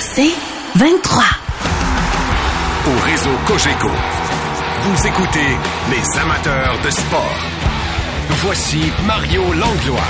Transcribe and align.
C'est 0.00 0.32
23. 0.76 1.22
Au 2.86 3.04
réseau 3.04 3.30
Cogeco, 3.46 3.88
vous 4.82 5.06
écoutez 5.06 5.56
les 5.90 6.20
amateurs 6.20 6.78
de 6.84 6.90
sport. 6.90 7.38
Voici 8.44 8.80
Mario 9.06 9.42
Langlois. 9.52 10.00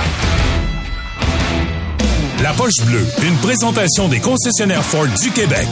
La 2.41 2.51
poche 2.53 2.83
bleue, 2.85 3.05
une 3.23 3.37
présentation 3.37 4.09
des 4.09 4.19
concessionnaires 4.19 4.83
Ford 4.83 5.07
du 5.21 5.31
Québec. 5.31 5.67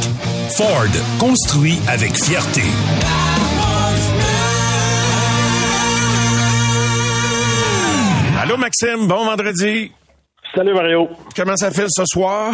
Ford, 0.56 0.86
construit 1.20 1.80
avec 1.88 2.16
fierté. 2.16 2.62
Allô 8.42 8.58
Maxime, 8.58 9.08
bon 9.08 9.26
vendredi. 9.26 9.92
Salut 10.56 10.74
Mario. 10.74 11.08
Comment 11.36 11.56
ça 11.56 11.72
fait 11.72 11.88
ce 11.90 12.04
soir? 12.06 12.54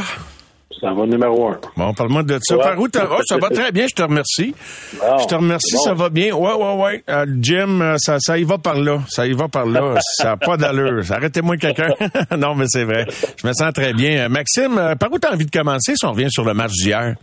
Ça 0.80 0.92
va 0.94 1.06
numéro 1.06 1.48
un. 1.48 1.60
Bon, 1.76 1.94
parle-moi 1.94 2.24
de 2.24 2.38
ça. 2.42 2.56
Ouais. 2.56 2.64
Par 2.64 2.80
où 2.80 2.86
oh, 2.86 3.22
ça 3.26 3.38
va 3.38 3.50
très 3.50 3.72
bien, 3.72 3.88
je 3.88 3.96
te 3.96 4.04
remercie. 4.04 4.54
Je 4.94 5.26
te 5.26 5.36
remercie, 5.36 5.76
bon. 5.76 5.82
ça 5.82 5.94
va 5.94 6.10
bien. 6.10 6.36
Ouais, 6.36 6.54
ouais, 6.54 6.84
ouais. 6.84 7.04
Euh, 7.10 7.26
gym, 7.42 7.82
euh, 7.82 7.96
ça, 7.98 8.18
ça 8.20 8.38
y 8.38 8.44
va 8.44 8.58
par 8.58 8.76
là. 8.76 9.00
Ça 9.08 9.26
y 9.26 9.34
va 9.34 9.48
par 9.48 9.66
là. 9.66 9.96
ça 10.18 10.26
n'a 10.26 10.38
pas 10.38 10.58
d'allure. 10.58 11.04
Arrêtez-moi 11.10 11.58
quelqu'un. 11.58 11.90
non, 12.38 12.54
mais 12.54 12.66
c'est 12.68 12.84
vrai. 12.84 13.06
Je 13.38 13.48
me 13.48 13.54
sens 13.54 13.74
très 13.74 13.94
bien. 13.94 14.26
Euh, 14.26 14.30
Maxime, 14.30 14.96
par 15.00 15.12
où 15.12 15.18
t'as 15.18 15.34
envie 15.34 15.46
de 15.46 15.52
commencer 15.52 15.96
si 15.96 16.06
on 16.06 16.12
revient 16.12 16.30
sur 16.30 16.46
le 16.46 16.54
match 16.54 16.74
d'hier? 16.74 17.16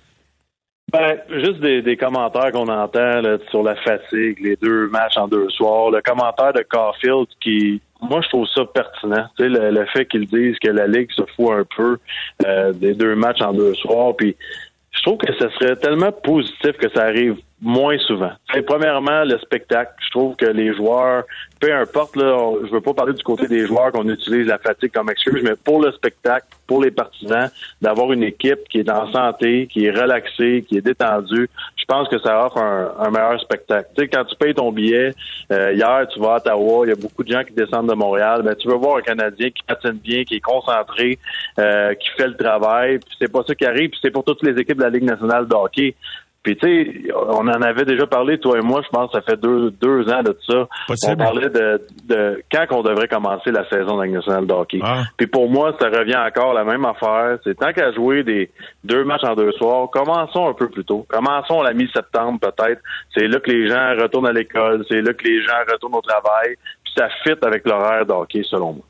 Ben, 0.93 1.17
juste 1.29 1.61
des, 1.61 1.83
des 1.83 1.97
commentaires 1.97 2.53
qu'on 2.53 2.69
entend 2.69 3.21
là, 3.21 3.39
sur 3.51 3.63
la 3.63 3.75
fatigue, 3.77 4.39
les 4.41 4.57
deux 4.57 4.89
matchs 4.89 5.17
en 5.17 5.29
deux 5.29 5.49
soirs. 5.51 5.91
Le 5.91 6.01
commentaire 6.03 6.53
de 6.53 6.65
Caulfield 6.69 7.27
qui, 7.43 7.81
moi, 8.09 8.21
je 8.23 8.29
trouve 8.29 8.47
ça 8.49 8.65
pertinent. 8.65 9.27
Tu 9.37 9.45
sais, 9.45 9.49
le, 9.49 9.85
fait 9.87 10.07
qu'ils 10.07 10.27
disent 10.27 10.59
que 10.59 10.69
la 10.71 10.87
Ligue 10.87 11.11
se 11.13 11.23
fout 11.37 11.51
un 11.53 11.65
peu 11.77 11.99
euh, 12.47 12.73
des 12.73 12.95
deux 12.95 13.15
matchs 13.15 13.43
en 13.43 13.53
deux 13.53 13.75
soirs. 13.75 14.15
Puis, 14.17 14.37
je 14.93 15.03
trouve 15.03 15.19
que 15.19 15.33
ce 15.35 15.49
serait 15.51 15.77
tellement 15.77 16.13
positif 16.13 16.73
que 16.79 16.89
ça 16.91 17.03
arrive 17.03 17.37
moins 17.61 17.99
souvent. 17.99 18.31
Sais, 18.53 18.63
premièrement, 18.63 19.25
le 19.25 19.39
spectacle. 19.39 19.93
Je 20.05 20.11
trouve 20.11 20.37
que 20.37 20.45
les 20.45 20.75
joueurs, 20.75 21.25
peu 21.61 21.73
importe, 21.75 22.15
là, 22.17 22.37
on- 22.37 22.65
je 22.65 22.71
veux 22.71 22.81
pas 22.81 22.93
parler 22.95 23.15
du 23.15 23.23
côté 23.23 23.49
des 23.49 23.67
joueurs 23.67 23.91
qu'on 23.91 24.09
utilise 24.09 24.47
la 24.47 24.59
fatigue 24.59 24.93
comme 24.93 25.09
excuse, 25.11 25.43
mais 25.43 25.55
pour 25.65 25.83
le 25.83 25.91
spectacle, 25.93 26.47
pour 26.67 26.83
les 26.83 26.91
partisans, 26.91 27.49
d'avoir 27.81 28.13
une 28.13 28.23
équipe 28.23 28.69
qui 28.71 28.81
est 28.81 28.91
en 28.91 29.11
santé, 29.11 29.67
qui 29.67 29.87
est 29.87 29.91
relaxée, 29.91 30.65
qui 30.69 30.77
est 30.77 30.83
détendue, 30.83 31.49
je 31.85 31.95
pense 31.95 32.09
que 32.09 32.19
ça 32.19 32.47
offre 32.47 32.57
un, 32.57 32.95
un 32.99 33.11
meilleur 33.11 33.39
spectacle. 33.39 33.91
Tu 33.95 34.03
sais, 34.03 34.09
quand 34.09 34.25
tu 34.25 34.35
payes 34.37 34.55
ton 34.55 34.73
billet, 34.73 35.13
euh, 35.53 35.75
hier, 35.75 36.07
tu 36.09 36.19
vas 36.19 36.35
à 36.35 36.37
Ottawa, 36.39 36.87
il 36.87 36.89
y 36.89 36.93
a 36.93 36.97
beaucoup 36.97 37.23
de 37.23 37.31
gens 37.31 37.45
qui 37.45 37.53
descendent 37.53 37.91
de 37.91 37.95
Montréal, 37.95 38.41
ben, 38.43 38.55
tu 38.55 38.69
veux 38.69 38.77
voir 38.77 38.97
un 38.97 39.03
Canadien 39.03 39.51
qui 39.51 39.63
patine 39.65 39.99
bien, 40.03 40.25
qui 40.25 40.37
est 40.37 40.41
concentré, 40.41 41.19
euh, 41.59 41.93
qui 41.95 42.09
fait 42.17 42.29
le 42.29 42.37
travail, 42.37 43.01
puis 43.01 43.15
c'est 43.19 43.31
pas 43.31 43.43
ça 43.47 43.55
qui 43.55 43.67
arrive, 43.67 43.91
puis 43.91 43.99
c'est 44.01 44.11
pour 44.11 44.25
toutes 44.25 44.43
les 44.43 44.59
équipes 44.59 44.79
de 44.79 44.85
la 44.85 44.89
Ligue 44.89 45.05
nationale 45.05 45.47
de 45.47 45.55
hockey. 45.55 45.95
Puis 46.45 46.57
tu 46.59 46.69
sais, 46.69 47.13
on 47.15 47.49
en 47.49 47.63
avait 47.63 47.87
déjà 47.87 48.07
parlé, 48.07 48.39
toi 48.39 48.59
et 48.59 48.61
moi, 48.61 48.83
je 48.85 48.89
pense 48.91 49.11
que 49.11 49.19
ça 49.19 49.23
fait 49.23 49.41
deux, 49.41 49.71
deux 49.71 50.09
ans 50.11 50.23
de 50.23 50.37
ça. 50.47 50.69
Possible. 50.87 51.15
On 51.15 51.17
parlait 51.17 51.49
de, 51.49 51.83
de 52.05 52.43
quand 52.53 52.67
qu'on 52.69 52.83
devrait 52.83 53.09
commencer 53.09 53.51
la 53.51 53.67
saison 53.71 53.97
nationale 53.97 54.47
de 54.47 54.53
hockey. 54.53 54.79
Ah. 54.83 55.05
Puis 55.17 55.27
pour 55.27 55.49
moi, 55.49 55.75
ça 55.81 55.89
revient 55.89 56.17
encore 56.17 56.51
à 56.51 56.55
la 56.55 56.65
même 56.65 56.85
affaire. 56.85 57.39
C'est 57.45 57.57
tant 57.59 57.73
qu'à 57.73 57.93
jouer 57.93 58.23
des 58.25 58.51
deux 58.85 59.05
matchs 59.05 59.25
en 59.25 59.35
deux 59.35 59.53
soirs, 59.53 59.89
commençons 59.91 60.47
un 60.47 60.53
peu 60.53 60.69
plus 60.69 60.85
tôt. 60.85 61.07
Commençons 61.09 61.63
à 61.63 61.65
la 61.65 61.73
mi-septembre 61.73 62.39
peut-être. 62.41 62.83
C'est 63.17 63.27
là 63.27 63.41
que 63.41 63.51
les 63.51 63.67
gens 63.67 64.03
retournent 64.03 64.27
à 64.27 64.33
l'école, 64.33 64.85
c'est 64.91 65.01
là 65.01 65.15
que 65.15 65.25
les 65.25 65.43
gens 65.43 65.53
retournent 65.73 65.97
au 65.97 66.03
travail. 66.03 66.57
Puis 66.85 66.93
ça 66.95 67.09
fit 67.23 67.39
avec 67.41 67.67
l'horaire 67.67 68.05
de 68.05 68.13
hockey, 68.13 68.43
selon 68.45 68.75
moi. 68.75 68.85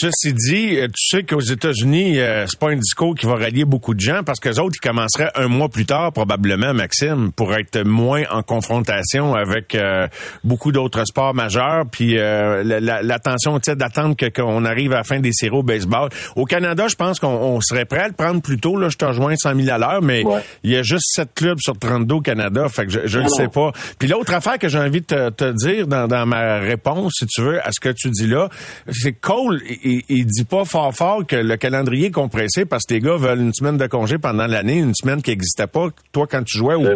Ceci 0.00 0.32
dit, 0.32 0.76
euh, 0.76 0.86
tu 0.86 1.08
sais 1.16 1.24
qu'aux 1.24 1.40
États-Unis, 1.40 2.20
euh, 2.20 2.46
c'est 2.46 2.58
pas 2.58 2.70
un 2.70 2.76
discours 2.76 3.16
qui 3.16 3.26
va 3.26 3.34
rallier 3.34 3.64
beaucoup 3.64 3.94
de 3.94 4.00
gens 4.00 4.22
parce 4.24 4.38
que 4.38 4.48
les 4.48 4.60
autres, 4.60 4.76
ils 4.80 4.86
commenceraient 4.86 5.32
un 5.34 5.48
mois 5.48 5.68
plus 5.68 5.86
tard, 5.86 6.12
probablement, 6.12 6.72
Maxime, 6.72 7.32
pour 7.32 7.52
être 7.54 7.80
moins 7.82 8.22
en 8.30 8.42
confrontation 8.44 9.34
avec 9.34 9.74
euh, 9.74 10.06
beaucoup 10.44 10.70
d'autres 10.70 11.04
sports 11.04 11.34
majeurs. 11.34 11.84
Puis 11.90 12.16
euh, 12.16 12.62
la- 12.62 12.78
la- 12.78 13.02
l'attention, 13.02 13.58
tu 13.58 13.72
sais, 13.72 13.76
d'attendre 13.76 14.14
que- 14.14 14.26
qu'on 14.28 14.64
arrive 14.64 14.92
à 14.92 14.98
la 14.98 15.04
fin 15.04 15.18
des 15.18 15.32
séries 15.32 15.56
au 15.56 15.64
baseball. 15.64 16.10
Au 16.36 16.44
Canada, 16.44 16.86
je 16.88 16.94
pense 16.94 17.18
qu'on 17.18 17.28
on 17.28 17.60
serait 17.60 17.84
prêt 17.84 18.00
à 18.02 18.06
le 18.08 18.14
prendre 18.14 18.40
plus 18.40 18.58
tôt. 18.58 18.76
Là, 18.76 18.90
je 18.90 18.96
te 18.98 19.04
rejoins 19.04 19.34
100 19.34 19.56
000 19.56 19.68
à 19.70 19.78
l'heure, 19.78 20.00
mais 20.02 20.24
Ouais. 20.24 20.42
il 20.62 20.70
y 20.70 20.76
a 20.76 20.82
juste 20.84 21.06
7 21.14 21.30
clubs 21.34 21.58
sur 21.60 21.76
32 21.76 22.14
au 22.16 22.20
Canada. 22.20 22.68
Fait 22.68 22.86
que 22.86 22.92
je, 22.92 23.18
ne 23.18 23.22
Non, 23.24 23.28
sais 23.30 23.44
non. 23.44 23.48
pas. 23.50 23.72
Puis 23.98 24.06
l'autre 24.08 24.32
affaire 24.32 24.58
que 24.58 24.68
j'ai 24.68 24.78
envie 24.78 25.00
de 25.00 25.06
te, 25.06 25.30
te 25.30 25.50
dire 25.52 25.88
dans, 25.88 26.06
dans 26.06 26.24
ma 26.24 26.58
réponse, 26.60 27.14
si 27.18 27.26
tu 27.26 27.42
veux, 27.42 27.60
à 27.66 27.72
ce 27.72 27.80
que 27.80 27.88
tu 27.88 28.10
dis 28.10 28.28
là, 28.28 28.48
c'est 28.92 29.12
Cole, 29.12 29.60
il, 29.84 29.87
il 30.08 30.26
dit 30.26 30.44
pas 30.44 30.64
fort 30.64 30.94
fort 30.94 31.26
que 31.26 31.36
le 31.36 31.56
calendrier 31.56 32.06
est 32.06 32.10
compressé 32.10 32.64
parce 32.64 32.84
que 32.84 32.94
les 32.94 33.00
gars 33.00 33.16
veulent 33.16 33.40
une 33.40 33.54
semaine 33.54 33.76
de 33.76 33.86
congé 33.86 34.18
pendant 34.18 34.46
l'année, 34.46 34.78
une 34.78 34.94
semaine 34.94 35.22
qui 35.22 35.30
n'existait 35.30 35.66
pas, 35.66 35.88
toi, 36.12 36.26
quand 36.26 36.42
tu 36.42 36.58
jouais. 36.58 36.74
ou. 36.74 36.84
Tu 36.84 36.94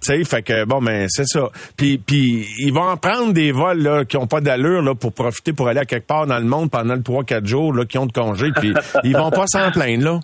sais, 0.00 0.24
fait 0.24 0.42
que, 0.42 0.64
bon, 0.64 0.80
ben, 0.80 1.06
c'est 1.08 1.26
ça. 1.26 1.50
Puis, 1.76 1.98
puis 1.98 2.46
ils 2.58 2.72
vont 2.72 2.88
en 2.88 2.96
prendre 2.96 3.32
des 3.32 3.52
vols, 3.52 3.82
là, 3.82 4.04
qui 4.04 4.16
ont 4.16 4.26
pas 4.26 4.40
d'allure, 4.40 4.82
là, 4.82 4.94
pour 4.94 5.12
profiter 5.12 5.52
pour 5.52 5.68
aller 5.68 5.80
à 5.80 5.84
quelque 5.84 6.06
part 6.06 6.26
dans 6.26 6.38
le 6.38 6.44
monde 6.44 6.70
pendant 6.70 6.94
le 6.94 7.00
3-4 7.00 7.46
jours, 7.46 7.72
là, 7.72 7.84
qui 7.84 7.98
ont 7.98 8.06
de 8.06 8.12
congé, 8.12 8.50
puis 8.56 8.74
ils 9.04 9.16
vont 9.16 9.30
pas 9.30 9.46
s'en 9.46 9.70
plaindre, 9.70 10.04
là. 10.04 10.20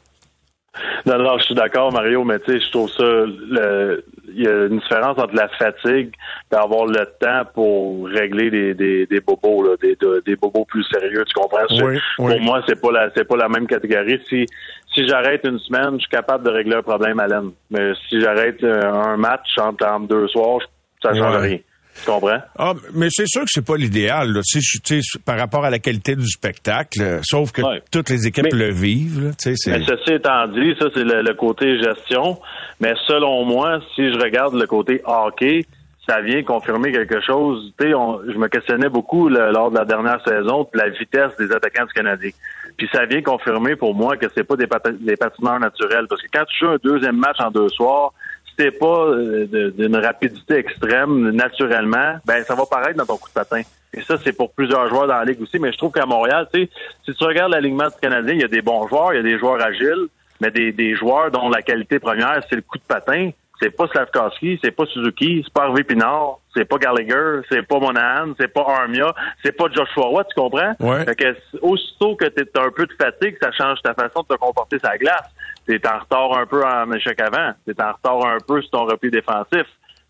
Non, 1.06 1.18
non, 1.18 1.38
je 1.38 1.44
suis 1.44 1.54
d'accord, 1.54 1.92
Mario, 1.92 2.24
mais 2.24 2.38
tu 2.40 2.52
sais, 2.52 2.60
je 2.64 2.70
trouve 2.70 2.90
ça, 2.90 3.02
le- 3.04 4.04
il 4.34 4.42
y 4.44 4.48
a 4.48 4.66
une 4.66 4.78
différence 4.80 5.18
entre 5.18 5.34
la 5.34 5.48
fatigue 5.48 6.12
d'avoir 6.50 6.86
le 6.86 7.06
temps 7.18 7.42
pour 7.54 8.06
régler 8.08 8.50
des, 8.50 8.74
des, 8.74 9.06
des 9.06 9.20
bobos, 9.20 9.62
là, 9.62 9.76
des, 9.80 9.96
de- 9.96 10.22
des 10.26 10.36
bobos 10.36 10.64
plus 10.66 10.84
sérieux, 10.84 11.24
tu 11.26 11.32
comprends? 11.34 11.66
C'est- 11.68 11.82
Oui, 11.82 11.98
pour 12.16 12.26
oui. 12.26 12.40
moi, 12.40 12.62
c'est 12.66 12.80
pas 12.80 12.92
la, 12.92 13.10
c'est 13.14 13.24
pas 13.24 13.36
la 13.36 13.48
même 13.48 13.66
catégorie. 13.66 14.20
Si, 14.28 14.44
si 14.92 15.06
j'arrête 15.08 15.42
une 15.44 15.58
semaine, 15.60 15.94
je 15.94 16.00
suis 16.00 16.10
capable 16.10 16.44
de 16.44 16.50
régler 16.50 16.74
un 16.76 16.82
problème 16.82 17.18
à 17.20 17.26
laine. 17.26 17.50
Mais 17.70 17.92
si 18.08 18.20
j'arrête 18.20 18.62
euh, 18.64 18.82
un 18.92 19.16
match 19.16 19.56
entre, 19.58 19.86
entre 19.86 20.08
deux 20.08 20.28
soirs, 20.28 20.60
ça 21.02 21.14
change 21.14 21.34
Ouais. 21.40 21.48
rien. 21.48 21.58
Tu 22.04 22.10
comprends? 22.10 22.38
Ah, 22.58 22.74
mais 22.94 23.08
c'est 23.10 23.26
sûr 23.26 23.40
que 23.42 23.48
c'est 23.50 23.64
pas 23.64 23.76
l'idéal, 23.76 24.32
là. 24.32 24.40
Tu 24.46 24.60
sais, 24.60 25.00
par 25.24 25.38
rapport 25.38 25.64
à 25.64 25.70
la 25.70 25.78
qualité 25.78 26.14
du 26.14 26.26
spectacle, 26.28 27.00
euh, 27.02 27.20
sauf 27.22 27.52
que 27.52 27.62
Ouais. 27.62 27.82
toutes 27.90 28.10
les 28.10 28.26
équipes 28.26 28.44
Mais- 28.52 28.58
le 28.58 28.70
vivent, 28.72 29.24
là. 29.24 29.30
Tu 29.40 29.56
sais. 29.56 29.70
Mais 29.78 29.84
ceci 29.86 30.12
étant 30.14 30.46
dit, 30.48 30.74
ça 30.78 30.86
c'est 30.94 31.04
le, 31.04 31.22
le 31.22 31.34
côté 31.34 31.78
gestion. 31.82 32.38
Mais 32.80 32.92
selon 33.06 33.44
moi, 33.44 33.80
si 33.94 34.12
je 34.12 34.18
regarde 34.18 34.54
le 34.54 34.66
côté 34.66 35.00
hockey, 35.04 35.64
ça 36.08 36.20
vient 36.20 36.42
confirmer 36.44 36.92
quelque 36.92 37.20
chose. 37.20 37.72
Tu 37.80 37.86
sais, 37.88 37.94
on- 37.94 38.20
je 38.24 38.36
me 38.38 38.46
questionnais 38.48 38.88
beaucoup 38.88 39.28
le- 39.28 39.50
lors 39.50 39.70
de 39.70 39.76
la 39.78 39.84
dernière 39.84 40.20
saison 40.24 40.68
de 40.72 40.78
la 40.78 40.88
vitesse 40.90 41.32
des 41.38 41.50
attaquants 41.50 41.86
du 41.86 41.92
Canadien. 41.92 42.30
Puis 42.76 42.88
ça 42.92 43.06
vient 43.06 43.22
confirmer 43.22 43.74
pour 43.74 43.94
moi 43.94 44.16
que 44.16 44.26
c'est 44.34 44.44
pas 44.44 44.54
des, 44.56 44.68
des 45.00 45.16
patineurs 45.16 45.58
naturels. 45.58 46.06
Parce 46.08 46.20
que 46.22 46.28
quand 46.32 46.44
tu 46.44 46.58
joues 46.64 46.70
un 46.72 46.76
deuxième 46.84 47.16
match 47.16 47.38
en 47.40 47.50
deux 47.50 47.68
soirs, 47.70 48.12
t'es 48.56 48.70
pas 48.70 49.06
euh, 49.06 49.72
d'une 49.76 49.96
rapidité 49.96 50.56
extrême 50.56 51.30
naturellement, 51.30 52.16
ben 52.24 52.42
ça 52.44 52.54
va 52.54 52.64
paraître 52.66 52.96
dans 52.96 53.06
ton 53.06 53.16
coup 53.16 53.28
de 53.28 53.34
patin. 53.34 53.62
Et 53.94 54.02
ça, 54.02 54.16
c'est 54.22 54.32
pour 54.32 54.52
plusieurs 54.52 54.88
joueurs 54.88 55.06
dans 55.06 55.16
la 55.18 55.24
ligue 55.24 55.40
aussi. 55.40 55.58
Mais 55.58 55.72
je 55.72 55.78
trouve 55.78 55.92
qu'à 55.92 56.06
Montréal, 56.06 56.48
tu 56.52 56.64
sais, 56.64 56.70
si 57.04 57.14
tu 57.14 57.24
regardes 57.24 57.52
l'alignement 57.52 57.88
du 57.88 57.96
Canadien, 58.00 58.34
il 58.34 58.40
y 58.40 58.44
a 58.44 58.48
des 58.48 58.62
bons 58.62 58.86
joueurs, 58.88 59.14
il 59.14 59.16
y 59.16 59.20
a 59.20 59.22
des 59.22 59.38
joueurs 59.38 59.62
agiles, 59.62 60.08
mais 60.40 60.50
des, 60.50 60.72
des 60.72 60.94
joueurs 60.94 61.30
dont 61.30 61.48
la 61.48 61.62
qualité 61.62 61.98
première, 61.98 62.40
c'est 62.48 62.56
le 62.56 62.62
coup 62.62 62.78
de 62.78 62.84
patin. 62.86 63.30
C'est 63.58 63.70
pas 63.70 63.86
Slavkowski, 63.86 64.60
c'est 64.62 64.70
pas 64.70 64.84
Suzuki, 64.84 65.40
c'est 65.42 65.52
pas 65.52 65.62
Harvey 65.62 65.82
Pinard, 65.82 66.40
c'est 66.54 66.66
pas 66.66 66.76
Gallagher, 66.76 67.40
c'est 67.48 67.62
pas 67.62 67.78
Monahan, 67.78 68.34
c'est 68.38 68.52
pas 68.52 68.66
Armia, 68.68 69.14
c'est 69.42 69.52
pas 69.52 69.64
Joshua 69.74 70.04
Roy, 70.04 70.24
tu 70.24 70.34
comprends? 70.38 70.74
Ouais. 70.78 71.06
Fait 71.06 71.14
que 71.14 71.34
aussitôt 71.62 72.16
que 72.16 72.26
tu 72.26 72.42
un 72.54 72.70
peu 72.70 72.84
de 72.84 72.92
fatigue, 72.92 73.38
ça 73.40 73.50
change 73.52 73.80
ta 73.82 73.94
façon 73.94 74.20
de 74.28 74.34
te 74.34 74.38
comporter 74.38 74.76
la 74.82 74.98
glace. 74.98 75.34
T'es 75.66 75.80
en 75.88 75.98
retard 75.98 76.36
un 76.38 76.46
peu 76.46 76.64
en 76.64 76.90
échec 76.92 77.20
avant. 77.20 77.52
T'es 77.66 77.80
en 77.82 77.92
retard 77.92 78.24
un 78.26 78.38
peu 78.46 78.60
sur 78.62 78.70
ton 78.70 78.84
repli 78.84 79.10
défensif. 79.10 79.64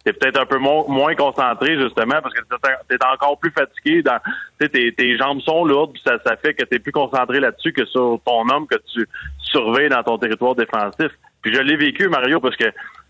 T'es 0.05 0.12
peut-être 0.12 0.41
un 0.41 0.47
peu 0.47 0.59
mo- 0.59 0.87
moins 0.87 1.15
concentré, 1.17 1.77
justement, 1.81 2.21
parce 2.22 2.33
que 2.34 2.41
t'es- 2.89 2.97
encore 3.12 3.39
plus 3.41 3.50
fatigué. 3.50 4.03
Dans, 4.03 4.19
tes, 4.61 4.93
tes 4.94 5.17
jambes 5.17 5.41
sont 5.41 5.65
lourdes, 5.65 5.93
puis 5.94 6.03
ça, 6.06 6.19
ça 6.25 6.37
fait 6.37 6.55
que 6.55 6.65
t'es 6.65 6.78
plus 6.78 6.93
concentré 6.93 7.41
là-dessus 7.41 7.72
que 7.72 7.84
sur 7.87 8.21
ton 8.25 8.49
homme 8.50 8.67
que 8.69 8.77
tu 8.94 9.09
surveilles 9.43 9.89
dans 9.89 10.03
ton 10.05 10.19
territoire 10.19 10.55
défensif. 10.55 11.11
Puis 11.43 11.53
je 11.55 11.61
l'ai 11.61 11.76
vécu, 11.76 12.09
Mario, 12.09 12.38
parce 12.41 12.56
que 12.56 12.67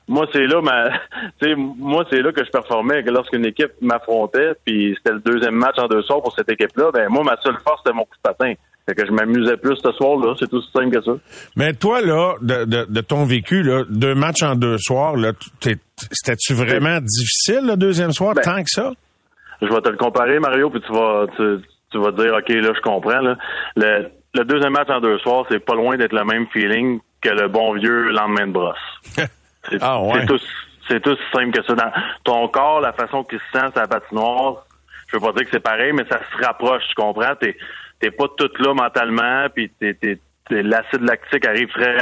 moi, 0.08 0.26
c'est 0.32 0.46
là 0.46 0.60
ma, 0.62 0.90
tu 1.40 1.48
sais, 1.48 1.54
moi, 1.56 2.04
c'est 2.10 2.22
là 2.22 2.32
que 2.32 2.44
je 2.44 2.50
performais 2.50 3.02
que 3.02 3.10
lorsqu'une 3.10 3.44
équipe 3.46 3.72
m'affrontait, 3.80 4.52
puis 4.64 4.94
c'était 4.96 5.14
le 5.14 5.20
deuxième 5.20 5.54
match 5.56 5.76
en 5.78 5.86
deux 5.88 6.02
soirs 6.02 6.22
pour 6.22 6.32
cette 6.34 6.50
équipe-là. 6.50 6.90
Ben 6.92 7.08
moi, 7.08 7.22
ma 7.24 7.36
seule 7.42 7.56
force, 7.66 7.80
c'était 7.84 7.96
mon 7.96 8.04
coup 8.04 8.16
de 8.16 8.22
patin. 8.22 8.52
Fait 8.88 8.94
que 8.94 9.04
je 9.04 9.10
m'amusais 9.10 9.56
plus 9.56 9.74
ce 9.82 9.90
soir-là. 9.92 10.34
C'est 10.38 10.52
aussi 10.54 10.70
simple 10.72 10.96
que 10.96 11.02
ça. 11.02 11.10
Mais 11.56 11.72
toi, 11.72 12.00
là, 12.02 12.34
de, 12.40 12.64
de, 12.66 12.86
de 12.88 13.00
ton 13.00 13.24
vécu, 13.24 13.64
là, 13.64 13.82
deux 13.90 14.14
matchs 14.14 14.44
en 14.44 14.54
deux 14.54 14.78
soirs, 14.78 15.16
là, 15.16 15.32
t'es- 15.60 15.78
c'était-tu 16.12 16.54
vraiment 16.54 17.00
difficile 17.00 17.66
le 17.66 17.76
deuxième 17.76 18.12
soir, 18.12 18.34
Ben, 18.34 18.42
tant 18.42 18.58
que 18.62 18.68
ça? 18.70 18.92
Je 19.60 19.66
vais 19.66 19.80
te 19.80 19.88
le 19.88 19.96
comparer, 19.96 20.38
Mario, 20.38 20.70
puis 20.70 20.80
tu 20.82 20.92
vas, 20.92 21.26
tu, 21.36 21.58
tu 21.90 21.98
vas 21.98 22.12
dire, 22.12 22.32
OK, 22.34 22.48
là, 22.48 22.72
je 22.76 22.80
comprends. 22.80 23.18
Là. 23.20 23.36
Le, 23.74 24.06
le 24.34 24.44
deuxième 24.44 24.72
match 24.74 24.88
en 24.90 25.00
deux 25.00 25.18
soirs, 25.18 25.46
c'est 25.50 25.58
pas 25.64 25.74
loin 25.74 25.96
d'être 25.96 26.12
le 26.12 26.24
même 26.24 26.46
feeling 26.52 27.00
que 27.20 27.30
le 27.30 27.48
bon 27.48 27.74
vieux 27.74 28.10
lendemain 28.10 28.46
de 28.46 28.52
brosse. 28.52 28.76
C'est 29.70 29.78
Ah, 29.82 30.00
ouais. 30.00 30.24
tout, 30.26 30.38
c'est 30.88 31.00
tout 31.00 31.16
simple 31.32 31.52
que 31.58 31.62
ça. 31.64 31.74
Dans 31.74 31.92
ton 32.24 32.48
corps, 32.48 32.80
la 32.80 32.92
façon 32.92 33.24
qu'il 33.24 33.38
se 33.38 33.44
sent 33.58 33.66
la 33.74 33.86
patinoire, 33.86 34.64
je 35.08 35.16
veux 35.16 35.20
pas 35.22 35.32
dire 35.32 35.44
que 35.44 35.50
c'est 35.52 35.60
pareil, 35.60 35.92
mais 35.92 36.04
ça 36.08 36.18
se 36.18 36.44
rapproche, 36.44 36.82
tu 36.88 36.94
comprends? 36.94 37.34
T'es, 37.40 37.56
t'es 38.00 38.10
pas 38.10 38.26
tout 38.36 38.50
là 38.58 38.74
mentalement, 38.74 39.46
puis 39.54 39.70
t'es, 39.80 39.94
t'es, 39.94 40.18
l'acide 40.50 41.02
lactique 41.02 41.44
arrive 41.44 41.68
très 41.70 41.96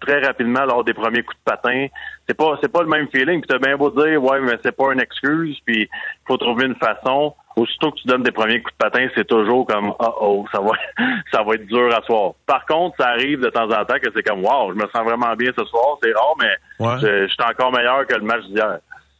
très 0.00 0.20
rapidement 0.20 0.64
lors 0.64 0.82
des 0.82 0.94
premiers 0.94 1.22
coups 1.22 1.38
de 1.38 1.44
patin. 1.44 1.86
C'est 2.26 2.36
pas 2.36 2.58
c'est 2.60 2.72
pas 2.72 2.82
le 2.82 2.88
même 2.88 3.06
feeling. 3.08 3.40
Puis 3.40 3.48
t'as 3.48 3.58
bien 3.58 3.76
beau 3.76 3.90
dire 3.90 4.20
ouais 4.22 4.40
mais 4.40 4.58
c'est 4.64 4.76
pas 4.76 4.92
une 4.92 5.00
excuse. 5.00 5.56
Puis 5.64 5.88
faut 6.26 6.36
trouver 6.36 6.66
une 6.66 6.74
façon. 6.74 7.34
Aussitôt 7.58 7.90
que 7.90 7.98
tu 8.00 8.06
donnes 8.06 8.22
des 8.22 8.30
premiers 8.30 8.60
coups 8.62 8.72
de 8.72 8.78
patin, 8.78 9.08
c'est 9.14 9.26
toujours 9.26 9.66
comme 9.66 9.92
oh 9.98 10.14
oh 10.20 10.46
ça 10.52 10.60
va 10.60 10.72
ça 11.32 11.42
va 11.42 11.54
être 11.54 11.66
dur 11.66 11.92
à 11.94 12.02
soir. 12.02 12.32
Par 12.46 12.64
contre, 12.66 12.96
ça 12.98 13.08
arrive 13.08 13.40
de 13.40 13.50
temps 13.50 13.68
en 13.68 13.84
temps 13.84 13.98
que 14.02 14.10
c'est 14.14 14.22
comme 14.22 14.44
wow 14.44 14.72
je 14.72 14.76
me 14.76 14.88
sens 14.94 15.04
vraiment 15.04 15.34
bien 15.34 15.50
ce 15.58 15.64
soir. 15.64 15.98
C'est 16.02 16.12
rare 16.12 16.34
mais 16.40 17.00
je, 17.00 17.26
je 17.26 17.32
suis 17.32 17.42
encore 17.42 17.72
meilleur 17.72 18.06
que 18.06 18.14
le 18.14 18.22
match 18.22 18.44
d'hier. 18.44 18.78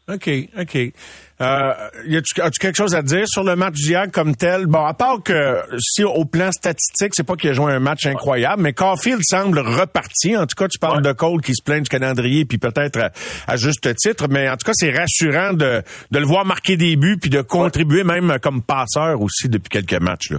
OK, 0.09 0.31
OK. 0.59 0.93
Euh, 1.41 1.73
as-tu 1.73 2.59
quelque 2.61 2.77
chose 2.77 2.95
à 2.95 3.03
dire 3.03 3.27
sur 3.29 3.45
le 3.45 3.55
match 3.55 3.75
d'hier 3.75 4.07
comme 4.13 4.35
tel? 4.35 4.67
Bon, 4.67 4.85
à 4.85 4.95
part 4.95 5.23
que 5.23 5.61
si 5.79 6.03
au 6.03 6.25
plan 6.25 6.51
statistique, 6.51 7.13
c'est 7.13 7.27
pas 7.27 7.37
qu'il 7.37 7.51
a 7.51 7.53
joué 7.53 7.73
un 7.73 7.79
match 7.79 8.07
incroyable, 8.07 8.63
mais 8.63 8.73
Caulfield 8.73 9.21
semble 9.23 9.61
reparti. 9.61 10.37
En 10.37 10.47
tout 10.47 10.57
cas, 10.57 10.67
tu 10.67 10.79
parles 10.79 11.03
de 11.03 11.13
Cole 11.13 11.41
qui 11.41 11.55
se 11.55 11.63
plaint 11.63 11.83
du 11.83 11.89
calendrier, 11.89 12.45
puis 12.45 12.59
peut-être 12.59 13.13
à, 13.47 13.57
juste 13.57 13.95
titre, 13.97 14.27
mais 14.29 14.49
en 14.49 14.57
tout 14.57 14.67
cas, 14.67 14.73
c'est 14.75 14.91
rassurant 14.91 15.53
de, 15.53 15.83
de 16.11 16.19
le 16.19 16.27
voir 16.27 16.45
marquer 16.45 16.77
des 16.77 16.97
buts, 16.97 17.19
puis 17.21 17.31
de 17.31 17.41
contribuer 17.41 18.03
même 18.03 18.39
comme 18.43 18.63
passeur 18.63 19.21
aussi 19.21 19.49
depuis 19.49 19.69
quelques 19.69 20.03
matchs. 20.03 20.31
Là. 20.31 20.39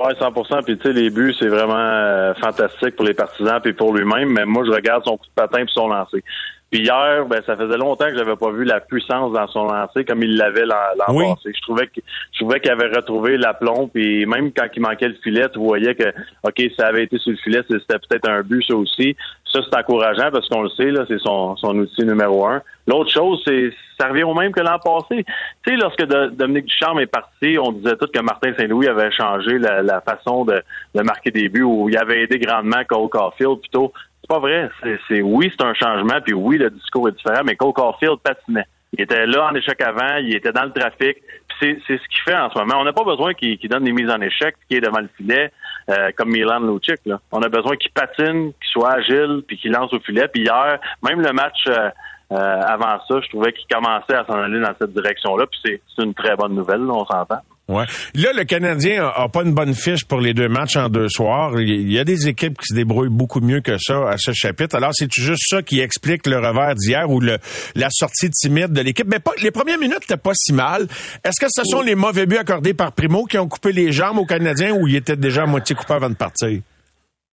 Oui, 0.00 0.12
100% 0.12 0.64
Puis 0.64 0.78
tu 0.78 0.82
sais, 0.86 0.92
les 0.92 1.10
buts, 1.10 1.34
c'est 1.38 1.48
vraiment 1.48 1.74
euh, 1.76 2.32
fantastique 2.34 2.94
pour 2.94 3.04
les 3.04 3.14
partisans 3.14 3.60
puis 3.60 3.72
pour 3.72 3.92
lui-même. 3.92 4.32
Mais 4.32 4.44
moi, 4.44 4.62
je 4.64 4.70
regarde 4.70 5.04
son 5.04 5.16
coup 5.16 5.26
de 5.26 5.34
patin 5.34 5.64
puis 5.64 5.72
son 5.74 5.88
lancer. 5.88 6.22
Puis 6.70 6.82
hier, 6.82 7.24
ben, 7.24 7.40
ça 7.46 7.56
faisait 7.56 7.78
longtemps 7.78 8.08
que 8.08 8.16
j'avais 8.16 8.36
pas 8.36 8.50
vu 8.50 8.64
la 8.64 8.80
puissance 8.80 9.32
dans 9.32 9.48
son 9.48 9.64
lancer 9.64 10.04
comme 10.04 10.22
il 10.22 10.36
l'avait 10.36 10.66
l'an 10.66 10.74
passé. 11.06 11.52
Je 11.54 11.60
trouvais 11.62 11.86
que 11.86 12.00
je 12.32 12.38
trouvais 12.40 12.60
qu'il 12.60 12.70
avait 12.70 12.88
retrouvé 12.88 13.38
l'aplomb, 13.38 13.88
puis 13.88 14.26
même 14.26 14.52
quand 14.52 14.66
il 14.74 14.82
manquait 14.82 15.08
le 15.08 15.16
filet, 15.22 15.48
tu 15.48 15.58
voyais 15.58 15.94
que 15.94 16.12
OK, 16.42 16.62
ça 16.76 16.88
avait 16.88 17.04
été 17.04 17.18
sur 17.18 17.30
le 17.30 17.38
filet, 17.38 17.62
c'était 17.68 17.98
peut-être 17.98 18.28
un 18.28 18.42
but 18.42 18.62
ça 18.66 18.74
aussi. 18.74 19.16
Ça, 19.50 19.60
c'est 19.62 19.78
encourageant 19.78 20.30
parce 20.30 20.46
qu'on 20.48 20.62
le 20.62 20.68
sait, 20.70 20.90
là, 20.90 21.06
c'est 21.08 21.18
son, 21.20 21.56
son 21.56 21.78
outil 21.78 22.04
numéro 22.04 22.46
un. 22.46 22.60
L'autre 22.86 23.10
chose, 23.10 23.42
c'est 23.46 23.72
ça 23.98 24.08
revient 24.08 24.22
au 24.22 24.34
même 24.34 24.52
que 24.52 24.60
l'an 24.60 24.78
passé. 24.78 25.24
Tu 25.64 25.70
sais, 25.70 25.76
lorsque 25.76 26.04
Dominique 26.04 26.66
Ducharme 26.66 27.00
est 27.00 27.06
parti, 27.06 27.58
on 27.58 27.72
disait 27.72 27.96
tout 27.96 28.06
que 28.06 28.20
Martin 28.20 28.52
Saint-Louis 28.56 28.86
avait 28.86 29.10
changé 29.10 29.58
la, 29.58 30.00
façon 30.02 30.44
de, 30.44 30.62
de, 30.94 31.02
marquer 31.02 31.30
des 31.30 31.48
buts 31.48 31.62
ou 31.62 31.88
il 31.88 31.96
avait 31.96 32.22
aidé 32.22 32.38
grandement 32.38 32.84
Cole 32.88 33.08
Caulfield 33.08 33.60
plutôt 33.60 33.92
pas 34.28 34.38
vrai. 34.38 34.70
C'est 35.08 35.22
oui, 35.22 35.50
c'est 35.50 35.64
un 35.64 35.74
changement, 35.74 36.20
puis 36.22 36.34
oui, 36.34 36.58
le 36.58 36.70
discours 36.70 37.08
est 37.08 37.12
différent, 37.12 37.42
mais 37.44 37.56
Cole 37.56 37.72
Caulfield 37.72 38.18
patinait. 38.22 38.66
Il 38.92 39.02
était 39.02 39.26
là 39.26 39.48
en 39.50 39.54
échec 39.54 39.80
avant, 39.82 40.16
il 40.16 40.34
était 40.34 40.52
dans 40.52 40.64
le 40.64 40.72
trafic. 40.72 41.18
C'est 41.60 41.78
ce 41.86 42.08
qu'il 42.08 42.22
fait 42.24 42.36
en 42.36 42.50
ce 42.50 42.58
moment. 42.58 42.76
On 42.80 42.84
n'a 42.84 42.92
pas 42.92 43.04
besoin 43.04 43.34
qu'il 43.34 43.58
donne 43.68 43.84
des 43.84 43.92
mises 43.92 44.10
en 44.10 44.20
échec, 44.20 44.54
qu'il 44.68 44.78
est 44.78 44.80
devant 44.80 45.00
le 45.00 45.10
filet, 45.16 45.50
euh, 45.90 46.10
comme 46.16 46.30
Milan 46.30 46.60
Lucic. 46.60 47.00
Là. 47.04 47.20
On 47.32 47.42
a 47.42 47.48
besoin 47.48 47.76
qu'il 47.76 47.90
patine, 47.90 48.52
qu'il 48.52 48.70
soit 48.70 48.92
agile, 48.92 49.42
puis 49.46 49.58
qu'il 49.58 49.72
lance 49.72 49.92
au 49.92 49.98
filet. 50.00 50.28
Puis 50.28 50.42
hier, 50.42 50.78
même 51.02 51.20
le 51.20 51.32
match 51.32 51.64
euh, 51.66 51.90
euh, 52.30 52.62
avant 52.62 53.00
ça, 53.08 53.20
je 53.20 53.28
trouvais 53.28 53.52
qu'il 53.52 53.66
commençait 53.68 54.14
à 54.14 54.24
s'en 54.24 54.40
aller 54.40 54.60
dans 54.60 54.74
cette 54.80 54.92
direction-là. 54.92 55.46
Puis 55.46 55.80
c'est 55.96 56.02
une 56.02 56.14
très 56.14 56.36
bonne 56.36 56.54
nouvelle, 56.54 56.82
on 56.82 57.04
s'entend. 57.04 57.40
Ouais. 57.68 57.84
Là, 58.14 58.32
le 58.34 58.44
Canadien 58.44 59.04
a, 59.14 59.28
pas 59.28 59.42
une 59.42 59.52
bonne 59.52 59.74
fiche 59.74 60.06
pour 60.06 60.20
les 60.20 60.32
deux 60.32 60.48
matchs 60.48 60.76
en 60.76 60.88
deux 60.88 61.08
soirs. 61.08 61.60
Il 61.60 61.92
y 61.92 61.98
a 61.98 62.04
des 62.04 62.26
équipes 62.26 62.58
qui 62.58 62.68
se 62.68 62.74
débrouillent 62.74 63.10
beaucoup 63.10 63.40
mieux 63.40 63.60
que 63.60 63.76
ça 63.76 64.08
à 64.08 64.16
ce 64.16 64.32
chapitre. 64.32 64.74
Alors, 64.74 64.94
c'est 64.94 65.12
juste 65.12 65.42
ça 65.48 65.60
qui 65.60 65.80
explique 65.80 66.26
le 66.26 66.36
revers 66.36 66.74
d'hier 66.74 67.10
ou 67.10 67.20
le, 67.20 67.36
la 67.74 67.88
sortie 67.90 68.30
timide 68.30 68.72
de 68.72 68.80
l'équipe. 68.80 69.06
Mais 69.06 69.18
pas, 69.18 69.32
les 69.42 69.50
premières 69.50 69.78
minutes 69.78 70.00
n'étaient 70.00 70.16
pas 70.16 70.32
si 70.34 70.54
mal. 70.54 70.86
Est-ce 71.22 71.38
que 71.38 71.50
ce 71.50 71.62
sont 71.64 71.82
les 71.82 71.94
mauvais 71.94 72.24
buts 72.24 72.38
accordés 72.38 72.72
par 72.72 72.92
Primo 72.92 73.24
qui 73.26 73.36
ont 73.36 73.48
coupé 73.48 73.72
les 73.72 73.92
jambes 73.92 74.16
aux 74.16 74.26
Canadiens 74.26 74.72
ou 74.72 74.86
il 74.86 74.96
était 74.96 75.16
déjà 75.16 75.42
à 75.42 75.46
moitié 75.46 75.76
coupé 75.76 75.92
avant 75.92 76.08
de 76.08 76.16
partir? 76.16 76.60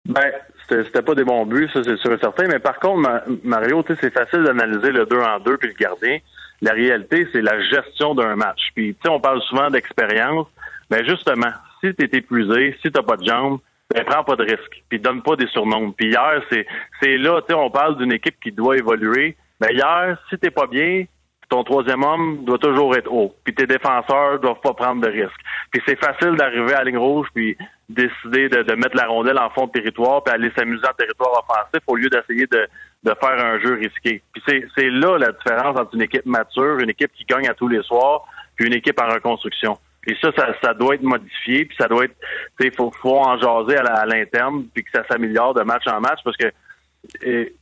Ben, 0.08 0.32
c'était 0.70 1.02
pas 1.02 1.14
des 1.14 1.26
bons 1.26 1.46
buts, 1.46 1.70
ça 1.74 1.82
c'est 1.84 1.98
sûr 1.98 2.14
et 2.14 2.20
certain. 2.20 2.48
Mais 2.48 2.60
par 2.60 2.80
contre, 2.80 3.10
Mario, 3.44 3.84
c'est 3.88 4.14
facile 4.14 4.44
d'analyser 4.44 4.92
le 4.92 5.06
2 5.06 5.18
en 5.20 5.40
2 5.40 5.58
puis 5.58 5.68
le 5.68 5.76
gardien. 5.76 6.20
La 6.62 6.74
réalité, 6.74 7.28
c'est 7.32 7.42
la 7.42 7.60
gestion 7.62 8.14
d'un 8.14 8.36
match. 8.36 8.70
Puis, 8.76 8.94
tu 8.96 9.02
sais, 9.04 9.10
on 9.10 9.20
parle 9.20 9.42
souvent 9.44 9.70
d'expérience. 9.70 10.48
Mais 10.90 11.06
justement, 11.06 11.52
si 11.80 11.94
tu 11.96 12.04
es 12.04 12.18
épuisé, 12.18 12.76
si 12.82 12.92
tu 12.92 13.02
pas 13.02 13.18
de 13.18 13.26
jambes, 13.26 13.60
ben, 13.94 14.04
prends 14.06 14.24
pas 14.24 14.36
de 14.36 14.44
risque. 14.44 14.84
Puis, 14.90 15.00
donne 15.00 15.22
pas 15.22 15.36
des 15.36 15.48
surnoms. 15.48 15.92
Puis, 15.92 16.10
hier, 16.10 16.44
c'est, 16.52 16.68
c'est 17.02 17.18
là, 17.18 17.42
tu 17.42 17.48
sais, 17.48 17.54
on 17.54 17.70
parle 17.70 17.98
d'une 17.98 18.12
équipe 18.12 18.40
qui 18.42 18.52
doit 18.52 18.78
évoluer. 18.78 19.36
Mais 19.60 19.70
ben, 19.70 19.76
hier, 19.76 20.18
si 20.30 20.38
t'es 20.38 20.52
pas 20.52 20.68
bien, 20.68 21.06
ton 21.52 21.66
troisième 21.66 22.04
homme 22.04 22.46
doit 22.46 22.58
toujours 22.58 22.96
être 22.96 23.12
haut. 23.12 23.36
Puis 23.44 23.54
tes 23.54 23.68
défenseurs 23.68 24.40
doivent 24.40 24.62
pas 24.64 24.74
prendre 24.74 25.02
de 25.02 25.10
risques. 25.10 25.42
Puis 25.70 25.82
c'est 25.86 26.00
facile 26.00 26.36
d'arriver 26.38 26.74
à 26.74 26.80
la 26.80 26.84
ligne 26.86 26.98
rouge 26.98 27.28
puis 27.36 27.58
décider 27.90 28.48
de, 28.48 28.74
mettre 28.76 28.96
la 28.96 29.08
rondelle 29.08 29.38
en 29.38 29.50
fond 29.50 29.68
de 29.68 29.72
territoire 29.74 30.24
puis 30.24 30.34
aller 30.34 30.50
s'amuser 30.58 30.88
en 30.88 30.94
territoire 30.94 31.44
offensif 31.44 31.82
au 31.88 31.98
lieu 31.98 32.10
d'essayer 32.10 32.48
de, 32.48 32.68
de 33.04 33.14
faire 33.20 33.46
un 33.46 33.60
jeu 33.60 33.76
risqué. 33.76 34.22
Puis 34.34 34.44
c'est 34.76 34.90
là 34.90 35.18
la 35.18 35.32
différence 35.32 35.80
entre 35.80 35.96
une 35.96 36.04
équipe 36.04 36.26
mature, 36.26 36.80
une 36.80 36.90
équipe 36.90 37.12
qui 37.14 37.26
gagne 37.26 37.48
à 37.48 37.54
tous 37.54 37.68
les 37.68 37.82
soirs, 37.84 38.26
puis 38.56 38.68
une 38.68 38.74
équipe 38.74 39.00
en 39.02 39.08
reconstruction. 39.08 39.78
Et 40.08 40.16
ça, 40.22 40.32
ça, 40.64 40.74
doit 40.74 40.96
être 40.96 41.04
modifié, 41.04 41.66
puis 41.66 41.76
ça 41.80 41.88
doit 41.88 42.06
être, 42.06 42.16
il 42.60 42.74
faut, 42.76 42.92
faut 43.02 43.20
en 43.20 43.38
jaser 43.38 43.78
à 43.78 44.06
l'interne, 44.06 44.66
puis 44.74 44.84
que 44.84 44.90
ça 44.92 45.04
s'améliore 45.08 45.54
de 45.54 45.62
match 45.62 45.86
en 45.88 46.00
match, 46.00 46.20
parce 46.24 46.38
que 46.38 46.52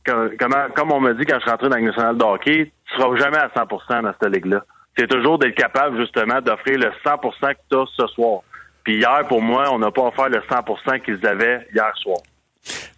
comme, 0.06 0.72
comme 0.74 0.92
on 0.92 1.00
m'a 1.00 1.12
dit 1.14 1.24
quand 1.24 1.36
je 1.36 1.42
suis 1.42 1.50
rentré 1.50 1.68
dans 1.68 1.76
le 1.76 1.82
national 1.82 2.16
de 2.16 2.24
hockey, 2.24 2.72
tu 2.86 2.96
seras 2.96 3.16
jamais 3.16 3.38
à 3.38 3.48
100% 3.48 4.02
dans 4.02 4.12
cette 4.20 4.34
ligue-là. 4.34 4.64
C'est 4.96 5.06
toujours 5.06 5.38
d'être 5.38 5.54
capable, 5.54 5.98
justement, 5.98 6.40
d'offrir 6.40 6.78
le 6.78 6.90
100% 7.04 7.54
que 7.54 7.60
tu 7.70 7.76
as 7.76 7.84
ce 7.96 8.06
soir. 8.08 8.40
Puis 8.84 8.96
hier, 8.96 9.26
pour 9.28 9.40
moi, 9.40 9.70
on 9.72 9.78
n'a 9.78 9.90
pas 9.90 10.02
offert 10.02 10.28
le 10.28 10.40
100% 10.40 11.00
qu'ils 11.00 11.26
avaient 11.26 11.66
hier 11.74 11.92
soir. 11.96 12.18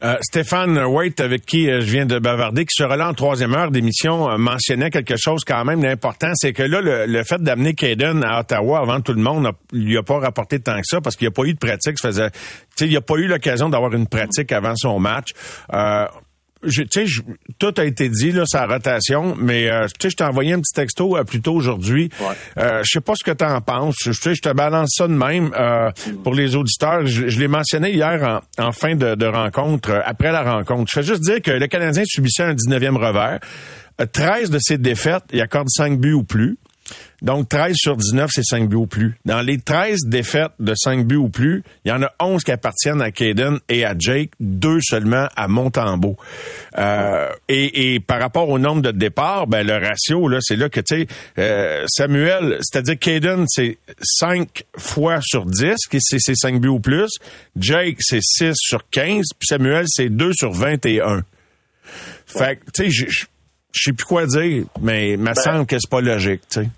Euh, 0.02 0.16
Stéphane 0.20 0.78
White, 0.78 1.20
avec 1.20 1.46
qui 1.46 1.70
euh, 1.70 1.80
je 1.80 1.90
viens 1.90 2.06
de 2.06 2.18
bavarder, 2.18 2.64
qui 2.64 2.74
sera 2.74 2.96
là 2.96 3.08
en 3.08 3.14
troisième 3.14 3.54
heure 3.54 3.70
d'émission, 3.70 4.30
euh, 4.30 4.36
mentionnait 4.36 4.90
quelque 4.90 5.14
chose 5.16 5.42
quand 5.46 5.64
même 5.64 5.80
d'important, 5.80 6.32
c'est 6.34 6.52
que 6.52 6.62
là, 6.62 6.80
le, 6.80 7.24
fait 7.24 7.40
d'amener 7.40 7.74
Caden 7.74 8.24
à 8.24 8.40
Ottawa 8.40 8.80
avant 8.80 9.00
tout 9.00 9.12
le 9.12 9.22
monde, 9.22 9.50
il 9.72 9.84
lui 9.84 9.96
a 9.96 10.02
pas 10.02 10.18
rapporté 10.18 10.58
tant 10.58 10.76
que 10.76 10.86
ça 10.86 11.00
parce 11.00 11.16
qu'il 11.16 11.26
n'y 11.26 11.32
a 11.32 11.34
pas 11.34 11.44
eu 11.44 11.54
de 11.54 11.58
pratique. 11.58 11.98
Ça 11.98 12.08
faisait, 12.08 12.30
il 12.80 12.88
n'y 12.88 12.96
a 12.96 13.00
pas 13.00 13.14
eu 13.14 13.26
l'occasion 13.26 13.68
d'avoir 13.68 13.92
une 13.94 14.08
pratique 14.08 14.50
avant 14.52 14.74
son 14.76 14.98
match 14.98 15.30
tu 16.68 16.86
sais, 16.90 17.04
tout 17.58 17.74
a 17.76 17.84
été 17.84 18.08
dit 18.08 18.32
là, 18.32 18.44
sa 18.46 18.66
rotation, 18.66 19.34
mais 19.38 19.68
euh, 19.68 19.86
tu 19.86 20.02
sais, 20.02 20.10
je 20.10 20.16
t'ai 20.16 20.24
envoyé 20.24 20.52
un 20.52 20.60
petit 20.60 20.74
texto 20.74 21.16
euh, 21.16 21.24
plus 21.24 21.40
tôt 21.40 21.54
aujourd'hui. 21.54 22.10
Euh, 22.58 22.82
je 22.84 22.90
sais 22.90 23.00
pas 23.00 23.14
ce 23.16 23.24
que 23.24 23.30
tu 23.30 23.44
en 23.44 23.60
penses. 23.60 23.96
Je, 24.04 24.12
je 24.12 24.40
te 24.40 24.52
balance 24.52 24.94
ça 24.96 25.08
de 25.08 25.12
même 25.12 25.52
euh, 25.58 25.90
pour 26.22 26.34
les 26.34 26.54
auditeurs. 26.54 27.06
Je, 27.06 27.38
l'ai 27.38 27.48
mentionné 27.48 27.92
hier 27.92 28.40
en, 28.58 28.72
fin 28.72 28.94
de, 28.94 29.14
de, 29.14 29.26
rencontre, 29.26 30.02
après 30.04 30.32
la 30.32 30.42
rencontre. 30.42 30.90
Je 30.94 31.00
fais 31.00 31.06
juste 31.06 31.22
dire 31.22 31.42
que 31.42 31.50
le 31.50 31.66
Canadien 31.66 32.04
subissait 32.06 32.44
un 32.44 32.54
19e 32.54 32.96
revers. 32.96 33.40
13 34.12 34.50
de 34.50 34.58
ses 34.60 34.78
défaites, 34.78 35.24
il 35.32 35.40
accorde 35.40 35.68
5 35.68 35.98
buts 35.98 36.14
ou 36.14 36.24
plus. 36.24 36.58
Donc, 37.22 37.48
13 37.48 37.74
sur 37.76 37.96
19, 37.96 38.30
c'est 38.32 38.42
5 38.42 38.68
buts 38.68 38.76
ou 38.76 38.86
plus. 38.86 39.16
Dans 39.24 39.40
les 39.42 39.58
13 39.58 40.00
défaites 40.06 40.52
de 40.58 40.74
5 40.74 41.06
buts 41.06 41.16
ou 41.16 41.28
plus, 41.28 41.62
il 41.84 41.90
y 41.90 41.92
en 41.92 42.02
a 42.02 42.10
11 42.20 42.42
qui 42.42 42.50
appartiennent 42.50 43.00
à 43.00 43.12
Caden 43.12 43.60
et 43.68 43.84
à 43.84 43.94
Jake, 43.96 44.32
deux 44.40 44.80
seulement 44.82 45.28
à 45.36 45.46
Montembeau. 45.46 46.16
Euh, 46.78 47.28
et, 47.48 48.00
par 48.00 48.20
rapport 48.20 48.48
au 48.48 48.58
nombre 48.58 48.82
de 48.82 48.90
départs, 48.90 49.46
ben, 49.46 49.64
le 49.64 49.74
ratio, 49.74 50.26
là, 50.26 50.38
c'est 50.40 50.56
là 50.56 50.68
que, 50.68 50.80
tu 50.80 50.96
sais, 50.96 51.06
euh, 51.38 51.84
Samuel, 51.88 52.58
c'est-à-dire 52.60 52.98
Caden, 52.98 53.44
c'est 53.46 53.78
5 54.02 54.64
fois 54.76 55.20
sur 55.22 55.46
10, 55.46 55.76
c'est 56.00 56.34
5 56.34 56.60
buts 56.60 56.68
ou 56.68 56.80
plus. 56.80 57.10
Jake, 57.56 57.98
c'est 58.00 58.22
6 58.22 58.54
sur 58.56 58.88
15. 58.90 59.26
Puis 59.38 59.46
Samuel, 59.46 59.84
c'est 59.86 60.08
2 60.08 60.32
sur 60.32 60.52
21. 60.52 61.22
Fait 62.26 62.56
que, 62.56 62.70
tu 62.72 62.90
sais, 62.90 63.06
je 63.72 63.84
sais 63.84 63.92
plus 63.92 64.04
quoi 64.04 64.26
dire, 64.26 64.64
mais 64.80 65.12
il 65.12 65.18
me 65.18 65.26
ben 65.26 65.34
semble 65.34 65.66
que 65.66 65.76
c'est 65.78 65.90
pas 65.90 66.00
logique, 66.00 66.42
tu 66.50 66.62
sais. 66.62 66.68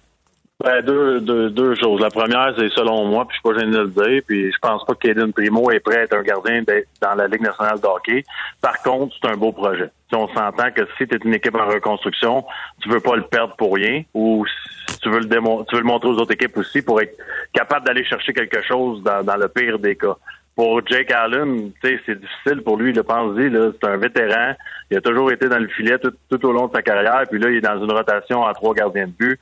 Ben, 0.62 0.82
deux, 0.82 1.20
deux, 1.20 1.50
deux 1.50 1.74
choses. 1.74 2.00
La 2.00 2.10
première, 2.10 2.54
c'est 2.56 2.68
selon 2.70 3.06
moi, 3.06 3.26
puis 3.26 3.36
je 3.36 3.40
suis 3.40 3.54
pas 3.54 3.60
gêné 3.60 3.76
de 3.76 3.82
le 3.82 3.88
dire, 3.88 4.22
puis 4.24 4.52
je 4.52 4.58
pense 4.62 4.84
pas 4.84 4.94
qu'Aiden 4.94 5.32
Primo 5.32 5.68
est 5.72 5.80
prêt 5.80 5.98
à 5.98 6.02
être 6.02 6.16
un 6.16 6.22
gardien 6.22 6.62
dans 7.00 7.14
la 7.16 7.26
Ligue 7.26 7.42
nationale 7.42 7.80
de 7.80 7.86
hockey. 7.86 8.24
Par 8.60 8.80
contre, 8.82 9.16
c'est 9.20 9.28
un 9.28 9.36
beau 9.36 9.50
projet. 9.50 9.90
Si 10.08 10.14
on 10.14 10.28
s'entend 10.28 10.70
que 10.70 10.86
si 10.96 11.08
tu 11.08 11.14
es 11.16 11.18
une 11.24 11.34
équipe 11.34 11.56
en 11.56 11.66
reconstruction, 11.66 12.44
tu 12.80 12.88
veux 12.88 13.00
pas 13.00 13.16
le 13.16 13.22
perdre 13.22 13.56
pour 13.56 13.74
rien, 13.74 14.04
ou 14.14 14.46
si 14.88 14.98
tu 15.00 15.10
veux 15.10 15.18
le 15.18 15.26
démo 15.26 15.64
tu 15.68 15.74
veux 15.74 15.82
le 15.82 15.88
montrer 15.88 16.08
aux 16.08 16.18
autres 16.18 16.32
équipes 16.32 16.56
aussi 16.56 16.82
pour 16.82 17.00
être 17.00 17.16
capable 17.52 17.84
d'aller 17.84 18.04
chercher 18.04 18.32
quelque 18.32 18.62
chose 18.62 19.02
dans, 19.02 19.24
dans 19.24 19.36
le 19.36 19.48
pire 19.48 19.80
des 19.80 19.96
cas 19.96 20.16
pour 20.54 20.86
Jake 20.86 21.10
Allen, 21.10 21.72
c'est 21.82 22.20
difficile 22.20 22.62
pour 22.64 22.76
lui, 22.76 22.92
le 22.92 23.02
pense-y, 23.02 23.50
c'est 23.50 23.88
un 23.88 23.96
vétéran. 23.96 24.52
Il 24.90 24.96
a 24.96 25.00
toujours 25.00 25.32
été 25.32 25.48
dans 25.48 25.58
le 25.58 25.68
filet 25.68 25.98
tout, 25.98 26.12
tout, 26.30 26.46
au 26.46 26.52
long 26.52 26.68
de 26.68 26.72
sa 26.72 26.82
carrière, 26.82 27.24
puis 27.28 27.40
là, 27.40 27.50
il 27.50 27.56
est 27.56 27.60
dans 27.60 27.82
une 27.82 27.90
rotation 27.90 28.46
à 28.46 28.54
trois 28.54 28.74
gardiens 28.74 29.06
de 29.06 29.12
but 29.12 29.40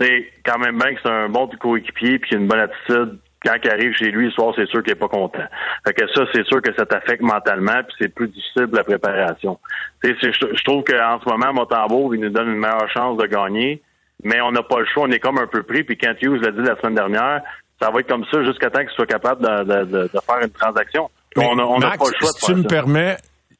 sais, 0.00 0.30
quand 0.44 0.58
même 0.58 0.78
bien 0.78 0.94
que 0.94 1.00
c'est 1.02 1.10
un 1.10 1.28
bon 1.28 1.48
coéquipier 1.60 2.18
puis 2.18 2.36
une 2.36 2.46
bonne 2.46 2.60
attitude. 2.60 3.18
Quand 3.44 3.56
il 3.62 3.70
arrive 3.70 3.92
chez 3.92 4.10
lui 4.10 4.26
le 4.26 4.30
soir, 4.30 4.54
c'est 4.56 4.66
sûr 4.68 4.82
qu'il 4.82 4.92
est 4.92 4.98
pas 4.98 5.08
content. 5.08 5.44
Fait 5.86 5.92
que 5.92 6.06
ça, 6.14 6.22
c'est 6.32 6.46
sûr 6.46 6.62
que 6.62 6.74
ça 6.74 6.86
t'affecte 6.86 7.20
mentalement, 7.20 7.82
puis 7.86 7.94
c'est 8.00 8.08
plus 8.08 8.28
difficile 8.28 8.68
la 8.72 8.84
préparation. 8.84 9.58
Je, 10.02 10.14
je 10.22 10.64
trouve 10.64 10.82
qu'en 10.82 11.20
ce 11.20 11.28
moment, 11.28 11.52
Montembeau, 11.52 12.14
il 12.14 12.20
nous 12.20 12.30
donne 12.30 12.48
une 12.48 12.58
meilleure 12.58 12.90
chance 12.90 13.18
de 13.18 13.26
gagner, 13.26 13.82
mais 14.22 14.40
on 14.40 14.50
n'a 14.50 14.62
pas 14.62 14.80
le 14.80 14.86
choix, 14.86 15.04
on 15.04 15.10
est 15.10 15.18
comme 15.18 15.38
un 15.38 15.46
peu 15.46 15.62
pris, 15.62 15.84
puis 15.84 15.98
quand 15.98 16.14
Hughes 16.22 16.40
l'a 16.40 16.52
dit 16.52 16.62
la 16.66 16.76
semaine 16.80 16.94
dernière, 16.94 17.42
ça 17.80 17.90
va 17.90 18.00
être 18.00 18.08
comme 18.08 18.24
ça 18.32 18.42
jusqu'à 18.44 18.70
temps 18.70 18.80
qu'il 18.80 18.90
soit 18.90 19.06
capable 19.06 19.42
de, 19.42 19.64
de, 19.64 20.08
de, 20.08 20.20
faire 20.20 20.42
une 20.42 20.50
transaction. 20.50 21.10
On 21.36 21.54
n'a 21.78 21.90
pas 21.90 22.06
le 22.06 22.18
choix 22.18 22.32
de 22.32 22.38
si 22.38 22.46
faire 22.46 22.54
tu 22.54 22.62
me 22.62 22.66
permets, 22.66 23.16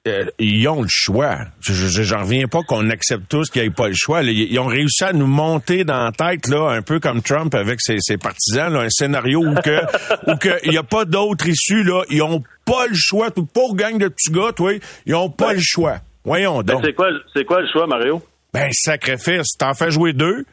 euh, 0.07 0.27
ils 0.39 0.67
ont 0.69 0.83
le 0.83 0.89
choix. 0.91 1.39
Je- 1.61 1.73
je- 1.73 2.03
J'en 2.03 2.21
reviens 2.21 2.47
pas 2.47 2.63
qu'on 2.63 2.91
accepte 2.91 3.29
tous 3.29 3.49
qu'il 3.51 3.63
n'y 3.63 3.69
ait 3.69 3.71
pas 3.71 3.89
le 3.89 3.95
choix. 3.97 4.23
Ils, 4.23 4.59
ont 4.59 4.67
réussi 4.67 5.03
à 5.05 5.13
nous 5.13 5.27
monter 5.27 5.85
dans 5.85 6.05
la 6.05 6.13
tête, 6.13 6.47
là, 6.49 6.71
un 6.71 6.83
peu 6.83 7.01
comme 7.01 7.23
Trump 7.23 7.55
avec 7.55 7.81
ses, 7.81 7.97
ses 8.01 8.19
partisans, 8.19 8.73
là, 8.73 8.81
un 8.81 8.91
scénario 8.91 9.41
où 9.45 9.55
que 9.55 9.81
où 10.31 10.37
que 10.37 10.59
il 10.65 10.71
n'y 10.73 10.77
a 10.79 10.83
pas 10.83 11.05
d'autre 11.05 11.47
issue. 11.47 11.83
Là. 11.85 12.03
Ils 12.11 12.23
ont 12.23 12.43
pas 12.67 12.87
le 12.87 12.95
choix. 12.95 13.31
Tout 13.31 13.47
pour 13.47 13.75
gang 13.77 13.97
de 13.99 14.09
petits 14.09 14.31
gars, 14.31 14.53
toi, 14.55 14.73
ils 15.07 15.15
ont 15.15 15.31
pas 15.31 15.53
le 15.55 15.61
choix. 15.63 15.97
Voyons 16.25 16.63
donc. 16.63 16.83
c'est 16.85 16.93
quoi, 16.95 17.11
le- 17.11 17.23
c'est 17.35 17.45
quoi 17.45 17.61
le 17.63 17.69
choix, 17.73 17.87
Mario? 17.87 18.23
Ben, 18.53 18.69
sacrifice. 18.73 19.57
T'en 19.59 19.75
fais 19.75 19.91
jouer 19.91 20.13
deux. 20.13 20.45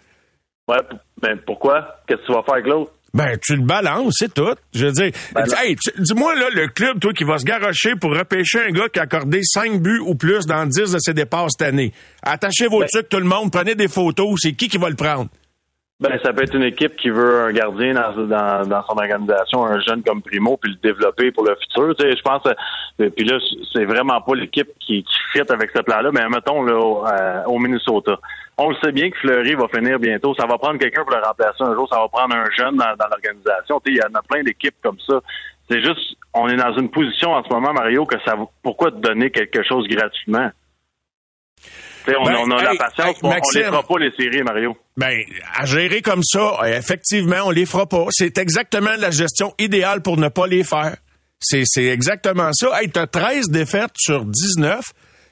Ouais, 0.67 0.77
ben 1.21 1.37
pourquoi? 1.45 1.97
Qu'est-ce 2.07 2.21
que 2.21 2.25
tu 2.27 2.33
vas 2.33 2.43
faire 2.43 2.53
avec 2.55 2.67
l'autre? 2.67 2.91
Ben, 3.13 3.37
tu 3.41 3.55
le 3.57 3.63
balances, 3.63 4.15
c'est 4.19 4.33
tout. 4.33 4.55
Je 4.73 4.85
veux 4.85 4.91
dire, 4.93 5.11
Ben 5.33 5.43
hey, 5.63 5.75
tu- 5.75 5.91
dis-moi, 6.01 6.33
là, 6.35 6.47
le 6.53 6.67
club, 6.69 6.99
toi, 6.99 7.11
qui 7.11 7.25
va 7.25 7.37
se 7.39 7.43
garrocher 7.43 7.95
pour 7.99 8.11
repêcher 8.11 8.59
un 8.67 8.71
gars 8.71 8.87
qui 8.87 8.99
a 8.99 9.03
accordé 9.03 9.41
5 9.43 9.81
buts 9.81 9.99
ou 9.99 10.15
plus 10.15 10.45
dans 10.45 10.65
10 10.65 10.93
de 10.93 10.97
ses 10.99 11.13
départs 11.13 11.47
cette 11.51 11.67
année. 11.67 11.91
Attachez 12.23 12.67
vos 12.67 12.79
Ben- 12.79 12.87
trucs, 12.87 13.09
tout 13.09 13.17
le 13.19 13.25
monde, 13.25 13.51
prenez 13.51 13.75
des 13.75 13.89
photos. 13.89 14.35
C'est 14.41 14.53
qui 14.53 14.69
qui 14.69 14.77
va 14.77 14.89
le 14.89 14.95
prendre? 14.95 15.29
Ben, 16.01 16.19
ça 16.23 16.33
peut 16.33 16.41
être 16.41 16.55
une 16.55 16.63
équipe 16.63 16.95
qui 16.95 17.11
veut 17.11 17.41
un 17.41 17.53
gardien 17.53 17.93
dans, 17.93 18.25
dans, 18.25 18.67
dans 18.67 18.83
son 18.87 18.97
organisation, 18.97 19.63
un 19.63 19.79
jeune 19.81 20.01
comme 20.01 20.23
Primo, 20.23 20.57
puis 20.57 20.71
le 20.71 20.77
développer 20.77 21.31
pour 21.31 21.45
le 21.45 21.55
futur. 21.61 21.95
Tu 21.95 22.03
sais, 22.03 22.17
je 22.17 22.21
pense, 22.23 22.41
euh, 22.47 23.09
puis 23.11 23.23
là, 23.23 23.37
c'est 23.71 23.85
vraiment 23.85 24.19
pas 24.19 24.33
l'équipe 24.33 24.67
qui, 24.79 25.03
qui 25.03 25.17
fit 25.31 25.43
avec 25.47 25.69
ce 25.75 25.79
plan-là. 25.83 26.09
Mais 26.11 26.27
mettons 26.27 26.63
là, 26.63 26.73
au, 26.73 27.05
euh, 27.05 27.43
au 27.45 27.59
Minnesota, 27.59 28.19
on 28.57 28.71
le 28.71 28.75
sait 28.83 28.91
bien 28.91 29.11
que 29.11 29.17
Fleury 29.19 29.53
va 29.53 29.67
finir 29.67 29.99
bientôt. 29.99 30.33
Ça 30.33 30.47
va 30.47 30.57
prendre 30.57 30.79
quelqu'un 30.79 31.03
pour 31.03 31.15
le 31.15 31.23
remplacer 31.23 31.61
un 31.61 31.75
jour. 31.75 31.87
Ça 31.87 31.99
va 31.99 32.07
prendre 32.07 32.35
un 32.35 32.49
jeune 32.49 32.77
dans, 32.77 32.95
dans 32.97 33.07
l'organisation. 33.07 33.79
Tu 33.85 33.93
sais, 33.93 33.97
il 33.97 33.97
y 33.97 34.03
en 34.03 34.17
a 34.17 34.23
plein 34.23 34.41
d'équipes 34.41 34.81
comme 34.81 34.97
ça. 35.07 35.21
C'est 35.69 35.81
juste, 35.81 36.17
on 36.33 36.49
est 36.49 36.57
dans 36.57 36.75
une 36.79 36.89
position 36.89 37.33
en 37.33 37.43
ce 37.43 37.49
moment, 37.49 37.73
Mario, 37.73 38.07
que 38.07 38.19
ça, 38.25 38.35
pourquoi 38.63 38.89
te 38.89 38.97
donner 38.97 39.29
quelque 39.29 39.61
chose 39.61 39.87
gratuitement? 39.87 40.49
On, 42.07 42.25
Ben, 42.25 42.35
on 42.39 42.51
a 42.51 42.63
la 42.63 42.75
patience, 42.75 43.07
hey, 43.07 43.15
on, 43.23 43.29
les 43.29 43.63
fera 43.63 43.83
pas 43.83 43.99
les 43.99 44.11
séries, 44.11 44.43
Mario. 44.43 44.75
Ben, 44.97 45.19
à 45.55 45.65
gérer 45.65 46.01
comme 46.01 46.23
ça, 46.23 46.59
effectivement, 46.65 47.43
on 47.45 47.51
les 47.51 47.65
fera 47.65 47.87
pas. 47.87 48.05
C'est 48.09 48.37
exactement 48.37 48.95
la 48.97 49.11
gestion 49.11 49.53
idéale 49.59 50.01
pour 50.01 50.17
ne 50.17 50.29
pas 50.29 50.47
les 50.47 50.63
faire. 50.63 50.97
C'est, 51.39 51.63
c'est 51.65 51.85
exactement 51.85 52.51
ça. 52.53 52.81
Hey, 52.81 52.89
t'as 52.89 53.07
13 53.07 53.49
défaites 53.49 53.93
sur 53.95 54.25
19 54.25 54.83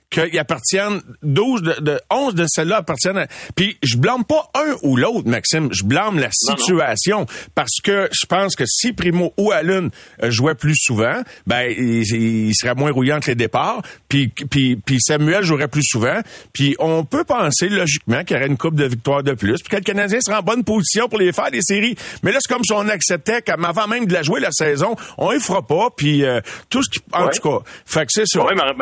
qu'ils 0.10 0.40
appartiennent 0.40 1.02
12 1.24 1.62
de, 1.62 1.74
de 1.82 2.00
11 2.12 2.36
de 2.36 2.46
celles-là 2.48 2.78
appartiennent 2.78 3.18
à... 3.18 3.28
Puis 3.56 3.78
je 3.84 3.98
blâme 3.98 4.24
pas 4.26 4.50
un 4.56 4.76
ou 4.84 4.96
l'autre, 4.98 5.28
Maxime, 5.28 5.70
je 5.72 5.84
blâme 5.84 6.18
la 6.20 6.28
Non, 6.28 6.30
non. 6.50 6.58
situation 6.58 7.26
parce 7.56 7.80
que 7.84 8.10
je 8.12 8.26
pense 8.26 8.56
que 8.56 8.64
si 8.66 8.94
Primo 8.94 9.34
ou 9.38 9.52
Allen 9.52 9.90
euh, 10.24 10.32
jouaient 10.32 10.56
plus 10.56 10.76
souvent, 10.76 11.22
ben 11.48 11.72
il, 11.78 12.04
il 12.50 12.54
serait 12.56 12.76
moins 12.76 12.92
rouillant 12.92 13.20
que 13.20 13.28
les 13.28 13.36
départs, 13.36 13.82
puis 14.08 14.30
puis 14.50 14.76
puis 14.78 14.98
Samuel 15.00 15.44
jouerait 15.44 15.68
plus 15.68 15.84
souvent, 15.86 16.20
puis 16.54 16.76
on 16.80 17.04
peut 17.06 17.24
penser 17.24 17.70
logiquement 17.70 18.24
qu'il 18.24 18.36
y 18.36 18.40
aurait 18.40 18.48
une 18.50 18.58
coupe 18.58 18.76
de 18.76 18.86
victoire 18.86 19.24
de 19.24 19.34
plus, 19.34 19.58
puis 19.62 19.70
que 19.70 19.76
le 19.76 19.82
Canadien 19.84 20.20
serait 20.22 20.38
en 20.38 20.42
bonne 20.44 20.64
position 20.64 21.08
pour 21.08 21.20
les 21.20 21.32
faire 21.32 21.52
des 21.52 21.62
séries. 21.62 21.96
Mais 22.24 22.32
là 22.32 22.40
c'est 22.42 22.52
comme 22.54 22.64
si 22.64 22.74
on 22.74 22.88
acceptait 22.90 23.42
qu'avant 23.42 23.88
même 23.88 24.06
de 24.08 24.14
la 24.14 24.24
jouer 24.24 24.40
la 24.40 24.52
saison, 24.52 24.96
on 25.18 25.32
y 25.32 25.40
fera 25.40 25.66
pas, 25.66 25.90
puis 25.96 26.24
euh, 26.26 26.42
tout 26.70 26.82
ce 26.84 26.90
qui 26.90 27.00
en 27.12 27.26
Ouais. 27.26 27.32
tout 27.36 27.48
cas, 27.50 27.64
fait 27.86 28.02
que 28.06 28.12
c'est 28.12 28.26
ça. 28.26 28.40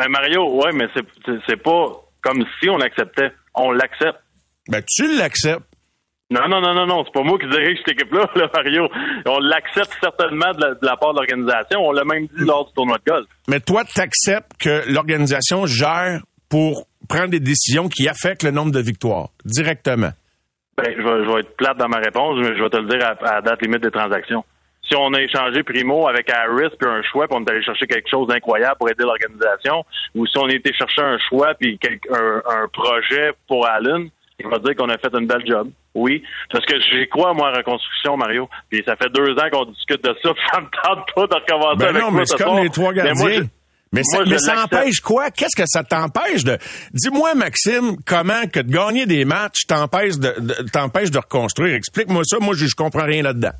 Mario, 0.08 0.54
ouais, 0.62 0.72
mais 0.72 0.86
c'est 0.94 1.02
c'est- 1.46 1.56
pas 1.62 1.86
comme 2.22 2.44
si 2.60 2.68
on 2.68 2.76
l'acceptait. 2.76 3.30
On 3.54 3.70
l'accepte. 3.72 4.18
Ben 4.68 4.82
tu 4.86 5.16
l'acceptes. 5.16 5.64
Non, 6.30 6.46
non, 6.48 6.60
non, 6.60 6.74
non, 6.74 6.86
non. 6.86 7.04
C'est 7.06 7.12
pas 7.12 7.22
moi 7.22 7.38
qui 7.38 7.48
dirige 7.48 7.78
cette 7.78 7.94
équipe-là, 7.94 8.28
là, 8.36 8.50
Mario. 8.54 8.86
On 9.26 9.38
l'accepte 9.38 9.96
certainement 10.00 10.52
de 10.52 10.60
la, 10.60 10.74
de 10.74 10.84
la 10.86 10.96
part 10.96 11.12
de 11.14 11.18
l'organisation. 11.20 11.80
On 11.80 11.92
l'a 11.92 12.04
même 12.04 12.26
dit 12.26 12.44
lors 12.44 12.66
du 12.66 12.74
tournoi 12.74 12.98
de 12.98 13.10
golf. 13.10 13.26
Mais 13.48 13.60
toi, 13.60 13.84
tu 13.84 13.98
acceptes 14.00 14.52
que 14.60 14.90
l'organisation 14.92 15.64
gère 15.66 16.20
pour 16.50 16.86
prendre 17.08 17.28
des 17.30 17.40
décisions 17.40 17.88
qui 17.88 18.08
affectent 18.08 18.42
le 18.42 18.50
nombre 18.50 18.72
de 18.72 18.80
victoires 18.80 19.28
directement. 19.46 20.10
Ben, 20.76 20.84
je 20.96 21.02
vais, 21.02 21.24
je 21.24 21.32
vais 21.32 21.40
être 21.40 21.56
plate 21.56 21.78
dans 21.78 21.88
ma 21.88 21.96
réponse, 21.98 22.36
mais 22.40 22.56
je 22.56 22.62
vais 22.62 22.70
te 22.70 22.76
le 22.76 22.88
dire 22.88 23.04
à, 23.06 23.36
à 23.36 23.40
date 23.40 23.62
limite 23.62 23.82
des 23.82 23.90
transactions. 23.90 24.44
Si 24.88 24.96
on 24.96 25.12
a 25.12 25.20
échangé 25.20 25.62
Primo 25.62 26.08
avec 26.08 26.30
Harris 26.30 26.70
puis 26.78 26.88
un 26.88 27.02
choix, 27.02 27.28
puis 27.28 27.36
on 27.38 27.44
est 27.44 27.50
allé 27.50 27.62
chercher 27.62 27.86
quelque 27.86 28.08
chose 28.10 28.26
d'incroyable 28.28 28.76
pour 28.78 28.88
aider 28.88 29.04
l'organisation, 29.04 29.84
ou 30.14 30.26
si 30.26 30.38
on 30.38 30.46
a 30.46 30.52
été 30.52 30.72
chercher 30.72 31.02
un 31.02 31.18
choix 31.28 31.52
puis 31.54 31.78
un, 32.10 32.40
un 32.46 32.68
projet 32.72 33.32
pour 33.46 33.66
Allen, 33.66 34.08
il 34.40 34.46
va 34.48 34.58
dire 34.60 34.74
qu'on 34.76 34.88
a 34.88 34.96
fait 34.98 35.12
une 35.18 35.26
belle 35.26 35.44
job. 35.46 35.68
Oui, 35.94 36.22
parce 36.52 36.64
que 36.64 36.74
j'y 36.80 37.08
crois 37.08 37.34
moi 37.34 37.50
en 37.50 37.56
reconstruction, 37.56 38.16
Mario. 38.16 38.48
Puis 38.70 38.82
ça 38.86 38.94
fait 38.96 39.10
deux 39.12 39.32
ans 39.32 39.48
qu'on 39.52 39.64
discute 39.66 40.02
de 40.04 40.14
ça, 40.22 40.32
puis 40.32 40.42
ça 40.52 40.60
me 40.60 40.66
tente 40.82 41.06
pas 41.14 41.26
de 41.26 41.34
recommencer 41.34 41.76
Ben 41.78 41.88
avec 41.88 42.02
non, 42.02 42.10
mais 42.12 42.24
c'est 42.24 42.38
ce 42.38 42.42
comme 42.44 42.52
soir. 42.52 42.62
les 42.62 42.70
trois 42.70 42.92
Mais 42.92 43.02
gardiens. 43.02 43.14
moi, 43.24 43.30
je- 43.32 43.42
mais 43.92 44.02
ça, 44.04 44.16
moi, 44.18 44.24
je 44.26 44.30
mais 44.30 44.38
ça 44.38 44.54
l'accepte. 44.54 44.74
empêche 44.74 45.00
quoi? 45.00 45.30
Qu'est-ce 45.30 45.56
que 45.56 45.66
ça 45.66 45.82
t'empêche 45.82 46.44
de... 46.44 46.56
Dis-moi, 46.92 47.34
Maxime, 47.34 47.96
comment 48.06 48.46
que 48.52 48.60
de 48.60 48.70
gagner 48.70 49.06
des 49.06 49.24
matchs 49.24 49.66
t'empêche 49.66 50.16
de, 50.18 50.34
de- 50.38 50.70
t'empêche 50.70 51.10
de 51.10 51.18
reconstruire? 51.18 51.74
Explique-moi 51.74 52.22
ça. 52.24 52.36
Moi, 52.38 52.54
je, 52.54 52.66
je 52.66 52.74
comprends 52.76 53.04
rien 53.06 53.22
là-dedans. 53.22 53.52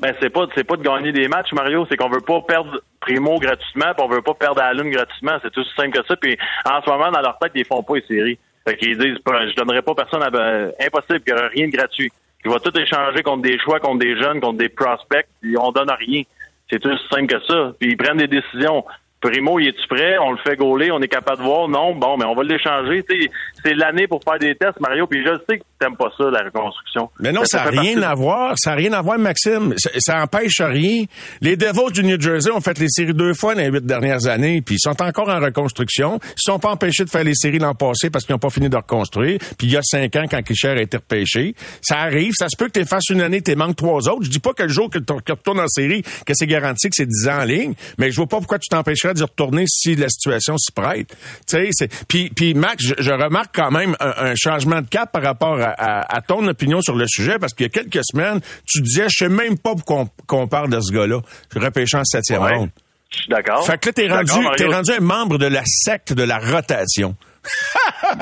Ben 0.00 0.14
c'est 0.20 0.30
pas 0.30 0.46
c'est 0.54 0.64
pas 0.64 0.76
de 0.76 0.82
gagner 0.82 1.12
des 1.12 1.28
matchs 1.28 1.52
Mario, 1.52 1.86
c'est 1.88 1.96
qu'on 1.96 2.08
veut 2.08 2.20
pas 2.20 2.40
perdre 2.40 2.80
Primo 3.00 3.38
gratuitement, 3.38 3.92
puis 3.94 4.04
on 4.04 4.08
veut 4.08 4.22
pas 4.22 4.34
perdre 4.34 4.62
Allen 4.62 4.90
gratuitement, 4.90 5.38
c'est 5.42 5.50
tout 5.50 5.60
aussi 5.60 5.74
simple 5.76 5.98
que 5.98 6.06
ça. 6.06 6.16
Puis 6.16 6.38
en 6.64 6.82
ce 6.82 6.88
moment 6.88 7.10
dans 7.10 7.20
leur 7.20 7.38
tête 7.38 7.52
ils 7.54 7.64
font 7.64 7.82
pas 7.82 7.96
les 7.96 8.06
séries. 8.06 8.38
Fait 8.66 8.76
qu'ils 8.76 8.98
disent 8.98 9.18
pas, 9.18 9.46
je 9.46 9.54
donnerai 9.54 9.82
pas 9.82 9.94
personne 9.94 10.22
à 10.22 10.30
ben, 10.30 10.72
impossible, 10.80 11.20
qu'il 11.20 11.34
y 11.34 11.36
aura 11.36 11.48
rien 11.48 11.66
de 11.66 11.72
gratuit. 11.72 12.10
Ils 12.44 12.50
vont 12.50 12.58
tout 12.58 12.78
échanger 12.78 13.22
contre 13.22 13.42
des 13.42 13.58
choix, 13.58 13.80
contre 13.80 13.98
des 13.98 14.16
jeunes, 14.18 14.40
contre 14.40 14.58
des 14.58 14.68
prospects, 14.68 15.26
puis 15.40 15.56
on 15.58 15.72
donne 15.72 15.90
rien. 15.90 16.22
C'est 16.70 16.78
tout 16.78 16.88
aussi 16.88 17.08
simple 17.10 17.26
que 17.26 17.44
ça. 17.46 17.72
Puis 17.78 17.90
ils 17.90 17.96
prennent 17.96 18.18
des 18.18 18.28
décisions. 18.28 18.84
Primo, 19.20 19.58
il 19.58 19.68
est-tu 19.68 19.86
prêt? 19.88 20.16
On 20.18 20.32
le 20.32 20.38
fait 20.38 20.56
gauler, 20.56 20.90
on 20.90 21.00
est 21.00 21.08
capable 21.08 21.38
de 21.38 21.42
voir. 21.42 21.68
Non, 21.68 21.94
bon, 21.94 22.16
mais 22.16 22.24
on 22.24 22.34
va 22.34 22.42
l'échanger. 22.42 23.04
C'est 23.62 23.74
l'année 23.74 24.06
pour 24.06 24.22
faire 24.22 24.38
des 24.38 24.54
tests, 24.54 24.80
Mario. 24.80 25.06
Puis 25.06 25.22
je 25.24 25.34
sais 25.48 25.58
que 25.58 25.64
t'aimes 25.80 25.96
pas 25.96 26.10
ça, 26.16 26.24
la 26.30 26.40
reconstruction. 26.44 27.10
Mais 27.20 27.32
non, 27.32 27.42
ça 27.44 27.64
n'a 27.64 27.70
rien 27.70 27.94
partie- 27.94 28.04
à 28.04 28.14
voir. 28.14 28.54
Ça 28.58 28.70
n'a 28.70 28.76
rien 28.76 28.92
à 28.92 29.02
voir, 29.02 29.18
Maxime. 29.18 29.74
Ça, 29.78 29.90
ça 29.98 30.22
empêche 30.22 30.60
rien. 30.60 31.04
Les 31.40 31.56
Devils 31.56 31.92
du 31.92 32.04
New 32.04 32.20
Jersey 32.20 32.50
ont 32.52 32.60
fait 32.60 32.78
les 32.78 32.88
séries 32.88 33.14
deux 33.14 33.34
fois 33.34 33.54
dans 33.54 33.62
les 33.62 33.68
huit 33.70 33.84
dernières 33.84 34.26
années, 34.26 34.60
puis 34.62 34.76
ils 34.76 34.80
sont 34.80 35.00
encore 35.02 35.28
en 35.28 35.40
reconstruction. 35.40 36.20
Ils 36.22 36.32
sont 36.36 36.58
pas 36.58 36.70
empêchés 36.70 37.04
de 37.04 37.10
faire 37.10 37.24
les 37.24 37.34
séries 37.34 37.58
l'an 37.58 37.74
passé 37.74 38.10
parce 38.10 38.24
qu'ils 38.24 38.34
n'ont 38.34 38.38
pas 38.38 38.50
fini 38.50 38.68
de 38.68 38.76
reconstruire. 38.76 39.38
Puis 39.58 39.66
il 39.68 39.72
y 39.72 39.76
a 39.76 39.82
cinq 39.82 40.14
ans, 40.16 40.24
quand 40.30 40.42
Kisher 40.42 40.68
a 40.68 40.82
été 40.82 40.96
repêché, 40.98 41.54
ça 41.82 41.98
arrive. 41.98 42.32
Ça 42.36 42.48
se 42.48 42.56
peut 42.56 42.66
que 42.68 42.78
tu 42.78 42.84
fasses 42.86 43.08
une 43.10 43.22
année, 43.22 43.40
tu 43.42 43.54
manques 43.56 43.76
trois 43.76 44.08
autres. 44.08 44.24
Je 44.24 44.30
dis 44.30 44.38
pas 44.40 44.52
que 44.52 44.62
le 44.64 44.68
jour 44.68 44.90
que 44.90 44.98
tu 44.98 45.12
retournes 45.32 45.60
en 45.60 45.68
série, 45.68 46.02
que 46.26 46.34
c'est 46.34 46.46
garanti 46.46 46.88
que 46.90 46.96
c'est 46.96 47.06
dix 47.06 47.28
ans 47.28 47.40
en 47.40 47.44
ligne, 47.44 47.74
mais 47.98 48.10
je 48.10 48.16
vois 48.16 48.26
pas 48.26 48.38
pourquoi 48.38 48.58
tu 48.58 48.68
t'empêcherais 48.68 49.14
d'y 49.14 49.22
retourner 49.22 49.64
si 49.66 49.94
la 49.96 50.08
situation 50.08 50.56
s'y 50.58 50.72
prête. 50.72 51.08
Tu 51.48 51.56
sais, 51.56 51.68
c'est 51.72 51.90
puis 52.06 52.30
puis 52.30 52.54
Max, 52.54 52.84
je, 52.84 52.94
je 52.98 53.10
remarque 53.12 53.54
quand 53.54 53.70
même 53.70 53.96
un, 54.00 54.12
un 54.30 54.34
changement 54.36 54.80
de 54.82 54.86
cap 54.88 55.10
par 55.12 55.22
rapport 55.22 55.58
à, 55.60 55.69
à- 55.76 56.16
à 56.16 56.20
ton 56.20 56.46
opinion 56.46 56.80
sur 56.80 56.94
le 56.96 57.06
sujet 57.08 57.38
parce 57.38 57.52
qu'il 57.54 57.64
y 57.66 57.68
a 57.68 57.70
quelques 57.82 58.04
semaines, 58.04 58.40
tu 58.66 58.80
disais 58.82 59.04
je 59.08 59.24
sais 59.24 59.28
même 59.28 59.58
pas 59.58 59.74
pourquoi 59.74 59.96
on, 60.02 60.08
qu'on 60.26 60.46
parle 60.48 60.70
de 60.70 60.80
ce 60.80 60.92
gars-là, 60.92 61.20
repêché 61.56 61.96
en 61.96 62.04
septième 62.04 62.42
Ouais. 62.42 62.54
ronde. 62.56 62.70
Je 63.12 63.18
suis 63.22 63.28
d'accord. 63.28 63.66
Fait 63.66 63.76
que 63.78 63.88
là 63.88 63.92
t'es 63.92 64.08
rendu 64.08 64.32
t'es 64.56 64.66
rendu 64.66 64.92
un 64.92 65.00
membre 65.00 65.36
de 65.38 65.46
la 65.46 65.62
secte 65.66 66.12
de 66.12 66.22
la 66.22 66.38
rotation. 66.38 67.16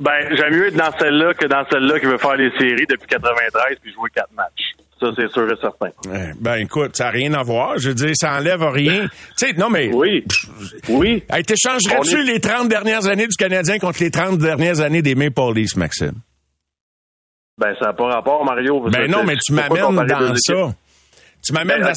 Ben, 0.00 0.34
j'aime 0.34 0.54
mieux 0.54 0.68
être 0.68 0.76
dans 0.76 0.92
celle-là 0.98 1.34
que 1.34 1.46
dans 1.46 1.64
celle-là 1.70 1.98
qui 2.00 2.06
veut 2.06 2.16
faire 2.16 2.36
les 2.36 2.50
séries 2.58 2.86
depuis 2.88 3.06
93 3.08 3.76
puis 3.82 3.92
jouer 3.92 4.08
quatre 4.14 4.32
matchs. 4.34 4.72
Ça, 4.98 5.08
c'est 5.16 5.28
sûr 5.30 5.50
et 5.50 5.56
certain. 5.60 5.88
Ben 6.40 6.54
écoute, 6.56 6.96
ça 6.96 7.04
n'a 7.04 7.10
rien 7.10 7.34
à 7.34 7.42
voir. 7.42 7.76
Je 7.78 7.88
veux 7.88 7.94
dire, 7.94 8.12
ça 8.14 8.34
enlève 8.36 8.62
rien. 8.62 9.08
tu 9.38 9.46
sais, 9.48 9.52
non 9.54 9.68
mais 9.68 9.90
Oui. 9.92 10.24
Oui. 10.88 11.22
Hey, 11.30 11.42
t'échangerais-tu 11.42 12.20
est- 12.20 12.22
les 12.24 12.40
30 12.40 12.68
dernières 12.68 13.06
années 13.08 13.26
du 13.26 13.36
Canadien 13.36 13.78
contre 13.78 14.00
les 14.02 14.10
30 14.10 14.38
dernières 14.38 14.80
années 14.80 15.02
des 15.02 15.14
Maple 15.14 15.52
Leafs, 15.54 15.76
Maxime? 15.76 16.12
Ben, 17.60 17.74
ça 17.78 17.86
n'a 17.86 17.92
pas 17.92 18.06
rapport, 18.06 18.44
Mario. 18.44 18.88
Ben 18.90 19.10
non, 19.10 19.22
mais 19.24 19.36
tu 19.36 19.52
m'amènes 19.52 19.82
comparer 19.84 20.08
dans 20.08 20.34
ça. 20.36 20.72
Tu 21.42 21.52
m'amènes 21.52 21.80
Ben, 21.82 21.88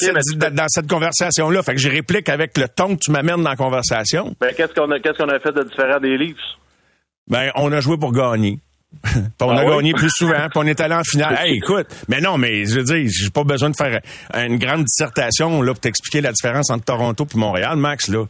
dans, 0.53 0.67
cette, 0.67 0.88
dans- 0.88 0.96
conversation-là. 0.96 1.63
Fait 1.63 1.74
que 1.75 1.79
je 1.82 1.89
réplique 1.89 2.27
avec 2.29 2.58
le 2.58 2.67
ton 2.67 2.96
que 2.96 3.00
tu 3.01 3.12
m'amènes 3.12 3.41
dans 3.43 3.50
la 3.50 3.55
conversation. 3.55 4.36
Ben, 4.39 4.53
qu'est-ce 4.55 4.74
qu'on 4.74 4.91
a, 4.91 5.00
qu'est-ce 5.00 5.17
qu'on 5.17 5.29
a 5.29 5.39
fait 5.39 5.51
de 5.53 5.63
différent 5.63 6.00
des 6.00 6.17
Leafs? 6.17 6.36
Ben, 7.29 7.51
on 7.55 7.72
a 7.72 7.79
joué 7.79 7.98
pour 7.98 8.12
gagner. 8.12 8.60
Puis 9.03 9.12
on 9.41 9.50
Ah 9.50 9.62
a 9.62 9.65
oui? 9.65 9.75
gagné 9.77 9.93
plus 9.93 10.12
souvent, 10.12 10.48
puis 10.51 10.58
on 10.58 10.67
est 10.67 10.79
allé 10.79 10.93
en 10.93 11.03
finale. 11.03 11.36
Hey, 11.41 11.55
écoute, 11.58 11.88
mais 12.10 12.22
non, 12.22 12.38
mais 12.38 12.65
je 12.65 12.75
veux 12.75 12.84
dire, 12.84 13.10
j'ai 13.10 13.29
pas 13.32 13.43
besoin 13.43 13.72
de 13.72 13.75
faire 13.75 14.00
une 14.36 14.58
grande 14.60 14.84
dissertation 14.84 15.63
là 15.63 15.72
pour 15.74 15.79
t'expliquer 15.79 16.22
la 16.22 16.32
différence 16.32 16.70
entre 16.70 16.86
Toronto 16.86 17.25
et 17.34 17.38
Montréal, 17.38 17.75
Max. 17.77 18.08
Là, 18.10 18.25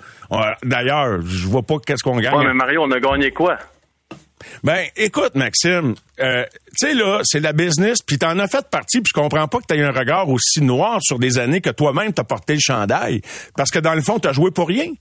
d'ailleurs, 0.63 1.19
je 1.21 1.47
vois 1.47 1.63
pas 1.63 1.75
qu'est-ce 1.85 2.01
qu'on 2.03 2.15
gagne. 2.17 2.33
Ouais, 2.33 2.45
mais 2.45 2.53
Mario, 2.53 2.81
on 2.83 2.91
a 2.91 2.99
gagné 3.01 3.31
quoi? 3.31 3.57
Ben, 4.63 4.85
écoute, 4.95 5.35
Maxime, 5.35 5.95
euh, 6.19 6.45
tu 6.77 6.87
sais, 6.87 6.93
là, 6.93 7.21
c'est 7.23 7.39
la 7.39 7.53
business, 7.53 8.01
puis 8.01 8.17
t'en 8.17 8.37
as 8.39 8.47
fait 8.47 8.67
partie, 8.69 9.01
puis 9.01 9.11
je 9.15 9.19
comprends 9.19 9.47
pas 9.47 9.59
que 9.59 9.65
t'aies 9.65 9.81
un 9.81 9.91
regard 9.91 10.29
aussi 10.29 10.61
noir 10.61 10.99
sur 11.01 11.19
des 11.19 11.37
années 11.37 11.61
que 11.61 11.69
toi-même 11.69 12.13
t'as 12.13 12.23
porté 12.23 12.53
le 12.53 12.59
chandail. 12.59 13.21
Parce 13.55 13.71
que 13.71 13.79
dans 13.79 13.93
le 13.93 14.01
fond, 14.01 14.19
t'as 14.19 14.33
joué 14.33 14.51
pour 14.51 14.67
rien. 14.67 14.91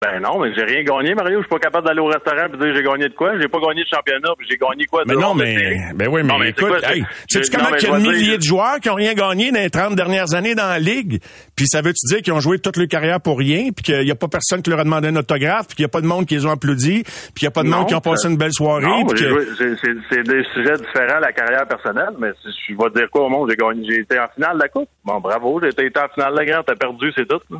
Ben 0.00 0.20
non, 0.22 0.38
mais 0.38 0.54
j'ai 0.54 0.62
rien 0.62 0.84
gagné, 0.84 1.12
Mario. 1.16 1.38
Je 1.38 1.42
suis 1.42 1.48
pas 1.48 1.58
capable 1.58 1.88
d'aller 1.88 1.98
au 1.98 2.06
restaurant 2.06 2.46
et 2.46 2.56
dire 2.56 2.72
j'ai 2.76 2.84
gagné 2.84 3.08
de 3.08 3.14
quoi. 3.14 3.32
J'ai 3.40 3.48
pas 3.48 3.58
gagné 3.58 3.82
de 3.82 3.88
championnat, 3.92 4.28
puis 4.38 4.46
j'ai 4.48 4.56
gagné 4.56 4.84
quoi 4.86 5.02
de 5.02 5.08
Mais 5.08 5.16
non, 5.20 5.34
de 5.34 5.40
mais, 5.42 5.74
ben 5.96 6.06
oui, 6.06 6.22
mais, 6.22 6.28
Non, 6.32 6.38
mais 6.38 6.44
c'est 6.44 6.50
écoute, 6.52 6.68
quoi, 6.68 6.78
c'est- 6.80 6.98
hey, 6.98 7.04
sais-tu 7.28 7.50
comment 7.50 7.64
non, 7.64 7.70
mais 7.72 7.78
il 7.80 7.82
y 7.82 7.86
a 7.86 7.88
je 7.88 7.92
un 7.94 7.98
vais 7.98 8.02
millier 8.12 8.24
dire- 8.28 8.38
de 8.38 8.42
joueurs 8.44 8.78
qui 8.80 8.90
ont 8.90 8.94
rien 8.94 9.14
gagné 9.14 9.50
dans 9.50 9.58
les 9.58 9.70
30 9.70 9.96
dernières 9.96 10.34
années 10.34 10.54
dans 10.54 10.68
la 10.68 10.78
ligue? 10.78 11.18
Puis 11.56 11.66
ça 11.66 11.82
veut-tu 11.82 12.06
dire 12.14 12.22
qu'ils 12.22 12.32
ont 12.32 12.38
joué 12.38 12.60
toute 12.60 12.76
leur 12.76 12.86
carrière 12.86 13.20
pour 13.20 13.38
rien, 13.40 13.70
puis 13.74 13.82
qu'il 13.82 14.06
y 14.06 14.10
a 14.12 14.14
pas 14.14 14.28
personne 14.28 14.62
qui 14.62 14.70
leur 14.70 14.78
a 14.78 14.84
demandé 14.84 15.08
un 15.08 15.16
autographe, 15.16 15.66
puis 15.66 15.74
qu'il 15.74 15.82
y 15.82 15.86
a 15.86 15.88
pas 15.88 16.00
de 16.00 16.06
monde 16.06 16.26
qui 16.26 16.36
les 16.36 16.46
ont 16.46 16.52
applaudi, 16.52 17.02
puis 17.02 17.32
qu'il 17.34 17.46
y 17.46 17.48
a 17.48 17.50
pas 17.50 17.64
de 17.64 17.68
Non, 17.68 17.78
monde 17.78 17.88
qui 17.88 17.94
ont 17.96 18.00
passé 18.00 18.22
ça- 18.22 18.28
une 18.28 18.36
belle 18.36 18.52
soirée, 18.52 18.84
Non, 18.86 19.04
puis 19.04 19.18
j'ai 19.18 19.28
que- 19.30 19.76
c'est- 19.82 20.22
des 20.22 20.44
sujets 20.54 20.76
différents 20.76 21.16
à 21.16 21.20
la 21.20 21.32
carrière 21.32 21.66
personnelle, 21.66 22.14
mais 22.20 22.28
si- 22.40 22.72
je 22.72 22.76
vais 22.80 22.88
te 22.90 22.98
dire 23.00 23.10
quoi 23.10 23.24
au 23.24 23.28
monde, 23.30 23.50
j'ai 23.50 23.56
gagné, 23.56 23.82
j'ai 23.84 24.00
été 24.02 24.16
en 24.20 24.28
finale 24.32 24.58
de 24.58 24.62
la 24.62 24.68
coupe. 24.68 24.88
Bon, 25.04 25.18
bravo, 25.18 25.60
j'ai 25.60 25.70
été 25.70 25.90
en 25.98 26.06
finale 26.14 26.34
de 26.34 26.38
la 26.38 26.44
grande, 26.44 26.64
t'as 26.66 26.76
perdu, 26.76 27.10
c'est 27.16 27.26
tout. 27.26 27.40
là. 27.50 27.58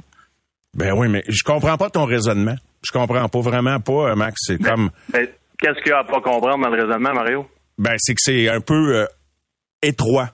Ben 0.78 0.92
oui, 0.92 1.08
mais 1.08 1.25
je 1.28 1.42
comprends 1.44 1.76
pas 1.76 1.90
ton 1.90 2.04
raisonnement. 2.04 2.54
Je 2.87 2.92
comprends 2.92 3.28
pas 3.28 3.40
vraiment 3.40 3.80
pas, 3.80 4.11
euh, 4.11 4.14
Max. 4.14 4.37
C'est 4.47 4.62
comme, 4.62 4.90
Mais 5.12 5.28
qu'est-ce 5.61 5.82
qu'il 5.82 5.88
y 5.90 5.92
a 5.92 5.99
à 5.99 6.04
pas 6.04 6.20
comprendre 6.20 6.62
dans 6.64 6.70
le 6.70 6.82
raisonnement, 6.82 7.12
Mario? 7.12 7.47
ben 7.78 7.94
c'est 7.99 8.14
que 8.14 8.20
c'est 8.23 8.49
un 8.49 8.61
peu 8.61 8.97
euh, 9.00 9.06
étroit. 9.82 10.30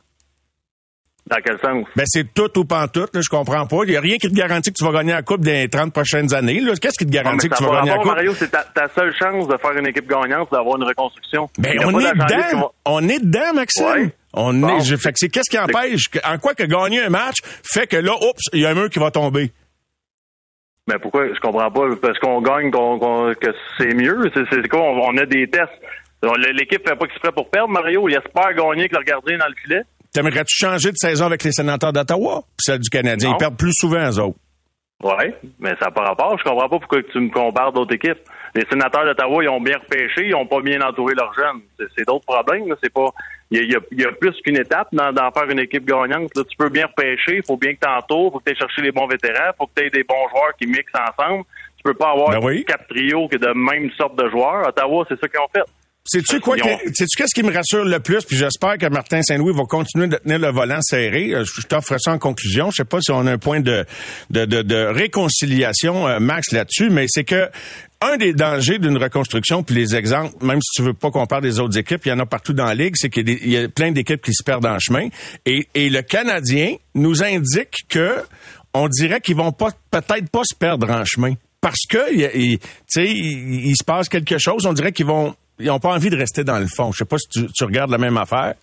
Dans 1.27 1.39
quel 1.43 1.59
sens? 1.59 1.87
Ben 1.97 2.05
c'est 2.07 2.35
tout 2.35 2.59
ou 2.59 2.67
pas 2.67 2.87
tout, 2.89 3.07
là, 3.13 3.21
je 3.23 3.29
comprends 3.31 3.67
pas. 3.67 3.79
Il 3.87 3.93
y 3.93 3.97
a 3.97 4.01
rien 4.03 4.19
qui 4.19 4.29
te 4.29 4.35
garantit 4.35 4.71
que 4.71 4.77
tu 4.77 4.85
vas 4.85 4.93
gagner 4.93 5.13
la 5.13 5.23
coupe 5.23 5.41
dans 5.43 5.51
les 5.53 5.71
30 5.71 5.91
prochaines 5.95 6.35
années. 6.35 6.61
Qu'est-ce 6.83 6.99
qui 6.99 7.07
te 7.07 7.11
garantit 7.11 7.49
que 7.49 7.57
tu 7.57 7.65
vas 7.65 7.71
va 7.71 7.77
gagner 7.79 7.91
la 7.93 7.97
coupe? 7.97 8.07
Mario, 8.07 8.35
c'est 8.35 8.51
ta, 8.51 8.63
ta 8.65 8.89
seule 8.95 9.15
chance 9.19 9.49
de 9.49 9.57
faire 9.57 9.73
une 9.79 9.87
équipe 9.87 10.07
gagnante, 10.07 10.51
d'avoir 10.53 10.77
une 10.77 10.85
reconstruction. 10.85 11.49
Ben, 11.57 11.73
on 11.87 11.99
est 11.99 12.13
dedans. 12.13 12.61
va- 12.61 12.71
On 12.85 13.09
est 13.09 13.21
dedans, 13.25 13.55
Maxime. 13.55 13.87
Ouais. 13.87 14.15
On 14.35 14.53
Bon. 14.53 14.77
est, 14.77 14.81
je- 14.85 14.97
fait 14.97 15.13
que 15.13 15.19
c'est 15.19 15.31
qu'est-ce 15.31 15.49
qui 15.49 15.59
empêche, 15.59 16.11
en 16.25 16.37
quoi 16.37 16.53
que 16.55 16.65
gagner 16.65 17.01
un 17.03 17.09
match 17.09 17.37
fait 17.63 17.87
que 17.87 17.97
là, 17.97 18.13
oups, 18.17 18.43
il 18.53 18.61
y 18.61 18.67
a 18.67 18.71
un 18.71 18.75
mur 18.75 18.91
qui 18.91 18.99
va 18.99 19.11
tomber? 19.11 19.51
Mais 20.87 20.99
pourquoi? 21.01 21.27
Je 21.33 21.41
comprends 21.41 21.71
pas. 21.71 21.97
Parce 22.03 22.19
qu'on 22.19 22.41
gagne, 22.43 22.71
qu'on, 22.71 22.99
qu'on- 22.99 23.33
que 23.35 23.55
c'est 23.79 23.95
mieux. 23.95 24.31
C'est, 24.35 24.45
c'est 24.51 24.69
quoi? 24.69 24.81
On, 24.83 25.01
on 25.15 25.17
a 25.19 25.27
des 25.27 25.49
tests. 25.49 25.73
L'équipe 26.55 26.87
fait 26.89 26.97
pas 26.97 27.05
exprès 27.07 27.33
pour 27.33 27.51
perdre, 27.51 27.71
Mario. 27.71 28.09
Il 28.09 28.15
espère 28.17 28.53
gagner 28.55 28.89
que 28.89 28.97
le 28.97 29.03
gardien 29.05 29.35
est 29.37 29.39
dans 29.39 29.49
le 29.49 29.55
filet. 29.63 29.83
T'aimerais-tu 30.13 30.57
changer 30.57 30.91
de 30.91 30.97
saison 30.97 31.27
avec 31.27 31.43
les 31.43 31.53
sénateurs 31.53 31.93
d'Ottawa? 31.93 32.43
Puis 32.57 32.65
celle 32.65 32.79
du 32.79 32.89
Canadien? 32.89 33.31
Non. 33.31 33.37
Ils 33.37 33.39
perdent 33.39 33.57
plus 33.59 33.73
souvent, 33.75 34.09
eux 34.11 34.19
autres. 34.21 34.39
Oui, 35.03 35.35
mais 35.59 35.71
ça 35.81 35.87
n'a 35.87 35.91
pas 35.91 36.03
rapport. 36.03 36.39
Je 36.39 36.45
comprends 36.45 36.69
pas 36.69 36.79
pourquoi 36.79 37.03
tu 37.03 37.19
me 37.21 37.31
compares 37.31 37.73
d'autres 37.73 37.95
équipes. 37.95 38.21
Les 38.55 38.65
sénateurs 38.71 39.05
d'Ottawa, 39.05 39.43
ils 39.43 39.49
ont 39.49 39.61
bien 39.61 39.77
repêché, 39.79 40.27
ils 40.27 40.31
n'ont 40.31 40.47
pas 40.47 40.61
bien 40.61 40.81
entouré 40.81 41.15
leurs 41.15 41.35
jeunes. 41.35 41.61
C'est, 41.97 42.07
d'autres 42.07 42.25
problèmes. 42.27 42.69
là. 42.69 42.77
C'est 42.83 42.93
pas. 42.93 43.09
Il 43.51 43.71
y 43.71 43.75
a, 43.77 43.79
il 43.93 44.01
y 44.01 44.05
plus 44.21 44.33
qu'une 44.45 44.57
étape 44.57 44.89
dans, 44.93 45.13
d'en 45.13 45.31
faire 45.33 45.49
une 45.51 45.59
équipe 45.59 45.85
gagnante. 45.85 46.31
Là, 46.37 46.43
tu 46.49 46.57
peux 46.57 46.69
bien 46.71 46.87
repêcher, 46.87 47.37
il 47.37 47.43
faut 47.47 47.57
bien 47.57 47.75
que 47.75 47.81
tu 47.83 47.89
entoures, 47.89 48.29
il 48.29 48.33
faut 48.33 48.39
que 48.39 48.45
tu 48.45 48.51
ailles 48.51 48.59
chercher 48.59 48.83
les 48.83 48.93
bons 48.93 49.07
vétérans, 49.07 49.51
il 49.53 49.57
faut 49.59 49.67
que 49.67 49.73
tu 49.77 49.87
aies 49.87 49.91
des 49.91 50.05
bons 50.05 50.29
joueurs 50.31 50.53
qui 50.59 50.67
mixent 50.67 50.93
ensemble. 50.95 51.45
Tu 51.77 51.83
peux 51.85 51.95
pas 51.95 52.13
avoir 52.13 52.31
Ben 52.31 52.41
oui. 52.43 52.65
quatre 52.65 52.87
trios 52.89 53.29
qui 53.29 53.39
de 53.39 53.49
même 53.55 53.91
sorte 53.99 54.17
de 54.17 54.29
joueurs. 54.31 54.67
Ottawa, 54.69 55.05
c'est 55.09 55.21
ça 55.21 55.29
qu'ils 55.29 55.41
ont 55.41 55.49
fait. 55.55 55.63
Sais-tu 56.07 56.39
quoi? 56.41 56.57
Que- 56.57 56.63
Sais-tu 56.93 57.17
qu'est-ce 57.17 57.35
qui 57.35 57.43
me 57.43 57.53
rassure 57.53 57.85
le 57.85 57.99
plus? 57.99 58.25
Puis 58.25 58.37
j'espère 58.37 58.77
que 58.79 58.87
Martin 58.87 59.23
Saint-Louis 59.23 59.55
va 59.57 59.65
continuer 59.65 60.07
de 60.07 60.17
tenir 60.17 60.39
le 60.39 60.49
volant 60.49 60.81
serré. 60.83 61.31
Euh, 61.35 61.45
Je 61.45 61.67
t'offre 61.67 61.97
ça 61.99 62.13
en 62.13 62.19
conclusion. 62.19 62.71
Je 62.71 62.77
sais 62.77 62.85
pas 62.85 63.01
si 63.01 63.11
on 63.11 63.27
a 63.27 63.33
un 63.33 63.39
point 63.39 63.61
de, 63.61 63.85
de, 64.31 64.45
de, 64.45 64.63
de 64.63 64.85
réconciliation, 64.87 66.07
euh, 66.09 66.19
Max, 66.21 66.53
là-dessus, 66.53 66.91
mais 66.91 67.07
c'est 67.09 67.25
que 67.25 67.49
un 68.05 68.17
des 68.17 68.33
dangers 68.33 68.79
d'une 68.79 68.97
reconstruction, 68.97 69.63
puis 69.63 69.75
les 69.75 69.97
exemples, 69.97 70.35
même 70.45 70.61
si 70.61 70.71
tu 70.77 70.83
veux 70.83 70.95
pas 70.95 71.11
qu'on 71.11 71.27
parle 71.27 71.43
des 71.43 71.59
autres 71.61 71.79
équipes, 71.79 72.05
il 72.07 72.11
y 72.11 72.13
en 72.13 72.19
a 72.19 72.27
partout 72.27 72.53
dans 72.53 72.65
la 72.65 72.75
ligue, 72.75 72.95
c'est 72.97 73.11
qu'il 73.11 73.49
y 73.49 73.57
a 73.57 73.69
plein 73.69 73.93
d'équipes 73.93 74.23
qui 74.23 74.35
se 74.35 74.43
perdent 74.43 74.67
en 74.67 74.79
chemin. 74.79 75.09
Et, 75.47 75.67
le 75.75 76.01
Canadien 76.03 76.77
nous 76.95 77.23
indique 77.23 77.87
que 77.89 78.17
on 78.73 78.89
dirait 78.89 79.21
qu'ils 79.21 79.37
vont 79.37 79.53
pas 79.53 79.71
peut-être 79.91 80.29
pas 80.31 80.43
se 80.45 80.55
perdre 80.57 80.91
en 80.91 81.05
chemin. 81.05 81.35
Parce 81.61 81.87
que 81.89 82.13
il, 82.15 82.59
se 82.97 83.85
passe 83.85 84.09
quelque 84.09 84.39
chose, 84.39 84.67
on 84.67 84.73
dirait 84.73 84.93
qu'ils 84.93 85.07
vont 85.07 85.35
ils 85.59 85.71
ont 85.71 85.79
pas 85.79 85.95
envie 85.95 86.11
de 86.11 86.17
rester 86.17 86.43
dans 86.43 86.59
le 86.59 86.67
fond. 86.67 86.91
Je 86.93 86.99
sais 86.99 87.05
pas 87.05 87.17
si 87.19 87.47
tu 87.47 87.65
regardes 87.65 87.91
la 87.91 87.99
même 87.99 88.17
affaire. 88.17 88.55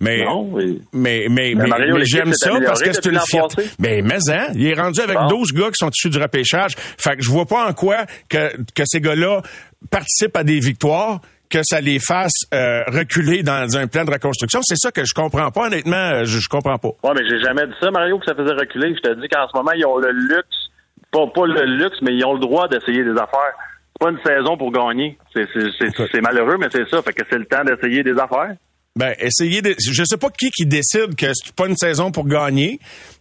Mais, 0.00 0.24
Non, 0.24 0.48
oui. 0.52 0.80
mais, 0.92 1.26
mais, 1.30 1.54
mais, 1.54 1.66
Mario, 1.66 1.96
mais 1.96 2.04
j'aime 2.04 2.32
ça 2.32 2.50
parce 2.64 2.82
que 2.82 2.92
c'est 2.92 3.06
une 3.06 3.20
fierté. 3.20 3.56
passé. 3.56 3.70
Ben, 3.78 4.04
mais 4.04 4.32
hein, 4.34 4.46
il 4.54 4.66
est 4.66 4.74
rendu 4.74 5.00
avec 5.00 5.16
Bon. 5.16 5.26
12 5.28 5.52
gars 5.52 5.68
qui 5.70 5.76
sont 5.78 5.90
issus 5.90 6.10
du 6.10 6.18
repêchage. 6.18 6.74
Fait 6.76 7.16
que 7.16 7.22
je 7.22 7.30
vois 7.30 7.46
pas 7.46 7.68
en 7.68 7.72
quoi 7.72 8.06
que, 8.28 8.56
que 8.74 8.82
ces 8.84 9.00
gars-là 9.00 9.42
participent 9.90 10.36
à 10.36 10.44
des 10.44 10.60
victoires 10.60 11.20
que 11.50 11.60
ça 11.62 11.80
les 11.82 11.98
fasse 11.98 12.32
euh, 12.54 12.82
reculer 12.88 13.42
dans 13.42 13.76
un 13.76 13.86
plan 13.86 14.04
de 14.04 14.10
reconstruction. 14.10 14.60
C'est 14.62 14.78
ça 14.78 14.90
que 14.90 15.04
je 15.04 15.12
comprends 15.12 15.50
pas, 15.50 15.66
honnêtement, 15.66 15.96
euh, 16.14 16.24
je, 16.24 16.38
je 16.40 16.48
comprends 16.48 16.78
pas. 16.78 16.88
Ouais, 17.04 17.12
mais 17.14 17.28
j'ai 17.28 17.40
jamais 17.42 17.66
dit 17.66 17.74
ça, 17.78 17.90
Mario, 17.90 18.18
que 18.18 18.24
ça 18.24 18.34
faisait 18.34 18.54
reculer. 18.54 18.94
Je 18.96 19.00
te 19.02 19.20
dis 19.20 19.28
qu'en 19.28 19.46
ce 19.46 19.56
moment, 19.56 19.72
ils 19.72 19.84
ont 19.84 19.98
le 19.98 20.10
luxe, 20.12 20.70
pas, 21.10 21.26
pas 21.26 21.46
le 21.46 21.64
luxe, 21.76 21.98
mais 22.00 22.14
ils 22.14 22.24
ont 22.24 22.32
le 22.32 22.40
droit 22.40 22.68
d'essayer 22.68 23.04
des 23.04 23.10
affaires. 23.12 23.52
C'est 23.92 24.00
pas 24.00 24.10
une 24.10 24.22
saison 24.24 24.56
pour 24.56 24.72
gagner. 24.72 25.18
C'est 25.34 26.20
malheureux, 26.22 26.56
mais 26.58 26.68
c'est 26.72 26.88
ça. 26.88 27.02
Fait 27.02 27.12
que 27.12 27.22
c'est 27.30 27.38
le 27.38 27.44
temps 27.44 27.62
d'essayer 27.64 28.02
des 28.02 28.18
affaires. 28.18 28.54
Ben, 28.94 29.14
essayez 29.20 29.62
de. 29.62 29.74
Je 29.78 30.04
sais 30.04 30.18
pas 30.18 30.28
qui 30.28 30.50
qui 30.50 30.66
décide 30.66 31.14
que 31.16 31.26
c'est 31.32 31.54
pas 31.54 31.66
une 31.66 31.76
saison 31.76 32.10
pour 32.10 32.26
gagner. 32.26 32.78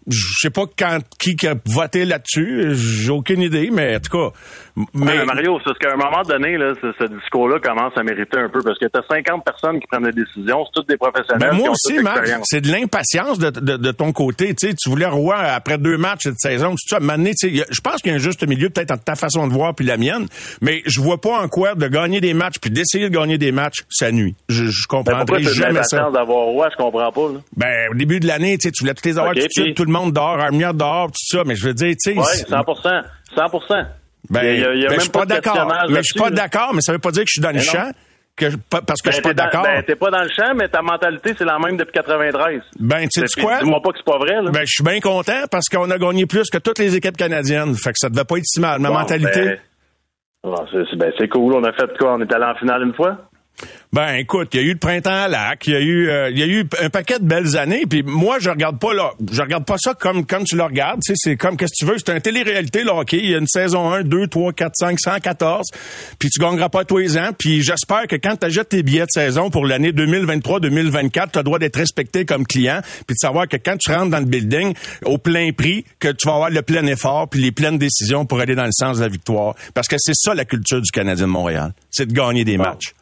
Je 0.08 0.18
sais 0.42 0.50
pas 0.50 0.64
quand 0.78 0.98
qui 1.20 1.36
qui 1.36 1.48
a 1.48 1.56
voté 1.66 2.04
là-dessus. 2.06 2.72
J'ai 2.74 3.12
aucune 3.12 3.42
idée, 3.42 3.70
mais 3.72 3.96
en 3.96 4.00
tout 4.00 4.18
cas. 4.18 4.34
Ouais, 4.76 4.86
Mais, 4.96 5.26
Mario, 5.26 5.60
c'est 5.64 5.78
qu'à 5.78 5.94
un 5.94 5.96
moment 5.98 6.24
donné, 6.24 6.58
là, 6.58 6.74
ce, 6.82 6.92
ce 7.00 7.06
discours-là 7.14 7.60
commence 7.60 7.94
à 7.96 8.04
mériter 8.04 8.38
un 8.38 8.50
peu 8.50 8.62
parce 8.64 8.80
que 8.80 8.88
t'as 8.88 9.04
50 9.10 9.46
personnes 9.46 9.80
qui 9.80 9.88
prennent 9.88 10.04
des 10.10 10.24
décisions, 10.24 10.66
c'est 10.66 10.72
toutes 10.82 10.90
des 10.90 10.98
professionnels. 10.98 11.50
Ben 11.52 11.56
qui 11.56 11.58
moi 11.62 11.70
ont 11.70 11.72
aussi, 11.74 12.00
Marc, 12.04 12.26
c'est 12.44 12.62
de 12.62 12.72
l'impatience 12.72 13.38
de, 13.40 13.50
de, 13.52 13.78
de 13.78 13.92
ton 13.92 14.12
côté. 14.12 14.54
Tu 14.56 14.68
sais, 14.70 14.74
tu 14.74 14.90
voulais 14.90 15.06
roi 15.06 15.38
après 15.38 15.78
deux 15.78 15.98
matchs 15.98 16.24
cette 16.24 16.40
saison. 16.40 16.72
Tu 16.72 16.88
sais, 16.88 16.96
à 16.96 16.98
un 16.98 17.02
moment 17.02 17.18
donné, 17.18 17.32
tu 17.32 17.48
sais, 17.48 17.54
il 17.54 17.58
y 17.58 17.62
a- 17.62 17.68
je 17.70 17.80
pense 17.82 18.02
qu'il 18.02 18.10
y 18.12 18.14
a 18.14 18.16
un 18.16 18.20
juste 18.20 18.46
milieu 18.48 18.70
peut-être 18.70 18.92
entre 18.92 19.04
ta 19.04 19.16
façon 19.16 19.48
de 19.48 19.54
voir 19.54 19.74
puis 19.76 19.86
la 19.86 19.98
mienne, 19.98 20.26
mais 20.62 20.82
je 20.86 21.00
vois 21.00 21.22
pas 21.22 21.42
en 21.42 21.48
quoi 21.48 21.76
de 21.76 21.88
gagner 21.88 22.20
des 22.22 22.34
matchs 22.34 22.56
puis 22.60 22.72
d'essayer 22.72 23.08
de 23.10 23.16
gagner 23.16 23.38
des 23.38 23.52
matchs, 23.52 23.84
ça 23.90 24.12
nuit. 24.12 24.36
Je, 24.50 24.66
je 24.66 24.88
Ben, 24.90 25.26
jamais 25.62 25.84
ça. 25.84 26.10
d'avoir 26.12 26.46
roi? 26.46 26.70
Je 26.72 26.76
comprends 26.78 27.12
pas, 27.12 27.34
là. 27.34 27.40
Ben, 27.56 27.90
au 27.92 27.96
début 27.96 28.20
de 28.20 28.28
l'année, 28.28 28.58
tu 28.58 28.70
voulais 28.80 28.94
tous 28.94 29.06
les 29.06 29.18
avoir 29.18 29.34
tout 29.34 29.40
de 29.40 29.48
suite, 29.50 29.66
puis- 29.66 29.74
tout 29.74 29.86
le 29.86 29.92
monde 29.92 30.14
dehors, 30.14 30.40
Armia 30.40 30.74
dehors, 30.74 31.08
tout 31.08 31.38
ça, 31.38 31.44
mais 31.46 31.56
je 31.56 31.66
veux 31.66 31.74
dire, 31.74 31.94
tu 32.02 32.14
sais, 32.14 32.22
c'est- 32.24 32.48
100 32.50 32.64
100 33.36 33.86
Ben, 34.30 34.44
Il 34.44 34.60
y 34.62 34.64
a- 34.66 34.74
il 34.76 34.82
y 34.82 34.86
a 34.86 34.88
ben, 34.88 34.92
même 34.92 34.96
je 34.96 35.00
suis 35.02 35.10
pas 35.12 35.26
d'accord. 35.26 35.68
Mais 35.90 35.98
je 35.98 36.02
suis 36.04 36.20
pas 36.20 36.30
d'accord, 36.30 36.74
mais 36.74 36.82
ça 36.82 36.92
veut 36.94 37.00
pas 37.00 37.12
dire 37.12 37.24
que 37.24 37.28
je 37.30 37.34
suis 37.34 37.42
dans 37.42 37.50
le 37.50 37.56
Mais 37.56 37.62
champ, 37.62 37.92
que 38.38 38.50
je- 38.50 38.58
parce 38.70 39.02
que 39.02 39.10
je 39.12 39.16
suis 39.16 39.22
Ben, 39.24 39.30
pas 39.36 39.44
d'accord. 39.44 39.64
Ben, 39.64 39.84
t'es 39.84 39.96
pas 39.96 40.10
dans 40.10 40.22
le 40.24 40.30
champ, 40.30 40.54
mais 40.56 40.70
ta 40.70 40.82
mentalité, 40.82 41.34
c'est 41.38 41.44
la 41.44 41.58
même 41.60 41.76
depuis 41.76 41.92
93. 41.92 42.62
Ben, 42.80 43.08
tu 43.10 43.28
sais 43.28 43.42
quoi? 43.42 43.60
Dis-moi 43.60 43.82
pas 43.82 43.90
que 43.92 43.98
c'est 43.98 44.06
pas 44.06 44.18
vrai, 44.20 44.36
là. 44.42 44.52
Ben, 44.52 44.62
je 44.62 44.72
suis 44.74 44.84
bien 44.84 45.00
content 45.00 45.44
parce 45.50 45.68
qu'on 45.70 45.90
a 45.90 45.98
gagné 45.98 46.26
plus 46.28 46.50
que 46.50 46.60
toutes 46.60 46.80
les 46.80 46.96
équipes 46.96 47.18
canadiennes. 47.18 47.76
Fait 47.76 47.90
que 47.92 47.98
ça 47.98 48.10
devait 48.10 48.24
pas 48.24 48.38
être 48.38 48.46
si 48.46 48.60
mal. 48.60 48.80
Ma 48.80 48.90
Bon, 48.90 48.94
mentalité. 49.00 49.42
ben, 49.44 49.58
bon, 50.44 50.66
c'est- 50.72 50.84
c'est 50.90 50.98
ben, 50.98 51.12
c'est 51.18 51.28
cool. 51.28 51.54
On 51.56 51.64
a 51.64 51.74
fait 51.74 51.98
quoi? 51.98 52.14
On 52.16 52.22
est 52.22 52.34
allé 52.34 52.46
en 52.46 52.56
finale 52.56 52.84
une 52.84 52.94
fois? 52.94 53.18
Ben 53.94 54.16
écoute, 54.16 54.50
il 54.54 54.62
y 54.62 54.64
a 54.64 54.66
eu 54.66 54.72
le 54.72 54.78
printemps 54.78 55.24
à 55.24 55.28
lac, 55.28 55.68
il 55.68 55.74
y 55.74 55.76
a 55.76 55.80
eu 55.82 56.10
euh, 56.10 56.30
il 56.30 56.40
y 56.40 56.44
a 56.44 56.48
eu 56.48 56.66
un 56.82 56.90
paquet 56.90 57.20
de 57.20 57.26
belles 57.26 57.58
années 57.58 57.84
puis 57.86 58.04
moi 58.04 58.38
je 58.40 58.50
regarde 58.50 58.80
pas 58.80 58.94
là, 58.94 59.12
je 59.32 59.42
regarde 59.42 59.66
pas 59.66 59.76
ça 59.78 59.94
comme 59.94 60.26
comme 60.26 60.46
tu 60.46 60.56
le 60.56 60.64
regardes, 60.64 61.02
tu 61.02 61.14
sais 61.14 61.16
c'est 61.18 61.36
comme 61.36 61.58
qu'est-ce 61.58 61.74
que 61.78 61.86
tu 61.86 61.92
veux, 61.92 61.98
c'est 61.98 62.12
un 62.12 62.20
télé-réalité 62.22 62.84
le 62.84 62.92
hockey, 62.92 63.20
il 63.22 63.32
y 63.32 63.36
a 63.36 63.38
une 63.38 63.48
saison 63.48 63.92
1, 63.92 64.04
2, 64.04 64.28
3, 64.28 64.54
4, 64.54 64.72
5, 64.76 64.98
114, 64.98 65.68
puis 66.18 66.30
tu 66.30 66.40
gagneras 66.40 66.70
pas 66.70 66.86
tous 66.86 67.00
les 67.00 67.18
ans, 67.18 67.32
puis 67.38 67.62
j'espère 67.62 68.08
que 68.08 68.16
quand 68.16 68.38
tu 68.38 68.46
achètes 68.46 68.70
tes 68.70 68.82
billets 68.82 69.02
de 69.02 69.12
saison 69.12 69.50
pour 69.50 69.66
l'année 69.66 69.92
2023-2024, 69.92 71.32
tu 71.34 71.40
as 71.40 71.44
droit 71.44 71.60
d'être 71.60 71.78
respecté 71.78 72.24
comme 72.24 72.48
client, 72.48 72.80
puis 73.06 73.16
de 73.16 73.20
savoir 73.20 73.50
que 73.50 73.58
quand 73.58 73.76
tu 73.78 73.92
rentres 73.92 74.12
dans 74.12 74.20
le 74.20 74.26
building 74.26 74.74
au 75.04 75.18
plein 75.18 75.52
prix, 75.52 75.84
que 76.00 76.08
tu 76.08 76.28
vas 76.28 76.36
avoir 76.36 76.50
le 76.50 76.62
plein 76.62 76.86
effort 76.86 77.28
puis 77.30 77.42
les 77.42 77.52
pleines 77.52 77.78
décisions 77.78 78.26
pour 78.26 78.40
aller 78.40 78.56
dans 78.56 78.66
le 78.66 78.72
sens 78.72 78.98
de 78.98 79.04
la 79.04 79.10
victoire 79.10 79.56
parce 79.74 79.88
que 79.88 79.96
c'est 80.00 80.16
ça 80.16 80.34
la 80.34 80.46
culture 80.46 80.82
du 80.82 80.92
Canadien 80.92 81.28
de 81.28 81.32
Montréal, 81.32 81.74
c'est 81.90 82.06
de 82.06 82.14
gagner 82.14 82.44
des 82.44 82.58
matchs. 82.58 82.94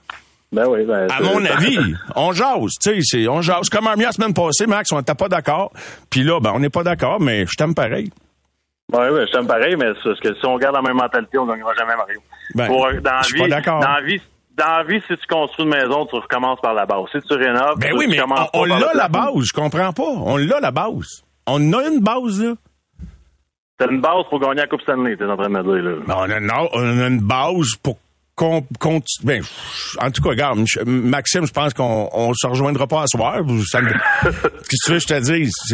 Ben 0.51 0.65
oui, 0.67 0.83
ben. 0.85 1.07
À 1.11 1.21
mon 1.21 1.45
avis, 1.45 1.77
on 2.15 2.31
jase, 2.31 2.73
tu 2.81 3.03
sais, 3.03 3.27
on 3.27 3.41
jase. 3.41 3.69
Comme 3.69 3.85
Armia 3.87 4.07
la 4.07 4.11
semaine 4.11 4.33
passée, 4.33 4.65
Max, 4.65 4.91
on 4.91 4.97
n'était 4.97 5.13
pas 5.15 5.27
d'accord. 5.29 5.71
Puis 6.09 6.23
là, 6.23 6.39
ben, 6.39 6.51
on 6.55 6.59
n'est 6.59 6.69
pas 6.71 6.83
d'accord, 6.83 7.19
mais 7.21 7.45
je 7.45 7.55
t'aime 7.55 7.75
pareil. 7.75 8.09
Oui, 8.91 9.03
oui, 9.11 9.21
je 9.27 9.31
t'aime 9.31 9.45
pareil, 9.45 9.75
mais 9.77 9.93
parce 10.03 10.19
que 10.19 10.33
si 10.33 10.45
on 10.45 10.57
garde 10.57 10.75
la 10.75 10.81
même 10.81 10.97
mentalité, 10.97 11.37
on 11.37 11.45
ne 11.45 11.51
gagnera 11.51 11.73
jamais, 11.77 11.95
Mario. 11.95 12.19
Ben, 12.55 12.65
Pour- 12.67 12.87
dans 13.01 13.11
la 13.11 13.21
je 13.21 13.27
suis 13.27 13.35
vie, 13.35 13.41
pas 13.41 13.47
d'accord. 13.49 13.79
Dans 13.81 13.89
la 13.93 14.01
vie, 14.01 14.19
dans 14.57 14.65
la 14.77 14.83
vie, 14.83 14.99
si 15.07 15.15
tu 15.15 15.27
construis 15.27 15.65
une 15.65 15.71
maison, 15.71 16.07
tu 16.07 16.15
recommences 16.15 16.59
par 16.61 16.73
la 16.73 16.87
base. 16.87 17.03
Si 17.11 17.19
tu 17.27 17.33
rénoves, 17.35 17.77
Ben 17.77 17.91
tu, 17.91 17.97
oui, 17.97 18.05
tu 18.05 18.09
mais 18.11 18.17
commences 18.17 18.49
on, 18.53 18.61
on 18.61 18.65
l'a 18.65 18.91
la 18.95 19.07
base, 19.07 19.43
je 19.43 19.53
comprends 19.53 19.93
pas. 19.93 20.01
On 20.03 20.37
l'a 20.37 20.59
la 20.59 20.71
base. 20.71 21.21
On 21.45 21.73
a 21.73 21.87
une 21.87 21.99
base, 21.99 22.41
là. 22.41 22.53
T'as 23.77 23.87
une 23.89 24.01
base 24.01 24.23
pour 24.29 24.39
gagner 24.39 24.55
la 24.55 24.67
Coupe 24.67 24.81
Stanley, 24.81 25.15
t'es 25.15 25.23
en 25.25 25.37
train 25.37 25.47
de 25.49 25.53
me 25.53 25.63
dire, 25.63 25.83
là. 25.89 25.95
Ben, 26.07 26.15
on, 26.17 26.29
a, 26.31 26.39
non, 26.39 26.69
on 26.73 26.99
a 27.01 27.07
une 27.07 27.21
base 27.21 27.75
pour 27.83 27.97
qu'on 28.39 29.01
ben, 29.23 29.41
en 30.01 30.09
tout 30.11 30.21
cas, 30.23 30.29
regarde, 30.29 30.59
Maxime, 30.85 31.45
je 31.45 31.51
pense 31.51 31.73
qu'on 31.73 32.09
on 32.13 32.33
se 32.33 32.47
rejoindra 32.47 32.87
pas 32.87 33.01
à 33.03 33.07
soir. 33.07 33.35
Ça 33.69 33.81
me- 33.81 33.89
Qu'est-ce 34.23 34.41
que 34.41 34.85
tu 34.85 34.91
veux 34.91 34.97
que 34.97 35.03
je 35.03 35.07
te? 35.07 35.23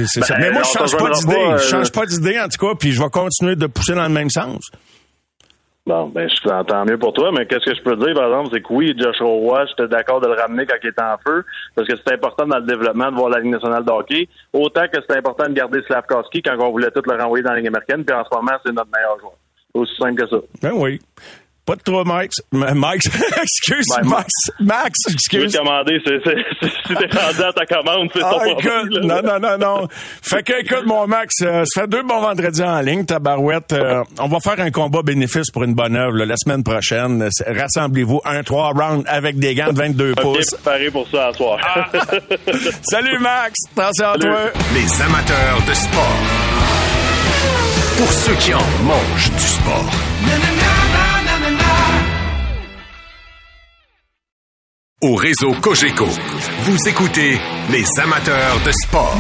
C'est- 0.08 0.21
ça. 0.23 0.36
Ben, 0.36 0.41
Mais 0.41 0.51
moi, 0.51 0.63
je 0.63 0.78
change 0.80 0.97
pas 0.97 1.10
d'idée. 1.12 1.36
euh, 1.36 1.58
Je 1.58 1.63
change 1.69 1.91
pas 1.91 2.06
d'idée, 2.06 2.39
en 2.39 2.49
tout 2.49 2.65
cas, 2.67 2.73
puis 2.78 2.91
je 2.91 3.01
vais 3.01 3.10
continuer 3.10 3.56
de 3.56 3.67
pousser 3.67 3.93
dans 3.93 4.04
le 4.04 4.10
même 4.13 4.30
sens. 4.30 4.60
Bon, 5.88 6.08
ben, 6.10 6.28
je 6.28 6.49
t'entends 6.49 6.84
mieux 6.84 6.97
pour 6.97 7.13
toi, 7.13 7.32
mais 7.32 7.45
qu'est-ce 7.45 7.63
que 7.69 7.75
je 7.78 7.84
peux 7.84 7.95
dire, 7.95 8.15
par 8.15 8.25
exemple, 8.25 8.49
c'est 8.51 8.62
que 8.62 8.73
oui, 8.73 8.95
Josh 8.97 9.19
Roy, 9.19 9.65
j'étais 9.67 9.88
d'accord 9.88 10.19
de 10.19 10.25
le 10.28 10.34
ramener 10.34 10.65
quand 10.65 10.78
il 10.82 10.89
était 10.89 11.01
en 11.04 11.15
feu, 11.23 11.45
parce 11.75 11.88
que 11.88 11.93
c'est 11.95 12.13
important 12.15 12.47
dans 12.47 12.58
le 12.58 12.65
développement 12.65 13.12
de 13.12 13.15
voir 13.15 13.30
la 13.30 13.39
Ligue 13.39 13.51
nationale 13.51 13.86
de 13.86 13.91
hockey, 13.91 14.28
autant 14.51 14.88
que 14.91 14.97
c'est 15.08 15.15
important 15.15 15.47
de 15.47 15.54
garder 15.54 15.82
Slavkowski 15.86 16.41
quand 16.41 16.58
on 16.60 16.71
voulait 16.71 16.89
tout 16.89 17.04
le 17.06 17.21
renvoyer 17.21 17.43
dans 17.43 17.51
la 17.51 17.58
Ligue 17.60 17.67
américaine, 17.67 18.04
puis 18.04 18.15
en 18.15 18.23
ce 18.23 18.36
moment, 18.36 18.54
c'est 18.65 18.71
notre 18.73 18.89
meilleur 18.91 19.19
joueur. 19.19 19.34
Aussi 19.75 19.93
simple 19.99 20.23
que 20.23 20.28
ça. 20.28 20.38
Ben 20.63 20.71
oui. 20.73 20.99
Pas 21.65 21.75
de 21.75 21.82
trop, 21.82 22.04
Max. 22.06 22.36
Max, 22.51 23.08
excuse, 23.41 23.86
Ben, 23.97 24.08
Max. 24.08 24.28
Max, 24.60 24.99
excuse. 25.12 25.51
te 25.51 25.58
commander, 25.58 25.99
c'est, 26.06 26.19
c'est, 26.23 26.69
si 26.88 26.93
t'es 26.95 27.17
rendu 27.17 27.41
à 27.43 27.54
ta 27.54 27.65
commande, 27.65 28.10
c'est 28.13 28.21
Ah, 28.23 28.32
ton 28.38 28.45
écoute, 28.45 28.63
problème. 28.65 29.06
non, 29.08 29.21
non, 29.23 29.39
non, 29.39 29.58
non. 29.58 29.88
Fait 30.21 30.43
que, 30.43 30.62
écoute, 30.62 30.86
mon 30.86 31.08
Max, 31.08 31.36
euh, 31.41 31.63
ça 31.65 31.82
fait 31.82 31.88
deux 31.88 32.04
bons 32.04 32.21
vendredis 32.21 32.62
en 32.63 32.80
ligne, 32.82 33.04
ta 33.06 33.17
barouette. 33.19 33.73
euh, 33.73 34.04
on 34.19 34.28
va 34.28 34.39
faire 34.39 34.60
un 34.60 34.69
combat 34.71 35.01
bénéfice 35.01 35.49
pour 35.51 35.63
une 35.63 35.73
bonne 35.73 35.95
œuvre 35.95 36.17
là, 36.17 36.25
la 36.25 36.38
semaine 36.38 36.63
prochaine. 36.63 37.28
Rassemblez-vous, 37.47 38.21
un 38.25 38.43
trois 38.43 38.69
rounds 38.71 39.04
avec 39.08 39.39
des 39.39 39.56
gants 39.56 39.71
de 39.73 39.78
22 39.78 40.13
Bien 40.13 40.23
pouces. 40.23 40.51
préparé 40.51 40.91
pour 40.91 41.08
ça 41.10 41.28
à 41.30 41.34
soir. 41.34 41.58
Ah. 41.63 41.88
Salut, 42.84 43.17
Max. 43.19 43.54
Attention 43.75 44.08
à 44.10 44.17
toi. 44.17 44.38
Les 44.73 45.01
amateurs 45.01 45.62
de 45.67 45.73
sport. 45.73 46.17
Pour 47.97 48.12
ceux 48.12 48.34
qui 48.36 48.54
en 48.54 48.60
mangent 48.84 49.32
du 49.32 49.39
sport. 49.43 49.89
Au 55.01 55.15
réseau 55.15 55.51
Cogeco, 55.62 56.08
vous 56.62 56.88
écoutez 56.88 57.38
les 57.69 57.84
amateurs 57.99 58.63
de 58.65 58.71
sport. 58.71 59.13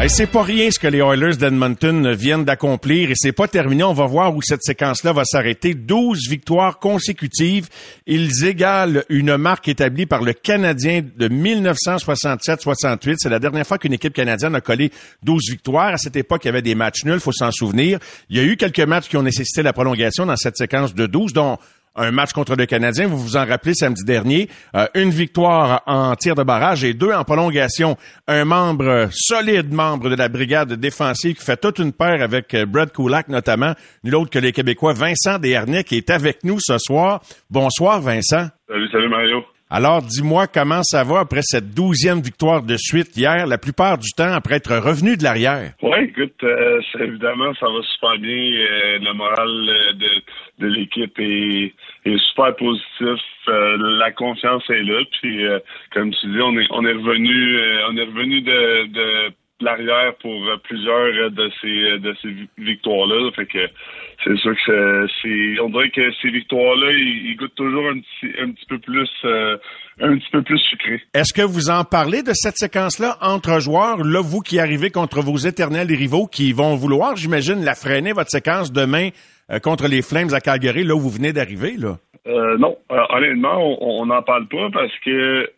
Hey, 0.00 0.10
c'est 0.10 0.26
pas 0.26 0.42
rien 0.42 0.68
ce 0.72 0.80
que 0.80 0.88
les 0.88 0.98
Oilers 0.98 1.36
d'Edmonton 1.36 2.12
viennent 2.12 2.44
d'accomplir 2.44 3.12
et 3.12 3.14
c'est 3.14 3.30
pas 3.30 3.46
terminé. 3.46 3.84
On 3.84 3.92
va 3.92 4.06
voir 4.06 4.34
où 4.34 4.42
cette 4.42 4.64
séquence-là 4.64 5.12
va 5.12 5.24
s'arrêter. 5.24 5.74
12 5.74 6.28
victoires 6.28 6.80
consécutives. 6.80 7.68
Ils 8.08 8.44
égalent 8.44 9.04
une 9.08 9.36
marque 9.36 9.68
établie 9.68 10.06
par 10.06 10.22
le 10.22 10.32
Canadien 10.32 11.02
de 11.16 11.28
1967-68. 11.28 13.14
C'est 13.18 13.28
la 13.28 13.38
dernière 13.38 13.64
fois 13.64 13.78
qu'une 13.78 13.92
équipe 13.92 14.12
canadienne 14.12 14.56
a 14.56 14.60
collé 14.60 14.90
12 15.22 15.50
victoires. 15.50 15.94
À 15.94 15.98
cette 15.98 16.16
époque, 16.16 16.44
il 16.44 16.48
y 16.48 16.50
avait 16.50 16.62
des 16.62 16.74
matchs 16.74 17.04
nuls, 17.04 17.20
faut 17.20 17.30
s'en 17.30 17.52
souvenir. 17.52 18.00
Il 18.28 18.36
y 18.36 18.40
a 18.40 18.42
eu 18.42 18.56
quelques 18.56 18.80
matchs 18.80 19.08
qui 19.08 19.16
ont 19.16 19.22
nécessité 19.22 19.62
la 19.62 19.72
prolongation 19.72 20.26
dans 20.26 20.36
cette 20.36 20.56
séquence 20.56 20.96
de 20.96 21.06
12, 21.06 21.32
dont 21.32 21.58
un 21.94 22.10
match 22.10 22.32
contre 22.32 22.56
le 22.56 22.66
Canadien, 22.66 23.06
vous 23.06 23.18
vous 23.18 23.36
en 23.36 23.44
rappelez 23.44 23.74
samedi 23.74 24.04
dernier, 24.04 24.48
euh, 24.74 24.86
une 24.94 25.10
victoire 25.10 25.82
en 25.86 26.14
tir 26.16 26.34
de 26.34 26.42
barrage 26.42 26.84
et 26.84 26.94
deux 26.94 27.12
en 27.12 27.24
prolongation. 27.24 27.96
Un 28.26 28.44
membre 28.44 28.88
euh, 28.88 29.06
solide, 29.10 29.72
membre 29.72 30.08
de 30.08 30.16
la 30.16 30.28
brigade 30.28 30.72
défensive 30.74 31.36
qui 31.36 31.44
fait 31.44 31.56
toute 31.56 31.78
une 31.78 31.92
paire 31.92 32.22
avec 32.22 32.54
euh, 32.54 32.66
Brad 32.66 32.92
Kulak 32.92 33.28
notamment, 33.28 33.74
nul 34.04 34.14
autre 34.16 34.30
que 34.30 34.38
les 34.38 34.52
Québécois, 34.52 34.94
Vincent 34.94 35.38
Desharnais 35.38 35.84
qui 35.84 35.96
est 35.96 36.10
avec 36.10 36.44
nous 36.44 36.58
ce 36.60 36.78
soir. 36.78 37.20
Bonsoir 37.50 38.00
Vincent. 38.00 38.48
Salut, 38.68 38.88
salut 38.90 39.08
Mario. 39.08 39.44
Alors 39.74 40.02
dis-moi 40.02 40.48
comment 40.48 40.82
ça 40.82 41.02
va 41.02 41.20
après 41.20 41.40
cette 41.40 41.70
douzième 41.72 42.20
victoire 42.20 42.62
de 42.62 42.76
suite 42.76 43.16
hier, 43.16 43.46
la 43.46 43.56
plupart 43.56 43.96
du 43.96 44.10
temps 44.14 44.30
après 44.30 44.56
être 44.56 44.76
revenu 44.76 45.16
de 45.16 45.22
l'arrière? 45.22 45.72
Oui, 45.80 45.96
écoute, 46.02 46.44
euh, 46.44 46.78
évidemment, 47.00 47.54
ça 47.58 47.64
va 47.68 47.80
super 47.94 48.18
bien. 48.18 48.36
Euh, 48.36 48.98
le 49.00 49.14
moral 49.14 49.48
de, 49.96 50.08
de 50.58 50.66
l'équipe 50.66 51.18
est, 51.18 51.72
super 52.30 52.54
positif. 52.56 53.20
Euh, 53.48 53.76
la 53.98 54.12
confiance 54.12 54.62
est 54.70 54.82
là. 54.82 55.00
Puis, 55.20 55.44
euh, 55.44 55.58
comme 55.92 56.12
tu 56.12 56.26
dis, 56.26 56.40
on 56.40 56.56
est, 56.58 56.66
on 56.70 56.84
est 56.84 56.92
revenu, 56.92 57.56
euh, 57.56 57.88
on 57.90 57.96
est 57.96 58.04
revenu 58.04 58.40
de, 58.42 59.32
l'arrière 59.60 60.14
pour 60.20 60.42
plusieurs 60.64 61.30
de 61.30 61.50
ces 61.60 61.98
de 62.00 62.14
ces 62.20 62.28
vi- 62.28 62.48
victoires-là. 62.58 63.30
Fait 63.36 63.46
que 63.46 63.58
c'est 64.24 64.36
sûr 64.38 64.54
que 64.66 65.06
c'est- 65.22 65.60
on 65.60 65.70
dirait 65.70 65.90
que 65.90 66.02
ces 66.20 66.30
victoires-là, 66.30 66.90
ils, 66.92 67.36
goûtent 67.36 67.54
toujours 67.54 67.88
un 67.88 68.00
petit, 68.00 68.40
un 68.40 68.50
petit 68.50 68.66
peu 68.68 68.78
plus, 68.80 69.08
euh, 69.24 69.56
un 70.00 70.16
petit 70.16 70.30
peu 70.32 70.42
plus 70.42 70.58
sucré. 70.58 71.00
Est-ce 71.14 71.32
que 71.32 71.42
vous 71.42 71.70
en 71.70 71.84
parlez 71.84 72.22
de 72.22 72.32
cette 72.34 72.56
séquence-là 72.56 73.18
entre 73.20 73.60
joueurs? 73.60 73.98
Là, 74.02 74.20
vous 74.20 74.40
qui 74.40 74.58
arrivez 74.58 74.90
contre 74.90 75.20
vos 75.22 75.36
éternels 75.36 75.88
rivaux 75.88 76.26
qui 76.26 76.52
vont 76.52 76.74
vouloir, 76.74 77.16
j'imagine, 77.16 77.64
la 77.64 77.74
freiner, 77.74 78.12
votre 78.12 78.30
séquence 78.30 78.72
demain 78.72 79.10
contre 79.62 79.88
les 79.88 80.02
Flames 80.02 80.32
à 80.32 80.40
Calgary, 80.40 80.84
là 80.84 80.94
où 80.94 81.00
vous 81.00 81.10
venez 81.10 81.32
d'arriver, 81.32 81.76
là? 81.76 81.98
Euh, 82.26 82.56
non, 82.58 82.76
Euh, 82.90 83.02
honnêtement, 83.10 83.82
on 83.82 84.06
n'en 84.06 84.22
parle 84.22 84.46
pas 84.46 84.70
parce 84.70 84.92
que 85.04 85.50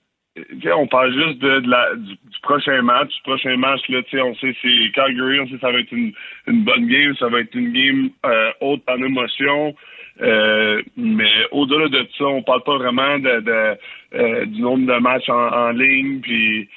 on 0.75 0.87
parle 0.89 1.13
juste 1.13 1.39
de, 1.39 1.63
la, 1.69 1.95
du, 1.95 2.17
prochain 2.43 2.83
match. 2.83 3.15
Du 3.15 3.23
prochain 3.23 3.57
match, 3.57 3.81
là, 3.89 4.01
on 4.25 4.35
sait 4.37 4.55
c'est 4.63 4.91
Calgary, 4.93 5.41
on 5.41 5.47
sait 5.47 5.59
ça 5.61 5.71
va 5.71 5.79
être 5.79 5.93
une, 5.93 6.13
une 6.47 6.65
bonne 6.65 6.87
game, 6.87 7.15
ça 7.17 7.29
va 7.29 7.41
être 7.41 7.55
une 7.55 7.73
game 7.73 8.11
euh, 8.27 8.51
haute 8.61 8.83
en 8.89 8.97
émotion. 9.03 9.75
Euh, 10.23 10.83
mais 10.97 11.31
au-delà 11.51 11.89
de 11.89 12.09
ça, 12.17 12.25
on 12.25 12.43
parle 12.43 12.63
pas 12.63 12.79
vraiment 12.79 13.19
de, 13.19 13.41
de 13.41 13.77
euh, 14.15 14.45
du 14.47 14.61
nombre 14.61 14.87
de 14.93 14.99
matchs 15.01 15.29
en, 15.29 15.49
en 15.49 15.71
ligne. 15.71 16.21
Puis, 16.21 16.69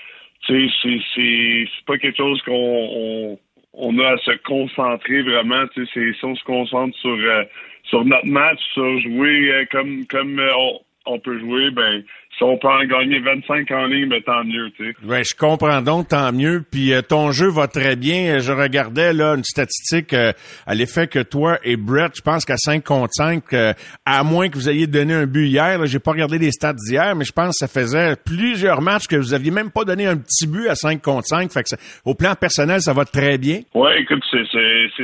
tu 0.45 0.69
sais, 0.69 0.99
c'est 1.15 1.85
pas 1.85 1.97
quelque 1.97 2.17
chose 2.17 2.41
qu'on 2.43 3.39
on, 3.77 3.97
a 3.99 4.13
à 4.13 4.17
se 4.17 4.31
concentrer 4.43 5.21
vraiment. 5.21 5.65
C'est 5.73 5.85
si 5.85 6.25
on 6.25 6.35
se 6.35 6.43
concentre 6.43 6.97
sur 6.97 7.11
euh, 7.11 7.43
sur 7.83 8.03
notre 8.05 8.25
match, 8.25 8.59
sur 8.73 8.99
jouer 8.99 9.51
euh, 9.51 9.65
comme 9.71 10.05
comme 10.07 10.39
euh, 10.39 10.51
on, 10.57 10.79
on 11.05 11.19
peut 11.19 11.39
jouer, 11.39 11.71
ben 11.71 12.03
si 12.37 12.43
on 12.43 12.57
peut 12.57 12.67
en 12.67 12.83
gagner 12.85 13.19
25 13.19 13.71
en 13.71 13.85
ligne, 13.87 14.09
ben 14.09 14.21
tant 14.21 14.43
mieux, 14.43 14.69
tu 14.77 14.85
sais. 14.91 14.95
Ouais, 15.05 15.23
je 15.23 15.35
comprends 15.35 15.81
donc, 15.81 16.09
tant 16.09 16.31
mieux. 16.31 16.63
Puis 16.69 16.93
euh, 16.93 17.01
ton 17.01 17.31
jeu 17.31 17.47
va 17.49 17.67
très 17.67 17.95
bien. 17.95 18.37
Je 18.39 18.51
regardais 18.51 19.11
là 19.13 19.33
une 19.35 19.43
statistique 19.43 20.13
euh, 20.13 20.31
à 20.67 20.75
l'effet 20.75 21.07
que 21.07 21.19
toi 21.23 21.57
et 21.63 21.77
Brett, 21.77 22.11
je 22.15 22.21
pense 22.21 22.45
qu'à 22.45 22.57
5 22.57 22.83
contre 22.83 23.13
5, 23.13 23.43
euh, 23.53 23.73
à 24.05 24.23
moins 24.23 24.49
que 24.49 24.55
vous 24.55 24.69
ayez 24.69 24.85
donné 24.87 25.13
un 25.15 25.25
but 25.25 25.47
hier, 25.47 25.83
j'ai 25.87 25.99
pas 25.99 26.11
regardé 26.11 26.37
les 26.37 26.51
stats 26.51 26.73
d'hier, 26.73 27.15
mais 27.15 27.25
je 27.25 27.31
pense 27.31 27.57
que 27.59 27.65
ça 27.65 27.67
faisait 27.67 28.15
plusieurs 28.23 28.81
matchs 28.81 29.07
que 29.07 29.15
vous 29.15 29.33
aviez 29.33 29.51
même 29.51 29.71
pas 29.71 29.83
donné 29.83 30.05
un 30.05 30.17
petit 30.17 30.45
but 30.45 30.67
à 30.67 30.75
5 30.75 31.01
contre 31.01 31.25
5. 31.27 31.51
Fait 31.51 31.63
que 31.63 31.69
ça- 31.69 31.77
au 32.05 32.13
plan 32.13 32.35
personnel, 32.35 32.81
ça 32.81 32.93
va 32.93 33.05
très 33.05 33.37
bien. 33.39 33.61
Ouais, 33.73 34.01
écoute, 34.01 34.23
c'est 34.31 34.45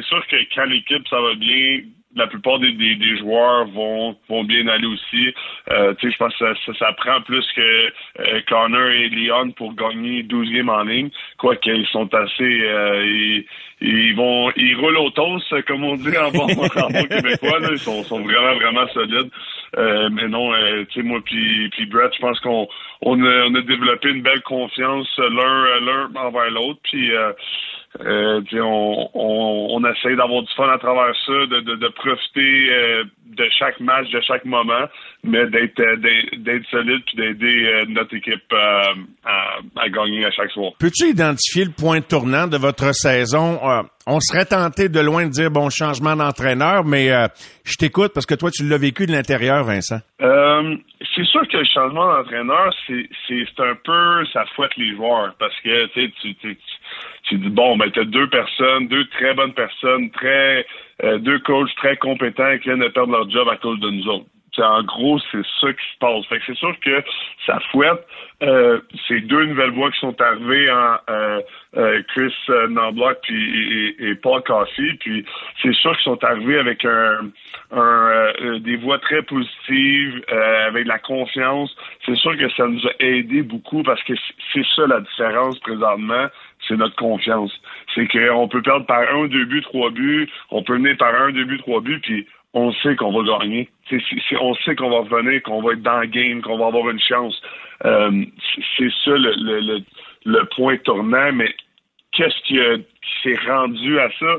sûr 0.03 0.23
que 0.29 0.35
quand 0.53 0.65
l'équipe 0.65 1.07
ça 1.09 1.19
va 1.19 1.33
bien, 1.35 1.79
la 2.15 2.27
plupart 2.27 2.59
des, 2.59 2.71
des, 2.73 2.95
des 2.95 3.17
joueurs 3.17 3.65
vont 3.67 4.15
vont 4.29 4.43
bien 4.43 4.67
aller 4.67 4.87
aussi. 4.87 5.33
Euh, 5.71 5.93
je 6.01 6.17
pense 6.17 6.35
que 6.37 6.45
ça, 6.45 6.53
ça, 6.65 6.73
ça 6.77 6.93
prend 6.93 7.21
plus 7.21 7.45
que 7.55 7.87
euh, 8.19 8.41
Connor 8.47 8.89
et 8.89 9.09
Leon 9.09 9.51
pour 9.51 9.73
gagner 9.73 10.23
12 10.23 10.51
games 10.51 10.69
en 10.69 10.83
ligne. 10.83 11.09
Quoique 11.37 11.69
ils 11.69 11.87
sont 11.87 12.13
assez 12.13 12.61
euh, 12.61 13.05
ils, 13.05 13.45
ils 13.81 14.15
vont 14.15 14.51
ils 14.55 14.75
roulent 14.75 14.97
au 14.97 15.09
toast, 15.09 15.61
comme 15.63 15.83
on 15.83 15.95
dit 15.95 16.17
en 16.17 16.31
bon, 16.31 16.43
en 16.47 16.89
bon 16.89 17.03
québécois. 17.07 17.59
Là. 17.59 17.69
Ils 17.71 17.79
sont, 17.79 18.03
sont 18.03 18.21
vraiment, 18.21 18.55
vraiment 18.55 18.87
solides. 18.89 19.29
Euh, 19.77 20.09
mais 20.11 20.27
non, 20.27 20.53
euh, 20.53 20.85
tu 20.89 21.01
sais, 21.01 21.07
moi 21.07 21.19
puis 21.23 21.85
Brett, 21.87 22.13
je 22.15 22.19
pense 22.19 22.39
qu'on 22.41 22.67
on 23.01 23.23
a, 23.23 23.45
on 23.45 23.55
a 23.55 23.61
développé 23.61 24.09
une 24.09 24.21
belle 24.21 24.41
confiance 24.41 25.09
l'un 25.17 25.79
l'un 25.81 26.09
envers 26.15 26.51
l'autre. 26.51 26.79
Puis 26.83 27.11
euh, 27.15 27.33
euh, 28.01 28.41
on, 28.53 29.09
on, 29.13 29.67
on 29.71 29.91
essaie 29.91 30.15
d'avoir 30.15 30.41
du 30.43 30.53
fun 30.55 30.69
à 30.69 30.77
travers 30.77 31.13
ça, 31.25 31.31
de, 31.33 31.59
de, 31.61 31.75
de 31.75 31.87
profiter 31.89 32.69
euh, 32.71 33.03
de 33.27 33.45
chaque 33.59 33.79
match, 33.79 34.09
de 34.11 34.21
chaque 34.21 34.45
moment, 34.45 34.85
mais 35.23 35.45
d'être 35.47 35.79
euh, 35.79 35.95
d'être- 36.37 36.65
solide 36.69 37.01
puis 37.05 37.17
d'aider 37.17 37.83
notre 37.89 38.15
équipe 38.15 38.41
euh, 38.51 38.81
à, 39.25 39.57
à 39.77 39.89
gagner 39.89 40.25
à 40.25 40.31
chaque 40.31 40.51
soir. 40.51 40.71
Peux-tu 40.79 41.09
identifier 41.09 41.65
le 41.65 41.71
point 41.71 42.01
tournant 42.01 42.47
de 42.47 42.57
votre 42.57 42.93
saison? 42.95 43.59
On 44.05 44.19
serait 44.19 44.45
tenté 44.45 44.89
de 44.89 44.99
loin 44.99 45.25
de 45.25 45.29
dire 45.31 45.49
bon 45.51 45.69
changement 45.69 46.15
d'entraîneur, 46.15 46.83
mais 46.83 47.09
je 47.63 47.75
t'écoute 47.77 48.11
parce 48.13 48.25
que 48.25 48.35
toi 48.35 48.49
tu 48.51 48.67
l'as 48.67 48.77
vécu 48.77 49.05
de 49.05 49.11
l'intérieur, 49.11 49.63
Vincent. 49.63 49.99
C'est 51.15 51.25
sûr 51.25 51.41
que 51.47 51.57
le 51.57 51.65
changement 51.65 52.07
d'entraîneur, 52.13 52.73
c'est 52.87 53.59
un 53.59 53.75
peu 53.83 54.25
ça 54.33 54.45
fouette 54.55 54.75
les 54.77 54.95
joueurs 54.95 55.33
parce 55.39 55.53
que 55.63 55.85
tu 55.93 56.11
tu 56.35 56.55
tu 57.23 57.29
tu- 57.29 57.35
tu 57.35 57.37
dis 57.37 57.49
bon 57.49 57.77
ben 57.77 57.89
t'as 57.91 58.03
deux 58.05 58.29
personnes, 58.29 58.87
deux 58.87 59.05
très 59.09 59.33
bonnes 59.33 59.53
personnes, 59.53 60.11
très 60.11 60.65
euh, 61.03 61.17
deux 61.19 61.39
coachs 61.39 61.73
très 61.75 61.97
compétents 61.97 62.57
qui 62.59 62.69
viennent 62.69 62.79
de 62.79 62.87
perdre 62.89 63.13
leur 63.13 63.29
job 63.29 63.47
à 63.49 63.57
cause 63.57 63.79
de 63.79 63.89
nous 63.89 64.07
autres. 64.07 64.25
En 64.59 64.83
gros, 64.83 65.19
c'est 65.31 65.43
ça 65.61 65.73
qui 65.73 65.85
se 65.93 65.97
passe. 65.99 66.25
Fait 66.27 66.39
que 66.39 66.45
c'est 66.47 66.57
sûr 66.57 66.75
que 66.79 67.03
ça 67.45 67.59
fouette. 67.71 68.05
Euh, 68.41 68.79
c'est 69.07 69.21
deux 69.21 69.45
nouvelles 69.45 69.71
voix 69.71 69.89
qui 69.91 69.99
sont 69.99 70.19
arrivées 70.21 70.69
en 70.71 70.97
euh, 71.09 71.41
euh, 71.77 72.01
Chris 72.09 72.33
euh, 72.49 72.67
Knobloch 72.67 73.17
puis 73.23 73.95
et, 73.99 74.09
et 74.09 74.15
Paul 74.15 74.41
Coffey. 74.43 74.93
Puis 74.99 75.25
c'est 75.61 75.73
sûr 75.73 75.93
qu'ils 75.95 76.03
sont 76.03 76.23
arrivés 76.23 76.59
avec 76.59 76.85
un, 76.85 77.29
un 77.71 78.31
euh, 78.41 78.59
des 78.59 78.75
voix 78.75 78.99
très 78.99 79.21
positives, 79.23 80.21
euh, 80.31 80.67
avec 80.67 80.83
de 80.83 80.89
la 80.89 80.99
confiance. 80.99 81.75
C'est 82.05 82.15
sûr 82.15 82.37
que 82.37 82.49
ça 82.49 82.67
nous 82.67 82.85
a 82.85 82.91
aidé 82.99 83.41
beaucoup 83.41 83.81
parce 83.83 84.03
que 84.03 84.13
c'est 84.53 84.65
ça 84.75 84.87
la 84.87 84.99
différence 84.99 85.57
présentement 85.59 86.27
c'est 86.67 86.77
notre 86.77 86.95
confiance. 86.95 87.51
C'est 87.93 88.07
qu'on 88.07 88.47
peut 88.47 88.61
perdre 88.61 88.85
par 88.85 89.01
un, 89.01 89.27
deux 89.27 89.45
buts, 89.45 89.61
trois 89.61 89.89
buts, 89.89 90.29
on 90.49 90.63
peut 90.63 90.77
mener 90.77 90.95
par 90.95 91.13
un, 91.13 91.31
deux 91.31 91.45
buts, 91.45 91.59
trois 91.59 91.81
buts, 91.81 91.99
puis 92.01 92.27
on 92.53 92.71
sait 92.73 92.95
qu'on 92.95 93.11
va 93.11 93.39
gagner. 93.39 93.69
C'est, 93.89 93.99
c'est- 94.09 94.21
c'est- 94.29 94.37
on 94.39 94.53
sait 94.55 94.75
qu'on 94.75 94.89
va 94.89 94.99
revenir, 94.99 95.41
qu'on 95.43 95.61
va 95.61 95.73
être 95.73 95.81
dans 95.81 95.99
le 96.01 96.07
game, 96.07 96.41
qu'on 96.41 96.57
va 96.57 96.67
avoir 96.67 96.89
une 96.89 96.99
chance. 96.99 97.41
Euh, 97.85 98.25
c'est, 98.77 98.89
ça 99.03 99.11
le, 99.11 99.33
le, 99.37 99.59
le, 99.59 99.79
le 100.25 100.45
point 100.55 100.77
tournant, 100.77 101.31
mais 101.33 101.53
qu'est-ce 102.11 102.39
qui, 102.43 102.59
a- 102.59 102.77
qui 102.77 103.11
s'est 103.23 103.39
rendu 103.49 103.99
à 103.99 104.09
ça? 104.19 104.37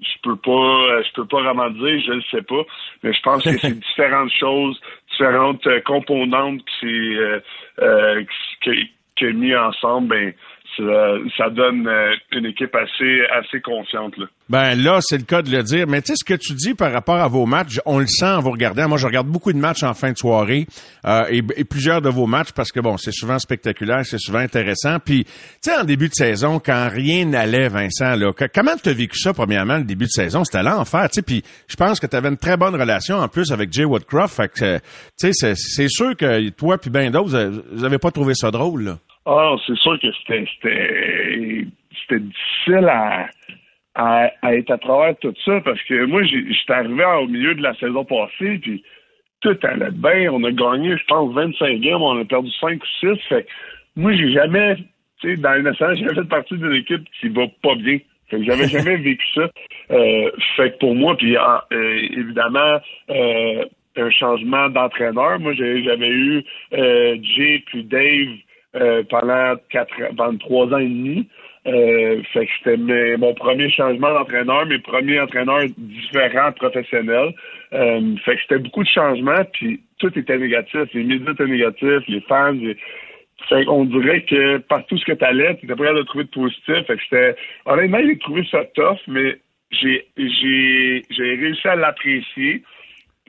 Je 0.00 0.18
peux 0.22 0.36
pas, 0.36 1.02
je 1.02 1.12
peux 1.14 1.24
pas 1.26 1.40
vraiment 1.42 1.70
dire, 1.70 2.02
je 2.06 2.12
ne 2.12 2.20
sais 2.30 2.42
pas, 2.42 2.62
mais 3.02 3.12
je 3.12 3.20
pense 3.22 3.42
que 3.44 3.56
c'est 3.58 3.78
différentes 3.88 4.32
choses, 4.32 4.78
différentes 5.12 5.66
euh, 5.66 5.80
composantes 5.80 6.60
qui 6.64 6.74
s'est, 6.80 7.16
euh, 7.16 7.40
euh, 7.80 8.24
est 9.20 9.32
mis 9.32 9.54
ensemble, 9.54 10.08
ben 10.08 10.34
ça, 10.76 11.50
donne 11.50 11.86
euh, 11.86 12.14
une 12.32 12.46
équipe 12.46 12.74
assez, 12.74 13.20
assez 13.32 13.60
confiante. 13.60 14.16
Là. 14.16 14.26
Ben 14.48 14.74
là, 14.74 14.98
c'est 15.00 15.18
le 15.18 15.24
cas 15.24 15.42
de 15.42 15.50
le 15.50 15.62
dire. 15.62 15.86
Mais 15.86 16.02
tu 16.02 16.08
sais, 16.08 16.14
ce 16.16 16.24
que 16.24 16.34
tu 16.34 16.52
dis 16.54 16.74
par 16.74 16.92
rapport 16.92 17.16
à 17.16 17.28
vos 17.28 17.46
matchs, 17.46 17.80
on 17.86 17.98
le 17.98 18.06
sent 18.06 18.26
en 18.26 18.40
vous 18.40 18.50
regardant. 18.50 18.88
Moi, 18.88 18.98
je 18.98 19.06
regarde 19.06 19.26
beaucoup 19.26 19.52
de 19.52 19.58
matchs 19.58 19.82
en 19.82 19.94
fin 19.94 20.12
de 20.12 20.16
soirée 20.16 20.66
euh, 21.06 21.24
et, 21.30 21.64
plusieurs 21.64 22.02
de 22.02 22.08
vos 22.08 22.26
matchs 22.26 22.52
parce 22.52 22.72
que, 22.72 22.80
bon, 22.80 22.96
c'est 22.96 23.12
souvent 23.12 23.38
spectaculaire, 23.38 24.04
c'est 24.04 24.18
souvent 24.18 24.38
intéressant. 24.38 24.98
Puis, 24.98 25.24
tu 25.24 25.32
sais, 25.62 25.76
en 25.76 25.84
début 25.84 26.08
de 26.08 26.14
saison, 26.14 26.58
quand 26.58 26.88
rien 26.90 27.24
n'allait, 27.24 27.68
Vincent, 27.68 28.16
là, 28.16 28.32
comment 28.52 28.76
tu 28.82 28.88
as 28.88 28.94
vécu 28.94 29.18
ça, 29.18 29.32
premièrement, 29.32 29.78
le 29.78 29.84
début 29.84 30.06
de 30.06 30.10
saison? 30.10 30.44
C'était 30.44 30.62
l'enfer, 30.62 31.08
tu 31.10 31.16
sais. 31.16 31.22
Puis, 31.22 31.42
je 31.68 31.76
pense 31.76 32.00
que 32.00 32.06
tu 32.06 32.16
avais 32.16 32.28
une 32.28 32.36
très 32.36 32.56
bonne 32.56 32.74
relation, 32.74 33.16
en 33.16 33.28
plus, 33.28 33.52
avec 33.52 33.72
Jay 33.72 33.84
Woodcroft. 33.84 34.34
Fait 34.34 34.48
que, 34.48 34.78
tu 35.18 35.32
sais, 35.32 35.54
c'est 35.54 35.88
sûr 35.88 36.16
que 36.16 36.48
toi 36.50 36.78
puis 36.78 36.90
ben 36.90 37.10
d'autres, 37.10 37.62
vous 37.72 37.82
n'avez 37.82 37.98
pas 37.98 38.10
trouvé 38.10 38.34
ça 38.34 38.50
drôle, 38.50 38.84
là. 38.84 38.98
Ah, 39.26 39.54
c'est 39.66 39.76
sûr 39.76 39.98
que 40.00 40.08
c'était 40.12 40.44
c'était 40.60 42.20
difficile 42.20 42.88
à, 42.88 43.28
à, 43.94 44.54
être 44.54 44.70
à 44.70 44.78
travers 44.78 45.16
tout 45.18 45.34
ça 45.44 45.60
parce 45.64 45.82
que 45.84 46.04
moi, 46.04 46.22
j'étais 46.24 46.72
arrivé 46.72 47.04
au 47.04 47.26
milieu 47.26 47.54
de 47.54 47.62
la 47.62 47.74
saison 47.74 48.04
passée, 48.04 48.58
puis 48.60 48.82
tout 49.40 49.56
allait 49.62 49.90
bien. 49.92 50.30
On 50.32 50.44
a 50.44 50.50
gagné, 50.50 50.96
je 50.96 51.04
pense, 51.06 51.32
25 51.34 51.80
games, 51.80 52.02
on 52.02 52.20
a 52.20 52.24
perdu 52.24 52.50
5 52.60 52.82
ou 52.82 53.14
6. 53.14 53.22
Fait 53.28 53.46
moi, 53.96 54.12
j'ai 54.12 54.32
jamais, 54.32 54.76
tu 55.20 55.34
sais, 55.34 55.36
dans 55.36 55.54
une 55.54 55.72
j'ai 55.72 56.04
jamais 56.04 56.14
fait 56.14 56.28
partie 56.28 56.56
d'une 56.56 56.74
équipe 56.74 57.04
qui 57.20 57.28
va 57.28 57.46
pas 57.62 57.76
bien. 57.76 57.98
Fait 58.28 58.38
que 58.38 58.44
j'avais 58.44 58.68
jamais 58.68 58.96
vécu 59.02 59.26
ça. 59.34 59.48
Euh, 59.90 60.30
fait 60.56 60.72
que 60.72 60.78
pour 60.78 60.94
moi, 60.94 61.16
puis 61.16 61.36
ah, 61.36 61.64
euh, 61.72 61.98
évidemment, 62.10 62.80
euh, 63.10 63.64
un 63.96 64.10
changement 64.10 64.68
d'entraîneur. 64.70 65.38
Moi, 65.38 65.52
j'avais 65.54 66.08
eu 66.08 66.44
euh, 66.72 67.16
Jay 67.22 67.62
puis 67.66 67.84
Dave 67.84 68.38
euh, 68.76 69.02
pendant 69.08 69.54
quatre 69.70 69.94
pendant 70.16 70.36
trois 70.38 70.66
ans 70.66 70.78
et 70.78 70.88
demi. 70.88 71.28
Euh, 71.66 72.22
fait 72.32 72.46
que 72.46 72.52
c'était 72.58 73.16
mon 73.16 73.32
premier 73.34 73.70
changement 73.70 74.12
d'entraîneur, 74.12 74.66
mes 74.66 74.80
premiers 74.80 75.20
entraîneurs 75.20 75.64
différents 75.78 76.52
professionnels. 76.52 77.32
Euh, 77.72 78.16
fait 78.24 78.36
que 78.36 78.42
c'était 78.42 78.58
beaucoup 78.58 78.82
de 78.82 78.88
changements, 78.88 79.44
puis 79.52 79.80
tout 79.98 80.16
était 80.18 80.36
négatif. 80.36 80.82
Les 80.92 81.04
médias 81.04 81.32
étaient 81.32 81.46
négatifs, 81.46 82.06
les 82.08 82.20
fans. 82.22 82.52
Les... 82.52 82.76
Fait 83.48 83.64
qu'on 83.64 83.84
dirait 83.86 84.22
que 84.22 84.58
partout 84.58 84.98
ce 84.98 85.04
que 85.04 85.12
tu 85.12 85.24
allais, 85.24 85.56
tu 85.56 85.64
étais 85.64 85.74
prêt 85.74 85.88
à 85.88 85.92
le 85.92 86.04
trouver 86.04 86.24
de 86.24 86.30
positif. 86.30 86.86
Fait 86.86 86.96
que 86.96 87.02
c'était. 87.02 87.36
Honnêtement, 87.64 88.00
j'ai 88.04 88.18
trouvé 88.18 88.46
ça 88.50 88.64
tough, 88.74 88.98
mais 89.08 89.38
j'ai 89.70 90.06
j'ai 90.16 91.02
réussi 91.18 91.66
à 91.66 91.76
l'apprécier 91.76 92.62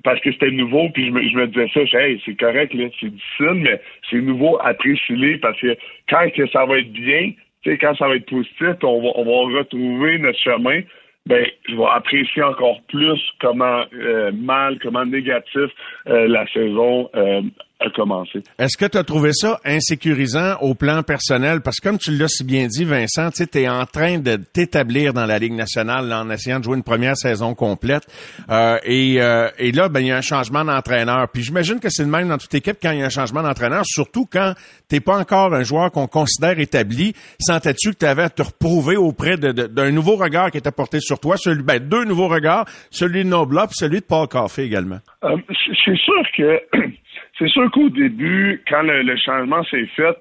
parce 0.05 0.21
que 0.21 0.31
c'était 0.31 0.51
nouveau, 0.51 0.87
puis 0.93 1.07
je 1.07 1.11
me, 1.11 1.21
je 1.27 1.35
me 1.35 1.47
disais 1.47 1.67
ça, 1.73 1.99
hey, 1.99 2.21
c'est 2.25 2.39
correct, 2.39 2.73
là, 2.75 2.85
c'est 2.99 3.09
difficile, 3.09 3.55
mais 3.55 3.81
c'est 4.09 4.21
nouveau, 4.21 4.57
apprécier 4.61 5.37
parce 5.39 5.59
que 5.59 5.75
quand 6.07 6.29
que 6.29 6.47
ça 6.49 6.63
va 6.65 6.77
être 6.77 6.91
bien, 6.93 7.33
quand 7.65 7.95
ça 7.95 8.07
va 8.07 8.15
être 8.15 8.29
positif, 8.29 8.75
on 8.83 9.01
va, 9.01 9.09
on 9.15 9.25
va 9.25 9.57
retrouver 9.57 10.19
notre 10.19 10.39
chemin, 10.39 10.81
ben, 11.25 11.43
je 11.67 11.75
vais 11.75 11.87
apprécier 11.91 12.43
encore 12.43 12.81
plus 12.87 13.19
comment 13.41 13.83
euh, 13.95 14.31
mal, 14.31 14.77
comment 14.79 15.05
négatif 15.05 15.71
euh, 16.07 16.27
la 16.27 16.45
saison 16.53 17.09
euh, 17.15 17.41
a 17.79 17.89
commencé. 17.89 18.41
Est-ce 18.57 18.77
que 18.77 18.85
tu 18.85 18.97
as 18.97 19.03
trouvé 19.03 19.31
ça 19.33 19.59
insécurisant 19.65 20.55
au 20.61 20.75
plan 20.75 21.03
personnel? 21.03 21.61
Parce 21.61 21.79
que 21.79 21.89
comme 21.89 21.97
tu 21.97 22.11
l'as 22.11 22.29
si 22.29 22.43
bien 22.43 22.67
dit, 22.67 22.85
Vincent, 22.85 23.31
tu 23.31 23.43
es 23.59 23.67
en 23.67 23.85
train 23.85 24.19
de 24.19 24.37
t'établir 24.37 25.13
dans 25.13 25.25
la 25.25 25.39
Ligue 25.39 25.53
nationale 25.53 26.11
en 26.13 26.29
essayant 26.29 26.59
de 26.59 26.63
jouer 26.63 26.77
une 26.77 26.83
première 26.83 27.17
saison 27.17 27.53
complète. 27.53 28.03
Euh, 28.49 28.77
et, 28.83 29.21
euh, 29.21 29.49
et, 29.57 29.71
là, 29.71 29.89
ben, 29.89 29.99
il 29.99 30.07
y 30.07 30.11
a 30.11 30.17
un 30.17 30.21
changement 30.21 30.63
d'entraîneur. 30.63 31.27
Puis 31.33 31.43
j'imagine 31.43 31.79
que 31.79 31.89
c'est 31.89 32.03
le 32.03 32.09
même 32.09 32.29
dans 32.29 32.37
toute 32.37 32.53
équipe 32.53 32.77
quand 32.81 32.91
il 32.91 32.99
y 32.99 33.03
a 33.03 33.05
un 33.05 33.09
changement 33.09 33.43
d'entraîneur, 33.43 33.83
surtout 33.85 34.25
quand 34.25 34.53
t'es 34.87 35.01
pas 35.01 35.17
encore 35.17 35.53
un 35.53 35.63
joueur 35.63 35.91
qu'on 35.91 36.07
considère 36.07 36.59
établi. 36.59 37.13
Sentais-tu 37.39 37.91
que 37.91 37.97
tu 37.97 38.05
avais 38.05 38.23
à 38.23 38.29
te 38.29 38.41
reprouver 38.41 38.95
auprès 38.95 39.37
d'un 39.37 39.91
nouveau 39.91 40.15
regard 40.15 40.51
qui 40.51 40.57
était 40.57 40.71
porté 40.71 40.99
sur 41.01 41.19
toi? 41.19 41.35
Celui, 41.37 41.63
ben, 41.63 41.79
deux 41.79 42.05
nouveaux 42.05 42.29
regards, 42.29 42.65
celui 42.89 43.23
de 43.23 43.29
Nobla 43.29 43.65
et 43.65 43.67
celui 43.71 43.99
de 43.99 44.05
Paul 44.05 44.27
Coffey 44.27 44.65
également. 44.65 44.99
Euh, 45.23 45.37
c'est 45.85 45.97
sûr 45.97 46.23
que 46.37 46.61
C'est 47.37 47.49
sûr 47.49 47.69
qu'au 47.71 47.89
début, 47.89 48.63
quand 48.67 48.81
le, 48.83 49.15
changement 49.17 49.63
s'est 49.65 49.87
fait, 49.95 50.17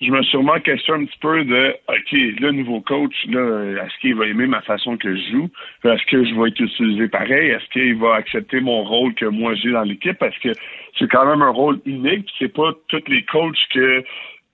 je 0.00 0.10
me 0.10 0.22
suis 0.22 0.30
sûrement 0.30 0.60
questionné 0.60 1.02
un 1.02 1.06
petit 1.06 1.18
peu 1.18 1.44
de 1.44 1.74
OK, 1.88 2.12
le 2.12 2.52
nouveau 2.52 2.80
coach, 2.82 3.14
là, 3.26 3.82
est-ce 3.84 3.98
qu'il 4.00 4.14
va 4.14 4.26
aimer 4.26 4.46
ma 4.46 4.60
façon 4.60 4.96
que 4.96 5.16
je 5.16 5.30
joue? 5.32 5.50
Est-ce 5.84 6.04
que 6.06 6.24
je 6.24 6.34
vais 6.34 6.48
être 6.48 6.60
utilisé 6.60 7.08
pareil? 7.08 7.50
Est-ce 7.50 7.68
qu'il 7.72 7.96
va 7.96 8.14
accepter 8.14 8.60
mon 8.60 8.84
rôle 8.84 9.14
que 9.14 9.24
moi 9.24 9.54
j'ai 9.54 9.72
dans 9.72 9.82
l'équipe? 9.82 10.18
Parce 10.18 10.38
que 10.38 10.50
c'est 10.98 11.10
quand 11.10 11.26
même 11.26 11.42
un 11.42 11.50
rôle 11.50 11.80
unique. 11.84 12.28
C'est 12.38 12.52
pas 12.52 12.72
tous 12.88 13.02
les 13.08 13.24
coachs 13.24 13.56
que 13.72 14.04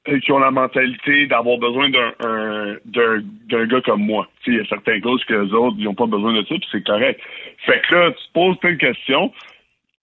euh, 0.07 0.21
qui 0.21 0.33
ont 0.33 0.39
la 0.39 0.51
mentalité 0.51 1.27
d'avoir 1.27 1.57
besoin 1.57 1.89
d'un 1.89 3.67
gars 3.67 3.81
comme 3.81 4.03
moi. 4.03 4.29
Il 4.47 4.57
y 4.57 4.61
a 4.61 4.65
certains 4.67 5.01
coachs 5.01 5.25
que 5.25 5.33
les 5.33 5.53
autres 5.55 5.79
n'ont 5.79 5.95
pas 5.95 6.05
besoin 6.05 6.35
de 6.35 6.45
ça, 6.45 6.55
c'est 6.71 6.85
correct. 6.85 7.19
Fait 7.65 7.81
que 7.89 7.95
là, 7.95 8.11
tu 8.11 8.25
poses 8.35 8.59
plein 8.59 8.73
de 8.73 8.79
questions. 8.79 9.33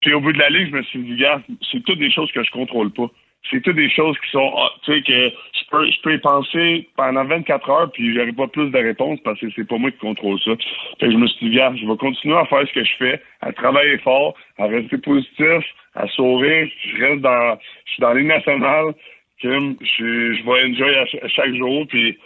Puis 0.02 0.12
au 0.14 0.20
bout 0.20 0.32
de 0.32 0.38
la 0.38 0.50
ligne, 0.50 0.68
je 0.70 0.76
me 0.76 0.82
suis 0.82 0.98
dit, 1.00 1.16
gars, 1.16 1.40
c'est 1.70 1.82
toutes 1.84 1.98
des 1.98 2.10
choses 2.10 2.30
que 2.32 2.42
je 2.42 2.50
contrôle 2.50 2.90
pas. 2.90 3.10
C'est 3.50 3.60
toutes 3.60 3.76
des 3.76 3.90
choses 3.90 4.16
qui 4.20 4.30
sont, 4.30 4.52
ah, 4.56 4.70
tu 4.84 4.92
sais, 4.92 5.02
que 5.02 5.12
je 5.12 5.70
peux, 5.70 5.90
je 5.90 6.00
peux 6.02 6.14
y 6.14 6.18
penser 6.18 6.88
pendant 6.96 7.24
24 7.24 7.70
heures, 7.70 7.90
puis 7.92 8.14
j'aurai 8.14 8.32
pas 8.32 8.46
plus 8.46 8.70
de 8.70 8.78
réponses 8.78 9.18
parce 9.24 9.40
que 9.40 9.46
c'est 9.54 9.66
pas 9.66 9.78
moi 9.78 9.90
qui 9.90 9.98
contrôle 9.98 10.38
ça. 10.40 10.52
Fait 11.00 11.06
que 11.06 11.12
je 11.12 11.16
me 11.16 11.26
suis 11.26 11.48
dit, 11.48 11.56
gars, 11.56 11.72
je 11.74 11.86
vais 11.86 11.96
continuer 11.96 12.36
à 12.36 12.44
faire 12.46 12.66
ce 12.68 12.72
que 12.72 12.84
je 12.84 12.96
fais, 12.98 13.20
à 13.40 13.52
travailler 13.52 13.98
fort, 13.98 14.34
à 14.58 14.66
rester 14.66 14.98
positif, 14.98 15.64
à 15.94 16.06
sourire. 16.08 16.68
Je 16.84 17.02
reste 17.02 17.20
dans, 17.22 17.58
je 17.84 17.92
suis 17.92 18.00
dans 18.00 18.12
les 18.12 18.24
nationales, 18.24 18.94
je, 19.42 19.74
je 19.80 20.44
vais 20.44 20.70
enjoy 20.70 20.94
à, 20.96 21.28
chaque 21.28 21.54
jour, 21.54 21.86
puis 21.88 22.16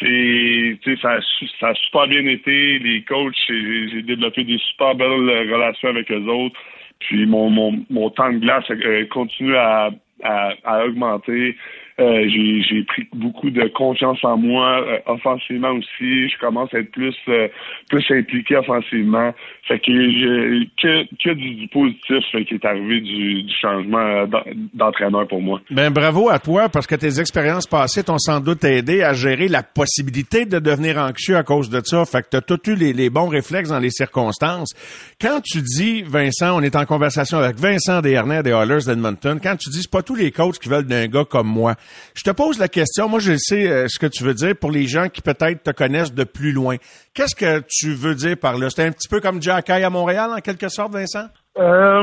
c'est 0.00 0.78
tu 0.82 0.96
sais 0.96 1.00
ça, 1.00 1.18
ça 1.60 1.68
a 1.68 1.74
super 1.74 2.08
bien 2.08 2.26
été 2.26 2.78
les 2.80 3.02
coachs 3.02 3.36
j'ai 3.46 4.02
développé 4.02 4.42
des 4.42 4.58
super 4.58 4.96
belles 4.96 5.48
relations 5.52 5.90
avec 5.90 6.10
eux 6.10 6.24
autres 6.26 6.58
puis 7.00 7.26
mon, 7.26 7.50
mon, 7.50 7.84
mon 7.90 8.10
temps 8.10 8.32
de 8.32 8.38
glace 8.38 8.64
euh, 8.70 9.06
continue 9.06 9.56
à, 9.56 9.90
à, 10.22 10.52
à 10.64 10.84
augmenter. 10.84 11.56
Euh, 11.98 12.28
j'ai 12.28 12.82
pris 12.82 13.08
beaucoup 13.14 13.48
de 13.48 13.66
confiance 13.68 14.22
en 14.22 14.36
moi 14.36 14.82
euh, 14.82 14.98
offensivement 15.06 15.70
aussi. 15.70 16.28
Je 16.28 16.38
commence 16.38 16.72
à 16.74 16.80
être 16.80 16.90
plus 16.90 17.14
euh, 17.28 17.48
plus 17.88 18.04
impliqué 18.10 18.54
offensivement. 18.56 19.32
Fait 19.66 19.78
que 19.78 19.90
j'ai 19.92 20.68
que, 20.76 21.04
que 21.24 21.32
du, 21.32 21.66
positif 21.68 22.22
fait 22.30 22.44
qui 22.44 22.54
est 22.54 22.64
arrivé 22.66 23.00
du, 23.00 23.44
du 23.44 23.54
changement 23.54 24.26
d'entraîneur 24.74 25.26
pour 25.26 25.40
moi. 25.40 25.62
Ben 25.70 25.90
bravo 25.90 26.28
à 26.28 26.38
toi 26.38 26.68
parce 26.68 26.86
que 26.86 26.96
tes 26.96 27.18
expériences 27.18 27.66
passées 27.66 28.04
t'ont 28.04 28.18
sans 28.18 28.40
doute 28.40 28.62
aidé 28.64 29.02
à 29.02 29.14
gérer 29.14 29.48
la 29.48 29.62
possibilité 29.62 30.44
de 30.44 30.58
devenir 30.58 30.98
anxieux 30.98 31.38
à 31.38 31.44
cause 31.44 31.70
de 31.70 31.80
ça. 31.82 32.04
Fait 32.04 32.20
que 32.20 32.28
t'as 32.30 32.42
tout 32.42 32.60
eu 32.68 32.74
les, 32.74 32.92
les, 32.92 33.08
bons 33.08 33.28
réflexes 33.28 33.70
dans 33.70 33.78
les 33.78 33.90
circonstances. 33.90 34.74
Quand 35.18 35.40
tu 35.42 35.62
dis 35.62 36.02
Vincent, 36.02 36.58
on 36.58 36.60
est 36.60 36.76
en 36.76 36.84
conversation 36.84 37.38
avec 37.38 37.56
Vincent 37.56 38.02
Desharnais 38.02 38.42
des 38.42 38.50
Oilers 38.50 38.84
d'Edmonton. 38.84 39.40
Quand 39.42 39.56
tu 39.56 39.70
dis 39.70 39.80
c'est 39.80 39.90
pas 39.90 40.02
tous 40.02 40.14
les 40.14 40.30
coachs 40.30 40.58
qui 40.58 40.68
veulent 40.68 40.84
d'un 40.84 41.06
gars 41.06 41.24
comme 41.24 41.48
moi. 41.48 41.74
Je 42.14 42.22
te 42.22 42.30
pose 42.30 42.58
la 42.58 42.68
question, 42.68 43.08
moi 43.08 43.20
je 43.20 43.36
sais 43.36 43.68
euh, 43.68 43.86
ce 43.88 43.98
que 43.98 44.06
tu 44.06 44.24
veux 44.24 44.34
dire 44.34 44.54
pour 44.56 44.70
les 44.70 44.86
gens 44.86 45.08
qui 45.08 45.22
peut-être 45.22 45.62
te 45.62 45.70
connaissent 45.70 46.14
de 46.14 46.24
plus 46.24 46.52
loin. 46.52 46.76
Qu'est-ce 47.14 47.34
que 47.34 47.62
tu 47.68 47.94
veux 47.94 48.14
dire 48.14 48.36
par 48.36 48.58
là? 48.58 48.68
C'est 48.70 48.84
un 48.84 48.92
petit 48.92 49.08
peu 49.08 49.20
comme 49.20 49.42
Jack 49.42 49.70
à 49.70 49.90
Montréal, 49.90 50.30
en 50.36 50.40
quelque 50.40 50.68
sorte, 50.68 50.92
Vincent? 50.92 51.26
Euh, 51.58 52.02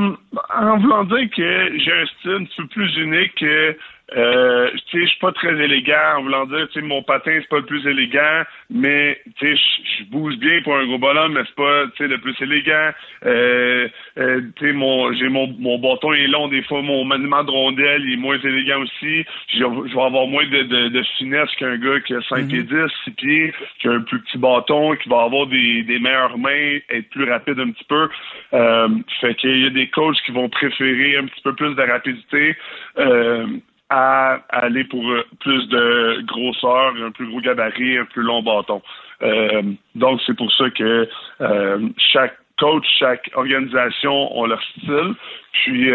en 0.55 0.77
voulant 0.79 1.03
dire 1.03 1.29
que 1.35 1.77
j'ai 1.77 1.91
un 1.91 2.05
style 2.19 2.31
un 2.31 2.45
peu 2.57 2.67
plus 2.69 2.97
unique 2.97 3.35
que 3.39 3.77
euh, 4.11 4.69
tu 4.91 4.99
sais, 4.99 5.05
je 5.05 5.09
suis 5.11 5.19
pas 5.19 5.31
très 5.31 5.53
élégant 5.53 6.17
en 6.17 6.23
voulant 6.23 6.45
dire, 6.45 6.67
tu 6.67 6.79
sais, 6.79 6.85
mon 6.85 7.01
patin 7.03 7.39
c'est 7.41 7.47
pas 7.47 7.59
le 7.59 7.65
plus 7.65 7.87
élégant, 7.87 8.43
mais 8.69 9.19
tu 9.39 9.55
sais, 9.55 9.61
je 9.99 10.03
bouge 10.05 10.35
bien 10.37 10.61
pour 10.61 10.75
un 10.75 10.85
gros 10.85 10.97
bonhomme, 10.97 11.33
mais 11.33 11.41
c'est 11.47 11.55
pas, 11.55 11.85
tu 11.95 12.03
sais, 12.03 12.07
le 12.07 12.17
plus 12.19 12.35
élégant. 12.41 12.89
Euh, 13.25 13.87
euh, 14.17 14.41
tu 14.57 14.67
sais, 14.67 14.73
mon, 14.73 15.13
j'ai 15.13 15.29
mon, 15.29 15.47
mon 15.57 15.79
bâton 15.79 16.13
est 16.13 16.27
long 16.27 16.49
des 16.49 16.61
fois, 16.63 16.81
mon 16.81 17.05
maniement 17.05 17.43
de 17.43 17.51
rondelle 17.51 18.03
il 18.05 18.13
est 18.13 18.17
moins 18.17 18.37
élégant 18.39 18.81
aussi. 18.81 19.25
Je, 19.47 19.63
vais 19.63 20.01
avoir 20.01 20.27
moins 20.27 20.45
de, 20.47 20.63
de, 20.63 20.89
de 20.89 21.03
finesse 21.17 21.49
qu'un 21.57 21.77
gars 21.77 21.99
qui 22.01 22.13
a 22.13 22.21
5 22.23 22.47
pieds 22.47 22.63
10, 22.63 22.75
6 23.05 23.11
pieds, 23.11 23.53
qui 23.79 23.87
a 23.87 23.91
un 23.91 24.01
plus 24.01 24.19
petit 24.19 24.37
bâton, 24.37 24.95
qui 24.97 25.09
va 25.09 25.23
avoir 25.23 25.47
des, 25.47 25.83
des 25.83 25.99
meilleures 25.99 26.37
mains, 26.37 26.77
être 26.89 27.09
plus 27.09 27.29
rapide 27.29 27.59
un 27.59 27.71
petit 27.71 27.85
peu. 27.85 28.09
Euh, 28.53 28.89
fait 29.21 29.35
qu'il 29.35 29.63
y 29.63 29.65
a 29.65 29.69
des 29.69 29.87
coachs 29.87 30.21
qui 30.25 30.31
vont 30.31 30.49
préférer 30.49 31.17
un 31.17 31.25
petit 31.25 31.41
peu 31.41 31.53
plus 31.55 31.73
de 31.73 31.81
rapidité. 31.81 32.55
Euh, 32.99 33.47
à 33.89 34.39
aller 34.49 34.83
pour 34.85 35.07
euh, 35.09 35.23
plus 35.39 35.67
de 35.67 36.21
grosseur, 36.25 36.93
un 37.01 37.11
plus 37.11 37.27
gros 37.27 37.41
gabarit, 37.41 37.97
un 37.97 38.05
plus 38.05 38.23
long 38.23 38.41
bâton. 38.41 38.81
Euh, 39.21 39.61
donc, 39.95 40.21
c'est 40.25 40.35
pour 40.35 40.51
ça 40.53 40.69
que 40.69 41.07
euh, 41.41 41.89
chaque 41.97 42.37
coach, 42.57 42.85
chaque 42.99 43.29
organisation 43.35 44.37
ont 44.37 44.45
leur 44.45 44.61
style. 44.63 45.13
Puis, 45.53 45.91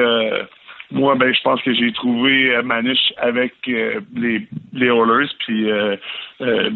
moi, 0.90 1.14
ben, 1.14 1.33
je 1.33 1.40
pense 1.42 1.61
que 1.62 1.72
j'ai 1.74 1.92
trouvé 1.92 2.61
ma 2.62 2.83
niche 2.83 3.12
avec 3.18 3.55
les, 3.66 4.46
les. 4.72 4.90
Puis, 5.40 5.70
euh, 6.40 6.70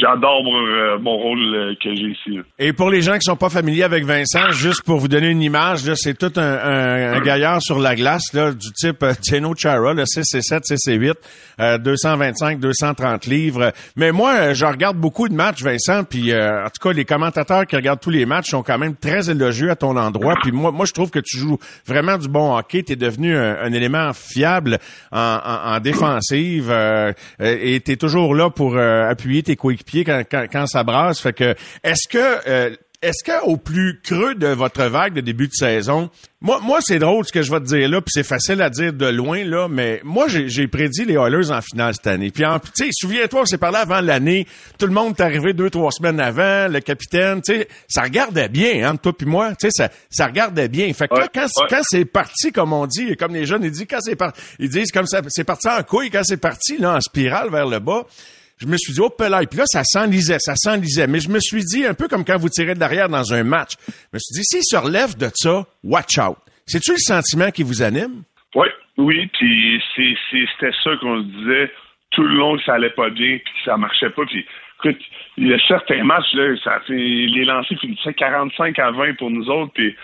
j'adore 0.00 0.42
mon, 0.44 0.98
mon, 1.00 1.16
rôle 1.16 1.76
que 1.82 1.94
j'ai 1.94 2.08
ici. 2.08 2.40
Et 2.58 2.72
pour 2.72 2.90
les 2.90 3.02
gens 3.02 3.14
qui 3.14 3.24
sont 3.24 3.36
pas 3.36 3.50
familiers 3.50 3.84
avec 3.84 4.04
Vincent, 4.04 4.50
juste 4.52 4.82
pour 4.82 4.98
vous 4.98 5.08
donner 5.08 5.28
une 5.28 5.42
image, 5.42 5.80
c'est 5.94 6.18
tout 6.18 6.32
un, 6.36 6.42
un, 6.42 7.14
un, 7.14 7.20
gaillard 7.20 7.62
sur 7.62 7.78
la 7.78 7.94
glace 7.94 8.32
là, 8.32 8.52
du 8.52 8.72
type 8.72 9.04
Teno 9.26 9.54
Chara, 9.56 9.94
le 9.94 10.04
CC7, 10.04 10.62
CC8, 10.72 11.78
225, 11.78 12.60
230 12.60 13.26
livres. 13.26 13.72
Mais 13.96 14.12
moi, 14.12 14.52
je 14.52 14.64
regarde 14.64 14.96
beaucoup 14.96 15.28
de 15.28 15.34
matchs, 15.34 15.62
Vincent, 15.62 16.04
puis 16.04 16.34
en 16.34 16.66
tout 16.66 16.88
cas, 16.88 16.92
les 16.92 17.04
commentateurs 17.04 17.66
qui 17.66 17.76
regardent 17.76 18.00
tous 18.00 18.10
les 18.10 18.26
matchs 18.26 18.50
sont 18.50 18.62
quand 18.62 18.78
même 18.78 18.96
très 18.96 19.30
élogieux 19.30 19.70
à 19.70 19.76
ton 19.76 19.96
endroit. 19.96 20.34
Puis 20.42 20.52
moi, 20.52 20.72
moi, 20.72 20.86
je 20.86 20.92
trouve 20.92 21.10
que 21.10 21.18
tu 21.18 21.38
joues 21.38 21.58
vraiment 21.86 22.18
du 22.18 22.28
bon 22.28 22.56
hockey. 22.56 22.82
Tu 22.82 22.92
es 22.92 22.96
devenu 22.96 23.36
un, 23.36 23.72
élément 23.72 24.12
fiable 24.12 24.78
en, 25.12 25.38
en, 25.64 25.80
défensive 25.80 26.70
euh, 26.70 27.12
et 27.40 27.80
tu 27.80 27.92
es 27.92 27.96
toujours 27.96 28.34
là 28.34 28.50
pour 28.50 28.76
euh, 28.76 28.95
appuyer 29.04 29.42
tes 29.42 29.56
coéquipiers 29.56 30.04
quand, 30.04 30.22
quand, 30.30 30.46
quand, 30.50 30.66
ça 30.66 30.84
brasse. 30.84 31.20
Fait 31.20 31.32
que 31.32 31.54
est-ce 31.84 32.08
que 32.08 32.48
euh, 32.48 32.76
est-ce 33.02 33.22
qu'au 33.22 33.56
plus 33.56 34.00
creux 34.02 34.34
de 34.34 34.48
votre 34.48 34.84
vague 34.84 35.14
de 35.14 35.20
début 35.20 35.48
de 35.48 35.52
saison, 35.52 36.10
moi, 36.40 36.60
moi 36.60 36.78
c'est 36.80 36.98
drôle 36.98 37.24
ce 37.24 37.32
que 37.32 37.42
je 37.42 37.50
vais 37.52 37.60
te 37.60 37.66
dire 37.66 37.88
là, 37.88 38.00
puis 38.00 38.10
c'est 38.10 38.22
facile 38.22 38.62
à 38.62 38.70
dire 38.70 38.92
de 38.92 39.06
loin 39.06 39.44
là, 39.44 39.68
mais 39.68 40.00
moi 40.02 40.26
j'ai 40.28 40.66
prédit 40.66 41.04
les 41.04 41.14
Oilers 41.14 41.50
en 41.50 41.60
finale 41.60 41.94
cette 41.94 42.06
année. 42.06 42.30
Puis 42.30 42.42
tu 42.74 42.84
sais, 42.84 42.90
souviens-toi, 42.92 43.42
on 43.42 43.44
s'est 43.44 43.58
parlé 43.58 43.78
avant 43.78 44.00
l'année, 44.00 44.46
tout 44.78 44.86
le 44.86 44.92
monde 44.92 45.14
est 45.18 45.22
arrivé 45.22 45.52
deux 45.52 45.70
trois 45.70 45.90
semaines 45.92 46.20
avant, 46.20 46.68
le 46.68 46.80
capitaine, 46.80 47.42
tu 47.42 47.54
sais, 47.54 47.68
ça 47.86 48.02
regardait 48.02 48.48
bien, 48.48 48.88
hein, 48.88 48.96
toi 48.96 49.16
puis 49.16 49.26
moi, 49.26 49.50
tu 49.50 49.68
sais, 49.68 49.70
ça, 49.72 49.90
ça 50.10 50.26
regardait 50.26 50.68
bien. 50.68 50.92
Fait 50.92 51.08
que 51.08 51.14
quand, 51.14 51.46
quand 51.68 51.82
c'est 51.82 52.06
parti, 52.06 52.50
comme 52.50 52.72
on 52.72 52.86
dit, 52.86 53.16
comme 53.16 53.34
les 53.34 53.46
jeunes 53.46 53.64
ils 53.64 53.70
disent 53.70 53.86
quand 53.88 54.00
c'est 54.00 54.16
parti, 54.16 54.40
ils 54.58 54.70
disent 54.70 54.90
comme 54.90 55.06
ça, 55.06 55.20
c'est 55.28 55.44
parti 55.44 55.68
en 55.68 55.82
couille 55.82 56.10
quand 56.10 56.24
c'est 56.24 56.38
parti 56.38 56.78
là 56.78 56.96
en 56.96 57.00
spirale 57.00 57.50
vers 57.50 57.66
le 57.66 57.78
bas 57.78 58.06
je 58.58 58.66
me 58.66 58.76
suis 58.76 58.92
dit, 58.92 59.00
oh, 59.00 59.10
pelaille. 59.10 59.46
Puis 59.46 59.58
là, 59.58 59.64
ça 59.66 59.82
s'enlisait, 59.84 60.38
ça 60.38 60.54
s'enlisait. 60.56 61.06
Mais 61.06 61.20
je 61.20 61.28
me 61.28 61.40
suis 61.40 61.62
dit, 61.62 61.84
un 61.84 61.94
peu 61.94 62.08
comme 62.08 62.24
quand 62.24 62.38
vous 62.38 62.48
tirez 62.48 62.74
de 62.74 63.08
dans 63.08 63.32
un 63.32 63.44
match, 63.44 63.72
je 63.86 63.92
me 64.14 64.18
suis 64.18 64.34
dit, 64.34 64.44
s'il 64.44 64.62
se 64.64 64.76
relève 64.76 65.16
de 65.16 65.28
ça, 65.34 65.66
watch 65.84 66.18
out. 66.18 66.36
C'est-tu 66.66 66.92
le 66.92 66.98
sentiment 66.98 67.50
qui 67.50 67.62
vous 67.62 67.82
anime? 67.82 68.22
Oui, 68.54 68.68
oui. 68.96 69.30
Puis 69.38 69.82
c'était 69.94 70.72
ça 70.82 70.90
qu'on 71.00 71.22
se 71.22 71.26
disait 71.26 71.70
tout 72.10 72.22
le 72.22 72.36
long 72.36 72.56
que 72.56 72.64
ça 72.64 72.74
allait 72.74 72.90
pas 72.90 73.10
bien, 73.10 73.38
puis 73.38 73.52
que 73.52 73.64
ça 73.64 73.76
marchait 73.76 74.10
pas. 74.10 74.24
Puis 74.24 74.44
écoute, 74.78 75.00
il 75.36 75.48
y 75.48 75.54
a 75.54 75.58
certains 75.68 76.02
matchs, 76.04 76.32
là, 76.34 76.54
ça 76.64 76.80
les 76.88 77.44
lancers 77.44 77.78
finissaient 77.78 78.14
45 78.14 78.78
à 78.78 78.90
20 78.90 79.18
pour 79.18 79.30
nous 79.30 79.48
autres, 79.48 79.72
puis 79.74 79.94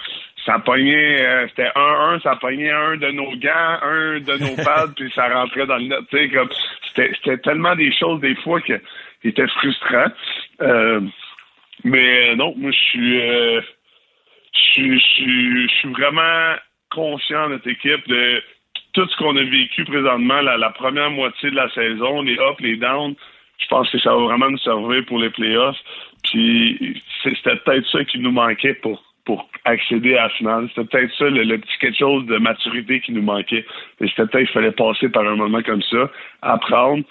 ça 0.45 0.59
pognait, 0.59 1.27
euh, 1.27 1.47
c'était 1.49 1.71
1-1, 1.77 2.21
ça 2.23 2.37
pognait 2.37 2.71
un 2.71 2.97
de 2.97 3.11
nos 3.13 3.31
gants, 3.37 3.79
un 3.83 4.21
de 4.21 4.39
nos 4.39 4.57
pads, 4.65 4.93
puis 4.97 5.11
ça 5.15 5.29
rentrait 5.29 5.67
dans 5.67 5.77
le 5.77 5.85
net. 5.85 6.01
Tu 6.11 6.19
sais, 6.19 6.29
comme, 6.31 6.49
c'était 6.95 7.39
tellement 7.39 7.77
des 7.77 7.93
choses, 7.93 8.21
des 8.21 8.35
fois, 8.37 8.61
que, 8.61 8.81
qui 9.21 9.29
étaient 9.29 9.49
frustrants. 9.49 10.13
Euh, 10.63 11.01
mais 11.85 12.35
non, 12.37 12.55
moi, 12.57 12.71
je 12.71 12.79
suis, 12.79 13.21
euh, 13.21 13.61
je 14.53 14.73
suis, 14.73 15.69
je 15.69 15.75
suis 15.75 15.93
vraiment 15.93 16.57
conscient 16.91 17.49
de 17.49 17.55
notre 17.55 17.69
équipe, 17.69 18.07
de 18.09 18.43
tout 18.93 19.07
ce 19.09 19.17
qu'on 19.17 19.37
a 19.37 19.43
vécu 19.43 19.85
présentement, 19.85 20.41
la, 20.43 20.59
la 20.59 20.71
première 20.71 21.11
moitié 21.11 21.51
de 21.51 21.57
la 21.57 21.71
saison, 21.71 22.23
les 22.23 22.35
ups, 22.35 22.61
les 22.61 22.77
downs. 22.77 23.15
Je 23.59 23.67
pense 23.69 23.91
que 23.91 23.99
ça 24.01 24.11
va 24.11 24.21
vraiment 24.21 24.51
nous 24.51 24.59
servir 24.59 25.05
pour 25.07 25.19
les 25.19 25.31
playoffs. 25.31 25.79
Puis 26.25 27.03
c'était 27.23 27.57
peut-être 27.57 27.89
ça 27.91 28.05
qui 28.05 28.19
nous 28.19 28.33
manquait 28.33 28.75
pour 28.75 29.12
pour 29.25 29.49
accéder 29.65 30.17
à 30.17 30.25
la 30.25 30.29
finale. 30.31 30.69
C'était 30.75 30.89
peut-être 30.89 31.15
ça, 31.17 31.25
le, 31.29 31.59
petit 31.59 31.79
quelque 31.79 31.99
chose 31.99 32.27
de 32.27 32.39
maturité 32.39 33.01
qui 33.01 33.13
nous 33.13 33.23
manquait. 33.23 33.65
C'était 33.99 34.27
peut-être 34.27 34.39
qu'il 34.39 34.49
fallait 34.49 34.73
passer 34.73 35.09
par 35.09 35.27
un 35.27 35.37
moment 35.37 35.63
comme 35.63 35.83
ça, 35.83 36.11
apprendre, 36.43 37.05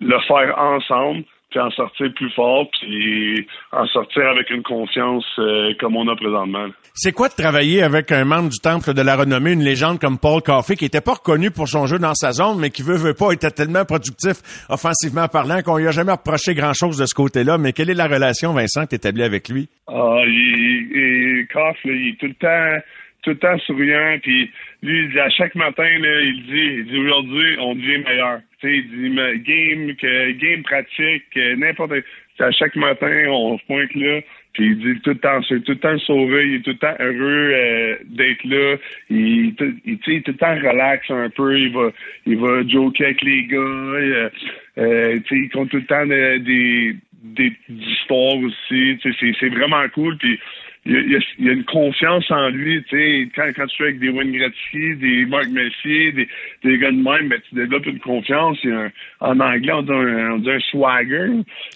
le 0.00 0.18
faire 0.20 0.58
ensemble, 0.58 1.24
puis 1.50 1.60
en 1.60 1.70
sortir 1.70 2.12
plus 2.14 2.30
fort, 2.30 2.68
puis 2.80 3.46
en 3.72 3.86
sortir 3.86 4.26
avec 4.28 4.50
une 4.50 4.62
confiance 4.62 5.24
euh, 5.38 5.72
comme 5.78 5.96
on 5.96 6.08
a 6.08 6.16
présentement. 6.16 6.66
C'est 6.94 7.12
quoi 7.12 7.28
de 7.28 7.34
travailler 7.34 7.82
avec 7.82 8.10
un 8.10 8.24
membre 8.24 8.48
du 8.48 8.58
Temple 8.58 8.94
de 8.94 9.02
la 9.02 9.16
renommée, 9.16 9.52
une 9.52 9.62
légende 9.62 10.00
comme 10.00 10.18
Paul 10.18 10.42
Coffey, 10.42 10.76
qui 10.76 10.84
était 10.84 11.00
pas 11.00 11.14
reconnu 11.14 11.50
pour 11.50 11.68
son 11.68 11.86
jeu 11.86 11.98
dans 11.98 12.14
sa 12.14 12.32
zone, 12.32 12.58
mais 12.60 12.70
qui 12.70 12.82
veut, 12.82 12.96
veut 12.96 13.14
pas, 13.14 13.32
était 13.32 13.50
tellement 13.50 13.84
productif 13.84 14.36
offensivement 14.68 15.28
parlant 15.28 15.62
qu'on 15.62 15.78
lui 15.78 15.86
a 15.86 15.92
jamais 15.92 16.12
reproché 16.12 16.54
grand-chose 16.54 16.98
de 16.98 17.06
ce 17.06 17.14
côté-là. 17.14 17.58
Mais 17.58 17.72
quelle 17.72 17.90
est 17.90 17.94
la 17.94 18.08
relation, 18.08 18.52
Vincent, 18.52 18.84
que 18.84 18.90
tu 18.90 18.96
établis 18.96 19.22
avec 19.22 19.48
lui? 19.48 19.68
Ah, 19.86 20.22
il, 20.26 20.86
il, 20.92 21.46
il 21.84 22.08
est 22.08 22.18
tout 22.18 22.26
le 22.26 22.34
temps 22.34 22.82
tout 23.26 23.30
le 23.30 23.38
temps 23.38 23.58
souriant, 23.66 24.18
puis 24.22 24.50
lui, 24.82 25.18
à 25.18 25.28
chaque 25.30 25.56
matin, 25.56 25.82
là, 25.82 26.20
il 26.20 26.46
dit, 26.46 26.76
il 26.78 26.86
dit 26.86 26.96
aujourd'hui, 26.96 27.56
on 27.58 27.74
devient 27.74 28.04
meilleur. 28.04 28.40
Tu 28.60 28.68
sais, 28.68 28.76
il 28.76 29.42
game, 29.44 29.94
que, 29.96 30.30
game 30.32 30.62
pratique, 30.62 31.36
n'importe 31.56 31.92
à 32.38 32.50
chaque 32.50 32.76
matin, 32.76 33.12
on 33.28 33.58
se 33.58 33.64
pointe 33.64 33.94
là, 33.94 34.20
puis 34.52 34.68
il 34.68 34.78
dit 34.78 35.00
tout 35.00 35.10
le 35.10 35.18
temps, 35.18 35.40
c'est 35.48 35.62
tout 35.64 35.72
le 35.72 35.78
temps 35.78 35.98
sauvé, 35.98 36.46
il 36.46 36.54
est 36.56 36.60
tout 36.60 36.70
le 36.70 36.78
temps 36.78 36.94
heureux 36.98 37.52
euh, 37.54 37.96
d'être 38.06 38.44
là. 38.44 38.76
Il, 39.10 39.54
il, 39.84 39.94
est 39.94 40.20
tout 40.22 40.30
le 40.32 40.36
temps 40.36 40.54
relax 40.54 41.10
un 41.10 41.30
peu, 41.30 41.58
il 41.58 41.72
va, 41.72 41.90
il 42.26 42.38
va 42.38 42.66
joker 42.66 43.06
avec 43.06 43.22
les 43.22 43.44
gars. 43.44 43.58
Euh, 43.58 44.30
euh, 44.78 45.18
il 45.30 45.50
compte 45.50 45.70
tout 45.70 45.76
le 45.76 45.84
temps 45.84 46.06
des, 46.06 46.96
des, 47.22 47.52
histoires 47.68 48.36
aussi. 48.38 48.98
C'est 49.02 49.48
vraiment 49.48 49.86
cool. 49.94 50.16
Puis 50.18 50.38
il 50.86 51.20
y, 51.40 51.48
a, 51.48 51.52
une 51.52 51.64
confiance 51.64 52.30
en 52.30 52.48
lui, 52.48 52.82
tu 52.84 52.96
sais, 52.96 53.28
quand, 53.34 53.50
quand 53.56 53.66
tu 53.66 53.82
es 53.82 53.86
avec 53.86 53.98
des 53.98 54.08
Wayne 54.08 54.32
Gretzky, 54.32 54.96
des 54.96 55.26
Mark 55.26 55.48
Messier, 55.48 56.12
des, 56.12 56.28
des 56.62 56.78
gars 56.78 56.92
de 56.92 56.96
même, 56.96 57.28
ben, 57.28 57.40
tu 57.48 57.54
développes 57.56 57.86
une 57.86 57.98
confiance. 57.98 58.58
Un, 58.64 58.90
en 59.20 59.40
anglais, 59.40 59.72
on 59.72 59.82
dit 59.82 59.92
un, 59.92 60.32
on 60.32 60.38
dit 60.38 60.50
un 60.50 60.60
swagger. 60.60 61.30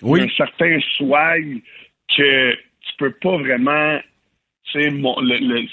Un 0.05 0.29
certain 0.37 0.79
swag 0.96 1.61
que 2.16 2.53
tu 2.53 2.92
peux 2.99 3.11
pas 3.11 3.37
vraiment, 3.38 3.99
tu 4.73 4.81
sais, 4.81 4.90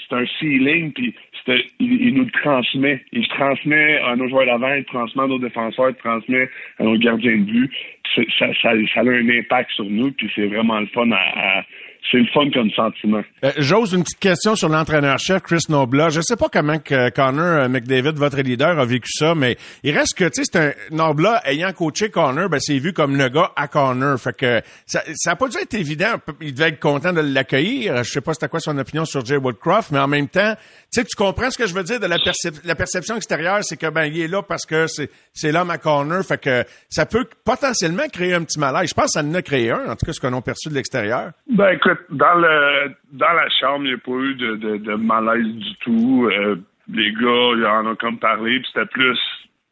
c'est 0.08 0.16
un 0.16 0.26
feeling, 0.40 0.92
puis 0.92 1.14
il, 1.46 2.02
il, 2.02 2.14
nous 2.14 2.24
le 2.24 2.30
transmet. 2.30 3.04
Il 3.12 3.24
se 3.24 3.30
transmet 3.30 3.98
à 3.98 4.16
nos 4.16 4.28
joueurs 4.28 4.46
d'avant, 4.46 4.74
il 4.74 4.84
transmet 4.84 5.22
à 5.22 5.26
nos 5.26 5.38
défenseurs, 5.38 5.90
il 5.90 5.96
transmet 5.96 6.48
à 6.78 6.84
nos 6.84 6.98
gardiens 6.98 7.38
de 7.38 7.44
but. 7.44 7.72
Ça, 8.14 8.22
ça, 8.38 8.46
ça, 8.62 8.70
a 8.70 9.02
un 9.02 9.28
impact 9.28 9.70
sur 9.72 9.84
nous, 9.84 10.10
puis 10.12 10.30
c'est 10.34 10.46
vraiment 10.46 10.80
le 10.80 10.86
fun 10.86 11.10
à 11.12 11.64
c'est 12.10 12.18
le 12.18 12.26
fun 12.32 12.50
comme 12.52 12.70
sentiment. 12.70 13.22
Euh, 13.44 13.52
j'ose 13.58 13.92
une 13.92 14.02
petite 14.02 14.18
question 14.18 14.56
sur 14.56 14.68
l'entraîneur-chef 14.68 15.42
Chris 15.42 15.64
Nobla. 15.68 16.08
Je 16.08 16.20
sais 16.20 16.36
pas 16.36 16.48
comment 16.50 16.78
que 16.78 17.10
Connor 17.10 17.64
euh, 17.64 17.68
McDavid, 17.68 18.12
votre 18.12 18.40
leader, 18.40 18.78
a 18.78 18.84
vécu 18.84 19.10
ça, 19.12 19.34
mais 19.34 19.56
il 19.82 19.96
reste 19.96 20.14
que, 20.16 20.24
tu 20.24 20.42
sais, 20.42 20.50
c'est 20.50 20.58
un 20.58 20.72
Nobla 20.90 21.42
ayant 21.44 21.72
coaché 21.72 22.10
Connor, 22.10 22.48
ben 22.48 22.58
c'est 22.60 22.78
vu 22.78 22.92
comme 22.92 23.16
le 23.16 23.28
gars 23.28 23.52
à 23.56 23.68
Connor. 23.68 24.18
Fait 24.18 24.36
que 24.36 24.62
ça, 24.86 25.02
ça 25.14 25.32
a 25.32 25.36
pas 25.36 25.48
dû 25.48 25.58
être 25.58 25.74
évident. 25.74 26.14
Il 26.40 26.54
devait 26.54 26.70
être 26.70 26.80
content 26.80 27.12
de 27.12 27.20
l'accueillir. 27.20 28.02
Je 28.04 28.10
sais 28.10 28.20
pas 28.20 28.32
c'était 28.34 28.48
quoi 28.48 28.60
son 28.60 28.76
opinion 28.78 29.04
sur 29.04 29.24
Jay 29.24 29.36
Woodcroft, 29.36 29.90
mais 29.90 29.98
en 29.98 30.08
même 30.08 30.28
temps, 30.28 30.54
sais, 30.90 31.04
tu 31.04 31.16
comprends 31.16 31.50
ce 31.50 31.58
que 31.58 31.66
je 31.66 31.74
veux 31.74 31.82
dire 31.82 32.00
de 32.00 32.06
la, 32.06 32.16
la 32.64 32.74
perception 32.74 33.16
extérieure, 33.16 33.58
c'est 33.62 33.76
que 33.76 33.90
ben 33.90 34.04
il 34.04 34.20
est 34.20 34.28
là 34.28 34.42
parce 34.42 34.66
que 34.66 34.86
c'est 34.86 35.52
l'homme 35.52 35.70
à 35.70 35.78
Connor. 35.78 36.22
Fait 36.24 36.40
que 36.40 36.64
ça 36.88 37.06
peut 37.06 37.26
potentiellement 37.44 38.08
créer 38.12 38.34
un 38.34 38.44
petit 38.44 38.58
malaise. 38.58 38.88
Je 38.88 38.94
pense 38.94 39.06
que 39.06 39.20
ça 39.20 39.22
en 39.22 39.34
a 39.34 39.42
créé 39.42 39.70
un, 39.70 39.90
en 39.90 39.96
tout 39.96 40.06
cas 40.06 40.12
ce 40.12 40.20
qu'on 40.20 40.36
a 40.36 40.40
perçu 40.42 40.68
de 40.68 40.74
l'extérieur. 40.74 41.32
Ben 41.50 41.70
écoute, 41.70 41.98
dans 42.10 42.34
le 42.34 42.94
dans 43.12 43.32
la 43.32 43.48
chambre, 43.60 43.84
il 43.84 43.88
n'y 43.88 43.94
a 43.94 43.98
pas 43.98 44.12
eu 44.12 44.34
de, 44.34 44.56
de, 44.56 44.76
de 44.78 44.94
malaise 44.94 45.46
du 45.46 45.74
tout. 45.80 46.28
Euh, 46.30 46.56
les 46.90 47.12
gars, 47.12 47.52
ils 47.56 47.66
en 47.66 47.86
ont 47.86 47.96
comme 47.96 48.18
parlé, 48.18 48.60
puis 48.60 48.70
c'était 48.72 48.86
plus 48.86 49.18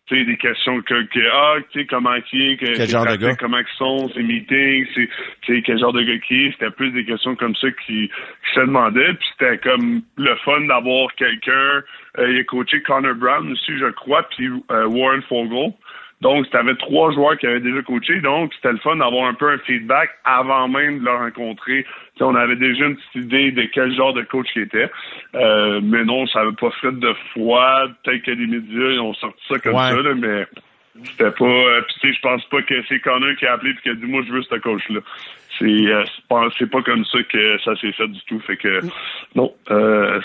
tu 0.07 0.17
sais, 0.17 0.25
des 0.25 0.37
questions 0.37 0.81
que, 0.83 1.03
que 1.03 1.21
ah, 1.33 1.57
tu 1.71 1.81
sais, 1.81 1.87
comment 1.87 2.21
qui 2.31 2.51
est, 2.51 2.57
que, 2.57 2.77
quel 2.77 2.89
genre 2.89 3.07
de 3.07 3.17
gars? 3.17 3.35
comment 3.35 3.59
ils 3.59 3.77
sont, 3.77 4.09
ces 4.15 4.23
meetings, 4.23 4.87
c'est, 4.95 5.09
tu 5.43 5.57
sais, 5.57 5.63
quel 5.63 5.79
genre 5.79 5.93
de 5.93 6.03
gars 6.03 6.19
qui 6.19 6.47
est, 6.47 6.53
c'était 6.53 6.71
plus 6.71 6.93
des 6.93 7.05
questions 7.05 7.35
comme 7.35 7.57
ça 7.57 7.69
qui, 7.85 8.09
qui 8.09 8.55
se 8.55 8.61
demandaient, 8.61 9.15
puis 9.15 9.29
c'était 9.33 9.59
comme 9.59 10.03
le 10.17 10.37
fun 10.45 10.61
d'avoir 10.67 11.13
quelqu'un, 11.17 11.83
euh, 12.19 12.31
il 12.31 12.39
a 12.39 12.45
coaché 12.45 12.83
Connor 12.83 13.15
Brown 13.15 13.51
aussi, 13.51 13.77
je 13.79 13.91
crois, 13.91 14.23
puis 14.31 14.49
euh, 14.71 14.87
Warren 14.87 15.23
Fogle, 15.23 15.73
donc, 16.23 16.49
tu 16.49 16.57
avais 16.57 16.75
trois 16.77 17.13
joueurs 17.13 17.37
qui 17.37 17.47
avaient 17.47 17.61
déjà 17.61 17.83
coaché, 17.83 18.21
donc 18.21 18.53
c'était 18.55 18.73
le 18.73 18.79
fun 18.79 18.97
d'avoir 18.97 19.27
un 19.27 19.35
peu 19.35 19.51
un 19.51 19.59
feedback 19.59 20.11
avant 20.25 20.67
même 20.67 21.01
de 21.01 21.05
le 21.05 21.11
rencontrer. 21.11 21.85
on 22.21 22.35
avait 22.35 22.57
déjà 22.57 22.87
une 22.87 22.97
petite 22.97 23.15
idée 23.17 23.53
de 23.53 23.65
quel 23.65 23.95
genre 23.95 24.15
de 24.15 24.23
coach 24.23 24.49
il 24.57 24.63
était. 24.63 24.91
Euh, 25.35 25.81
mais 25.83 26.05
non, 26.05 26.27
ça 26.27 26.41
n'avait 26.41 26.57
pas 26.57 26.71
fait 26.81 26.93
de 26.93 27.15
foi. 27.35 27.89
Peut-être 28.03 28.23
que 28.23 28.31
les 28.31 28.47
médias 28.47 28.93
ils 28.93 29.01
ont 29.01 29.15
sorti 29.15 29.43
ça 29.47 29.59
comme 29.59 29.75
ça, 29.75 30.01
là, 30.01 30.15
mais 30.15 30.47
c'était 31.05 31.31
pas. 31.33 31.45
Euh, 31.45 31.83
puis 32.01 32.15
je 32.15 32.21
pense 32.21 32.45
pas 32.47 32.63
que 32.63 32.83
c'est 32.89 33.01
Connor 33.01 33.37
qui 33.39 33.47
a 33.47 33.53
appelé 33.53 33.73
et 33.73 33.83
qui 33.83 33.91
a 33.91 33.95
dit 33.95 34.07
Moi 34.07 34.23
je 34.27 34.33
veux 34.33 34.43
ce 34.43 34.55
coach-là. 34.55 35.01
C'est 35.59 35.65
euh, 35.65 36.05
c'est 36.07 36.29
pas, 36.29 36.79
pas 36.79 36.83
comme 36.83 37.05
ça 37.05 37.19
que 37.33 37.59
ça 37.65 37.75
s'est 37.81 37.93
fait 37.93 38.09
du 38.09 38.21
tout. 38.27 38.41
Fait 38.47 38.57
que 38.57 38.81
non, 39.35 39.53
euh, 39.71 40.21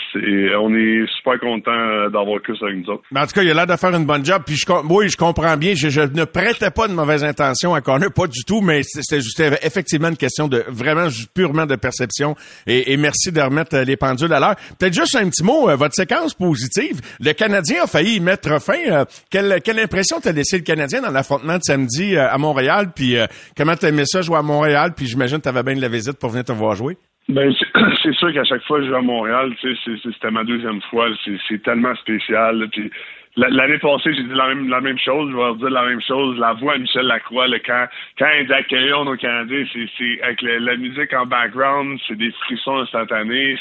on 0.59 0.73
est 0.75 1.05
super 1.17 1.39
content 1.39 2.09
d'avoir 2.09 2.41
que 2.41 2.55
ça 2.55 2.65
avec 2.65 2.77
nous 2.79 2.93
autres. 2.93 3.03
En 3.15 3.25
tout 3.25 3.33
cas, 3.33 3.43
il 3.43 3.51
a 3.51 3.53
l'air 3.53 3.67
de 3.67 3.75
faire 3.75 3.95
une 3.95 4.05
bonne 4.05 4.25
job. 4.25 4.43
Puis 4.45 4.55
je, 4.55 4.65
oui, 4.89 5.09
je 5.09 5.17
comprends 5.17 5.57
bien. 5.57 5.73
Je, 5.75 5.89
je 5.89 6.01
ne 6.01 6.25
prêtais 6.25 6.71
pas 6.71 6.87
de 6.87 6.93
mauvaises 6.93 7.23
intentions 7.23 7.73
à 7.73 7.81
Connor, 7.81 8.11
pas 8.13 8.27
du 8.27 8.43
tout, 8.45 8.61
mais 8.61 8.81
c'était 8.83 9.21
c'était 9.21 9.59
effectivement 9.65 10.09
une 10.09 10.17
question 10.17 10.47
de 10.47 10.63
vraiment 10.67 11.07
purement 11.34 11.65
de 11.65 11.75
perception. 11.75 12.36
Et, 12.67 12.97
merci 12.97 13.32
de 13.32 13.41
remettre 13.41 13.75
euh, 13.75 13.84
les 13.84 13.97
pendules 13.97 14.32
à 14.34 14.39
l'heure. 14.39 14.55
Peut-être 14.77 14.93
juste 14.93 15.15
un 15.15 15.27
petit 15.29 15.43
mot, 15.43 15.69
euh, 15.69 15.75
votre 15.75 15.95
séquence 15.95 16.34
positive. 16.34 17.01
Le 17.19 17.34
Canadien 17.34 17.84
a 17.84 17.88
failli 17.88 18.17
y 18.17 18.19
mettre 18.19 18.61
fin. 18.61 18.79
Euh, 18.88 19.05
quelle, 19.29 19.61
quelle 19.63 19.79
impression 19.79 20.19
t'a 20.19 20.32
laissé 20.32 20.57
le 20.57 20.63
Canadien 20.63 21.01
dans 21.01 21.11
l'affrontement 21.11 21.57
de 21.57 21.63
samedi 21.63 22.15
euh, 22.15 22.29
à 22.29 22.38
Montréal? 22.38 22.91
Puis 22.95 23.17
euh, 23.17 23.25
comment 23.57 23.75
t'as 23.75 23.89
aimé 23.89 24.03
ça 24.05 24.21
jouer 24.21 24.38
à 24.38 24.41
Montréal? 24.41 24.93
Puis 24.95 25.07
j'imagine 25.22 25.38
que 25.38 25.43
t'avais 25.43 25.63
bien 25.63 25.76
de 25.76 25.82
la 25.82 25.88
visite 25.88 26.19
pour 26.19 26.32
venir 26.32 26.43
te 26.43 26.51
voir 26.51 26.76
jouer. 26.76 26.97
Ben 27.30 27.53
c'est 28.01 28.13
sûr 28.17 28.34
qu'à 28.34 28.43
chaque 28.43 28.63
fois 28.63 28.80
que 28.80 28.86
je 28.86 28.89
vais 28.89 28.97
à 28.97 29.01
Montréal, 29.01 29.53
tu 29.61 29.76
c'était 29.76 30.32
ma 30.32 30.43
deuxième 30.43 30.82
fois. 30.89 31.07
C'est 31.47 31.61
tellement 31.61 31.93
spécial. 31.95 32.67
l'année 33.38 33.78
passée, 33.78 34.13
j'ai 34.15 34.24
dit 34.24 34.34
la 34.34 34.47
même 34.47 34.67
la 34.67 34.82
même 34.82 34.97
chose. 34.97 35.32
Je 35.32 35.38
vais 35.38 35.57
dire 35.59 35.69
la 35.69 35.86
même 35.86 36.01
chose. 36.01 36.39
La 36.39 36.53
voix 36.53 36.74
à 36.74 36.78
Michel 36.80 37.05
Lacroix, 37.05 37.45
quand 37.63 37.88
quand 38.17 38.30
il 38.39 38.47
dit 38.47 38.53
accueillons 38.53 39.05
nos 39.05 39.15
Canadiens, 39.15 39.63
c'est 39.72 40.22
avec 40.24 40.41
la 40.41 40.76
musique 40.76 41.13
en 41.13 41.28
background, 41.28 41.99
c'est 42.07 42.17
des 42.17 42.32
frissons 42.32 42.78
instantanés. 42.80 43.57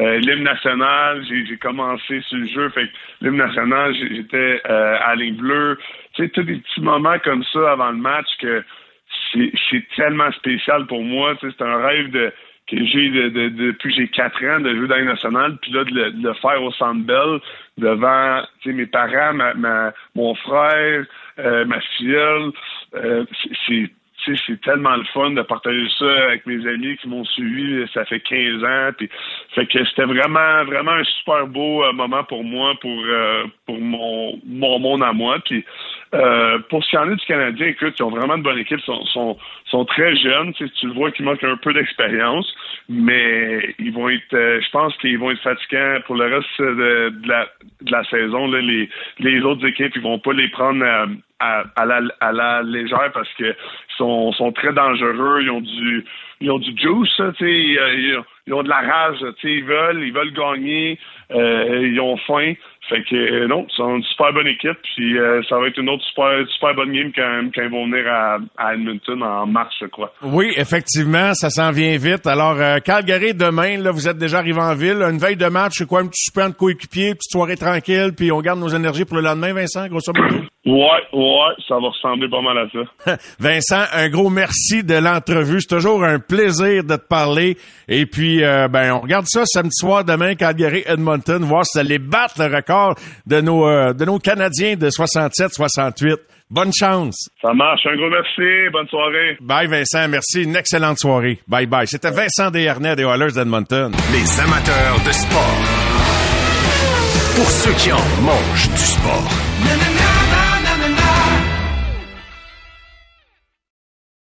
Euh, 0.00 0.18
l'hymne 0.18 0.42
national, 0.44 1.22
j'ai 1.28 1.56
commencé 1.58 2.22
sur 2.22 2.38
le 2.38 2.46
jeu, 2.46 2.68
fait 2.70 2.88
l'hymne 3.20 3.36
national, 3.36 3.94
j'étais 3.94 4.62
euh, 4.68 4.96
à 5.04 5.14
ligne 5.14 5.36
bleue. 5.36 5.78
Tu 6.14 6.22
sais, 6.22 6.30
tous 6.30 6.42
des 6.44 6.56
petits 6.56 6.80
moments 6.80 7.18
comme 7.22 7.44
ça 7.52 7.72
avant 7.72 7.90
le 7.90 7.98
match 7.98 8.28
que 8.40 8.64
c'est 9.32 9.84
tellement 9.96 10.30
spécial 10.32 10.86
pour 10.86 11.02
moi. 11.02 11.34
C'est 11.40 11.62
un 11.62 11.76
rêve 11.84 12.10
de 12.10 12.32
que 12.68 12.76
j'ai 12.84 13.10
de, 13.10 13.28
de- 13.28 13.48
depuis 13.48 13.90
que 13.94 14.00
j'ai 14.02 14.08
quatre 14.08 14.42
ans 14.44 14.60
de 14.60 14.74
jouer 14.74 14.86
dans 14.86 14.94
Ligue 14.96 15.06
nationale, 15.06 15.56
puis 15.60 15.72
là 15.72 15.84
de 15.84 15.90
le, 15.90 16.10
de 16.12 16.28
le 16.28 16.34
faire 16.34 16.62
au 16.62 16.70
Centre 16.72 17.40
devant 17.76 18.42
mes 18.64 18.86
parents, 18.86 19.34
ma, 19.34 19.54
ma- 19.54 19.92
mon 20.14 20.34
frère, 20.36 21.04
euh, 21.40 21.64
ma 21.64 21.80
filleule. 21.80 22.52
Euh, 22.94 23.24
c'est- 23.66 23.90
c'est 24.46 24.60
tellement 24.60 24.94
le 24.94 25.02
fun 25.12 25.30
de 25.32 25.42
partager 25.42 25.88
ça 25.98 26.24
avec 26.28 26.46
mes 26.46 26.64
amis 26.66 26.96
qui 26.98 27.08
m'ont 27.08 27.24
suivi, 27.24 27.84
ça 27.92 28.04
fait 28.04 28.20
15 28.20 28.62
ans. 28.62 28.90
Puis, 28.96 29.08
fait 29.54 29.66
que 29.66 29.84
c'était 29.84 30.04
vraiment, 30.04 30.64
vraiment 30.64 30.92
un 30.92 31.04
super 31.04 31.48
beau 31.48 31.82
euh, 31.84 31.92
moment 31.92 32.22
pour 32.24 32.44
moi, 32.44 32.74
pour 32.80 33.02
euh, 33.04 33.44
pour 33.66 33.80
mon, 33.80 34.40
mon 34.46 34.78
monde 34.78 35.02
à 35.02 35.12
moi. 35.12 35.38
Puis 35.44 35.64
euh, 36.14 36.58
pour 36.68 36.84
ce 36.84 36.90
qui 36.90 36.98
en 36.98 37.10
est 37.10 37.16
du 37.16 37.24
Canadien, 37.26 37.66
écoute, 37.68 37.94
ils 37.98 38.02
ont 38.02 38.10
vraiment 38.10 38.36
une 38.36 38.42
bonne 38.42 38.58
équipe, 38.58 38.78
ils 38.78 38.84
sont, 38.84 39.04
sont, 39.06 39.38
sont 39.66 39.84
très 39.86 40.14
jeunes. 40.16 40.52
Tu, 40.54 40.68
tu 40.70 40.86
le 40.86 40.92
vois 40.92 41.10
qu'ils 41.10 41.24
manquent 41.24 41.42
un 41.44 41.56
peu 41.56 41.72
d'expérience, 41.72 42.46
mais 42.88 43.74
ils 43.78 43.92
vont 43.92 44.08
être, 44.10 44.34
euh, 44.34 44.60
je 44.60 44.70
pense 44.70 44.96
qu'ils 44.98 45.18
vont 45.18 45.30
être 45.30 45.40
fatigants 45.42 46.00
pour 46.06 46.16
le 46.16 46.24
reste 46.34 46.60
de, 46.60 47.12
la, 47.26 47.48
de 47.80 47.90
la 47.92 48.04
saison. 48.04 48.46
Là, 48.50 48.60
les, 48.60 48.88
les 49.20 49.40
autres 49.40 49.66
équipes, 49.66 49.92
ils 49.96 50.02
vont 50.02 50.18
pas 50.18 50.32
les 50.34 50.48
prendre 50.48 50.84
à, 50.84 51.06
à, 51.40 51.64
à 51.76 51.86
la, 51.86 52.00
à 52.20 52.32
la 52.32 52.62
légère 52.62 53.10
parce 53.14 53.32
que 53.34 53.54
sont, 53.96 54.32
sont 54.32 54.52
très 54.52 54.72
dangereux. 54.72 55.40
Ils 55.42 55.50
ont 55.50 55.60
du, 55.62 56.04
ils 56.40 56.50
ont 56.50 56.58
du 56.58 56.76
juice, 56.76 57.10
tu 57.16 57.22
sais, 57.38 57.52
ils, 57.52 57.80
ils 57.98 58.16
ont- 58.18 58.24
ils 58.48 58.54
ont 58.54 58.64
de 58.64 58.68
la 58.68 58.80
rage, 58.80 59.18
tu 59.20 59.40
sais, 59.40 59.54
ils 59.54 59.64
veulent, 59.64 60.02
ils 60.02 60.12
veulent 60.12 60.32
gagner, 60.32 60.98
euh, 61.30 61.86
ils 61.86 62.00
ont 62.00 62.16
faim. 62.16 62.54
Fait 62.88 63.02
que 63.04 63.14
euh, 63.14 63.46
non, 63.46 63.64
c'est 63.74 63.82
une 63.82 64.02
super 64.02 64.32
bonne 64.32 64.48
équipe, 64.48 64.76
puis 64.94 65.16
euh, 65.16 65.40
ça 65.48 65.56
va 65.56 65.68
être 65.68 65.78
une 65.78 65.88
autre 65.88 66.04
super 66.04 66.44
super 66.48 66.74
bonne 66.74 66.92
game 66.92 67.12
quand, 67.14 67.48
quand 67.54 67.62
ils 67.62 67.70
vont 67.70 67.86
venir 67.86 68.04
à, 68.08 68.38
à 68.58 68.74
Edmonton 68.74 69.22
en 69.22 69.46
mars, 69.46 69.72
je 69.80 69.86
crois. 69.86 70.12
Oui, 70.22 70.52
effectivement, 70.56 71.32
ça 71.34 71.48
s'en 71.48 71.70
vient 71.70 71.96
vite. 71.96 72.26
Alors, 72.26 72.60
euh, 72.60 72.78
Calgary, 72.80 73.34
demain, 73.34 73.78
là, 73.78 73.92
vous 73.92 74.08
êtes 74.08 74.18
déjà 74.18 74.38
arrivé 74.38 74.60
en 74.60 74.74
ville. 74.74 75.00
Une 75.00 75.18
veille 75.18 75.36
de 75.36 75.46
match, 75.46 75.74
c'est 75.78 75.86
quoi, 75.86 76.00
un 76.00 76.06
petit 76.08 76.24
super 76.24 76.50
de 76.50 76.54
coéquipier, 76.54 77.14
petite 77.14 77.30
soirée 77.30 77.56
tranquille, 77.56 78.12
puis 78.16 78.32
on 78.32 78.40
garde 78.40 78.58
nos 78.58 78.68
énergies 78.68 79.04
pour 79.04 79.16
le 79.16 79.22
lendemain, 79.22 79.52
Vincent, 79.52 79.86
grosso 79.86 80.12
modo? 80.14 80.44
Ouais, 80.64 81.02
ouais, 81.12 81.54
ça 81.66 81.74
va 81.74 81.88
ressembler 81.88 82.28
pas 82.28 82.40
mal 82.40 82.56
à 82.56 82.68
ça. 82.70 83.16
Vincent, 83.40 83.82
un 83.92 84.08
gros 84.08 84.30
merci 84.30 84.84
de 84.84 84.94
l'entrevue. 84.94 85.60
C'est 85.60 85.74
toujours 85.74 86.04
un 86.04 86.20
plaisir 86.20 86.84
de 86.84 86.94
te 86.94 87.06
parler. 87.08 87.56
Et 87.88 88.06
puis, 88.06 88.44
euh, 88.44 88.68
ben, 88.68 88.92
on 88.92 89.00
regarde 89.00 89.26
ça 89.26 89.42
samedi 89.44 89.74
soir 89.74 90.04
demain, 90.04 90.36
Calgary-Edmonton, 90.36 91.42
voir 91.42 91.66
si 91.66 91.78
ça 91.78 91.82
les 91.82 91.98
battre 91.98 92.34
le 92.38 92.54
record 92.54 92.94
de 93.26 93.40
nos, 93.40 93.66
euh, 93.66 93.92
de 93.92 94.04
nos 94.04 94.20
Canadiens 94.20 94.76
de 94.76 94.88
67-68. 94.88 96.16
Bonne 96.48 96.70
chance. 96.72 97.28
Ça 97.40 97.52
marche. 97.54 97.84
Un 97.86 97.96
gros 97.96 98.10
merci. 98.10 98.70
Bonne 98.72 98.86
soirée. 98.86 99.38
Bye, 99.40 99.66
Vincent. 99.66 100.06
Merci. 100.08 100.44
Une 100.44 100.54
excellente 100.54 100.98
soirée. 100.98 101.40
Bye 101.48 101.66
bye. 101.66 101.88
C'était 101.88 102.10
Vincent 102.10 102.50
Desharnais 102.50 102.94
des 102.94 103.04
Oilers 103.04 103.32
d'Edmonton. 103.32 103.90
Les 104.12 104.40
amateurs 104.40 105.00
de 105.04 105.12
sport. 105.12 105.58
Pour 107.34 107.50
ceux 107.50 107.72
qui 107.72 107.90
en 107.90 108.22
mangent 108.22 108.68
du 108.68 108.76
sport. 108.76 110.01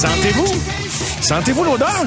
Sentez-vous? 0.00 0.46
Sentez-vous 1.20 1.62
l'odeur? 1.64 2.04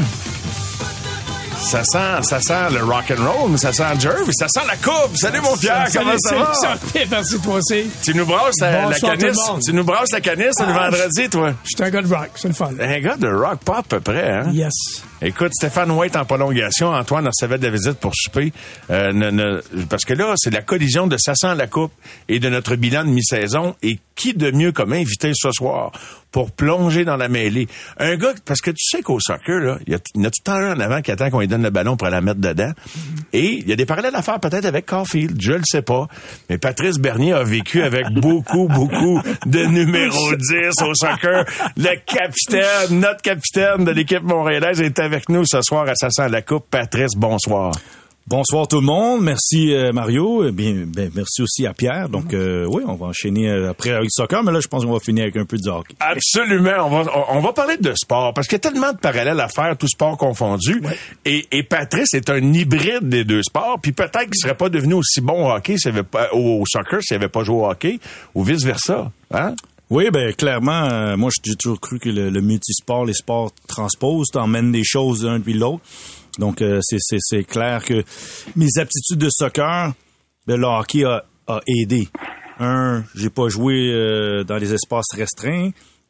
Ça 1.60 1.84
sent, 1.84 2.24
ça 2.24 2.42
sent 2.42 2.74
le 2.74 2.84
rock 2.84 3.06
and 3.12 3.24
roll, 3.24 3.52
mais 3.52 3.58
ça 3.58 3.72
sent 3.72 3.84
Jerv, 4.00 4.30
ça 4.32 4.48
sent 4.48 4.66
la 4.68 4.76
coupe. 4.78 5.16
Salut 5.16 5.40
mon 5.42 5.56
Pierre, 5.56 5.86
comment 5.94 6.18
ça 6.18 6.36
va? 6.36 6.54
Salut, 6.56 7.06
merci 7.12 7.40
toi 7.40 7.54
aussi. 7.56 7.84
Tu 8.04 8.16
nous 8.16 8.26
brasses 8.26 8.60
la, 8.62 8.90
le 8.90 9.00
canisse? 9.00 9.38
Tu 9.64 9.74
nous 9.74 9.84
brasses 9.84 10.12
la 10.12 10.22
canisse 10.22 10.60
le 10.60 10.66
Ah, 10.70 10.90
vendredi, 10.90 11.30
toi? 11.30 11.54
Je 11.64 11.70
suis 11.70 11.84
un 11.84 11.90
gars 11.92 12.02
de 12.02 12.14
rock, 12.14 12.30
c'est 12.36 12.48
le 12.48 12.54
fun. 12.56 12.72
Un 12.80 13.00
gars 13.00 13.16
de 13.16 13.28
rock 13.28 13.60
pas 13.64 13.78
à 13.78 13.84
peu 13.84 14.00
près, 14.00 14.32
hein? 14.32 14.52
Yes. 14.52 15.04
Écoute, 15.26 15.54
Stéphane 15.54 15.90
White 15.92 16.18
en 16.18 16.26
prolongation, 16.26 16.90
Antoine 16.90 17.26
recevait 17.28 17.58
de 17.58 17.64
la 17.66 17.72
visite 17.72 17.94
pour 17.94 18.12
souper. 18.14 18.52
Euh, 18.90 19.14
ne- 19.14 19.32
ne- 19.32 19.62
parce 19.90 20.04
que 20.04 20.14
là, 20.14 20.34
c'est 20.36 20.54
la 20.54 20.62
collision 20.62 21.08
de 21.08 21.16
ça 21.18 21.34
sent 21.34 21.56
la 21.56 21.68
coupe 21.68 21.94
et 22.28 22.40
de 22.40 22.50
notre 22.50 22.76
bilan 22.76 23.06
de 23.06 23.10
mi-saison. 23.10 23.76
Et 23.84 24.00
qui 24.16 24.34
de 24.34 24.52
mieux 24.52 24.72
comme 24.72 24.94
invité 24.94 25.32
ce 25.34 25.50
soir 25.52 25.92
pour 26.32 26.52
plonger 26.52 27.04
dans 27.06 27.16
la 27.16 27.30
mêlée? 27.30 27.68
Un 27.98 28.16
gars, 28.18 28.34
parce 28.46 28.60
que 28.62 28.70
tu 28.72 28.84
sais 28.86 29.02
qu'au 29.02 29.20
soccer, 29.20 29.60
là, 29.60 29.78
il 29.88 29.94
y, 29.94 29.96
en 29.96 29.98
a 29.98 30.00
tout 30.00 30.12
le 30.18 30.30
temps 30.44 30.54
un 30.54 30.76
en 30.76 30.80
avant 30.82 31.02
qui 31.02 31.12
attend 31.12 31.30
qu'on 31.30 31.40
lui 31.40 31.48
donne 31.48 31.64
le 31.64 31.70
ballon 31.70 31.96
pour 31.96 32.10
la 32.10 32.20
mettre 32.22 32.40
dedans. 32.42 32.72
Et 33.32 33.60
il 33.60 33.68
y 33.70 33.72
a 33.72 33.76
des 33.76 33.86
parallèles 33.86 34.16
à 34.16 34.22
faire 34.22 34.40
peut-être 34.40 34.66
avec 34.66 34.86
Caulfield, 34.86 35.38
je 35.42 35.54
le 35.54 35.64
sais 35.64 35.82
pas. 35.82 36.08
Mais 36.50 36.58
Patrice 36.58 36.98
Bernier 37.00 37.34
a 37.34 37.44
vécu 37.44 37.82
avec 37.82 38.08
beaucoup, 38.14 38.68
beaucoup 38.68 39.22
de 39.46 39.66
numéro 39.66 40.36
10 40.36 40.82
au 40.84 40.94
soccer. 40.94 41.46
Le 41.78 41.96
capitaine, 42.06 43.00
notre 43.00 43.22
capitaine 43.22 43.86
de 43.86 43.92
l'équipe 43.92 44.22
montréalaise 44.24 44.82
est 44.82 45.00
avec 45.00 45.13
nous 45.30 45.44
ce 45.46 45.62
soir 45.62 45.88
à 45.88 45.96
Sassan 45.96 46.32
la 46.32 46.42
Coupe. 46.42 46.66
Patrice, 46.70 47.16
bonsoir. 47.16 47.74
Bonsoir 48.26 48.70
tout 48.70 48.80
le 48.80 48.86
monde. 48.86 49.22
Merci 49.22 49.74
euh, 49.74 49.92
Mario. 49.92 50.48
Eh 50.48 50.52
Bien, 50.52 50.86
ben, 50.88 51.12
merci 51.14 51.42
aussi 51.42 51.68
à 51.68 51.74
Pierre. 51.74 52.08
Donc 52.08 52.34
euh, 52.34 52.66
oui, 52.70 52.82
on 52.88 52.96
va 52.96 53.08
enchaîner 53.08 53.50
euh, 53.50 53.70
après 53.72 53.90
avec 53.90 54.06
le 54.06 54.10
soccer, 54.10 54.42
mais 54.44 54.52
là 54.54 54.62
je 54.62 54.68
pense 54.70 54.86
qu'on 54.86 54.94
va 54.94 55.00
finir 55.00 55.24
avec 55.24 55.36
un 55.36 55.44
peu 55.46 55.58
de 55.58 55.70
hockey. 55.70 55.94
Absolument. 56.00 56.86
On 56.86 57.04
va, 57.04 57.12
on 57.32 57.42
va 57.42 57.52
parler 57.52 57.76
de 57.76 57.94
sport 57.96 58.34
parce 58.34 58.48
qu'il 58.48 58.56
y 58.56 58.62
a 58.66 58.72
tellement 58.72 58.94
de 58.94 58.98
parallèles 58.98 59.42
à 59.42 59.50
faire, 59.50 59.76
tout 59.78 59.90
sport 59.90 60.18
confondu. 60.18 60.82
Et, 61.26 61.46
et 61.52 61.64
Patrice 61.64 62.14
est 62.14 62.30
un 62.30 62.42
hybride 62.54 63.10
des 63.10 63.26
deux 63.26 63.44
sports. 63.44 63.78
Puis 63.82 63.92
peut-être 63.92 64.30
qu'il 64.30 64.40
serait 64.40 64.56
pas 64.56 64.70
devenu 64.70 64.94
aussi 64.94 65.20
bon 65.20 65.48
au 65.48 65.52
hockey 65.52 65.78
s'il 65.78 65.92
avait 65.92 66.04
pas, 66.04 66.30
au, 66.32 66.62
au 66.62 66.64
soccer 66.66 67.02
s'il 67.04 67.18
avait 67.18 67.28
pas 67.28 67.44
joué 67.44 67.58
au 67.58 67.70
hockey 67.70 68.00
ou 68.34 68.44
vice 68.44 68.64
versa. 68.64 69.12
Hein? 69.32 69.54
Oui, 69.94 70.10
ben 70.10 70.34
clairement, 70.34 70.86
euh, 70.92 71.18
moi 71.18 71.30
j'ai 71.44 71.56
toujours 71.56 71.80
cru 71.80 72.00
que 72.00 72.10
le, 72.10 72.42
multisport, 72.42 73.06
les 73.06 73.14
sports 73.14 73.52
transposent, 73.68 74.30
t'emmènes 74.32 74.72
des 74.72 74.84
choses 74.84 75.22
d'un 75.22 75.40
puis 75.40 75.54
l'autre. 75.54 75.84
Donc 76.40 76.64
euh, 76.64 76.80
c'est 76.82 77.44
clair 77.44 77.86
que 77.86 78.04
mes 78.56 78.70
aptitudes 78.80 79.20
de 79.20 79.30
soccer, 79.30 79.94
ben, 80.48 80.60
le 80.60 80.66
hockey 80.66 81.04
a, 81.04 81.22
aidé. 81.68 82.08
Un, 82.60 83.04
j'ai 83.14 83.30
pas 83.30 83.50
joué 83.50 83.92
euh, 83.92 84.44
dans 84.44 84.58
les 84.58 84.74
espaces 84.74 85.14
restreints. 85.16 85.70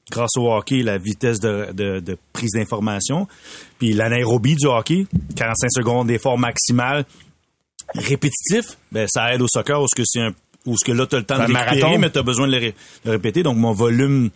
Grâce 0.10 0.38
au 0.38 0.50
hockey, 0.50 0.82
la 0.82 0.98
vitesse 0.98 1.42
de, 1.42 1.74
de, 1.74 2.18
prise 2.32 2.52
d'information, 2.52 3.28
puis 3.80 3.92
l'anaérobie 3.92 4.56
du 4.56 4.66
hockey, 4.66 5.08
45 5.36 5.70
secondes 5.74 6.08
d'effort 6.08 6.38
maximal, 6.38 7.04
répétitif, 7.96 8.78
ben 8.94 9.08
ça 9.12 9.34
aide 9.34 9.42
au 9.42 9.48
soccer 9.50 9.82
où 9.82 9.88
ce 9.90 9.96
que 10.02 10.04
c'est 10.06 10.22
un 10.22 10.32
où 10.66 10.76
ce 10.78 10.86
que 10.86 10.91
là 10.91 11.05
t'as 11.05 11.18
le 11.18 11.24
temps 11.26 11.36
Un 11.36 11.47
de 11.47 11.53
récupérer, 11.53 11.80
marathon. 11.82 11.99
mais 11.99 12.09
t'as 12.09 12.22
besoin 12.24 12.47
de 12.47 12.53
le, 12.53 12.57
ré- 12.59 12.76
répéter. 13.05 13.43
Donc 13.43 13.57
mon 13.57 13.74
volume 13.74 14.30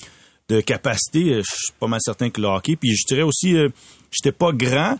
de 0.50 0.62
capacité, 0.62 1.36
je 1.36 1.42
suis 1.44 1.74
pas 1.80 1.88
mal 1.88 2.00
certain 2.02 2.30
que 2.30 2.40
le 2.42 2.48
hockey. 2.48 2.76
Puis 2.76 2.96
je 2.96 3.06
dirais 3.08 3.22
aussi, 3.24 3.56
euh, 3.56 3.70
j'étais 4.12 4.32
pas 4.32 4.52
grand. 4.52 4.98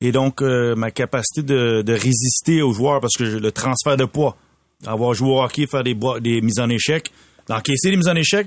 Et 0.00 0.12
donc, 0.12 0.42
euh, 0.42 0.74
ma 0.76 0.90
capacité 0.90 1.42
de, 1.42 1.82
de 1.82 1.92
résister 1.92 2.60
aux 2.62 2.72
joueurs, 2.72 3.00
parce 3.00 3.14
que 3.14 3.24
le 3.24 3.50
transfert 3.50 3.96
de 3.96 4.04
poids, 4.04 4.36
avoir 4.86 5.14
joué 5.14 5.30
au 5.30 5.42
hockey, 5.42 5.66
faire 5.66 5.82
des, 5.82 5.96
des 6.20 6.40
mises 6.42 6.60
en 6.60 6.68
échec, 6.68 7.10
d'encaisser 7.48 7.90
les 7.90 7.96
mises 7.96 8.08
en 8.08 8.14
échec, 8.14 8.46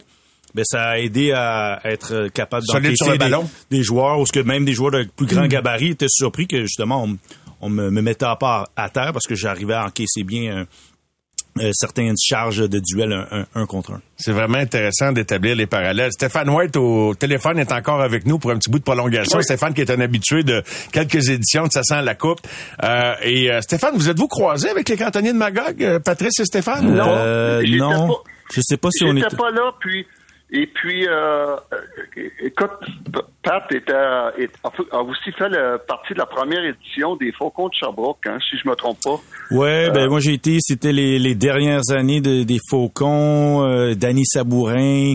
ben, 0.53 0.63
ça 0.63 0.89
a 0.89 0.99
aidé 0.99 1.31
à 1.31 1.79
être 1.85 2.27
capable 2.29 2.65
d'encaisser 2.67 3.17
des, 3.17 3.77
des 3.77 3.83
joueurs, 3.83 4.19
ou 4.19 4.25
ce 4.27 4.31
que 4.31 4.39
même 4.41 4.63
des 4.63 4.73
joueurs 4.73 4.91
de 4.91 5.07
plus 5.15 5.25
grand 5.25 5.47
gabarit 5.47 5.89
étaient 5.89 6.05
surpris 6.07 6.47
que 6.47 6.61
justement 6.61 7.03
on, 7.03 7.17
on 7.61 7.69
me, 7.69 7.89
me 7.89 8.01
mettait 8.01 8.25
à 8.25 8.35
part 8.35 8.69
à 8.75 8.89
terre 8.89 9.11
parce 9.13 9.25
que 9.27 9.35
j'arrivais 9.35 9.73
à 9.75 9.85
encaisser 9.85 10.23
bien 10.23 10.65
euh, 11.59 11.71
certaines 11.73 12.15
charges 12.21 12.67
de 12.69 12.79
duel 12.79 13.13
un, 13.13 13.27
un- 13.31 13.45
un 13.55 13.65
contre 13.65 13.91
un. 13.93 14.01
C'est 14.17 14.31
vraiment 14.33 14.57
intéressant 14.57 15.11
d'établir 15.11 15.55
les 15.55 15.65
parallèles. 15.67 16.11
Stéphane 16.11 16.49
White 16.49 16.75
au 16.77 17.15
téléphone 17.15 17.57
est 17.59 17.71
encore 17.71 18.01
avec 18.01 18.25
nous 18.25 18.37
pour 18.39 18.51
un 18.51 18.57
petit 18.57 18.69
bout 18.69 18.79
de 18.79 18.83
prolongation. 18.83 19.41
Stéphane 19.41 19.73
qui 19.73 19.81
est 19.81 19.91
un 19.91 19.99
habitué 20.01 20.43
de 20.43 20.61
quelques 20.91 21.29
éditions 21.29 21.63
de 21.67 21.71
Ça 21.71 21.83
sent 21.83 22.01
la 22.01 22.15
coupe. 22.15 22.39
Euh, 22.83 23.13
et 23.23 23.51
euh, 23.51 23.61
Stéphane, 23.61 23.95
vous 23.95 24.09
êtes-vous 24.09 24.27
croisé 24.27 24.69
avec 24.69 24.89
les 24.89 24.97
cantonniers 24.97 25.33
de 25.33 25.37
Magog, 25.37 25.81
euh, 25.83 25.99
Patrice 25.99 26.39
et 26.39 26.45
Stéphane? 26.45 26.93
Non, 26.93 27.05
Euh, 27.07 27.63
non, 27.77 28.07
pas- 28.07 28.23
je 28.53 28.61
sais 28.61 28.77
pas 28.77 28.89
si 28.91 29.03
on 29.05 29.15
était. 29.15 29.35
pas 29.35 29.51
là, 29.51 29.71
puis 29.79 30.05
et 30.51 30.65
puis 30.67 31.07
euh, 31.07 31.55
euh, 31.55 32.29
écoute, 32.41 32.69
Pat 33.43 33.63
était, 33.71 33.93
a 33.93 34.31
aussi 35.01 35.31
fait 35.37 35.49
le- 35.49 35.77
partie 35.87 36.13
de 36.13 36.19
la 36.19 36.25
première 36.25 36.63
édition 36.63 37.15
des 37.15 37.31
Faucons 37.31 37.67
de 37.69 37.73
Sherbrooke, 37.73 38.25
hein, 38.27 38.37
si 38.49 38.57
je 38.57 38.67
me 38.67 38.75
trompe 38.75 38.97
pas. 39.03 39.19
Ouais, 39.51 39.91
ben 39.91 40.09
moi 40.09 40.19
j'ai 40.19 40.33
été, 40.33 40.57
c'était 40.59 40.91
les, 40.91 41.19
les 41.19 41.35
dernières 41.35 41.89
années 41.91 42.21
de- 42.21 42.43
des 42.43 42.59
Faucons, 42.69 43.63
euh, 43.65 43.93
Danny 43.95 44.25
Sabourin, 44.25 45.13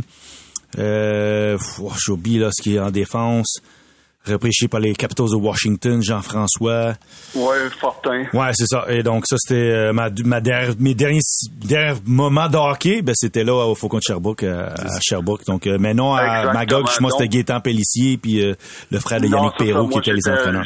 euh, 0.78 1.56
oh, 1.82 1.92
j'oublie 2.04 2.38
là 2.38 2.50
ce 2.52 2.62
qui 2.62 2.76
est 2.76 2.80
en 2.80 2.90
défense, 2.90 3.60
repêché 4.26 4.68
par 4.68 4.80
les 4.80 4.94
Capitals 4.94 5.28
de 5.30 5.36
Washington, 5.36 6.02
Jean-François. 6.02 6.94
Ouais, 7.34 7.68
Fortin. 7.78 8.24
Ouais, 8.32 8.50
c'est 8.52 8.66
ça. 8.66 8.84
Et 8.88 9.02
donc 9.02 9.24
ça 9.26 9.36
c'était 9.38 9.54
euh, 9.70 9.92
ma, 9.92 10.08
ma 10.24 10.40
der- 10.40 10.74
mes 10.78 10.94
derniers, 10.94 11.20
derniers 11.62 11.98
moments 12.06 12.48
de 12.48 12.56
hockey, 12.56 13.02
ben 13.02 13.14
c'était 13.14 13.44
là 13.44 13.54
au 13.54 13.74
Faucon 13.74 13.98
de 13.98 14.02
Sherbrooke 14.02 14.42
euh, 14.44 14.66
à, 14.68 15.00
Sherbrooke. 15.00 15.44
Donc 15.46 15.66
euh, 15.66 15.76
mais 15.78 15.94
non 15.94 16.14
à. 16.14 16.52
Magog, 16.52 16.86
moi 17.00 17.10
c'était 17.10 17.28
Gaétan 17.28 17.60
Pellissier 17.60 18.16
puis 18.16 18.42
euh, 18.44 18.54
le 18.90 18.98
frère 18.98 19.20
de 19.20 19.26
Yannick 19.26 19.56
Perrault 19.58 19.88
qui 19.88 19.90
moi, 19.94 20.00
étaient 20.00 20.12
les 20.12 20.28
entraîneurs. 20.28 20.64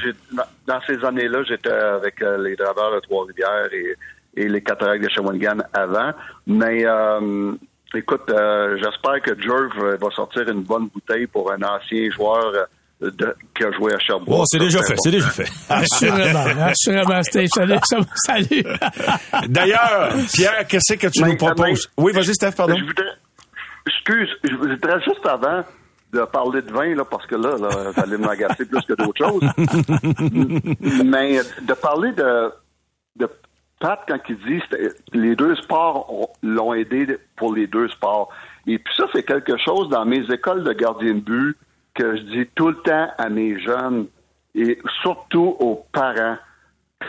dans- 0.67 0.81
ces 0.87 1.05
années-là, 1.05 1.43
j'étais 1.49 1.71
avec 1.71 2.23
euh, 2.23 2.37
les 2.43 2.55
draveurs 2.55 2.95
de 2.95 3.01
Trois-Rivières 3.01 3.69
et, 3.73 3.97
et 4.43 4.49
les 4.49 4.61
cataractes 4.63 5.03
de 5.03 5.09
Shawinigan 5.09 5.59
avant. 5.73 6.13
Mais 6.47 6.85
euh, 6.85 7.53
écoute, 7.95 8.23
j'espère 8.29 9.21
que 9.23 9.41
Jerv 9.43 9.97
va 10.01 10.11
sortir 10.15 10.49
une 10.49 10.63
bonne 10.63 10.89
bouteille 10.89 11.27
pour 11.27 11.51
un 11.51 11.61
ancien 11.63 12.09
joueur 12.11 12.53
de- 13.01 13.37
qui 13.57 13.65
a 13.65 13.71
joué 13.73 13.95
à 13.95 13.99
Sherbrooke. 13.99 14.29
Bon, 14.29 14.41
Oh, 14.41 14.45
c'est 14.47 14.59
déjà 14.59 14.83
fait, 14.83 14.95
c'est 14.99 15.11
déjà 15.11 15.29
fait. 15.29 15.49
Assurément, 15.69 16.45
assurément, 16.65 17.23
Steve. 17.23 17.47
Salut, 17.55 17.79
salut. 18.15 18.65
D'ailleurs, 19.49 20.15
Pierre, 20.33 20.67
qu'est-ce 20.67 20.95
que 20.95 21.07
tu 21.09 21.23
Mais- 21.23 21.31
nous 21.31 21.37
proposes? 21.37 21.89
mais- 21.97 22.05
oui, 22.05 22.13
vas-y, 22.13 22.35
Steph, 22.35 22.53
pardon. 22.57 22.77
Je 22.77 22.85
voudrais, 22.85 23.05
excuse, 23.87 24.29
je 24.45 24.55
voudrais 24.57 25.01
juste 25.03 25.25
avant 25.27 25.65
de 26.13 26.21
parler 26.25 26.63
de 26.63 26.73
vin, 26.73 26.95
là, 26.95 27.05
parce 27.05 27.27
que 27.27 27.35
là, 27.37 27.57
là 27.61 27.93
ça 27.95 28.03
allait 28.03 28.17
m'agacer 28.19 28.65
plus 28.65 28.81
que 28.83 28.95
d'autres 28.95 29.27
choses. 29.27 29.43
Mais 31.05 31.39
de 31.63 31.75
parler 31.75 32.13
de, 32.13 32.51
de 33.17 33.29
Pat 33.81 34.01
quand 34.09 34.19
il 34.29 34.37
dit 34.39 34.63
les 35.13 35.37
deux 35.37 35.55
sports 35.57 36.13
ont- 36.13 36.29
l'ont 36.43 36.75
aidé 36.75 37.19
pour 37.37 37.55
les 37.55 37.67
deux 37.67 37.89
sports. 37.89 38.31
Et 38.67 38.79
puis 38.79 38.95
ça, 38.97 39.05
c'est 39.13 39.23
quelque 39.23 39.57
chose 39.59 39.89
dans 39.89 40.05
mes 40.05 40.23
écoles 40.33 40.65
de 40.65 40.73
gardien 40.73 41.15
de 41.15 41.21
but 41.21 41.57
que 41.99 42.17
je 42.17 42.23
dis 42.23 42.47
tout 42.55 42.69
le 42.69 42.77
temps 42.77 43.09
à 43.19 43.29
mes 43.29 43.59
jeunes 43.59 44.07
et 44.55 44.79
surtout 45.03 45.57
aux 45.59 45.85
parents. 45.93 46.37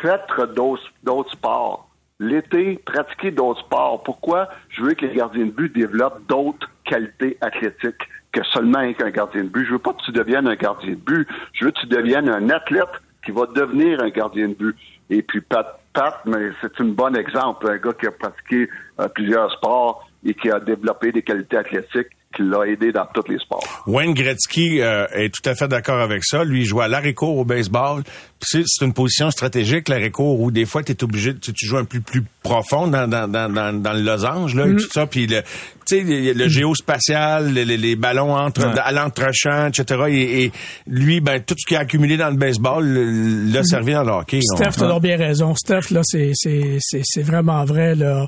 Faites 0.01 0.27
d'autres 0.55 1.31
sports. 1.31 1.89
L'été, 2.19 2.81
pratiquez 2.85 3.31
d'autres 3.31 3.61
sports. 3.61 4.03
Pourquoi? 4.03 4.49
Je 4.69 4.81
veux 4.81 4.93
que 4.93 5.05
les 5.05 5.15
gardiens 5.15 5.45
de 5.45 5.51
but 5.51 5.73
développent 5.73 6.25
d'autres 6.27 6.69
qualités 6.83 7.37
athlétiques 7.41 8.09
que 8.31 8.43
seulement 8.45 8.81
être 8.81 9.03
un 9.03 9.11
gardien 9.11 9.43
de 9.43 9.49
but. 9.49 9.65
Je 9.65 9.73
veux 9.73 9.79
pas 9.79 9.93
que 9.93 10.03
tu 10.03 10.11
deviennes 10.11 10.47
un 10.47 10.55
gardien 10.55 10.91
de 10.91 10.95
but. 10.95 11.27
Je 11.53 11.65
veux 11.65 11.71
que 11.71 11.79
tu 11.79 11.87
deviennes 11.87 12.29
un 12.29 12.49
athlète 12.49 12.89
qui 13.23 13.31
va 13.31 13.45
devenir 13.45 14.01
un 14.01 14.09
gardien 14.09 14.49
de 14.49 14.53
but. 14.53 14.75
Et 15.09 15.21
puis 15.21 15.41
Pat, 15.41 15.79
Pat 15.93 16.19
mais 16.25 16.51
c'est 16.61 16.81
un 16.81 16.85
bon 16.85 17.15
exemple. 17.15 17.69
Un 17.69 17.77
gars 17.77 17.93
qui 17.93 18.07
a 18.07 18.11
pratiqué 18.11 18.69
euh, 18.99 19.07
plusieurs 19.07 19.51
sports 19.53 20.07
et 20.23 20.33
qui 20.33 20.51
a 20.51 20.59
développé 20.59 21.11
des 21.11 21.21
qualités 21.21 21.57
athlétiques 21.57 22.09
qui 22.36 22.43
l'a 22.43 22.63
aidé 22.67 22.91
dans 22.91 23.07
tous 23.13 23.27
les 23.32 23.39
sports. 23.39 23.84
Wayne 23.88 24.13
Gretzky 24.13 24.82
euh, 24.82 25.07
est 25.13 25.34
tout 25.34 25.49
à 25.49 25.55
fait 25.55 25.67
d'accord 25.67 25.99
avec 25.99 26.23
ça. 26.23 26.43
Lui, 26.43 26.61
il 26.61 26.65
joue 26.65 26.80
à 26.80 26.88
l'arrêt-court 26.88 27.36
au 27.39 27.43
baseball. 27.43 28.03
C'est, 28.39 28.61
c'est 28.67 28.86
une 28.86 28.93
position 28.93 29.32
stratégique, 29.32 29.89
l'arrêt-court, 29.89 30.39
où 30.39 30.51
des 30.51 30.65
fois, 30.65 30.84
tu 30.84 30.91
es 30.91 31.03
obligé, 31.03 31.36
tu, 31.36 31.51
tu 31.53 31.65
joues 31.65 31.77
un 31.77 31.86
peu 31.86 31.99
plus 32.01 32.23
profond 32.43 32.88
dans, 32.88 33.07
dans, 33.09 33.27
dans, 33.27 33.51
dans, 33.51 33.73
dans 33.82 33.93
le 33.93 34.01
losange, 34.01 34.53
là, 34.53 34.67
et 34.67 34.75
tout 34.75 34.89
ça. 34.91 35.07
Puis, 35.07 35.25
le, 35.25 35.41
tu 35.41 35.97
sais, 35.97 36.01
le, 36.03 36.34
le 36.34 36.47
géospatial, 36.47 37.51
les, 37.51 37.65
les- 37.65 37.77
les 37.77 37.95
ballons 37.95 38.36
entre, 38.36 38.59
Ouais. 38.63 38.80
à 38.80 38.91
l'entrechamp, 38.91 39.69
etc. 39.69 40.03
Et, 40.09 40.43
et 40.43 40.51
lui, 40.86 41.21
ben, 41.21 41.41
tout 41.41 41.55
ce 41.57 41.65
qui 41.65 41.75
a 41.75 41.80
accumulé 41.80 42.15
dans 42.15 42.30
le 42.30 42.38
baseball 42.38 42.86
le- 42.88 43.51
l'a 43.51 43.63
servi 43.63 43.93
dans 43.93 44.03
le 44.03 44.11
hockey. 44.11 44.39
Steph, 44.41 44.77
t'as 44.77 44.99
bien 44.99 45.17
raison. 45.17 45.55
Steph, 45.55 45.89
là, 45.91 46.01
c'est, 46.03 46.32
c'est, 46.36 46.77
c'est, 46.80 47.01
c'est 47.03 47.23
vraiment 47.23 47.65
vrai, 47.65 47.95
là. 47.95 48.27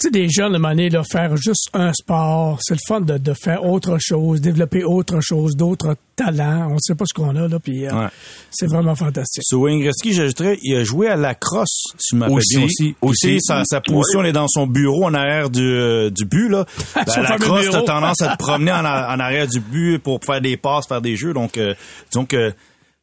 Tu 0.00 0.06
sais, 0.06 0.10
des 0.12 0.28
jeunes, 0.28 0.52
à 0.52 0.56
un 0.56 0.58
moment 0.60 0.68
donné, 0.68 0.90
là, 0.90 1.02
faire 1.02 1.36
juste 1.36 1.70
un 1.74 1.92
sport, 1.92 2.58
c'est 2.62 2.74
le 2.74 2.78
fun 2.86 3.00
de, 3.00 3.18
de 3.18 3.32
faire 3.34 3.64
autre 3.64 3.96
chose, 4.00 4.40
développer 4.40 4.84
autre 4.84 5.18
chose, 5.20 5.56
d'autres 5.56 5.96
talents. 6.14 6.68
On 6.70 6.74
ne 6.74 6.78
sait 6.80 6.94
pas 6.94 7.04
ce 7.04 7.12
qu'on 7.12 7.34
a, 7.34 7.48
là, 7.48 7.58
puis 7.58 7.84
euh, 7.84 7.92
Ouais. 7.92 8.06
c'est 8.52 8.68
vraiment 8.68 8.94
fantastique. 8.94 9.42
Sur 9.44 9.58
Wayne 9.62 9.80
Gretzky, 9.80 10.12
j'ajouterais, 10.12 10.56
il 10.62 10.76
a 10.76 10.84
joué 10.84 11.08
à 11.08 11.16
la 11.16 11.34
crosse, 11.34 11.82
si 11.98 12.10
je 12.12 12.16
m'appelle 12.16 12.36
Aussi, 12.36 12.56
bien 12.58 12.64
aussi. 12.66 12.94
aussi. 13.02 13.40
Sa, 13.40 13.64
sa 13.64 13.80
position, 13.80 14.20
elle 14.20 14.26
est 14.28 14.32
dans 14.32 14.46
son 14.46 14.68
bureau 14.68 15.04
en 15.04 15.14
arrière 15.14 15.50
du, 15.50 15.62
euh, 15.68 16.10
du 16.10 16.24
but, 16.26 16.48
là. 16.48 16.64
Ben, 16.94 17.04
Son 17.08 17.22
la 17.22 17.36
crosse, 17.36 17.68
t'as 17.68 17.82
tendance 17.82 18.22
à 18.22 18.36
te 18.36 18.38
promener 18.44 18.70
en, 18.70 18.84
en 18.84 19.18
arrière 19.18 19.48
du 19.48 19.58
but 19.58 19.98
pour 19.98 20.20
faire 20.24 20.40
des 20.40 20.56
passes, 20.56 20.86
faire 20.86 21.02
des 21.02 21.16
jeux. 21.16 21.32
Donc, 21.32 21.58
euh, 21.58 21.74
disons 22.12 22.24
que 22.24 22.52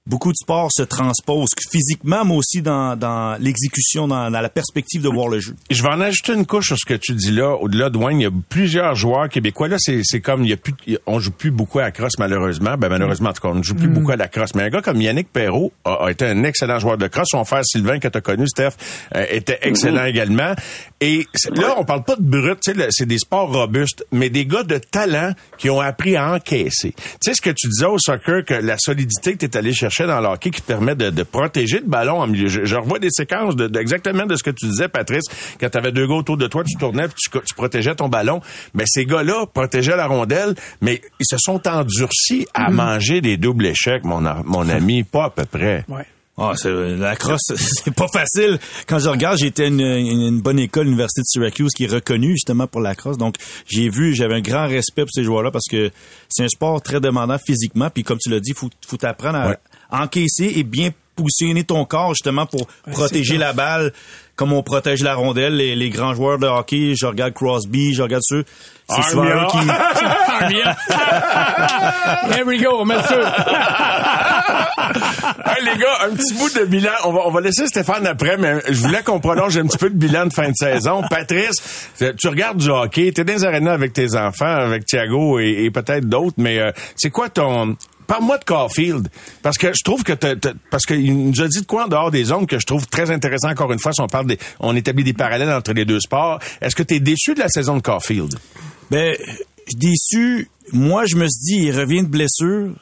beaucoup 0.08 0.32
de 0.32 0.38
sports 0.38 0.70
se 0.72 0.84
transposent 0.84 1.49
physiquement, 1.72 2.24
mais 2.26 2.36
aussi 2.36 2.62
dans, 2.62 2.95
dans 2.95 3.38
l'exécution, 3.39 4.08
dans, 4.08 4.30
dans 4.30 4.41
la 4.41 4.49
perspective 4.49 5.01
de 5.01 5.10
voir 5.10 5.28
le 5.28 5.39
jeu. 5.39 5.56
Je 5.70 5.82
vais 5.82 5.89
en 5.89 6.01
ajouter 6.01 6.34
une 6.34 6.45
couche 6.45 6.68
sur 6.68 6.78
ce 6.78 6.86
que 6.86 6.93
tu 6.93 7.14
dis 7.14 7.32
là. 7.32 7.56
Au-delà 7.56 7.89
de 7.89 7.97
Wayne, 7.97 8.20
il 8.20 8.24
y 8.24 8.28
a 8.28 8.32
plusieurs 8.49 8.95
joueurs 8.95 9.30
québécois. 9.30 9.68
Là, 9.68 9.78
c'est, 9.80 10.01
c'est 10.03 10.22
comme, 10.22 10.43
il 10.43 10.49
y 10.49 10.53
a 10.53 10.58
plus, 10.58 10.74
on 11.06 11.20
joue 11.20 11.32
plus 11.32 11.51
beaucoup 11.51 11.80
à 11.80 11.84
la 11.84 11.91
crosse, 11.91 12.18
malheureusement. 12.20 12.78
Ben, 12.78 12.89
malheureusement, 12.89 13.30
en 13.30 13.34
tout 13.34 13.41
cas, 13.41 13.49
on 13.49 13.56
ne 13.56 13.64
joue 13.64 13.76
plus 13.76 13.88
beaucoup 13.88 14.12
à 14.12 14.16
la 14.16 14.28
crosse. 14.28 14.53
Mais 14.56 14.64
un 14.64 14.70
gars 14.70 14.82
comme 14.82 15.01
Yannick 15.01 15.32
Perrault 15.32 15.72
a, 15.84 16.06
a 16.06 16.12
été 16.12 16.26
un 16.26 16.43
excellent 16.43 16.80
joueur 16.80 16.97
de 16.97 17.08
crosse. 17.08 17.30
Son 17.32 17.43
frère 17.45 17.66
Sylvain, 17.66 17.99
que 17.99 18.08
tu 18.08 18.18
as 18.18 18.22
connu, 18.22 18.47
Steph, 18.47 18.74
euh, 19.16 19.26
était 19.30 19.60
excellent 19.64 20.06
également. 20.06 20.53
Et 21.08 21.28
là, 21.53 21.76
on 21.78 21.86
parle 21.86 22.03
pas 22.03 22.16
de 22.16 22.24
brut, 22.24 22.58
c'est 22.89 23.06
des 23.06 23.20
sports 23.20 23.51
robustes, 23.53 24.06
mais 24.12 24.30
des 24.32 24.45
gars 24.47 24.64
de 24.64 24.78
talent 24.80 25.34
qui 25.60 25.70
ont 25.70 25.80
appris 25.80 26.16
à 26.16 26.34
encaisser. 26.34 26.93
Tu 26.97 27.03
sais, 27.22 27.34
ce 27.36 27.41
que 27.41 27.51
tu 27.51 27.68
disais 27.68 27.86
au 27.86 27.99
soccer, 27.99 28.43
que 28.43 28.56
la 28.56 28.78
solidité 28.80 29.34
que 29.34 29.39
tu 29.39 29.45
es 29.45 29.56
allé 29.58 29.72
chercher 29.72 30.08
dans 30.08 30.20
le 30.20 30.28
hockey 30.28 30.49
qui 30.49 30.62
te 30.62 30.68
permet 30.68 30.95
de, 30.95 31.12
de 31.12 31.24
protéger 31.24 31.80
le 31.80 31.86
ballon 31.86 32.22
en 32.22 32.28
milieu. 32.28 32.47
Je, 32.47 32.66
je 32.66 32.76
revois 32.76 32.97
des 32.97 33.12
séquences 33.12 33.56
de, 33.56 33.68
de- 33.68 33.80
exactement 33.80 34.26
de 34.26 34.36
ce 34.36 34.41
que 34.41 34.49
tu 34.49 34.66
disais, 34.66 34.88
Patrice, 34.88 35.26
quand 35.60 35.70
tu 35.70 35.78
avais 35.78 35.91
deux 35.91 36.08
gars 36.08 36.16
autour 36.16 36.38
de 36.38 36.47
toi, 36.47 36.64
tu 36.64 36.76
tournais 36.78 37.08
puis 37.08 37.16
tu, 37.45 37.53
protégeais 37.56 37.93
ton 37.93 38.10
ballon. 38.10 38.41
Mais 38.74 38.86
ces 38.88 39.06
gars-là 39.06 39.45
protégeaient 39.53 39.95
la 39.97 40.08
rondelle, 40.08 40.56
mais 40.82 41.01
ils 41.20 41.26
se 41.30 41.38
sont 41.38 41.62
endurcis 41.68 42.47
à 42.56 42.72
manger 42.72 43.22
des 43.22 43.38
doubles 43.38 43.68
échecs, 43.68 44.03
mon, 44.03 44.26
ami, 44.70 45.03
pas 45.03 45.26
à 45.26 45.30
peu 45.30 45.45
près. 45.45 45.86
Ouais. 45.88 46.06
Ah, 46.38 46.52
c'est, 46.56 46.72
la 46.98 47.16
crosse, 47.16 47.40
c'est 47.56 47.94
pas 47.94 48.08
facile. 48.10 48.60
Quand 48.88 49.00
je 49.00 49.08
regarde, 49.08 49.38
j'étais 49.38 49.64
à 49.64 49.68
une, 49.68 49.80
une, 49.80 50.42
bonne 50.42 50.60
école, 50.60 50.86
l'université 50.86 51.22
de 51.22 51.26
Syracuse, 51.28 51.72
qui 51.74 51.86
est 51.86 51.88
reconnue 51.92 52.32
justement 52.32 52.68
pour 52.68 52.82
la 52.82 52.94
crosse. 52.94 53.18
Donc, 53.18 53.36
j'ai 53.68 53.88
vu, 53.90 54.14
j'avais 54.14 54.36
un 54.36 54.42
grand 54.42 54.68
respect 54.68 55.04
pour 55.04 55.12
ces 55.14 55.24
joueurs-là 55.24 55.52
parce 55.52 55.68
que 55.72 55.92
c'est 56.28 56.44
un 56.44 56.50
sport 56.50 56.82
très 56.82 57.00
demandant 57.00 57.38
physiquement. 57.38 57.90
Puis, 57.90 58.04
comme 58.04 58.18
tu 58.20 58.30
l'as 58.30 58.42
dit, 58.42 58.52
faut, 58.54 58.70
faut 58.86 58.98
t'apprendre 58.98 59.38
à 59.38 59.48
Ouais. 59.50 59.58
encaisser 59.92 60.52
et 60.58 60.64
bien 60.64 60.90
positionner 61.16 61.63
ton 61.63 61.86
corps 61.86 62.13
justement 62.13 62.45
pour 62.45 62.68
protéger 62.91 63.38
la 63.38 63.53
balle 63.53 63.91
comme 64.36 64.51
on 64.51 64.63
protège 64.63 65.01
la 65.01 65.16
rondelle. 65.16 65.55
Les, 65.55 65.76
les 65.76 65.89
grands 65.89 66.13
joueurs 66.13 66.38
de 66.38 66.47
hockey, 66.47 66.93
je 66.95 67.05
regarde 67.05 67.34
Crosby, 67.34 67.93
je 67.93 68.01
regarde 68.01 68.24
ceux. 68.26 68.43
C'est 68.89 69.01
souvent 69.03 69.24
eux 69.24 69.47
qui. 69.49 69.57
Ah, 69.68 70.47
bien. 70.47 70.76
Here 72.36 72.45
we 72.45 72.61
go, 72.61 72.78
on 72.82 72.86
met 72.86 72.95
le 72.95 73.01
feu. 73.03 73.24
Hey, 75.45 75.63
les 75.63 75.80
gars, 75.80 75.97
un 76.05 76.16
petit 76.16 76.34
bout 76.36 76.53
de 76.53 76.66
bilan. 76.66 76.91
On 77.05 77.13
va, 77.13 77.22
on 77.26 77.32
va 77.32 77.41
laisser 77.41 77.66
Stéphane 77.68 78.05
après, 78.05 78.38
mais 78.38 78.59
je 78.68 78.80
voulais 78.82 79.01
qu'on 79.01 79.20
prolonge 79.20 79.57
un 79.57 79.66
petit 79.66 79.78
peu 79.78 79.88
le 79.88 79.95
bilan 79.95 80.28
de 80.28 80.34
fin 80.34 80.49
de 80.49 80.55
saison. 80.55 81.01
Patrice, 81.09 81.89
tu 82.20 82.28
regardes 82.28 82.57
du 82.57 82.70
hockey, 82.70 83.11
t'es 83.11 83.24
dans 83.24 83.34
les 83.34 83.45
arénas 83.45 83.74
avec 83.74 83.93
tes 83.93 84.16
enfants, 84.16 84.45
avec 84.45 84.86
Thiago 84.86 85.39
et, 85.39 85.63
et 85.63 85.72
peut-être 85.72 86.07
d'autres, 86.07 86.36
mais 86.38 86.59
euh, 86.59 86.72
c'est 86.95 87.09
quoi 87.09 87.30
ton... 87.30 87.76
Parle-moi 88.08 88.38
de 88.38 88.43
Caulfield, 88.43 89.10
parce 89.41 89.58
que 89.58 89.68
je 89.68 89.84
trouve 89.84 90.03
que 90.03 90.14
t'as- 90.14 90.36
parce 90.70 90.86
qu'il 90.86 91.16
nous 91.30 91.41
a 91.41 91.47
dit 91.47 91.62
de 91.62 91.66
quoi 91.66 91.86
en 91.86 91.88
dehors 91.88 92.12
des 92.12 92.24
zones 92.26 92.45
que 92.47 92.60
je 92.60 92.66
trouve 92.66 92.86
très 92.88 93.10
intéressant 93.12 93.49
encore 93.49 93.72
une 93.74 93.80
fois 93.80 93.93
si 93.93 94.01
on 94.01 94.08
parle 94.08 94.28
des, 94.28 94.38
on 94.60 94.76
établit 94.76 95.03
des 95.03 95.14
parallèles 95.14 95.51
entre 95.51 95.74
les 95.74 95.86
deux 95.86 95.99
sports. 95.99 96.39
Est-ce 96.62 96.76
que 96.76 96.84
tu 96.84 96.95
es 96.95 96.99
déçu 96.99 97.34
de 97.34 97.39
la 97.39 97.49
saison 97.49 97.78
de 97.78 97.82
Caulfield? 97.82 98.36
Ben, 98.91 99.16
déçu, 99.74 100.49
moi, 100.72 101.06
je 101.06 101.16
me 101.16 101.28
suis 101.28 101.56
dit, 101.58 101.66
il 101.68 101.78
revient 101.78 102.03
de 102.03 102.08
blessure. 102.08 102.74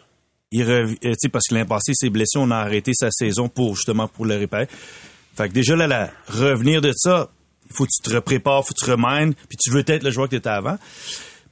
Il 0.51 0.63
revient, 0.63 0.97
euh, 1.05 1.13
parce 1.31 1.47
que 1.47 1.55
l'année 1.55 1.67
passée, 1.67 1.93
ses 1.95 2.09
blessures, 2.09 2.41
on 2.41 2.51
a 2.51 2.57
arrêté 2.57 2.91
sa 2.93 3.09
saison 3.11 3.49
pour, 3.49 3.75
justement, 3.75 4.07
pour 4.07 4.25
le 4.25 4.35
réparer. 4.35 4.67
Fait 5.35 5.49
que 5.49 5.53
déjà, 5.53 5.75
là, 5.75 5.87
là 5.87 6.11
revenir 6.27 6.79
de 6.81 6.91
ça, 6.95 7.29
faut 7.73 7.85
que 7.85 7.89
tu 7.89 8.11
te 8.11 8.19
prépares, 8.19 8.63
faut 8.63 8.73
que 8.79 8.85
tu 8.85 8.91
remènes, 8.91 9.33
puis 9.33 9.57
tu 9.59 9.71
veux 9.71 9.83
être 9.87 10.03
le 10.03 10.11
joueur 10.11 10.27
que 10.27 10.31
tu 10.31 10.37
étais 10.37 10.49
avant. 10.49 10.77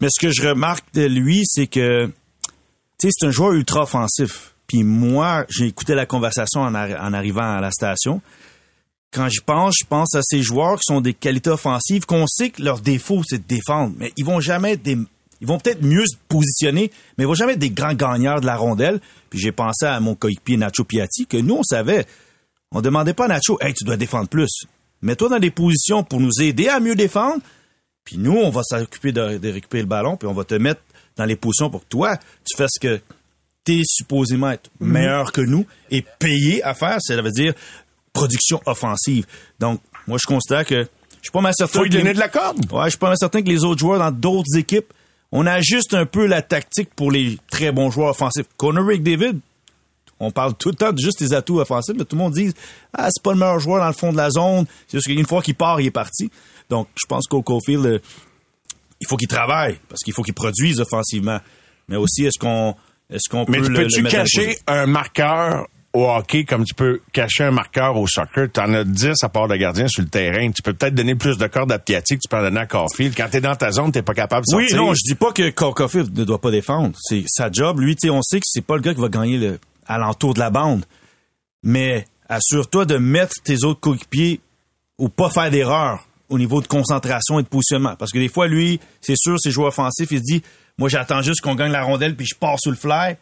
Mais 0.02 0.08
ce 0.12 0.20
que 0.24 0.32
je 0.32 0.48
remarque 0.48 0.86
de 0.94 1.06
lui, 1.06 1.42
c'est 1.46 1.66
que, 1.68 2.12
c'est 3.10 3.26
un 3.26 3.32
joueur 3.32 3.54
ultra 3.54 3.84
offensif. 3.84 4.54
Puis 4.68 4.84
moi, 4.84 5.46
j'ai 5.50 5.68
écouté 5.68 5.96
la 5.96 6.06
conversation 6.06 6.62
en, 6.62 6.74
arrivant 6.74 7.58
à 7.58 7.60
la 7.60 7.72
station. 7.72 8.22
Quand 9.12 9.28
je 9.28 9.42
pense, 9.42 9.76
je 9.82 9.86
pense 9.86 10.16
à 10.16 10.22
ces 10.24 10.42
joueurs 10.42 10.76
qui 10.76 10.94
sont 10.94 11.02
des 11.02 11.14
qualités 11.14 11.50
offensives, 11.50 12.06
qu'on 12.06 12.28
sait 12.28 12.50
que 12.52 12.62
leur 12.62 12.80
défaut, 12.80 13.22
c'est 13.28 13.40
de 13.40 13.48
défendre. 13.48 13.94
Mais 13.98 14.14
ils 14.16 14.24
vont 14.24 14.40
jamais 14.40 14.74
être 14.74 14.84
des, 14.84 14.98
ils 15.42 15.48
vont 15.48 15.60
peut-être 15.60 15.82
mieux 15.82 16.06
se 16.06 16.16
positionner, 16.30 16.92
mais 17.18 17.26
ils 17.26 17.28
vont 17.28 17.34
jamais 17.34 17.54
être 17.54 17.60
des 17.60 17.72
grands 17.72 17.96
gagneurs 17.96 18.40
de 18.40 18.46
la 18.46 18.56
rondelle. 18.56 19.02
Puis 19.30 19.40
j'ai 19.40 19.52
pensé 19.52 19.86
à 19.86 20.00
mon 20.00 20.16
coéquipier 20.16 20.56
Nacho 20.56 20.84
Piatti, 20.84 21.26
que 21.26 21.38
nous, 21.38 21.56
on 21.56 21.64
savait, 21.64 22.06
on 22.72 22.82
demandait 22.82 23.14
pas 23.14 23.26
à 23.26 23.30
Nacho, 23.30 23.58
hey, 23.60 23.74
tu 23.74 23.84
dois 23.84 23.98
défendre 23.98 24.30
plus. 24.30 24.66
Mets-toi 25.02 25.30
dans 25.30 25.40
des 25.40 25.52
positions 25.52 26.04
pour 26.04 26.20
nous 26.20 26.42
aider 26.42 26.68
à 26.68 26.80
mieux 26.80 26.96
défendre. 26.96 27.42
Puis 28.06 28.18
nous, 28.18 28.34
on 28.34 28.50
va 28.52 28.62
s'occuper 28.64 29.12
de, 29.12 29.22
récupérer 29.52 29.84
le 29.84 29.90
ballon, 29.90 30.16
puis 30.16 30.28
on 30.28 30.34
va 30.34 30.44
te 30.44 30.56
mettre 30.56 30.82
dans 31.18 31.26
les 31.26 31.36
positions 31.36 31.70
pour 31.70 31.82
que 31.82 31.90
toi, 31.90 32.18
tu 32.18 32.58
fasses 32.58 32.72
ce 32.76 32.80
que 32.80 33.02
tu 33.64 33.80
es 33.80 33.82
supposément 33.86 34.52
être 34.52 34.70
meilleur 34.80 35.32
que 35.32 35.42
nous 35.42 35.66
et 35.90 36.04
payé 36.20 36.64
à 36.64 36.74
faire. 36.74 36.98
Ça 37.02 37.22
veut 37.22 37.32
dire 37.32 37.54
production 38.14 38.62
offensive. 38.66 39.26
Donc, 39.60 39.82
moi, 40.08 40.18
je 40.22 40.28
constate 40.28 40.68
que 40.68 40.82
je 41.22 41.28
suis 41.28 41.32
pas 41.32 41.42
mal 41.42 41.54
certain. 41.56 41.80
Faut 41.80 41.84
lui 41.84 41.90
donner 41.90 42.14
de 42.14 42.20
la 42.20 42.30
corde. 42.30 42.72
Ouais, 42.72 42.86
je 42.86 42.90
suis 42.92 43.00
pas 43.00 43.08
mal 43.08 43.18
certain 43.18 43.42
que 43.42 43.50
les 43.50 43.64
autres 43.64 43.80
joueurs 43.80 44.00
dans 44.00 44.12
d'autres 44.12 44.58
équipes, 44.58 44.92
on 45.32 45.46
ajuste 45.46 45.94
un 45.94 46.06
peu 46.06 46.26
la 46.26 46.42
tactique 46.42 46.90
pour 46.96 47.12
les 47.12 47.38
très 47.50 47.72
bons 47.72 47.92
joueurs 47.92 48.10
offensifs. 48.10 48.48
Conor 48.58 48.98
David, 49.00 49.40
on 50.20 50.32
parle 50.32 50.56
tout 50.56 50.70
le 50.70 50.76
temps 50.76 50.92
de 50.92 51.00
juste 51.00 51.22
les 51.22 51.34
atouts 51.34 51.60
offensifs, 51.60 51.96
mais 51.98 52.06
tout 52.06 52.16
le 52.16 52.22
monde 52.22 52.34
dit 52.34 52.54
Ah, 52.94 53.10
c'est 53.12 53.24
pas 53.24 53.32
le 53.32 53.40
meilleur 53.40 53.60
joueur 53.60 53.80
dans 53.80 53.88
le 53.88 53.94
fond 53.94 54.12
de 54.12 54.18
la 54.18 54.30
zone. 54.30 54.66
C'est 54.88 54.98
juste 54.98 55.08
qu'une 55.08 55.26
fois 55.26 55.42
qu'il 55.42 55.56
part, 55.56 55.80
il 55.80 55.88
est 55.88 55.92
parti. 55.92 56.30
Donc, 56.70 56.88
je 56.96 57.06
pense 57.06 57.28
qu'au 57.28 57.42
Cofield, 57.42 57.86
euh, 57.86 58.00
il 59.02 59.08
faut 59.08 59.18
qu'il 59.18 59.28
travaille, 59.28 59.78
parce 59.90 60.02
qu'il 60.02 60.14
faut 60.14 60.22
qu'il 60.22 60.34
produise 60.34 60.80
offensivement. 60.80 61.40
Mais 61.90 61.98
aussi, 61.98 62.26
est-ce 62.26 62.40
qu'on 62.40 62.76
est-ce 63.12 63.30
qu'on 63.30 63.46
peut. 63.46 63.52
Mais 63.52 63.62
peux-tu 63.62 64.04
cacher 64.04 64.58
un 64.68 64.86
marqueur 64.86 65.68
au 65.94 66.08
hockey 66.08 66.46
comme 66.46 66.64
tu 66.64 66.74
peux 66.74 67.02
cacher 67.12 67.44
un 67.44 67.52
marqueur 67.52 67.98
au 67.98 68.08
soccer? 68.08 68.48
Tu 68.52 68.60
en 68.62 68.74
as 68.74 68.86
10 68.86 69.16
à 69.24 69.30
part 69.30 69.50
de 69.50 69.56
gardien 69.58 69.88
sur 69.88 70.02
le 70.04 70.08
terrain. 70.08 70.50
Tu 70.52 70.62
peux 70.62 70.74
peut-être 70.74 70.96
donner 70.96 71.16
plus 71.16 71.38
de 71.38 71.48
cordes 71.48 71.72
à 71.72 71.80
Piatti 71.80 72.16
que 72.16 72.22
tu 72.22 72.30
peux 72.30 72.38
en 72.38 72.44
donner 72.44 72.62
à 72.62 72.66
Caulfield. 72.68 73.14
Quand 73.16 73.28
t'es 73.30 73.42
dans 73.42 73.56
ta 73.56 73.72
zone, 73.72 73.92
t'es 73.92 74.02
pas 74.02 74.14
capable 74.14 74.46
de 74.46 74.52
sortir. 74.52 74.80
Oui, 74.80 74.86
non, 74.86 74.94
je 74.94 75.02
dis 75.04 75.16
pas 75.16 75.34
que 75.34 75.50
Caulfield 75.50 76.18
ne 76.18 76.24
doit 76.24 76.40
pas 76.40 76.52
défendre. 76.52 76.96
C'est 77.02 77.26
sa 77.28 77.52
job. 77.52 77.80
Lui, 77.80 77.98
on 78.10 78.22
sait 78.22 78.40
que 78.40 78.46
c'est 78.48 78.66
pas 78.66 78.76
le 78.76 78.82
gars 78.82 78.94
qui 78.94 79.02
va 79.02 79.10
gagner 79.10 79.38
le, 79.38 79.60
à 79.88 79.98
l'entour 79.98 80.34
de 80.34 80.40
la 80.40 80.50
bande. 80.50 80.86
Mais 81.64 82.06
assure-toi 82.30 82.86
de 82.86 82.98
mettre 82.98 83.34
tes 83.44 83.66
autres 83.66 83.82
coéquipiers 83.82 84.40
ou 84.98 85.10
pas 85.10 85.30
faire 85.30 85.52
d'erreur 85.52 86.08
au 86.32 86.40
niveau 86.40 86.62
de 86.62 86.68
concentration 86.68 87.40
et 87.40 87.44
de 87.44 87.48
positionnement. 87.48 87.96
Parce 87.98 88.12
que 88.12 88.18
des 88.18 88.30
fois, 88.30 88.48
lui, 88.48 88.80
c'est 89.02 89.18
sûr, 89.18 89.38
ses 89.40 89.52
joueurs 89.52 89.68
offensifs, 89.68 90.10
il 90.12 90.20
se 90.20 90.24
dit, 90.24 90.42
moi, 90.78 90.90
j'attends 90.90 91.22
juste 91.22 91.42
qu'on 91.42 91.56
gagne 91.56 91.72
la 91.72 91.84
rondelle 91.84 92.16
puis 92.16 92.26
je 92.26 92.36
pars 92.36 92.58
sous 92.60 92.72
le 92.72 92.78
fly. 92.78 93.18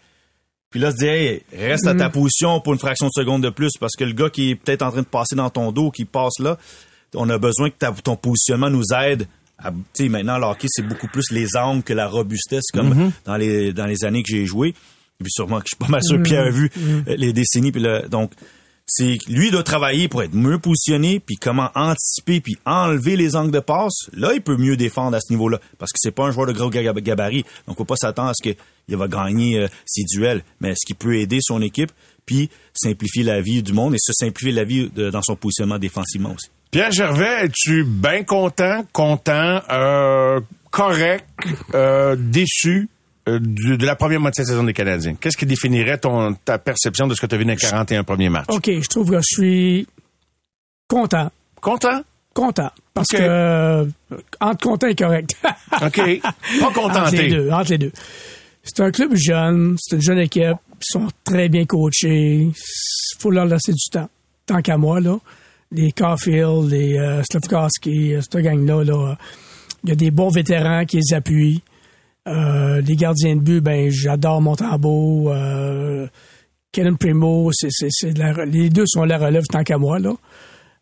Puis 0.69 0.79
là, 0.79 0.91
se 0.91 0.97
dit, 0.97 1.07
hey, 1.07 1.41
reste 1.51 1.87
à 1.87 1.95
ta 1.95 2.09
mm. 2.09 2.11
position 2.11 2.61
pour 2.61 2.73
une 2.73 2.79
fraction 2.79 3.07
de 3.07 3.11
seconde 3.11 3.43
de 3.43 3.49
plus 3.49 3.71
parce 3.79 3.95
que 3.95 4.03
le 4.03 4.13
gars 4.13 4.29
qui 4.29 4.51
est 4.51 4.55
peut-être 4.55 4.83
en 4.83 4.91
train 4.91 5.01
de 5.01 5.07
passer 5.07 5.35
dans 5.35 5.49
ton 5.49 5.71
dos, 5.71 5.89
qui 5.89 6.05
passe 6.05 6.37
là, 6.39 6.57
on 7.15 7.27
a 7.29 7.39
besoin 7.39 7.71
que 7.71 8.01
ton 8.01 8.15
positionnement 8.15 8.69
nous 8.69 8.83
aide. 8.95 9.27
Tu 9.63 9.69
sais, 9.93 10.09
maintenant, 10.09 10.37
le 10.37 10.45
hockey, 10.45 10.67
c'est 10.69 10.87
beaucoup 10.87 11.07
plus 11.07 11.31
les 11.31 11.57
angles 11.57 11.81
que 11.81 11.93
la 11.93 12.07
robustesse, 12.07 12.67
comme 12.71 12.93
mm-hmm. 12.93 13.11
dans 13.25 13.35
les 13.35 13.73
dans 13.73 13.87
les 13.87 14.05
années 14.05 14.21
que 14.21 14.29
j'ai 14.29 14.45
joué. 14.45 14.69
Et 14.69 15.23
puis 15.23 15.31
sûrement 15.31 15.57
que 15.57 15.65
je 15.65 15.75
suis 15.75 15.83
pas 15.83 15.89
mal 15.89 16.03
sûr, 16.03 16.21
Pierre 16.21 16.45
a 16.45 16.49
vu 16.51 16.71
mm. 16.73 16.79
euh, 17.09 17.15
les 17.17 17.33
décennies. 17.33 17.71
Puis 17.71 17.81
le, 17.81 18.07
donc, 18.07 18.31
c'est 18.89 19.19
lui 19.27 19.51
doit 19.51 19.63
travailler 19.63 20.07
pour 20.07 20.23
être 20.23 20.33
mieux 20.33 20.57
positionné, 20.57 21.19
puis 21.19 21.35
comment 21.35 21.69
anticiper, 21.75 22.41
puis 22.41 22.57
enlever 22.65 23.15
les 23.15 23.35
angles 23.35 23.51
de 23.51 23.59
passe. 23.59 24.09
Là, 24.13 24.33
il 24.33 24.41
peut 24.41 24.57
mieux 24.57 24.75
défendre 24.75 25.15
à 25.15 25.21
ce 25.21 25.31
niveau-là, 25.31 25.59
parce 25.77 25.91
que 25.91 25.99
c'est 25.99 26.11
pas 26.11 26.25
un 26.25 26.31
joueur 26.31 26.47
de 26.47 26.53
gros 26.53 26.69
gabarit. 26.71 27.45
Donc, 27.67 27.79
on 27.79 27.83
peut 27.83 27.85
pas 27.85 27.95
s'attendre 27.95 28.29
à 28.29 28.33
ce 28.33 28.41
qu'il 28.41 28.97
va 28.97 29.07
gagner 29.07 29.59
euh, 29.59 29.67
ses 29.85 30.03
duels, 30.03 30.43
mais 30.59 30.71
est-ce 30.71 30.85
qu'il 30.87 30.95
peut 30.95 31.15
aider 31.17 31.37
son 31.41 31.61
équipe, 31.61 31.91
puis 32.25 32.49
simplifier 32.73 33.23
la 33.23 33.41
vie 33.41 33.61
du 33.61 33.73
monde 33.73 33.93
et 33.93 33.99
se 33.99 34.11
simplifier 34.11 34.51
la 34.51 34.63
vie 34.63 34.89
dans 34.89 35.21
son 35.21 35.35
positionnement 35.35 35.77
défensivement 35.77 36.33
aussi. 36.33 36.49
Pierre 36.71 36.91
Gervais, 36.91 37.45
es-tu 37.45 37.83
bien 37.83 38.23
content, 38.23 38.85
content, 38.91 39.61
euh, 39.69 40.39
correct, 40.71 41.25
déçu? 42.17 42.89
Euh, 43.27 43.39
de, 43.41 43.85
la 43.85 43.95
première 43.95 44.19
moitié 44.19 44.43
de 44.43 44.49
saison 44.49 44.63
des 44.63 44.73
Canadiens. 44.73 45.15
Qu'est-ce 45.15 45.37
qui 45.37 45.45
définirait 45.45 45.97
ton, 45.97 46.33
ta 46.33 46.57
perception 46.57 47.07
de 47.07 47.13
ce 47.13 47.21
que 47.21 47.25
tu 47.25 47.35
as 47.35 47.37
vu 47.37 47.45
dans 47.45 47.51
les 47.51 47.57
41 47.57 48.03
premiers 48.03 48.29
matchs? 48.29 48.45
OK, 48.49 48.65
je 48.65 48.87
trouve 48.87 49.11
que 49.11 49.17
je 49.17 49.35
suis 49.35 49.87
content. 50.87 51.29
Content? 51.61 52.01
Content. 52.33 52.71
Parce 52.93 53.07
que 53.09 53.17
euh, 53.19 53.85
entre 54.39 54.63
content 54.63 54.87
et 54.87 54.95
correct. 54.95 55.35
OK. 55.81 56.21
Pas 56.21 56.71
contenté. 56.73 56.99
Entre 56.99 57.15
les 57.15 57.29
deux. 57.29 57.51
Entre 57.51 57.71
les 57.71 57.77
deux. 57.77 57.91
C'est 58.63 58.81
un 58.81 58.91
club 58.91 59.15
jeune, 59.15 59.75
c'est 59.79 59.95
une 59.95 60.01
jeune 60.01 60.19
équipe. 60.19 60.43
Ils 60.43 60.83
sont 60.83 61.07
très 61.23 61.49
bien 61.49 61.65
coachés. 61.65 62.47
Il 62.47 63.19
faut 63.19 63.31
leur 63.31 63.45
laisser 63.45 63.73
du 63.73 63.89
temps. 63.91 64.09
Tant 64.45 64.61
qu'à 64.61 64.77
moi, 64.77 64.99
là. 64.99 65.17
Les 65.71 65.91
Caulfield, 65.91 66.71
les 66.71 66.97
euh, 66.97 67.21
Slavkowski, 67.29 68.15
cette 68.21 68.37
gang-là, 68.37 68.83
là, 68.83 69.15
il 69.83 69.89
y 69.89 69.91
a 69.91 69.95
des 69.95 70.09
bons 70.09 70.29
vétérans 70.29 70.85
qui 70.85 70.97
les 70.97 71.13
appuient. 71.13 71.61
Euh, 72.29 72.81
les 72.81 72.95
gardiens 72.95 73.35
de 73.35 73.41
but, 73.41 73.61
ben 73.61 73.89
j'adore 73.89 74.41
Montembeau. 74.41 75.31
Euh, 75.31 76.07
Primo, 76.99 77.49
c'est, 77.51 77.79
les 78.45 78.69
deux 78.69 78.85
sont 78.85 79.03
la 79.03 79.17
relève 79.17 79.43
tant 79.49 79.63
qu'à 79.63 79.77
moi. 79.77 79.99
Là. 79.99 80.13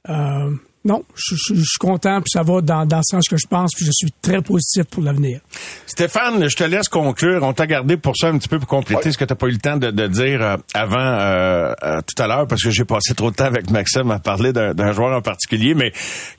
Euh, 0.10 0.52
non, 0.86 1.04
je, 1.16 1.36
suis 1.36 1.80
content, 1.80 2.22
puis 2.22 2.30
ça 2.32 2.44
va 2.44 2.62
dans, 2.62 2.86
dans, 2.86 2.98
le 2.98 3.04
sens 3.04 3.28
que 3.28 3.36
je 3.36 3.46
pense, 3.48 3.72
puis 3.76 3.86
je 3.86 3.92
suis 3.92 4.12
très 4.22 4.42
positif 4.42 4.86
pour 4.86 5.04
l'avenir. 5.04 5.42
Stéphane, 5.86 6.48
je 6.48 6.56
te 6.56 6.64
laisse 6.64 6.88
conclure. 6.88 7.44
On 7.44 7.52
t'a 7.52 7.68
gardé 7.68 7.98
pour 7.98 8.16
ça 8.16 8.30
un 8.30 8.38
petit 8.38 8.48
peu 8.48 8.58
pour 8.58 8.70
compléter 8.70 9.12
ce 9.12 9.18
que 9.18 9.26
tu 9.26 9.34
n'as 9.34 9.36
pas 9.36 9.48
eu 9.48 9.52
le 9.52 9.58
temps 9.58 9.76
de, 9.76 10.08
dire 10.08 10.42
euh, 10.42 10.56
avant 10.74 10.98
euh, 10.98 11.74
euh, 11.84 12.00
tout 12.02 12.24
à 12.24 12.28
l'heure, 12.28 12.48
parce 12.48 12.64
que 12.64 12.70
j'ai 12.70 12.86
passé 12.86 13.14
trop 13.16 13.32
de 13.32 13.36
temps 13.36 13.46
avec 13.46 13.70
Maxime 13.70 14.12
à 14.12 14.20
parler 14.20 14.54
d'un 14.54 14.92
joueur 14.94 15.18
en 15.18 15.22
particulier. 15.22 15.74
Mais 15.74 15.92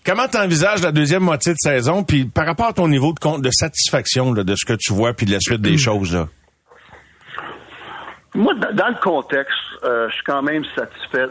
comment 0.07 0.29
tu 0.29 0.39
envisages 0.39 0.83
la 0.83 0.93
deuxième 0.93 1.25
moitié 1.25 1.53
de 1.53 1.59
saison, 1.59 2.03
puis 2.03 2.25
par 2.25 2.47
rapport 2.47 2.69
à 2.69 2.73
ton 2.73 2.89
niveau 2.89 3.13
de, 3.13 3.41
de 3.41 3.51
satisfaction 3.51 4.33
de 4.33 4.55
ce 4.57 4.65
que 4.65 4.79
tu 4.79 4.95
vois, 4.95 5.13
puis 5.13 5.27
de 5.27 5.33
la 5.33 5.41
suite 5.41 5.61
des 5.61 5.75
hmm. 5.75 5.79
choses? 5.79 6.15
Là? 6.15 6.29
Moi, 8.35 8.55
dans 8.55 8.89
le 8.89 9.01
contexte, 9.03 9.53
je 9.83 10.13
suis 10.13 10.25
quand 10.25 10.43
même 10.43 10.65
satisfait 10.75 11.27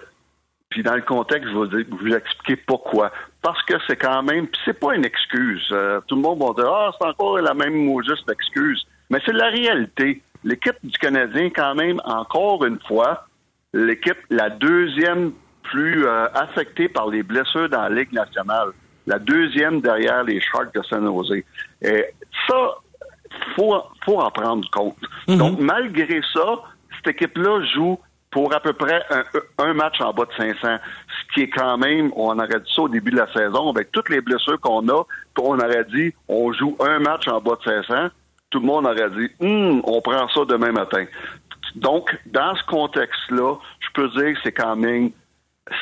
puis 0.69 0.83
dans 0.83 0.95
le 0.95 1.01
contexte, 1.01 1.49
je 1.49 1.57
vais 1.57 1.83
vous, 1.89 2.13
expliquer 2.13 2.57
pourquoi. 2.57 3.11
Parce 3.41 3.61
que 3.63 3.75
c'est 3.87 3.95
quand 3.95 4.23
même, 4.23 4.47
c'est 4.65 4.77
pas 4.77 4.95
une 4.95 5.05
excuse. 5.05 5.65
Euh, 5.71 6.01
tout 6.07 6.15
le 6.15 6.21
monde 6.21 6.39
va 6.39 6.61
dire 6.61 6.71
ah 6.71 6.91
c'est 6.99 7.07
encore 7.07 7.37
la 7.39 7.53
même 7.53 7.89
juste 8.03 8.29
excuse, 8.29 8.85
mais 9.09 9.19
c'est 9.25 9.33
la 9.33 9.47
réalité. 9.47 10.21
L'équipe 10.43 10.75
du 10.83 10.97
Canadien, 10.97 11.49
quand 11.49 11.75
même, 11.75 12.01
encore 12.05 12.63
une 12.65 12.79
fois, 12.87 13.27
l'équipe 13.73 14.17
la 14.29 14.49
deuxième 14.49 15.31
plus 15.63 16.05
euh, 16.05 16.27
affectée 16.33 16.89
par 16.89 17.07
les 17.07 17.23
blessures 17.23 17.69
dans 17.69 17.83
la 17.83 17.89
Ligue 17.89 18.13
nationale, 18.13 18.69
la 19.05 19.19
deuxième 19.19 19.81
derrière 19.81 20.23
les 20.23 20.39
Sharks 20.41 20.73
de 20.73 20.81
San 20.83 21.05
Jose. 21.05 21.43
Et 21.81 22.05
ça, 22.47 22.75
faut 23.55 23.75
faut 24.05 24.19
en 24.19 24.31
prendre 24.31 24.69
compte. 24.71 24.97
Mm-hmm. 25.27 25.37
Donc 25.37 25.59
malgré 25.59 26.21
ça, 26.33 26.61
cette 26.97 27.15
équipe-là 27.15 27.63
joue 27.73 27.99
pour 28.31 28.53
à 28.53 28.59
peu 28.59 28.73
près 28.73 29.03
un, 29.57 29.73
match 29.73 30.01
en 30.01 30.13
bas 30.13 30.25
de 30.25 30.33
500, 30.37 30.59
ce 30.61 31.33
qui 31.33 31.41
est 31.43 31.49
quand 31.49 31.77
même, 31.77 32.11
on 32.15 32.37
aurait 32.37 32.59
dit 32.59 32.73
ça 32.75 32.83
au 32.83 32.89
début 32.89 33.11
de 33.11 33.17
la 33.17 33.31
saison, 33.33 33.69
avec 33.69 33.91
toutes 33.91 34.09
les 34.09 34.21
blessures 34.21 34.59
qu'on 34.59 34.87
a, 34.89 35.03
on 35.39 35.59
aurait 35.59 35.85
dit, 35.85 36.13
on 36.27 36.51
joue 36.51 36.75
un 36.79 36.99
match 36.99 37.27
en 37.27 37.39
bas 37.39 37.57
de 37.65 37.85
500, 37.85 38.09
tout 38.49 38.59
le 38.59 38.65
monde 38.65 38.85
aurait 38.85 39.09
dit, 39.11 39.29
hum, 39.39 39.81
on 39.85 40.01
prend 40.01 40.27
ça 40.29 40.45
demain 40.45 40.71
matin. 40.71 41.05
Donc, 41.75 42.15
dans 42.25 42.55
ce 42.55 42.63
contexte-là, 42.65 43.55
je 43.79 43.87
peux 43.93 44.09
dire 44.09 44.33
que 44.33 44.39
c'est 44.43 44.51
quand 44.51 44.75
même 44.75 45.11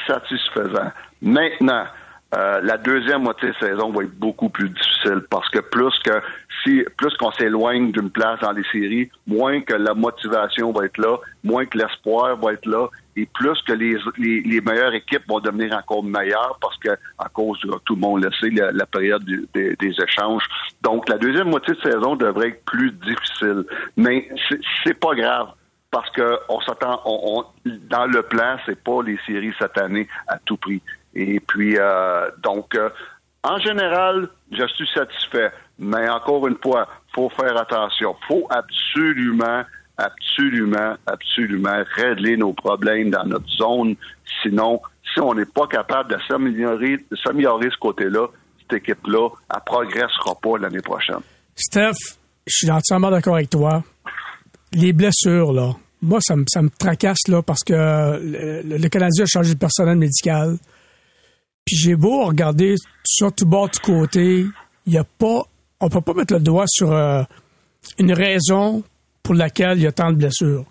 satisfaisant. 0.07 0.91
Maintenant, 1.21 1.85
euh, 2.35 2.59
la 2.63 2.77
deuxième 2.77 3.23
moitié 3.23 3.49
de 3.49 3.55
saison 3.55 3.91
va 3.91 4.03
être 4.03 4.17
beaucoup 4.17 4.49
plus 4.49 4.69
difficile 4.69 5.21
parce 5.29 5.47
que 5.49 5.59
plus 5.59 5.93
que 6.03 6.21
plus 6.97 7.15
qu'on 7.17 7.31
s'éloigne 7.31 7.91
d'une 7.91 8.09
place 8.09 8.39
dans 8.39 8.51
les 8.51 8.63
séries, 8.71 9.09
moins 9.27 9.61
que 9.61 9.73
la 9.73 9.93
motivation 9.93 10.71
va 10.71 10.85
être 10.85 10.97
là, 10.97 11.17
moins 11.43 11.65
que 11.65 11.77
l'espoir 11.77 12.35
va 12.37 12.53
être 12.53 12.65
là, 12.65 12.87
et 13.15 13.25
plus 13.33 13.61
que 13.61 13.73
les, 13.73 13.97
les, 14.17 14.61
meilleures 14.61 14.93
équipes 14.93 15.23
vont 15.27 15.39
devenir 15.39 15.73
encore 15.73 16.03
meilleures 16.03 16.57
parce 16.59 16.77
que 16.79 16.89
à 17.17 17.29
cause 17.29 17.59
de 17.61 17.71
tout 17.85 17.95
le 17.95 18.01
monde 18.01 18.23
le 18.23 18.31
sait, 18.39 18.49
la, 18.49 18.85
période 18.85 19.23
des, 19.23 19.95
échanges. 20.03 20.43
Donc 20.81 21.07
la 21.07 21.17
deuxième 21.17 21.49
moitié 21.49 21.75
de 21.75 21.81
saison 21.81 22.15
devrait 22.15 22.49
être 22.49 22.65
plus 22.65 22.91
difficile, 22.91 23.63
mais 23.95 24.27
c'est 24.83 24.99
pas 24.99 25.15
grave 25.15 25.49
parce 25.91 26.09
que 26.09 26.39
on 26.49 26.59
s'attend, 26.61 27.01
on, 27.05 27.45
dans 27.65 28.05
le 28.05 28.21
plan, 28.23 28.57
c'est 28.65 28.83
pas 28.83 29.01
les 29.01 29.17
séries 29.25 29.53
cette 29.59 29.77
année 29.77 30.07
à 30.27 30.37
tout 30.39 30.57
prix. 30.57 30.81
Et 31.13 31.39
puis, 31.39 31.77
euh, 31.79 32.29
donc, 32.43 32.75
euh, 32.75 32.89
en 33.43 33.57
général, 33.59 34.27
je 34.51 34.65
suis 34.67 34.87
satisfait. 34.93 35.51
Mais 35.77 36.09
encore 36.09 36.47
une 36.47 36.57
fois, 36.61 36.87
faut 37.13 37.29
faire 37.29 37.57
attention. 37.57 38.15
faut 38.27 38.47
absolument, 38.49 39.63
absolument, 39.97 40.95
absolument 41.05 41.83
régler 41.95 42.37
nos 42.37 42.53
problèmes 42.53 43.09
dans 43.09 43.25
notre 43.25 43.49
zone. 43.49 43.95
Sinon, 44.41 44.81
si 45.13 45.19
on 45.19 45.33
n'est 45.33 45.45
pas 45.45 45.67
capable 45.67 46.11
de 46.11 46.17
s'améliorer, 46.27 46.97
de 46.97 47.15
ce 47.15 47.79
côté-là, 47.79 48.27
cette 48.61 48.81
équipe-là, 48.81 49.29
elle 49.53 49.61
progressera 49.65 50.35
pas 50.41 50.57
l'année 50.57 50.81
prochaine. 50.81 51.21
Steph, 51.55 52.17
je 52.47 52.53
suis 52.53 52.71
entièrement 52.71 53.11
d'accord 53.11 53.35
avec 53.35 53.49
toi. 53.49 53.83
Les 54.73 54.93
blessures, 54.93 55.53
là, 55.53 55.73
moi, 56.01 56.19
ça 56.21 56.35
me, 56.35 56.43
ça 56.47 56.61
me 56.61 56.69
tracasse, 56.69 57.27
là, 57.27 57.41
parce 57.41 57.63
que 57.63 57.73
le, 57.73 58.77
le 58.77 58.89
Canadien 58.89 59.23
a 59.23 59.27
changé 59.27 59.53
de 59.53 59.59
personnel 59.59 59.97
médical. 59.97 60.57
Puis 61.65 61.77
j'ai 61.77 61.95
beau 61.95 62.25
regarder 62.25 62.75
sur 63.05 63.33
tout 63.33 63.45
bord, 63.45 63.69
tout 63.71 63.79
côté, 63.81 64.45
il 64.85 64.93
y 64.93 64.97
a 64.97 65.03
pas, 65.03 65.43
on 65.79 65.89
peut 65.89 66.01
pas 66.01 66.13
mettre 66.13 66.33
le 66.33 66.39
doigt 66.39 66.65
sur 66.67 66.91
euh, 66.91 67.23
une 67.99 68.13
raison 68.13 68.83
pour 69.23 69.35
laquelle 69.35 69.77
il 69.77 69.83
y 69.83 69.87
a 69.87 69.91
tant 69.91 70.11
de 70.11 70.17
blessures. 70.17 70.65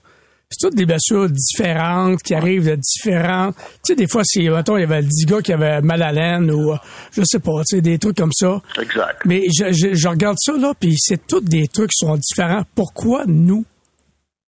C'est 0.51 0.69
toutes 0.69 0.77
des 0.77 0.87
blessures 0.87 1.29
différentes 1.29 2.23
qui 2.23 2.35
arrivent 2.35 2.69
de 2.69 2.77
différents. 2.77 3.53
Tu 3.53 3.59
sais, 3.83 3.95
des 3.97 4.07
fois, 4.07 4.23
c'est, 4.25 4.49
mettons, 4.49 4.77
il 4.77 4.83
y 4.83 4.85
avait 4.85 5.03
10 5.03 5.27
gars 5.27 5.43
qui 5.43 5.53
avaient 5.53 5.81
mal 5.81 6.03
à 6.03 6.13
laine 6.13 6.51
ou, 6.51 6.73
euh, 6.73 6.77
je 7.13 7.23
sais 7.25 7.41
pas, 7.41 7.63
tu 7.67 7.77
sais, 7.77 7.81
des 7.81 7.99
trucs 7.99 8.17
comme 8.17 8.33
ça. 8.33 8.61
Exact. 8.81 9.23
Mais 9.25 9.43
je, 9.47 9.73
je, 9.73 9.95
je 9.95 10.09
regarde 10.09 10.37
ça, 10.39 10.53
là, 10.57 10.73
puis 10.79 10.95
c'est 10.99 11.27
tous 11.27 11.41
des 11.41 11.67
trucs 11.67 11.91
qui 11.91 12.07
sont 12.07 12.17
différents. 12.17 12.63
Pourquoi 12.75 13.25
nous, 13.27 13.65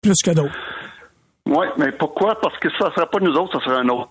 plus 0.02 0.20
que 0.22 0.32
d'autres? 0.32 0.54
Oui, 1.46 1.66
mais 1.78 1.92
pourquoi? 1.92 2.38
Parce 2.40 2.58
que 2.58 2.68
ça 2.78 2.88
ne 2.88 2.94
sera 2.94 3.06
pas 3.06 3.20
nous 3.20 3.32
autres, 3.32 3.58
ça 3.58 3.64
sera 3.64 3.78
un 3.80 3.88
autre. 3.88 4.10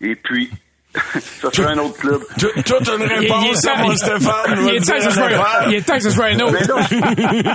Et 0.00 0.16
puis, 0.16 0.50
ça 0.94 1.50
serait 1.52 1.72
un 1.72 1.78
autre 1.78 1.98
club. 1.98 2.20
Toute 2.38 2.88
une 2.88 3.02
réponse 3.02 3.66
à 3.66 3.76
mon 3.82 3.94
Stéphane. 3.96 4.58
Il 4.68 4.74
est 4.76 4.86
temps 5.86 5.94
que 5.96 6.00
ce 6.02 6.10
soit- 6.10 6.26
un 6.26 6.40
autre. 6.40 6.56
Mais 6.58 6.66
là, 6.66 7.54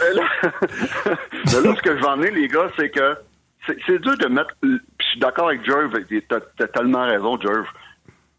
mais 0.00 0.14
là, 0.14 0.22
mais 1.46 1.68
là, 1.68 1.74
ce 1.76 1.82
que 1.82 1.96
je 1.96 2.00
vais 2.00 2.06
emmener, 2.06 2.30
les 2.30 2.48
gars, 2.48 2.68
c'est 2.78 2.90
que 2.90 3.14
c'est 3.86 3.98
dur 4.00 4.16
de 4.18 4.26
mettre. 4.28 4.54
Je 4.62 4.78
suis 5.10 5.20
d'accord 5.20 5.48
avec 5.48 5.64
Jerv, 5.64 5.92
et 6.10 6.22
t'as 6.28 6.40
t'as 6.58 6.66
tellement 6.68 7.06
raison, 7.06 7.38
Jerv. 7.40 7.64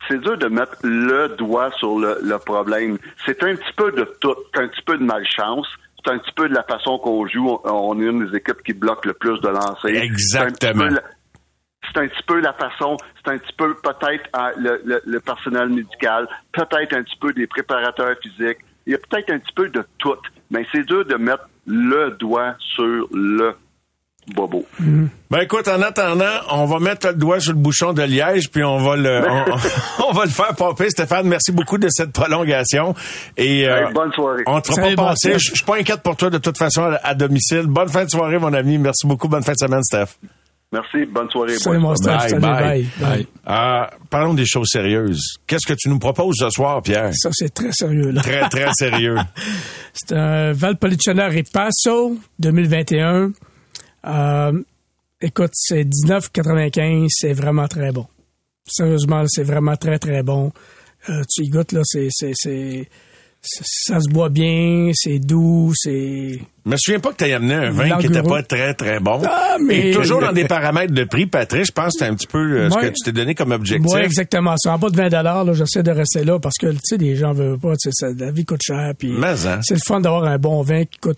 C'est 0.08 0.20
dur 0.20 0.38
de 0.38 0.48
mettre 0.48 0.76
le 0.84 1.30
doigt 1.38 1.70
sur 1.78 2.00
le, 2.00 2.18
le 2.24 2.38
problème. 2.40 2.98
C'est 3.26 3.42
un 3.44 3.56
petit 3.56 3.74
peu 3.78 3.92
de 3.92 4.04
tout. 4.20 4.34
C'est 4.54 4.62
un 4.64 4.68
petit 4.68 4.82
peu 4.86 4.98
de 4.98 5.04
malchance. 5.04 5.68
C'est 6.04 6.12
un 6.12 6.18
petit 6.18 6.32
peu 6.36 6.50
de 6.50 6.56
la 6.56 6.64
façon 6.64 6.98
qu'on 6.98 7.28
joue. 7.28 7.60
On, 7.64 7.70
on 7.70 8.02
est 8.02 8.06
une 8.06 8.26
des 8.28 8.38
équipes 8.38 8.64
qui 8.66 8.74
bloque 8.74 9.06
le 9.06 9.14
plus 9.14 9.40
de 9.42 9.50
lancers. 9.50 10.02
Exactement. 10.04 10.86
C'est 11.94 12.00
un 12.02 12.08
petit 12.08 12.24
peu 12.28 12.40
la- 12.40 12.54
façon, 12.54 12.96
c'est 13.24 13.32
un 13.32 13.38
petit 13.38 13.54
peu 13.58 13.74
peut-être 13.76 14.24
ah, 14.34 14.52
le, 14.58 14.82
le- 14.86 15.02
le 15.06 15.20
personnel 15.20 15.70
médical, 15.70 16.28
peut-être 16.54 16.94
un 16.96 17.04
petit 17.04 17.18
peu 17.20 17.34
des 17.34 17.48
préparateurs 17.48 18.16
physiques. 18.22 18.60
Il 18.88 18.94
y 18.94 18.96
a 18.96 18.98
peut-être 18.98 19.30
un 19.32 19.40
petit 19.40 19.54
peu 19.56 19.70
de 19.70 19.86
tout, 20.00 20.16
mais 20.50 20.66
c'est 20.72 20.86
dur 20.86 21.06
de 21.06 21.16
mettre 21.16 21.48
le 21.68 22.12
doigt 22.20 22.56
sur 22.76 23.08
le 23.14 23.56
bobo. 24.36 24.66
Ben 25.30 25.40
écoute, 25.42 25.68
en 25.68 25.82
attendant, 25.82 26.26
on 26.52 26.66
va 26.66 26.80
mettre 26.80 27.08
le 27.08 27.14
doigt 27.16 27.40
sur 27.40 27.54
le 27.54 27.58
bouchon 27.60 27.94
de 27.94 28.04
liège, 28.04 28.50
puis 28.52 28.64
on 28.64 28.78
va 28.78 28.96
le, 28.96 29.22
on, 29.28 30.06
on 30.10 30.12
va 30.14 30.24
le 30.26 30.30
faire 30.32 30.56
popper. 30.56 30.90
Stéphane, 30.90 31.28
merci 31.28 31.52
beaucoup 31.52 31.78
de 31.78 31.88
cette 31.90 32.12
prolongation. 32.14 32.96
Et 33.38 33.68
euh, 33.68 33.88
Hey, 33.88 33.94
bonne 33.94 34.12
soirée. 34.14 34.44
on 34.48 34.62
te 34.62 34.68
fera 34.72 34.84
Salut, 34.84 34.96
pas 34.96 35.10
passer. 35.10 35.34
Je 35.34 35.54
suis 35.56 35.66
pas 35.66 35.78
inquiète 35.78 36.02
pour 36.04 36.16
toi 36.16 36.30
de 36.30 36.38
toute 36.38 36.58
façon 36.58 36.84
à, 36.84 36.96
à 37.04 37.14
domicile. 37.16 37.64
Bonne 37.68 37.90
fin 37.90 38.06
de 38.06 38.10
soirée, 38.10 38.38
mon 38.40 38.54
ami. 38.54 38.78
Merci 38.78 39.06
beaucoup. 39.08 39.28
Bonne 39.28 39.44
fin 39.44 39.54
de 39.54 39.58
semaine, 39.58 39.84
Steph. 39.84 40.18
Merci, 40.72 41.06
bonne 41.06 41.30
soirée. 41.30 41.58
Salut, 41.58 41.80
mon. 41.80 41.90
Bye, 41.94 42.30
Salut, 42.30 42.40
bye. 42.42 42.62
bye. 42.64 42.88
bye. 43.02 43.28
Euh, 43.50 43.86
parlons 44.10 44.34
des 44.34 44.46
choses 44.46 44.70
sérieuses. 44.72 45.36
Qu'est-ce 45.46 45.68
que 45.68 45.74
tu 45.78 45.90
nous 45.90 46.00
proposes 46.00 46.36
ce 46.40 46.50
soir, 46.50 46.82
Pierre? 46.82 47.12
Ça, 47.14 47.30
c'est 47.34 47.54
très 47.54 47.74
sérieux, 47.74 48.12
là. 48.12 48.22
Très, 48.22 48.48
très 48.48 48.70
sérieux. 48.74 49.18
C'est 49.94 50.14
un 50.16 50.54
Valpolicella 50.54 51.28
Ripasso 51.28 52.18
2021. 52.40 53.32
Euh, 54.06 54.64
écoute, 55.20 55.52
c'est 55.54 55.84
19,95. 55.84 57.08
C'est 57.10 57.34
vraiment 57.34 57.68
très 57.68 57.92
bon. 57.92 58.08
Sérieusement, 58.66 59.26
c'est 59.28 59.44
vraiment 59.44 59.76
très, 59.76 60.00
très 60.00 60.24
bon. 60.24 60.54
Euh, 61.10 61.22
tu 61.30 61.44
y 61.44 61.50
goûtes, 61.50 61.74
là, 61.74 61.82
c'est, 61.84 62.08
c'est, 62.10 62.32
c'est, 62.34 62.88
c'est- 63.42 63.64
ça 63.66 64.00
se 64.00 64.10
boit 64.10 64.30
bien, 64.30 64.92
c'est 64.94 65.20
doux, 65.20 65.74
c'est... 65.76 66.40
Je 66.66 66.70
me 66.70 66.76
souviens 66.78 67.00
pas 67.00 67.12
que 67.12 67.24
tu 67.26 67.32
amené 67.32 67.56
un 67.56 67.72
vin 67.72 67.98
qui 67.98 68.06
était 68.08 68.22
pas 68.22 68.44
très, 68.44 68.74
très 68.76 69.00
bon. 69.00 69.20
Ah, 69.26 69.58
mais- 69.60 69.90
Et 69.90 69.92
toujours 69.94 70.22
dans 70.22 70.32
des 70.34 70.46
paramètres 70.46 70.94
de 70.94 71.04
prix, 71.06 71.26
Patrice, 71.26 71.68
je 71.68 71.72
pense 71.72 71.94
que 71.94 72.00
c'est 72.00 72.06
un 72.06 72.14
petit 72.14 72.28
peu 72.28 72.38
euh, 72.38 72.70
ce 72.70 72.78
que 72.78 72.88
tu 72.88 73.04
t'es 73.04 73.12
donné 73.12 73.34
comme 73.34 73.52
objectif. 73.52 73.90
Oui, 73.92 74.02
exactement. 74.02 74.54
C'est 74.58 74.70
en 74.70 74.78
bas 74.78 74.90
de 74.90 74.96
20 74.98 75.10
là, 75.10 75.44
j'essaie 75.54 75.82
de 75.82 75.92
rester 75.92 76.24
là 76.24 76.40
parce 76.40 76.56
que, 76.60 76.68
tu 76.68 76.80
sais, 76.84 76.98
les 76.98 77.16
gens 77.16 77.34
veulent 77.34 77.58
pas, 77.58 77.74
ça- 77.78 78.08
la 78.16 78.30
vie 78.32 78.46
coûte 78.46 78.62
cher. 78.64 78.94
Puis 78.98 79.12
Mais, 79.18 79.48
hein. 79.48 79.60
c'est 79.64 79.74
le 79.74 79.80
fun 79.86 80.02
d'avoir 80.02 80.26
un 80.26 80.38
bon 80.38 80.62
vin 80.62 80.86
qui 80.86 81.00
coûte 81.00 81.18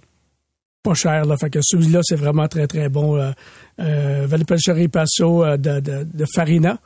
pas 0.82 0.94
cher, 0.94 1.26
là. 1.26 1.36
Fait 1.38 1.50
que 1.50 1.60
celui-là, 1.62 2.00
c'est 2.04 2.16
vraiment 2.16 2.48
très, 2.48 2.68
très 2.68 2.88
bon. 2.90 3.18
Euh, 3.18 3.32
euh, 3.82 4.26
Valpelcherie 4.28 4.88
Passo 4.88 5.44
euh, 5.44 5.58
de, 5.58 5.80
de, 5.82 6.08
de 6.14 6.26
Farina. 6.34 6.78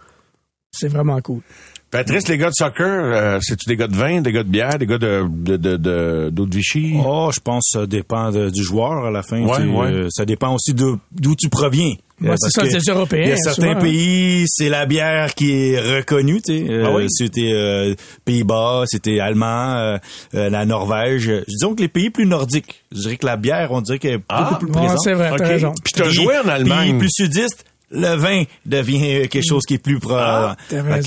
C'est 0.78 0.88
vraiment 0.88 1.20
cool. 1.22 1.42
Patrice, 1.90 2.28
les 2.28 2.38
gars 2.38 2.50
de 2.50 2.54
soccer, 2.54 2.86
euh, 2.86 3.40
c'est-tu 3.42 3.66
des 3.70 3.78
gars 3.78 3.88
de 3.88 3.96
vin, 3.96 4.20
des 4.20 4.34
gars 4.34 4.44
de 4.44 4.50
bière, 4.50 4.78
des 4.78 4.86
gars 4.86 4.98
de, 4.98 5.24
de, 5.26 5.56
de, 5.56 5.78
de- 5.78 6.30
d'eau 6.34 6.46
de 6.46 6.54
Vichy? 6.54 6.96
Oh, 7.06 7.30
je 7.34 7.40
pense 7.40 7.70
que 7.74 7.80
ça 7.80 7.86
dépend 7.88 8.30
de- 8.30 8.50
du 8.50 8.62
joueur 8.62 9.06
à 9.06 9.12
la 9.12 9.24
fin. 9.24 9.42
Ouais, 9.42 9.56
tu 9.56 9.62
sais, 9.64 9.68
ouais. 9.70 9.88
euh, 9.88 10.08
ça 10.10 10.26
dépend 10.26 10.54
aussi 10.54 10.74
de- 10.74 10.98
d'où 11.14 11.34
tu 11.36 11.48
proviens. 11.48 11.94
Ouais, 12.20 12.30
Euh, 12.32 12.36
c'est 12.36 12.48
parce 12.56 12.68
ça, 12.68 12.72
c'est 12.80 12.86
les 12.86 12.92
Européens, 12.94 13.24
Il 13.24 13.30
y 13.30 13.32
a 13.32 13.38
certains 13.38 13.62
souvent, 13.62 13.72
hein. 13.78 13.82
pays, 13.82 14.44
c'est 14.48 14.68
la 14.70 14.86
bière 14.86 15.34
qui 15.34 15.52
est 15.52 15.80
reconnue. 15.80 16.42
Tu 16.42 16.58
sais, 16.58 16.70
Euh, 16.70 16.84
Ah 16.88 16.92
oui? 16.94 17.06
C'était 17.10 17.52
euh, 17.54 17.94
Pays-Bas, 18.26 18.84
c'était 18.88 19.20
allemand, 19.22 19.76
euh, 19.78 19.98
euh, 20.36 20.50
la 20.50 20.66
Norvège. 20.66 21.32
Disons 21.48 21.74
que 21.74 21.82
les 21.84 21.88
pays 21.88 22.10
plus 22.10 22.26
nordiques, 22.26 22.84
je 22.92 23.00
dirais 23.02 23.18
que 23.18 23.26
la 23.26 23.38
bière, 23.38 23.70
on 23.72 23.80
dirait 23.82 24.00
qu'elle 24.00 24.16
est 24.16 24.24
Ah, 24.28 24.50
beaucoup 24.52 24.66
plus 24.66 24.72
Ouais, 24.74 24.80
présente. 24.88 25.00
c'est 25.06 25.14
vrai, 25.14 25.32
t'as 25.38 25.48
raison. 25.48 25.74
Puis 25.84 25.94
t'as 25.94 26.10
joué 26.10 26.38
en 26.44 26.50
Allemagne. 26.50 26.90
Puis 26.90 26.98
plus 27.08 27.12
sudiste, 27.12 27.64
le 27.92 28.16
vin 28.16 28.44
devient 28.66 29.28
quelque 29.30 29.46
chose 29.48 29.64
qui 29.66 29.76
est 29.76 29.78
plus 29.78 30.00
pro. 30.00 30.16
Ah, 30.16 30.56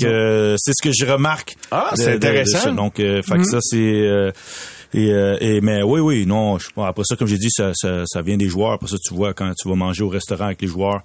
euh, 0.07 0.55
c'est 0.57 0.73
ce 0.73 0.81
que 0.81 0.91
je 0.91 1.05
remarque. 1.05 1.55
Ah, 1.71 1.91
c'est 1.95 2.05
de- 2.05 2.11
de 2.11 2.15
intéressant. 2.27 2.73
Donc, 2.73 2.99
euh, 2.99 3.21
fait 3.21 3.37
que 3.37 3.43
ça 3.45 3.59
c'est. 3.61 3.77
euh, 3.77 4.31
et, 4.93 5.11
euh, 5.13 5.37
et- 5.39 5.61
mais 5.61 5.83
oui, 5.83 5.99
oui, 6.01 6.25
non. 6.25 6.57
Je, 6.59 6.67
bon, 6.75 6.83
après 6.83 7.03
ça, 7.05 7.15
comme 7.15 7.27
j'ai 7.27 7.37
dit, 7.37 7.49
ça, 7.51 7.71
ça, 7.73 8.03
ça 8.05 8.21
vient 8.21 8.35
des 8.37 8.49
joueurs. 8.49 8.73
Après 8.73 8.87
ça, 8.87 8.97
tu 9.01 9.13
vois 9.13 9.33
quand 9.33 9.53
tu 9.57 9.69
vas 9.69 9.75
manger 9.75 10.03
au 10.03 10.09
restaurant 10.09 10.45
avec 10.45 10.61
les 10.61 10.67
joueurs, 10.67 11.01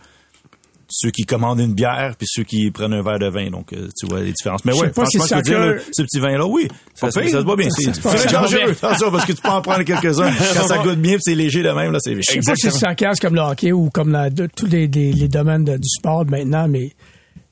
ceux 0.89 1.11
qui 1.11 1.25
commandent 1.25 1.61
une 1.61 1.75
bière 1.75 2.15
puis 2.17 2.27
ceux 2.31 2.45
qui 2.45 2.71
prennent 2.71 2.93
un 2.93 3.03
verre 3.03 3.19
de 3.19 3.29
vin. 3.29 3.51
Donc, 3.51 3.73
euh, 3.73 3.89
tu 3.99 4.07
vois 4.07 4.21
les 4.21 4.33
différences. 4.33 4.65
Mais 4.65 4.73
ouais, 4.73 4.91
pas 4.91 5.05
si 5.07 5.19
franchement, 5.19 5.39
je 5.39 5.43
dire, 5.43 5.59
là, 5.61 5.75
ce 5.93 6.03
petit 6.03 6.21
vin-là, 6.21 6.47
oui, 6.47 6.69
ça, 6.95 7.11
ça, 7.11 7.23
se 7.27 7.37
voit 7.39 7.57
bien. 7.57 7.69
C'est 7.77 8.33
dangereux, 8.33 8.71
attention, 8.83 9.11
parce 9.11 9.25
que 9.25 9.33
tu 9.33 9.43
peux 9.43 9.49
en 9.49 9.63
prendre 9.63 9.83
quelques-uns. 9.83 10.31
Quand 10.55 10.67
ça 10.69 10.79
goûte 10.79 10.99
bien, 11.01 11.13
puis 11.15 11.23
c'est 11.23 11.35
léger 11.35 11.63
de 11.63 11.71
même, 11.71 11.93
là, 11.93 11.99
c'est 12.01 12.15
Je 12.15 12.21
sais 12.23 12.41
pas 12.41 12.55
si 12.55 12.71
c'est 12.71 12.79
sarcasme 12.79 13.21
comme 13.21 13.35
le 13.35 13.41
hockey 13.41 13.73
ou 13.73 13.91
comme 13.91 14.11
la- 14.13 14.31
de- 14.31 14.49
tous 14.55 14.67
les, 14.67 14.87
les- 14.87 15.13
les 15.13 15.29
domaines 15.29 15.65
de- 15.65 15.77
du 15.77 15.89
sport 15.99 16.25
maintenant, 16.27 16.69
mais 16.69 16.93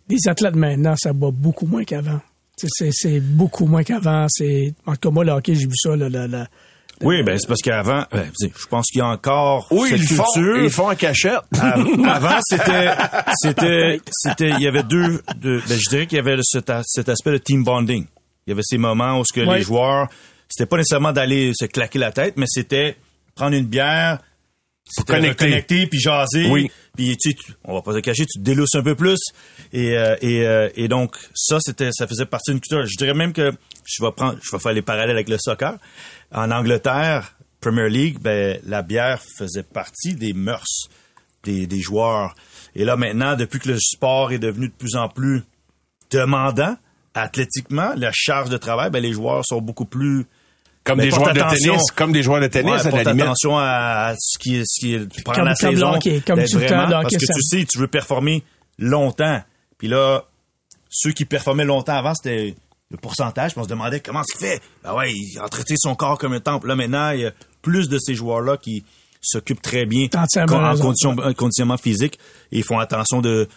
les 0.09 0.29
athlètes 0.29 0.57
maintenant, 0.57 0.95
ça 0.97 1.13
boit 1.13 1.31
beaucoup 1.33 1.67
moins 1.67 1.85
qu'avant. 1.85 2.21
C'est 2.57 3.19
beaucoup 3.21 3.67
moins 3.67 3.83
qu'avant. 3.83 4.27
C'est 4.29 4.73
En 4.87 4.93
tout 4.93 5.09
cas, 5.09 5.11
moi, 5.13 5.25
le 5.25 5.33
hockey, 5.33 5.55
j'ai 5.57 5.67
vu 5.67 5.75
ça. 5.77 5.97
Là, 5.97 6.09
là, 6.09 6.29
là. 6.29 6.47
Oui, 7.03 7.23
ben 7.23 7.37
c'est 7.39 7.47
parce 7.49 7.61
qu'avant, 7.61 8.05
ben, 8.13 8.31
je 8.41 8.67
pense 8.67 8.87
qu'il 8.87 9.01
y 9.01 9.03
a 9.03 9.09
encore 9.09 9.67
Oui, 9.71 9.91
cette 9.91 10.01
ils 10.01 10.07
font, 10.07 10.25
culture. 10.35 10.63
ils 10.65 10.71
font 10.71 10.91
en 10.91 10.95
cachette. 10.95 11.41
Av- 11.61 11.87
Avant, 12.09 12.39
c'était, 12.49 12.91
c'était, 13.43 14.01
c'était, 14.11 14.51
il 14.51 14.61
y 14.61 14.69
avait 14.69 14.83
deux, 14.85 15.23
deux- 15.37 15.61
ben, 15.69 15.79
je 15.79 15.89
dirais 15.89 16.07
qu'il 16.07 16.17
y 16.17 16.21
avait 16.21 16.37
cet, 16.43 16.71
aspect 16.71 17.33
de 17.33 17.39
team 17.39 17.65
bonding. 17.65 18.07
Il 18.47 18.51
y 18.51 18.53
avait 18.53 18.63
ces 18.65 18.79
moments 18.79 19.19
où 19.21 19.25
ce 19.25 19.33
que 19.33 19.41
les 19.41 19.63
joueurs, 19.63 20.09
c'était 20.49 20.67
pas 20.67 20.77
nécessairement 20.77 21.13
d'aller 21.13 21.53
se 21.55 21.65
claquer 21.67 21.99
la 21.99 22.13
tête, 22.13 22.35
mais 22.37 22.47
c'était 22.49 22.97
prendre 23.35 23.57
une 23.57 23.67
bière, 23.67 24.21
c'était 24.87 25.15
connecter. 25.15 25.45
connecter 25.47 25.87
puis 25.87 25.99
jaser. 25.99 26.49
Oui. 26.51 26.71
Puis 26.95 27.17
tu 27.17 27.33
on 27.65 27.75
va 27.75 27.83
pas 27.83 27.93
te 27.95 27.99
cacher, 27.99 28.25
tu 28.27 28.39
te 28.39 28.45
délousses 28.45 28.75
un 28.77 28.83
peu 28.83 28.95
plus. 28.95 29.19
Et, 29.73 29.97
euh, 29.97 30.15
et, 30.21 30.47
euh, 30.47 30.69
et 30.77 30.87
donc 30.87 31.17
ça, 31.35 31.59
c'était, 31.61 31.89
ça 31.93 32.07
faisait 32.07 32.27
partie 32.27 32.53
d'une 32.53 32.61
culture. 32.61 32.85
Je 32.87 32.97
dirais 32.97 33.15
même 33.15 33.33
que 33.33 33.51
je 33.85 34.05
vais 34.05 34.13
prendre, 34.13 34.39
je 34.43 34.55
vais 34.55 34.63
faire 34.63 34.73
les 34.73 34.83
parallèles 34.83 35.11
avec 35.17 35.29
le 35.29 35.37
soccer. 35.41 35.77
En 36.33 36.51
Angleterre, 36.51 37.37
Premier 37.61 37.89
League, 37.89 38.19
ben 38.21 38.59
la 38.67 38.83
bière 38.83 39.21
faisait 39.39 39.63
partie 39.63 40.15
des 40.15 40.33
mœurs 40.33 40.89
des, 41.45 41.67
des 41.67 41.81
joueurs. 41.81 42.35
Et 42.75 42.85
là 42.85 42.97
maintenant, 42.97 43.37
depuis 43.37 43.59
que 43.61 43.69
le 43.69 43.79
sport 43.79 44.33
est 44.33 44.39
devenu 44.39 44.69
de 44.69 44.73
plus 44.75 44.97
en 44.97 45.09
plus 45.09 45.43
demandant, 46.11 46.77
athlétiquement, 47.15 47.93
la 47.97 48.11
charge 48.13 48.51
de 48.51 48.57
travail, 48.57 48.91
ben 48.91 49.03
les 49.03 49.13
joueurs 49.13 49.43
sont 49.45 49.61
beaucoup 49.61 49.85
plus 49.85 50.27
Comme 50.85 50.99
Mais 50.99 51.05
des 51.05 51.11
joueurs 51.11 51.33
de 51.33 51.41
tennis, 51.41 51.91
comme 51.95 52.13
des 52.13 52.23
joueurs 52.23 52.41
de 52.41 52.47
tennis, 52.49 52.73
Ouais, 52.73 52.81
à 52.81 52.85
la 52.85 52.91
porte 52.91 53.07
limite. 53.07 53.23
attention 53.23 53.57
à, 53.59 54.09
à 54.09 54.15
ce 54.19 54.39
qui 54.39 54.57
est, 54.57 54.63
ce 54.67 54.81
qui 54.81 54.95
est 54.95 55.25
pendant 55.25 55.45
la 55.45 55.55
saison. 55.55 55.95
hockey, 55.95 56.21
comme 56.27 56.37
d'être 56.37 56.51
tout 56.51 56.59
le 56.59 56.67
temps, 56.67 56.77
vraiment, 56.87 57.01
hockey, 57.01 57.17
parce 57.17 57.17
que 57.17 57.27
ça- 57.27 57.35
tu 57.35 57.59
sais, 57.61 57.65
tu 57.67 57.79
veux 57.79 57.87
performer 57.89 58.43
longtemps. 58.79 59.43
Puis 59.79 59.89
là, 59.89 60.25
ceux 60.91 61.13
qui 61.13 61.25
performaient 61.25 61.65
longtemps 61.65 61.95
avant, 61.97 62.15
c'était 62.15 62.55
le 62.91 62.97
pourcentage. 62.97 63.53
Puis 63.53 63.61
on 63.61 63.65
se 63.65 63.69
demandait 63.69 64.01
comment 64.01 64.23
il 64.35 64.39
fait. 64.39 64.61
Ben 64.83 64.95
ouais, 64.95 65.11
il 65.13 65.39
entretient 65.41 65.77
son 65.79 65.95
corps 65.95 66.19
comme 66.19 66.33
un 66.33 66.41
temple. 66.41 66.69
Là, 66.69 66.77
maintenant, 66.77 67.11
il 67.11 67.21
y 67.21 67.27
a 67.27 67.33
plus 67.63 67.89
de 67.89 67.99
ces 67.99 68.15
joueurs-là 68.15 68.57
qui 68.57 68.85
s'occupent 69.21 69.63
très 69.63 69.87
bien 69.87 70.07
en 70.55 70.59
condition, 70.83 71.17
conditionnement 71.37 71.77
physique 71.79 72.19
et 72.53 72.59
ils 72.59 72.65
font 72.65 72.79
attention 72.79 73.21
de 73.23 73.49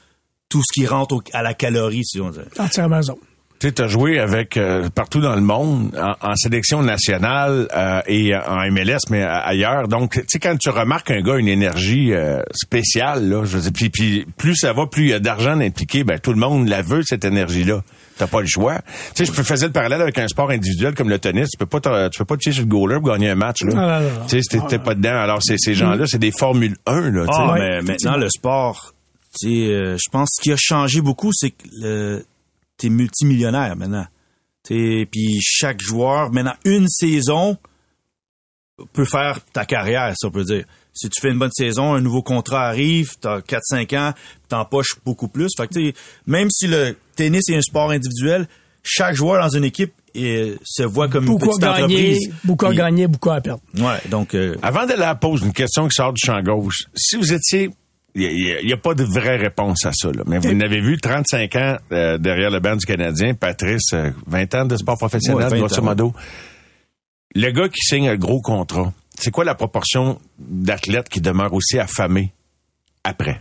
tout 0.50 0.62
ce 0.62 0.72
qui 0.74 0.88
rentre 0.88 1.16
au- 1.16 1.22
à 1.34 1.42
la 1.44 1.54
calorie, 1.54 2.06
si 2.06 2.22
on 2.22 2.30
dit. 2.30 2.40
Entièrement 2.58 2.96
raison. 2.98 3.20
Tu 3.60 3.74
as 3.80 3.88
joué 3.88 4.20
avec 4.20 4.56
euh, 4.56 4.88
partout 4.90 5.20
dans 5.20 5.36
le 5.36 5.42
monde, 5.42 5.92
en, 6.22 6.36
sélection 6.36 6.84
nationale 6.84 7.68
euh, 7.76 8.02
et 8.06 8.36
en 8.36 8.70
MLS, 8.72 9.00
mais 9.10 9.24
ailleurs. 9.24 9.88
Donc, 9.88 10.14
tu 10.14 10.24
sais, 10.28 10.40
quand 10.40 10.56
tu 10.58 10.70
remarques 10.70 11.10
un 11.10 11.22
gars 11.22 11.38
une 11.38 11.48
énergie 11.48 12.14
euh, 12.14 12.42
spéciale, 12.54 13.28
là, 13.28 13.46
je 13.46 13.58
puis, 13.70 13.90
puis 13.90 14.28
plus 14.38 14.56
ça 14.56 14.74
va, 14.74 14.86
plus 14.86 15.06
il 15.06 15.10
y 15.10 15.14
a 15.14 15.20
d'argent 15.20 15.60
impliqué, 15.60 16.04
ben 16.04 16.20
tout 16.20 16.34
le 16.34 16.40
monde 16.40 16.68
la 16.68 16.84
veut 16.84 17.02
cette 17.04 17.26
énergie-là. 17.26 17.82
T'as 18.18 18.28
pas 18.28 18.42
le 18.42 18.48
choix. 18.48 18.80
Tu 19.16 19.26
sais, 19.26 19.32
je 19.32 19.42
faisais 19.42 19.68
le 19.68 19.72
parallèle 19.72 20.02
avec 20.02 20.18
un 20.20 20.28
sport 20.28 20.50
individuel 20.50 20.94
comme 20.94 21.10
le 21.10 21.20
tennis. 21.20 21.50
Tu 21.50 21.58
peux 21.58 21.66
pas, 21.66 22.10
tu 22.10 22.18
peux 22.18 22.26
pas 22.26 22.38
te 22.38 22.52
sur 22.52 22.64
le 22.64 22.68
goaler 22.68 23.00
pour 23.00 23.10
gagner 23.10 23.30
un 23.30 23.36
match 23.36 23.64
là. 23.64 24.02
tu 24.28 24.42
sais, 24.42 24.60
t'es 24.70 24.80
pas 24.80 24.94
dedans. 24.94 25.20
Alors, 25.20 25.40
ces 25.42 25.74
gens-là, 25.74 26.06
c'est 26.08 26.20
des 26.20 26.32
Formule 26.32 26.76
1 26.86 27.10
là. 27.12 27.26
Ah, 27.28 27.56
mais 27.58 27.82
maintenant 27.82 28.18
le 28.18 28.30
sport, 28.30 28.94
tu 29.40 29.50
sais, 29.50 29.98
je 29.98 30.10
pense 30.12 30.30
ce 30.38 30.42
qui 30.42 30.52
a 30.52 30.58
changé 30.58 31.02
beaucoup, 31.02 31.32
c'est 31.34 31.52
que 31.52 31.64
le 31.80 32.24
t'es 32.78 32.90
multimillionnaire 32.90 33.76
maintenant. 33.76 34.06
Puis 34.64 35.40
chaque 35.42 35.82
joueur, 35.82 36.32
maintenant, 36.32 36.56
une 36.66 36.88
saison 36.88 37.58
peut 38.94 39.06
faire 39.06 39.40
ta 39.54 39.66
carrière, 39.66 40.14
ça 40.18 40.28
on 40.28 40.32
peut 40.32 40.44
dire. 40.44 40.66
Si 40.94 41.10
tu 41.10 41.22
fais 41.22 41.30
une 41.30 41.38
bonne 41.38 41.52
saison, 41.52 41.94
un 41.94 42.02
nouveau 42.02 42.24
contrat 42.24 42.68
arrive, 42.68 43.18
t'as 43.22 43.40
4-5 43.40 43.98
ans, 43.98 44.14
t'empoches 44.50 44.96
beaucoup 45.06 45.28
plus. 45.28 45.50
Fait 45.56 45.68
que, 45.68 45.94
même 46.26 46.50
si 46.50 46.68
le 46.68 46.98
tennis 47.16 47.48
est 47.50 47.56
un 47.56 47.62
sport 47.62 47.92
individuel, 47.92 48.48
chaque 48.84 49.16
joueur 49.16 49.42
dans 49.42 49.50
une 49.56 49.64
équipe 49.64 49.94
se 50.16 50.84
voit 50.84 51.08
comme 51.08 51.26
beaucoup 51.26 51.46
une 51.46 51.52
petite 51.52 51.64
entreprise. 51.66 52.32
Beaucoup 52.44 52.66
à 52.66 52.74
gagner, 52.74 53.08
beaucoup 53.08 53.30
à 53.30 53.40
perdre. 53.42 53.62
Ouais, 53.78 54.00
donc... 54.10 54.34
Euh, 54.34 54.56
Avant 54.64 54.88
de 54.88 54.94
la 54.94 55.14
pause, 55.14 55.44
une 55.44 55.54
question 55.54 55.88
qui 55.88 55.94
sort 55.94 56.14
du 56.14 56.22
champ 56.26 56.42
gauche. 56.42 56.86
Si 56.96 57.16
vous 57.16 57.32
étiez 57.32 57.70
il 58.18 58.66
n'y 58.66 58.74
a, 58.74 58.78
pas 58.78 58.94
de 58.94 59.04
vraie 59.04 59.38
réponse 59.38 59.86
à 59.86 59.92
ça. 59.94 60.12
Là. 60.12 60.24
Mais 60.26 60.40
vous 60.40 60.54
n'avez 60.54 60.82
vu, 60.82 60.98
35 60.98 61.56
ans 61.56 61.78
euh, 61.92 62.18
derrière 62.18 62.50
le 62.50 62.60
banc 62.60 62.76
du 62.76 62.86
Canadien, 62.86 63.34
Patrice, 63.36 63.94
20 63.94 64.56
euh, 64.56 64.62
ans 64.62 64.66
de 64.66 64.76
sport 64.76 64.98
professionnel, 64.98 65.50
grosso 65.54 65.82
modo. 65.82 66.14
Le 67.36 67.52
gars 67.52 67.70
qui 67.70 67.82
signe 67.82 68.10
un 68.10 68.16
gros 68.16 68.42
contrat, 68.42 68.92
c'est 69.20 69.32
quoi 69.32 69.44
la 69.44 69.56
proportion 69.56 70.20
d'athlètes 70.40 71.10
qui 71.10 71.22
demeurent 71.22 71.54
aussi 71.54 71.78
affamés 71.78 72.34
après? 73.04 73.40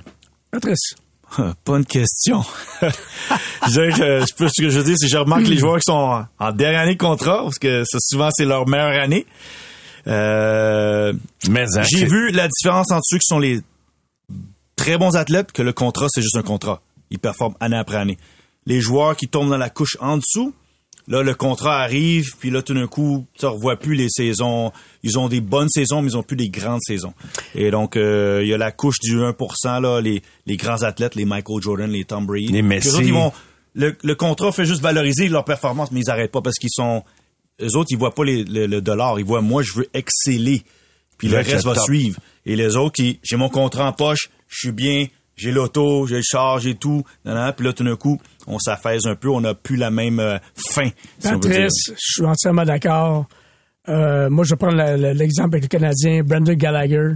Patrice. 0.50 0.94
Pas 1.64 1.76
une 1.76 1.86
question. 1.86 2.42
je, 2.82 3.90
je, 3.90 4.24
ce 4.26 4.62
que 4.62 4.70
je 4.70 4.80
dis, 4.80 4.94
c'est 4.96 5.06
que 5.06 5.12
je 5.12 5.18
remarque 5.18 5.46
les 5.46 5.56
joueurs 5.56 5.76
qui 5.76 5.84
sont 5.86 6.24
en, 6.38 6.52
dernière 6.52 6.82
année 6.82 6.94
de 6.94 6.98
contrat, 6.98 7.42
parce 7.42 7.58
que 7.58 7.82
souvent 7.98 8.28
c'est 8.32 8.44
leur 8.44 8.68
meilleure 8.68 9.02
année. 9.02 9.26
Euh, 10.06 11.12
Mais 11.48 11.64
hein, 11.76 11.82
j'ai 11.82 12.04
vu 12.04 12.30
la 12.30 12.46
différence 12.46 12.92
entre 12.92 13.02
ceux 13.04 13.18
qui 13.18 13.26
sont 13.26 13.40
les 13.40 13.60
très 14.76 14.98
bons 14.98 15.16
athlètes 15.16 15.52
que 15.52 15.62
le 15.62 15.72
contrat, 15.72 16.06
c'est 16.08 16.22
juste 16.22 16.36
un 16.36 16.42
contrat. 16.42 16.82
Ils 17.10 17.18
performent 17.18 17.54
année 17.60 17.76
après 17.76 17.96
année. 17.96 18.18
Les 18.66 18.80
joueurs 18.80 19.16
qui 19.16 19.28
tombent 19.28 19.50
dans 19.50 19.58
la 19.58 19.70
couche 19.70 19.96
en 20.00 20.18
dessous, 20.18 20.52
là, 21.08 21.22
le 21.22 21.34
contrat 21.34 21.80
arrive, 21.80 22.36
puis 22.38 22.50
là, 22.50 22.62
tout 22.62 22.74
d'un 22.74 22.86
coup, 22.86 23.26
tu 23.38 23.44
ne 23.44 23.50
revois 23.50 23.76
plus 23.76 23.94
les 23.94 24.08
saisons. 24.08 24.72
Ils 25.02 25.18
ont 25.18 25.28
des 25.28 25.40
bonnes 25.40 25.68
saisons, 25.68 26.02
mais 26.02 26.10
ils 26.10 26.16
ont 26.16 26.22
plus 26.22 26.36
des 26.36 26.48
grandes 26.48 26.80
saisons. 26.82 27.14
Et 27.54 27.70
donc, 27.70 27.96
euh, 27.96 28.40
il 28.42 28.48
y 28.48 28.54
a 28.54 28.58
la 28.58 28.72
couche 28.72 28.98
du 29.00 29.18
1%, 29.18 29.80
là, 29.80 30.00
les, 30.00 30.22
les 30.46 30.56
grands 30.56 30.82
athlètes, 30.82 31.14
les 31.14 31.24
Michael 31.24 31.62
Jordan, 31.62 31.90
les 31.90 32.04
Tom 32.04 32.26
Brady. 32.26 32.52
Les 32.52 32.62
Messi. 32.62 33.10
vont, 33.10 33.32
le, 33.74 33.96
le, 34.02 34.14
contrat 34.14 34.52
fait 34.52 34.64
juste 34.64 34.82
valoriser 34.82 35.28
leur 35.28 35.44
performance, 35.44 35.92
mais 35.92 36.00
ils 36.00 36.08
n'arrêtent 36.08 36.32
pas 36.32 36.42
parce 36.42 36.56
qu'ils 36.56 36.70
sont... 36.72 37.04
Eux 37.60 37.76
autres, 37.76 37.88
ils 37.90 37.96
voient 37.96 38.14
pas 38.14 38.24
les, 38.24 38.44
le, 38.44 38.80
dollar. 38.80 39.18
Ils 39.18 39.24
voient, 39.24 39.40
moi, 39.40 39.62
je 39.62 39.72
veux 39.72 39.88
exceller. 39.94 40.62
Puis 41.18 41.28
le 41.28 41.38
reste 41.38 41.64
va 41.64 41.74
suivre. 41.76 42.18
Et 42.44 42.56
les 42.56 42.76
autres, 42.76 43.02
j'ai 43.22 43.36
mon 43.36 43.48
contrat 43.48 43.88
en 43.88 43.92
poche, 43.92 44.28
je 44.48 44.58
suis 44.58 44.72
bien, 44.72 45.06
j'ai 45.36 45.52
l'auto, 45.52 46.06
j'ai 46.06 46.16
le 46.16 46.22
char, 46.22 46.58
j'ai 46.58 46.74
tout. 46.74 47.04
Puis 47.24 47.32
là, 47.34 47.72
tout 47.74 47.84
d'un 47.84 47.96
coup, 47.96 48.20
on 48.46 48.58
s'affaise 48.58 49.06
un 49.06 49.14
peu, 49.14 49.28
on 49.28 49.40
n'a 49.40 49.54
plus 49.54 49.76
la 49.76 49.90
même 49.90 50.18
euh, 50.18 50.38
fin. 50.54 50.88
Patrice, 51.22 51.88
je 51.88 51.94
suis 51.98 52.24
entièrement 52.24 52.64
d'accord. 52.64 53.26
Euh, 53.88 54.30
moi, 54.30 54.44
je 54.44 54.54
prends 54.54 54.70
l'exemple 54.70 55.56
avec 55.56 55.64
le 55.64 55.68
Canadien, 55.68 56.22
Brendan 56.24 56.54
Gallagher. 56.54 57.10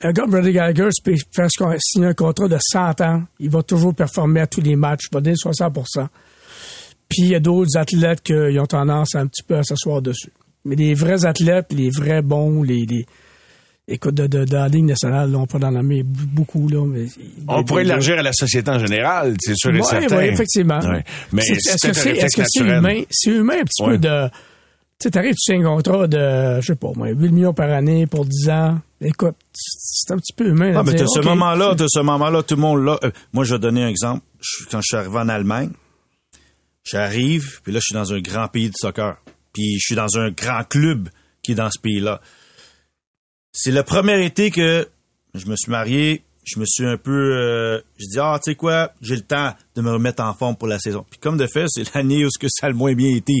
Un 0.00 0.12
gars, 0.12 0.26
Brendan 0.26 0.52
Gallagher, 0.52 0.88
peut 1.04 1.14
faire 1.32 1.48
signer 1.78 2.06
un 2.06 2.14
contrat 2.14 2.48
de 2.48 2.58
100 2.58 3.00
ans. 3.02 3.24
Il 3.38 3.50
va 3.50 3.62
toujours 3.62 3.94
performer 3.94 4.40
à 4.40 4.46
tous 4.46 4.60
les 4.60 4.76
matchs. 4.76 5.06
Il 5.10 5.14
va 5.14 5.20
donner 5.20 5.36
60 5.36 5.76
Puis 7.08 7.22
il 7.22 7.28
y 7.28 7.34
a 7.34 7.40
d'autres 7.40 7.76
athlètes 7.76 8.22
qui 8.22 8.32
ont 8.32 8.66
tendance 8.66 9.14
un 9.14 9.26
petit 9.26 9.42
peu 9.42 9.56
à 9.56 9.62
s'asseoir 9.62 10.02
dessus. 10.02 10.32
Mais 10.64 10.76
les 10.76 10.94
vrais 10.94 11.26
athlètes, 11.26 11.72
les 11.72 11.90
vrais 11.90 12.22
bons, 12.22 12.62
les 12.62 12.86
Écoute, 13.86 14.14
de, 14.14 14.26
de, 14.26 14.46
dans 14.46 14.60
la 14.60 14.68
Ligue 14.68 14.86
nationale, 14.86 15.36
on 15.36 15.46
peut 15.46 15.58
en 15.62 15.70
nommer 15.70 16.02
beaucoup. 16.04 16.68
Là, 16.68 16.86
mais, 16.86 17.04
on 17.46 17.62
pourrait 17.64 17.82
élargir 17.82 18.18
à 18.18 18.22
la 18.22 18.32
société 18.32 18.70
en 18.70 18.78
général, 18.78 19.34
c'est 19.38 19.54
sûr 19.54 19.74
et 19.74 19.82
certain. 19.82 20.16
Oui, 20.16 20.24
effectivement. 20.24 20.80
Mais 21.32 21.42
est-ce 21.42 21.88
que 21.88 21.92
c'est 21.92 22.16
est 22.16 22.26
-ce 22.26 22.46
c'est 22.48 22.60
humain? 22.60 23.02
C'est 23.10 23.30
humain 23.30 23.56
un 23.60 23.64
petit 23.64 23.84
peu 23.84 23.98
de... 23.98 24.28
Tu 24.28 24.32
sais, 25.02 25.10
t'arrives, 25.10 25.34
tu 25.34 25.52
signes 25.52 25.66
un 25.66 25.76
contrat 25.76 26.06
de, 26.06 26.60
je 26.60 26.66
sais 26.66 26.76
pas, 26.76 26.92
moi, 26.94 27.08
8 27.08 27.30
millions 27.30 27.52
par 27.52 27.68
année 27.68 28.06
pour 28.06 28.24
10 28.24 28.48
ans. 28.48 28.78
Écoute, 29.02 29.34
c'est 29.52 30.12
un 30.12 30.16
petit 30.16 30.32
peu 30.32 30.46
humain. 30.46 30.72
Ah, 30.76 30.82
mais 30.82 30.94
t'as 30.94 31.06
ce 31.06 31.20
moment-là, 31.20 31.74
t'as 31.76 31.88
ce 31.88 32.00
moment-là, 32.00 32.42
tout 32.42 32.54
le 32.54 32.62
monde 32.62 32.84
là. 32.84 32.98
Euh, 33.04 33.10
moi, 33.34 33.44
je 33.44 33.54
vais 33.54 33.58
donner 33.58 33.82
un 33.82 33.88
exemple. 33.88 34.22
quand 34.70 34.80
je 34.80 34.86
suis 34.86 34.96
arrivé 34.96 35.18
en 35.18 35.28
Allemagne, 35.28 35.72
j'arrive, 36.84 37.60
puis 37.62 37.72
là, 37.72 37.80
je 37.80 37.86
suis 37.86 37.94
dans 37.94 38.14
un 38.14 38.20
grand 38.20 38.48
pays 38.48 38.70
de 38.70 38.76
soccer. 38.76 39.16
Puis 39.54 39.78
je 39.78 39.86
suis 39.86 39.94
dans 39.94 40.18
un 40.18 40.30
grand 40.30 40.64
club 40.64 41.08
qui 41.42 41.52
est 41.52 41.54
dans 41.54 41.70
ce 41.70 41.80
pays-là. 41.80 42.20
C'est 43.52 43.70
le 43.70 43.82
premier 43.82 44.22
été 44.24 44.50
que 44.50 44.86
je 45.34 45.46
me 45.46 45.56
suis 45.56 45.70
marié. 45.70 46.22
Je 46.44 46.58
me 46.60 46.66
suis 46.66 46.84
un 46.84 46.98
peu... 46.98 47.38
Euh, 47.38 47.80
je 47.98 48.04
dis, 48.06 48.18
ah, 48.20 48.38
tu 48.44 48.50
sais 48.50 48.54
quoi, 48.54 48.92
j'ai 49.00 49.16
le 49.16 49.22
temps 49.22 49.54
de 49.76 49.80
me 49.80 49.92
remettre 49.92 50.22
en 50.22 50.34
forme 50.34 50.56
pour 50.56 50.68
la 50.68 50.78
saison. 50.78 51.06
Puis 51.08 51.18
comme 51.18 51.38
de 51.38 51.46
fait, 51.46 51.64
c'est 51.68 51.94
l'année 51.94 52.26
où 52.26 52.28
ce 52.30 52.38
que 52.38 52.48
ça 52.50 52.66
a 52.66 52.68
le 52.68 52.74
moins 52.74 52.92
bien 52.92 53.16
été. 53.16 53.32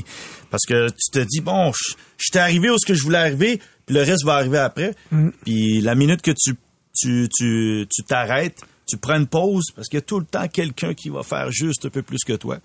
Parce 0.50 0.64
que 0.64 0.88
tu 0.88 1.10
te 1.12 1.18
dis, 1.18 1.40
bon, 1.40 1.70
je 1.72 1.94
suis 2.18 2.38
arrivé 2.38 2.70
où 2.70 2.78
ce 2.78 2.86
que 2.86 2.94
je 2.94 3.02
voulais 3.02 3.18
arriver, 3.18 3.60
puis 3.84 3.94
le 3.94 4.02
reste 4.02 4.24
va 4.24 4.36
arriver 4.36 4.58
après. 4.58 4.94
Mm. 5.10 5.28
Puis 5.44 5.80
la 5.82 5.94
minute 5.94 6.22
que 6.22 6.30
tu 6.30 6.54
tu 6.96 7.28
tu 7.36 7.86
tu 7.90 8.02
t'arrêtes, 8.04 8.62
tu 8.86 8.96
prends 8.96 9.16
une 9.16 9.26
pause 9.26 9.64
parce 9.74 9.88
qu'il 9.88 9.96
y 9.96 10.02
a 10.02 10.02
tout 10.02 10.18
le 10.18 10.26
temps 10.26 10.46
quelqu'un 10.48 10.94
qui 10.94 11.08
va 11.08 11.22
faire 11.22 11.50
juste 11.50 11.86
un 11.86 11.88
peu 11.88 12.02
plus 12.02 12.18
que 12.26 12.34
toi. 12.34 12.58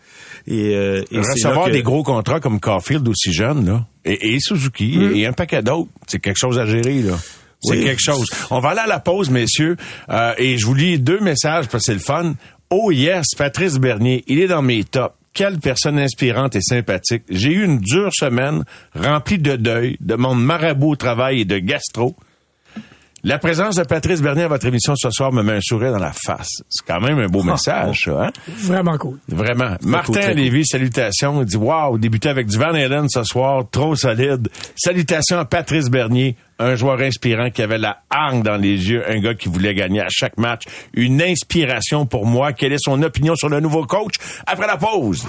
Et, 0.47 0.75
euh, 0.75 1.03
et 1.11 1.19
recevoir 1.19 1.69
des 1.69 1.81
gros 1.81 2.03
contrats 2.03 2.39
comme 2.39 2.59
Caulfield 2.59 3.07
aussi 3.07 3.31
jeune 3.31 3.65
là, 3.65 3.85
et, 4.05 4.39
Suzuki 4.39 4.97
mm. 4.97 5.15
et 5.15 5.25
un 5.25 5.33
paquet 5.33 5.61
d'autres, 5.61 5.89
c'est 6.07 6.19
quelque 6.19 6.37
chose 6.39 6.59
à 6.59 6.65
gérer 6.65 7.01
là. 7.01 7.17
C'est 7.61 7.81
quelque 7.81 8.01
chose. 8.01 8.25
On 8.51 8.59
va 8.59 8.69
aller 8.69 8.79
à 8.79 8.87
la 8.87 8.99
pause, 8.99 9.29
messieurs, 9.29 9.75
euh, 10.09 10.33
et 10.37 10.57
je 10.57 10.65
vous 10.65 10.73
lis 10.73 10.97
deux 10.97 11.19
messages 11.19 11.67
parce 11.67 11.83
que 11.83 11.91
c'est 11.91 11.93
le 11.93 11.99
fun. 11.99 12.35
Oh 12.69 12.89
yes, 12.91 13.25
Patrice 13.37 13.79
Bernier, 13.79 14.23
il 14.27 14.39
est 14.39 14.47
dans 14.47 14.61
mes 14.61 14.85
tops. 14.85 15.13
Quelle 15.33 15.59
personne 15.59 15.99
inspirante 15.99 16.55
et 16.55 16.61
sympathique. 16.61 17.23
J'ai 17.29 17.51
eu 17.51 17.63
une 17.63 17.79
dure 17.79 18.11
semaine 18.13 18.63
remplie 18.95 19.37
de 19.37 19.55
deuil, 19.55 19.97
de 19.99 20.15
monde 20.15 20.43
marabout 20.43 20.91
au 20.91 20.95
travail 20.95 21.41
et 21.41 21.45
de 21.45 21.59
gastro. 21.59 22.15
La 23.23 23.37
présence 23.37 23.75
de 23.75 23.83
Patrice 23.83 24.21
Bernier 24.21 24.43
à 24.43 24.47
votre 24.47 24.65
émission 24.65 24.93
ce 24.95 25.09
soir 25.11 25.33
me 25.33 25.43
met 25.43 25.53
un 25.53 25.61
sourire 25.61 25.91
dans 25.91 25.99
la 25.99 26.13
face. 26.13 26.63
C'est 26.69 26.85
quand 26.85 27.01
même 27.01 27.19
un 27.19 27.27
beau 27.27 27.41
ah, 27.43 27.47
message, 27.51 28.03
ça, 28.05 28.23
hein? 28.23 28.31
Vraiment 28.47 28.97
cool. 28.97 29.17
Vraiment. 29.27 29.75
Martin 29.81 30.31
Lévy, 30.31 30.65
salutations. 30.65 31.41
Il 31.41 31.45
dit, 31.45 31.57
wow, 31.57 31.97
débuter 31.97 32.29
avec 32.29 32.47
du 32.47 32.57
Van 32.57 32.73
Halen 32.73 33.09
ce 33.09 33.23
soir, 33.23 33.65
trop 33.69 33.95
solide. 33.95 34.47
Salutations 34.75 35.37
à 35.37 35.43
Patrice 35.43 35.89
Bernier, 35.89 36.37
un 36.59 36.75
joueur 36.75 37.01
inspirant 37.01 37.49
qui 37.49 37.61
avait 37.61 37.77
la 37.77 38.03
hargne 38.09 38.41
dans 38.41 38.57
les 38.57 38.89
yeux, 38.89 39.03
un 39.09 39.19
gars 39.19 39.33
qui 39.33 39.49
voulait 39.49 39.73
gagner 39.73 39.99
à 39.99 40.07
chaque 40.09 40.37
match. 40.37 40.63
Une 40.93 41.21
inspiration 41.21 42.05
pour 42.05 42.25
moi. 42.25 42.53
Quelle 42.53 42.71
est 42.71 42.83
son 42.83 43.01
opinion 43.03 43.35
sur 43.35 43.49
le 43.49 43.59
nouveau 43.59 43.85
coach? 43.85 44.13
Après 44.47 44.67
la 44.67 44.77
pause. 44.77 45.25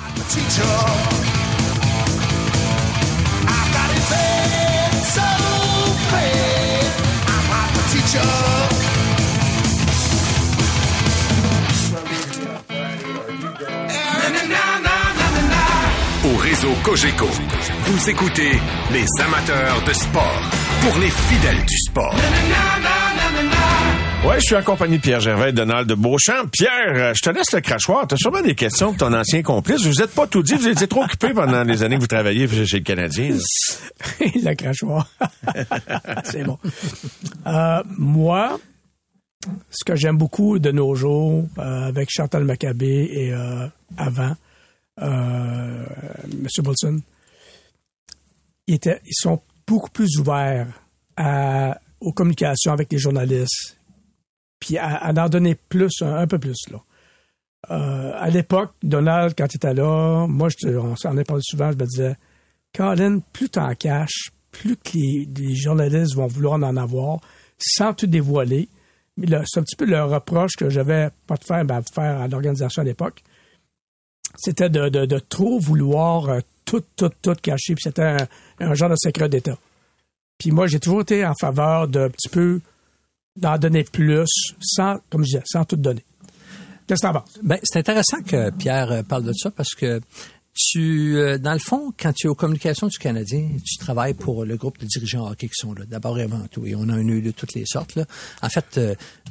Réseau 16.61 16.75
Cogeco, 16.83 17.27
vous 17.85 18.11
écoutez 18.11 18.51
les 18.93 19.07
amateurs 19.23 19.83
de 19.87 19.93
sport 19.93 20.43
pour 20.83 20.99
les 20.99 21.09
fidèles 21.09 21.65
du 21.65 21.77
sport. 21.79 22.15
Ouais, 24.27 24.35
je 24.37 24.45
suis 24.45 24.55
accompagné 24.55 24.99
de 24.99 25.03
Pierre 25.03 25.21
Gervais 25.21 25.51
et 25.51 25.53
Donald 25.53 25.89
de 25.89 25.95
Beauchamp. 25.95 26.49
Pierre, 26.53 26.71
euh, 26.89 27.13
je 27.15 27.23
te 27.23 27.31
laisse 27.31 27.53
le 27.53 27.61
crachoir. 27.61 28.07
Tu 28.07 28.15
as 28.15 28.19
sûrement 28.19 28.43
des 28.43 28.55
questions 28.55 28.89
pour 28.89 29.09
ton 29.09 29.15
ancien 29.15 29.43
complice. 29.43 29.87
Vous 29.87 30.03
êtes 30.03 30.15
pas 30.15 30.27
tout 30.27 30.43
dit. 30.43 30.55
Vous 30.55 30.69
étiez 30.69 30.87
trop 30.87 31.05
occupé 31.05 31.33
pendant 31.33 31.63
les 31.63 31.83
années 31.83 31.97
que 31.97 32.03
vous 32.03 32.07
travaillez 32.07 32.47
chez 32.67 32.79
le 32.79 32.85
Canadien. 32.85 33.37
le 34.21 34.55
crachoir. 34.55 35.09
C'est 36.25 36.45
bon. 36.45 36.59
Euh, 37.47 37.83
moi, 37.97 38.61
ce 39.71 39.85
que 39.85 39.97
j'aime 39.97 40.19
beaucoup 40.19 40.59
de 40.59 40.71
nos 40.71 40.95
jours, 40.95 41.45
euh, 41.59 41.89
avec 41.89 42.11
Chantal 42.11 42.45
Maccabé 42.45 43.09
et 43.11 43.33
euh, 43.33 43.67
avant, 43.97 44.35
euh, 45.01 45.85
M. 46.25 46.47
Bolson, 46.63 47.01
ils, 48.67 48.79
sont 49.11 49.41
beaucoup 49.67 49.91
plus 49.91 50.19
ouverts 50.19 50.69
aux 52.01 52.13
communications 52.13 52.73
avec 52.73 52.93
les 52.93 52.99
journalistes, 52.99 53.79
puis 54.59 54.79
à, 54.79 55.11
en 55.11 55.29
donner 55.29 55.55
plus, 55.55 56.03
un, 56.03 56.27
peu 56.27 56.39
plus. 56.39 56.57
Là. 56.71 56.79
Euh, 57.71 58.13
à 58.17 58.31
l'époque, 58.31 58.73
Donald, 58.83 59.35
quand 59.37 59.47
il 59.53 59.57
était 59.57 59.75
là, 59.75 60.27
moi, 60.27 60.49
je, 60.49 60.69
on 60.69 60.97
s'en 60.97 61.17
est 61.17 61.25
parlé 61.25 61.43
souvent, 61.45 61.71
je 61.73 61.77
me 61.77 61.87
disais, 61.87 62.17
Colin, 62.75 63.21
plus 63.33 63.51
t'en 63.51 63.75
caches, 63.75 64.31
plus 64.51 64.77
que 64.77 64.93
les, 64.95 65.55
journalistes 65.55 66.15
vont 66.15 66.27
vouloir 66.27 66.55
en 66.55 66.77
avoir, 66.77 67.21
sans 67.59 67.93
tout 67.93 68.07
dévoiler. 68.07 68.69
C'est 69.19 69.59
un 69.59 69.63
petit 69.63 69.77
peu 69.77 69.85
le 69.85 70.03
reproche 70.03 70.53
que 70.57 70.71
j'avais 70.71 71.11
pas 71.27 71.37
de 71.37 71.45
faire, 71.45 71.65
ben, 71.65 71.83
faire 71.93 72.21
à 72.21 72.29
l'organisation 72.29 72.81
à 72.81 72.85
l'époque. 72.85 73.23
C'était 74.37 74.71
de, 74.71 75.19
trop 75.19 75.59
vouloir 75.59 76.29
euh, 76.29 76.41
tout, 76.65 76.83
tout, 76.97 77.11
tout 77.23 77.35
cacher, 77.35 77.75
puis 77.75 77.83
c'était 77.83 78.17
un, 78.61 78.75
genre 78.75 78.91
de 78.91 78.97
secret 78.97 79.29
d'État. 79.29 79.59
Puis 80.39 80.51
moi, 80.51 80.67
j'ai 80.67 80.81
toujours 80.81 81.03
été 81.03 81.27
en 81.27 81.35
faveur 81.39 81.89
d'un 81.89 82.09
petit 82.09 82.29
peu 82.29 82.61
d'en 83.37 83.59
donner 83.59 83.85
plus, 83.85 84.27
sans, 84.61 84.99
comme 85.11 85.23
je 85.23 85.33
disais, 85.33 85.43
sans 85.45 85.65
tout 85.65 85.77
donner. 85.77 86.05
Qu'est-ce 86.87 87.03
que 87.03 87.07
t'en 87.07 87.21
penses? 87.21 87.39
Ben, 87.43 87.59
c'est 87.63 87.79
intéressant 87.79 88.23
que 88.23 88.51
Pierre 88.51 88.91
euh, 88.91 89.03
parle 89.03 89.25
de 89.25 89.33
ça 89.33 89.51
parce 89.51 89.75
que 89.75 90.01
tu, 90.53 91.17
euh, 91.17 91.39
dans 91.39 91.53
le 91.53 91.59
fond, 91.59 91.93
quand 91.99 92.13
tu 92.13 92.27
es 92.27 92.31
aux 92.31 92.35
communications 92.35 92.89
du 92.89 92.99
Canadien, 92.99 93.49
tu 93.65 93.77
travailles 93.79 94.15
pour 94.15 94.45
le 94.45 94.57
groupe 94.57 94.79
de 94.79 94.87
dirigeants 94.87 95.29
hockey 95.31 95.47
qui 95.47 95.55
sont 95.55 95.73
là, 95.75 95.85
d'abord 95.87 96.19
et 96.19 96.23
avant 96.23 96.47
tout. 96.51 96.67
Et 96.67 96.75
on 96.75 96.89
a 96.89 96.95
un 96.95 97.09
œil 97.09 97.23
de 97.23 97.31
toutes 97.31 97.55
les 97.55 97.65
sortes. 97.67 97.95
Là. 97.95 98.05
En 98.43 98.49
fait, 98.49 98.81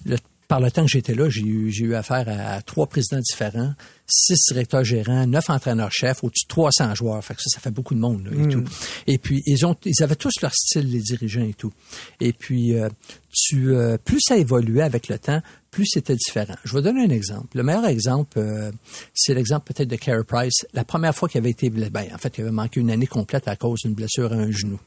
le 0.05 0.15
par 0.49 0.59
le 0.59 0.71
temps 0.71 0.81
que 0.81 0.89
j'étais 0.89 1.13
là, 1.13 1.29
j'ai 1.29 1.43
eu, 1.43 1.71
j'ai 1.71 1.85
eu 1.85 1.93
affaire 1.93 2.25
à, 2.27 2.59
trois 2.63 2.87
présidents 2.87 3.19
différents, 3.19 3.71
six 4.07 4.33
directeurs 4.49 4.83
gérants, 4.83 5.27
neuf 5.27 5.47
entraîneurs-chefs, 5.47 6.23
au-dessus 6.23 6.45
de 6.45 6.49
300 6.49 6.95
joueurs. 6.95 7.23
Fait 7.23 7.35
que 7.35 7.41
ça, 7.43 7.51
ça 7.53 7.59
fait 7.59 7.69
beaucoup 7.69 7.93
de 7.93 7.99
monde 7.99 8.27
et 8.33 8.35
hmm. 8.35 8.49
tout. 8.49 8.63
Et 9.05 9.19
puis 9.19 9.43
ils 9.45 9.63
ont, 9.67 9.75
ils 9.85 10.01
avaient 10.01 10.15
tous 10.15 10.41
leur 10.41 10.51
style, 10.51 10.89
les 10.89 11.01
dirigeants 11.01 11.43
et 11.43 11.53
tout. 11.53 11.71
Et 12.19 12.33
puis 12.33 12.73
euh, 12.73 12.89
tu, 13.31 13.75
euh, 13.75 13.99
plus 14.03 14.19
ça 14.21 14.37
évoluait 14.37 14.81
avec 14.81 15.07
le 15.07 15.19
temps, 15.19 15.39
plus 15.69 15.85
c'était 15.85 16.15
différent. 16.15 16.55
Je 16.63 16.73
vais 16.73 16.81
donner 16.81 17.03
un 17.03 17.11
exemple. 17.11 17.55
Le 17.55 17.61
meilleur 17.61 17.85
exemple, 17.85 18.39
euh, 18.39 18.71
c'est 19.13 19.35
l'exemple 19.35 19.71
peut-être 19.71 19.89
de 19.89 19.97
Carey 19.97 20.23
Price. 20.27 20.65
La 20.73 20.83
première 20.83 21.13
fois 21.13 21.29
qu'il 21.29 21.37
avait 21.37 21.51
été, 21.51 21.69
ben, 21.69 22.07
en 22.11 22.17
fait, 22.17 22.39
il 22.39 22.41
avait 22.41 22.51
manqué 22.51 22.79
une 22.79 22.89
année 22.89 23.05
complète 23.05 23.47
à 23.47 23.55
cause 23.55 23.81
d'une 23.83 23.93
blessure 23.93 24.33
à 24.33 24.35
un 24.35 24.49
genou. 24.49 24.79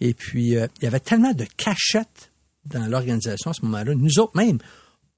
Et 0.00 0.14
puis 0.14 0.48
il 0.48 0.68
y 0.82 0.86
avait 0.86 0.98
tellement 0.98 1.32
de 1.32 1.46
cachettes 1.56 2.32
dans 2.64 2.88
l'organisation 2.88 3.52
à 3.52 3.54
ce 3.54 3.64
moment-là. 3.64 3.94
Nous 3.94 4.18
autres 4.18 4.36
même 4.36 4.58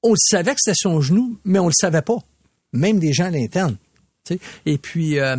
on 0.03 0.11
le 0.11 0.17
savait 0.17 0.51
que 0.51 0.59
c'était 0.61 0.77
son 0.77 1.01
genou, 1.01 1.37
mais 1.45 1.59
on 1.59 1.67
le 1.67 1.73
savait 1.73 2.01
pas. 2.01 2.17
Même 2.73 2.99
des 2.99 3.13
gens 3.13 3.25
à 3.25 3.31
l'interne. 3.31 3.77
Et 4.65 4.77
puis 4.77 5.19
euh, 5.19 5.37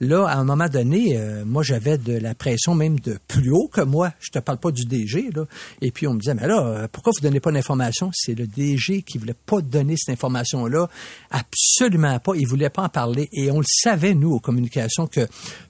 là, 0.00 0.26
à 0.26 0.36
un 0.36 0.44
moment 0.44 0.68
donné, 0.68 1.16
euh, 1.16 1.44
moi 1.44 1.62
j'avais 1.62 1.96
de 1.96 2.18
la 2.18 2.34
pression 2.34 2.74
même 2.74 2.98
de 3.00 3.18
plus 3.28 3.50
haut 3.50 3.68
que 3.68 3.82
moi. 3.82 4.12
Je 4.20 4.30
te 4.30 4.38
parle 4.40 4.58
pas 4.58 4.72
du 4.72 4.84
DG 4.84 5.30
là. 5.34 5.44
Et 5.80 5.92
puis 5.92 6.06
on 6.06 6.14
me 6.14 6.18
disait 6.18 6.34
mais 6.34 6.48
là, 6.48 6.60
euh, 6.66 6.88
pourquoi 6.90 7.12
vous 7.14 7.22
donnez 7.22 7.40
pas 7.40 7.52
d'informations? 7.52 8.10
C'est 8.12 8.34
le 8.34 8.46
DG 8.46 9.02
qui 9.02 9.18
voulait 9.18 9.34
pas 9.34 9.60
donner 9.60 9.94
cette 9.96 10.12
information 10.12 10.66
là. 10.66 10.88
Absolument 11.30 12.18
pas. 12.18 12.32
Il 12.34 12.46
voulait 12.46 12.70
pas 12.70 12.82
en 12.82 12.88
parler. 12.88 13.28
Et 13.32 13.50
on 13.50 13.58
le 13.58 13.66
savait 13.68 14.14
nous 14.14 14.32
aux 14.32 14.40
communications 14.40 15.06
que 15.06 15.26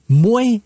moins 0.09 0.57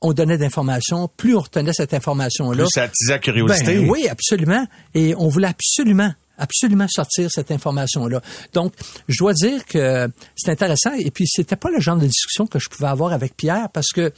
on 0.00 0.12
donnait 0.12 0.36
d'informations, 0.36 1.08
plus 1.16 1.34
on 1.34 1.40
retenait 1.40 1.72
cette 1.72 1.94
information-là. 1.94 2.64
Plus 2.64 2.70
ça 2.74 2.82
attisait 2.82 3.12
la 3.12 3.18
curiosité. 3.18 3.78
Ben 3.78 3.90
oui, 3.90 4.06
absolument. 4.08 4.66
Et 4.94 5.14
on 5.16 5.28
voulait 5.28 5.48
absolument 5.48 6.12
absolument 6.38 6.86
sortir 6.88 7.30
cette 7.30 7.50
information-là. 7.50 8.20
Donc, 8.52 8.74
je 9.08 9.18
dois 9.18 9.32
dire 9.32 9.64
que 9.64 10.08
c'est 10.36 10.50
intéressant. 10.50 10.92
Et 10.98 11.10
puis, 11.10 11.26
c'était 11.26 11.56
pas 11.56 11.70
le 11.70 11.80
genre 11.80 11.96
de 11.96 12.06
discussion 12.06 12.46
que 12.46 12.58
je 12.58 12.68
pouvais 12.68 12.88
avoir 12.88 13.12
avec 13.12 13.36
Pierre 13.36 13.68
parce 13.72 13.88
que 13.92 14.12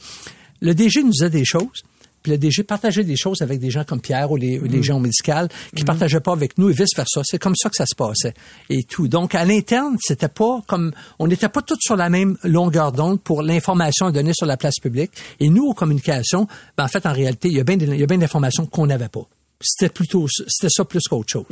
le 0.61 0.73
DG 0.73 1.03
nous 1.03 1.11
disait 1.11 1.29
des 1.29 1.45
choses. 1.45 1.83
Puis 2.23 2.31
le 2.31 2.37
DG 2.37 2.63
partageait 2.63 3.03
des 3.03 3.15
choses 3.15 3.41
avec 3.41 3.59
des 3.59 3.69
gens 3.69 3.83
comme 3.83 4.01
Pierre 4.01 4.31
ou 4.31 4.35
les, 4.35 4.59
mm. 4.59 4.83
gens 4.83 4.99
médicaux 4.99 5.47
qui 5.75 5.83
mm. 5.83 5.85
partageaient 5.85 6.19
pas 6.19 6.33
avec 6.33 6.57
nous 6.57 6.69
et 6.69 6.73
vice 6.73 6.95
versa. 6.95 7.21
C'est 7.23 7.39
comme 7.39 7.55
ça 7.55 7.69
que 7.69 7.75
ça 7.75 7.85
se 7.85 7.95
passait 7.95 8.33
et 8.69 8.83
tout. 8.83 9.07
Donc 9.07 9.35
à 9.35 9.45
l'interne, 9.45 9.95
c'était 10.01 10.27
pas 10.27 10.61
comme 10.67 10.91
on 11.19 11.27
n'était 11.27 11.47
pas 11.47 11.61
tous 11.61 11.77
sur 11.79 11.95
la 11.95 12.09
même 12.09 12.37
longueur 12.43 12.91
d'onde 12.91 13.21
pour 13.21 13.43
l'information 13.43 14.09
donnée 14.11 14.33
sur 14.33 14.45
la 14.45 14.57
place 14.57 14.79
publique. 14.81 15.11
Et 15.39 15.49
nous 15.49 15.67
aux 15.67 15.73
communications, 15.73 16.47
ben, 16.75 16.85
en 16.85 16.87
fait 16.87 17.05
en 17.05 17.13
réalité, 17.13 17.49
il 17.49 17.57
y 17.57 17.59
a 17.59 17.63
bien 17.63 17.77
il 17.79 17.99
y 17.99 18.03
a 18.03 18.07
bien 18.07 18.17
d'informations 18.17 18.65
qu'on 18.65 18.87
n'avait 18.87 19.09
pas 19.09 19.27
c'était 19.59 19.91
plutôt 19.91 20.27
c'était 20.27 20.69
ça 20.69 20.85
plus 20.85 21.01
qu'autre 21.07 21.31
chose. 21.31 21.45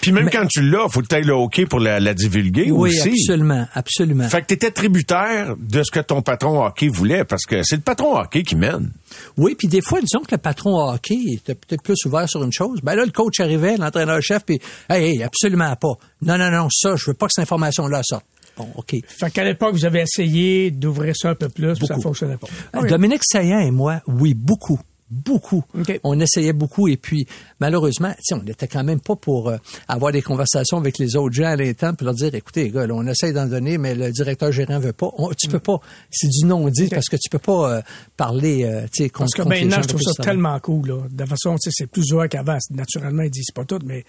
Puis 0.00 0.12
même 0.12 0.30
quand 0.30 0.46
tu 0.46 0.62
l'as, 0.62 0.88
faut 0.88 1.00
que 1.00 1.06
tu 1.06 1.20
le 1.20 1.32
hockey 1.32 1.66
pour 1.66 1.80
la, 1.80 2.14
divulguer 2.14 2.70
oui, 2.70 2.90
aussi. 2.90 3.08
Oui, 3.08 3.14
absolument, 3.22 3.66
absolument. 3.72 4.28
Fait 4.28 4.42
que 4.42 4.46
tu 4.46 4.54
étais 4.54 4.70
tributaire 4.70 5.56
de 5.58 5.82
ce 5.82 5.90
que 5.90 6.00
ton 6.00 6.22
patron 6.22 6.64
hockey 6.64 6.88
voulait 6.88 7.24
parce 7.24 7.44
que 7.44 7.62
c'est 7.62 7.76
le 7.76 7.82
patron 7.82 8.18
hockey 8.18 8.42
qui 8.42 8.56
mène. 8.56 8.90
Oui, 9.36 9.54
puis 9.54 9.68
des 9.68 9.80
fois 9.80 10.00
disons 10.00 10.20
que 10.20 10.32
le 10.32 10.38
patron 10.38 10.90
hockey 10.90 11.18
était 11.32 11.54
peut-être 11.54 11.82
plus 11.82 11.96
ouvert 12.04 12.28
sur 12.28 12.42
une 12.42 12.52
chose. 12.52 12.80
Ben 12.82 12.94
là 12.94 13.04
le 13.04 13.12
coach 13.12 13.40
arrivait, 13.40 13.76
l'entraîneur 13.76 14.20
chef 14.22 14.44
puis 14.44 14.60
hey, 14.90 15.22
absolument 15.22 15.74
pas. 15.76 15.94
Non 16.22 16.38
non 16.38 16.50
non, 16.50 16.68
ça 16.70 16.96
je 16.96 17.06
veux 17.06 17.14
pas 17.14 17.26
que 17.26 17.32
cette 17.34 17.44
information 17.44 17.86
là 17.86 18.02
sorte. 18.02 18.26
Bon, 18.56 18.68
OK. 18.76 18.94
Fait 19.08 19.30
qu'à 19.32 19.42
l'époque, 19.42 19.74
vous 19.74 19.84
avez 19.84 20.02
essayé 20.02 20.70
d'ouvrir 20.70 21.14
ça 21.16 21.30
un 21.30 21.34
peu 21.34 21.48
plus, 21.48 21.74
mais 21.80 21.86
ça 21.88 21.98
fonctionnait 21.98 22.36
pas. 22.36 22.82
Dominique 22.82 23.22
Saillant 23.24 23.58
et 23.58 23.72
moi, 23.72 24.00
oui, 24.06 24.34
beaucoup 24.34 24.78
beaucoup. 25.14 25.64
On 26.02 26.18
essayait 26.20 26.52
beaucoup 26.52 26.88
et 26.88 26.96
puis 26.96 27.26
malheureusement, 27.60 28.12
on 28.32 28.42
n'était 28.42 28.68
quand 28.68 28.84
même 28.84 29.00
pas 29.00 29.16
pour 29.16 29.48
euh, 29.48 29.56
avoir 29.88 30.12
des 30.12 30.22
conversations 30.22 30.78
avec 30.78 30.98
les 30.98 31.16
autres 31.16 31.34
gens 31.34 31.46
à 31.46 31.56
l'instant 31.56 31.94
pour 31.94 32.06
leur 32.06 32.14
dire 32.14 32.34
écoutez, 32.34 32.70
gars, 32.70 32.86
on 32.90 33.06
essaye 33.06 33.32
d'en 33.32 33.46
donner, 33.46 33.78
mais 33.78 33.94
le 33.94 34.10
directeur 34.10 34.52
gérant 34.52 34.78
veut 34.78 34.92
pas. 34.92 35.10
tu 35.38 35.48
peux 35.48 35.60
pas. 35.60 35.78
C'est 36.10 36.28
du 36.28 36.46
non 36.46 36.68
dit 36.68 36.88
parce 36.88 37.08
que 37.08 37.16
tu 37.16 37.30
peux 37.30 37.38
pas 37.38 37.76
euh, 37.76 37.82
parler. 38.16 38.64
Euh, 38.64 38.86
tu 38.92 39.04
sais, 39.04 39.10
parce 39.16 39.32
que 39.32 39.42
maintenant, 39.42 39.82
je 39.82 39.88
trouve 39.88 40.02
ça 40.02 40.22
tellement 40.22 40.58
cool. 40.60 40.88
Là. 40.88 40.96
De 41.08 41.16
toute 41.16 41.28
façon, 41.28 41.56
c'est 41.58 41.86
plus 41.86 42.12
ouvert 42.12 42.28
qu'avant. 42.28 42.58
Naturellement, 42.70 43.22
ils 43.22 43.30
disent 43.30 43.52
pas 43.54 43.64
tout, 43.64 43.78
mais 43.84 44.04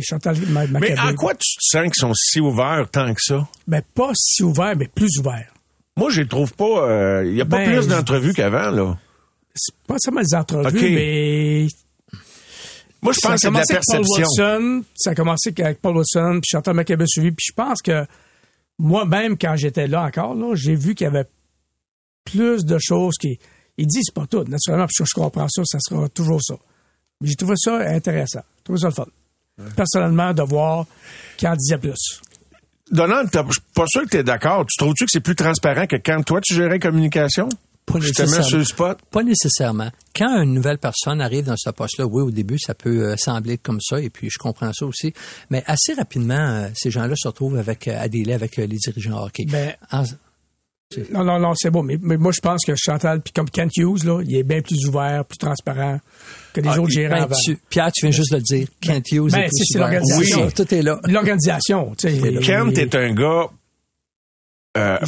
Chantal 0.00 0.36
Mais 0.48 0.98
à 0.98 1.12
quoi 1.12 1.34
tu 1.34 1.56
te 1.56 1.60
sens 1.60 1.82
qu'ils 1.82 1.94
sont 1.94 2.14
si 2.14 2.40
ouverts 2.40 2.88
tant 2.90 3.12
que 3.12 3.20
ça? 3.20 3.46
Ben, 3.68 3.82
pas 3.94 4.12
si 4.14 4.42
ouverts, 4.42 4.76
mais 4.78 4.88
plus 4.88 5.18
ouverts. 5.18 5.52
Moi, 5.96 6.10
je 6.10 6.22
les 6.22 6.28
trouve 6.28 6.54
pas. 6.54 7.22
Il 7.22 7.34
n'y 7.34 7.40
a 7.42 7.44
pas 7.44 7.58
ben, 7.58 7.76
plus 7.76 7.88
d'entrevues 7.88 8.32
qu'avant, 8.32 8.70
là 8.70 8.96
c'est 9.54 9.74
pas 9.86 9.96
seulement 9.98 10.22
des 10.22 10.34
entrevues, 10.34 10.90
mais 10.90 11.66
moi, 13.04 13.12
je 13.12 13.20
pense 13.20 13.32
que 13.34 13.38
c'est 13.38 13.48
de 13.50 13.54
la 13.54 13.64
perception. 13.66 14.84
ça 14.96 15.10
a 15.10 15.14
commencé 15.14 15.52
avec 15.58 15.82
Paul 15.82 15.98
Wilson, 15.98 16.40
puis 16.40 16.48
Chantal 16.50 16.74
McCabe 16.74 17.04
suivi, 17.06 17.32
puis 17.32 17.46
je 17.50 17.52
pense 17.52 17.82
que 17.82 18.06
moi-même, 18.78 19.36
quand 19.36 19.56
j'étais 19.56 19.86
là 19.86 20.04
encore, 20.04 20.34
là, 20.34 20.54
j'ai 20.54 20.74
vu 20.74 20.94
qu'il 20.94 21.04
y 21.04 21.08
avait 21.08 21.28
plus 22.24 22.64
de 22.64 22.78
choses 22.80 23.16
qui... 23.20 23.38
Ils 23.76 23.86
disent 23.86 24.10
pas 24.14 24.26
tout, 24.26 24.44
naturellement, 24.44 24.86
parce 24.86 24.96
que 24.96 25.04
je 25.04 25.14
comprends 25.14 25.48
ça, 25.48 25.62
ça 25.66 25.78
sera 25.80 26.08
toujours 26.08 26.40
ça. 26.42 26.54
Mais 27.20 27.28
j'ai 27.28 27.34
trouvé 27.34 27.56
ça 27.56 27.76
intéressant. 27.76 28.42
J'ai 28.56 28.64
trouvé 28.64 28.78
ça 28.78 28.88
le 28.88 28.94
fun. 28.94 29.06
Personnellement, 29.76 30.32
de 30.32 30.42
voir 30.42 30.86
qu'il 31.36 31.48
en 31.48 31.56
disait 31.56 31.78
plus. 31.78 32.22
Donald, 32.90 33.28
je 33.32 33.52
suis 33.52 33.62
pas 33.74 33.84
sûr 33.86 34.02
que 34.04 34.08
tu 34.08 34.16
es 34.16 34.22
d'accord. 34.22 34.64
Tu 34.66 34.78
trouves-tu 34.78 35.04
que 35.04 35.10
c'est 35.10 35.20
plus 35.20 35.36
transparent 35.36 35.86
que 35.86 35.96
quand 35.96 36.22
toi, 36.22 36.40
tu 36.40 36.54
gérais 36.54 36.78
communication? 36.78 37.48
Pas 37.86 37.98
nécessairement. 37.98 38.94
Pas 39.10 39.22
nécessairement. 39.22 39.90
Quand 40.14 40.42
une 40.42 40.54
nouvelle 40.54 40.78
personne 40.78 41.20
arrive 41.20 41.44
dans 41.46 41.56
ce 41.56 41.70
poste-là, 41.70 42.06
oui, 42.06 42.22
au 42.22 42.30
début, 42.30 42.58
ça 42.58 42.74
peut 42.74 43.04
euh, 43.04 43.16
sembler 43.16 43.58
comme 43.58 43.80
ça, 43.80 44.00
et 44.00 44.10
puis 44.10 44.28
je 44.30 44.38
comprends 44.38 44.72
ça 44.72 44.86
aussi. 44.86 45.12
Mais 45.50 45.62
assez 45.66 45.92
rapidement, 45.94 46.34
euh, 46.34 46.68
ces 46.74 46.90
gens-là 46.90 47.14
se 47.16 47.28
retrouvent 47.28 47.58
avec, 47.58 47.88
euh, 47.88 48.00
à 48.00 48.08
délai 48.08 48.34
avec 48.34 48.56
les 48.56 48.66
dirigeants 48.66 49.24
hockey. 49.24 49.44
Ben, 49.46 49.74
non, 51.12 51.24
non, 51.24 51.38
non, 51.40 51.52
c'est 51.56 51.70
beau. 51.70 51.82
Mais, 51.82 51.98
moi, 51.98 52.32
je 52.32 52.40
pense 52.40 52.64
que 52.64 52.74
Chantal, 52.76 53.20
puis 53.20 53.32
comme 53.32 53.50
Kent 53.50 53.76
Hughes, 53.76 54.04
là, 54.04 54.22
il 54.22 54.36
est 54.36 54.42
bien 54.42 54.62
plus 54.62 54.86
ouvert, 54.86 55.24
plus 55.24 55.38
transparent 55.38 55.98
que 56.52 56.60
les 56.60 56.68
ah, 56.68 56.80
autres 56.80 56.92
gérants 56.92 57.16
ben, 57.16 57.22
avant. 57.24 57.36
Pierre, 57.68 57.90
tu 57.92 58.06
viens 58.06 58.12
juste 58.12 58.32
de 58.32 58.36
le 58.36 58.42
dire. 58.42 58.68
Kent 58.80 59.12
Hughes 59.12 59.32
ben, 59.32 59.40
est 59.40 59.48
plus 59.48 59.64
c'est 59.66 59.78
l'organisation. 59.78 60.44
Oui. 60.46 60.52
Tout 60.54 60.74
est 60.74 60.82
là. 60.82 61.00
L'organisation. 61.08 61.94
Kent 61.96 62.78
est 62.78 62.94
un 62.94 63.12
gars 63.12 63.50
euh, 64.76 64.98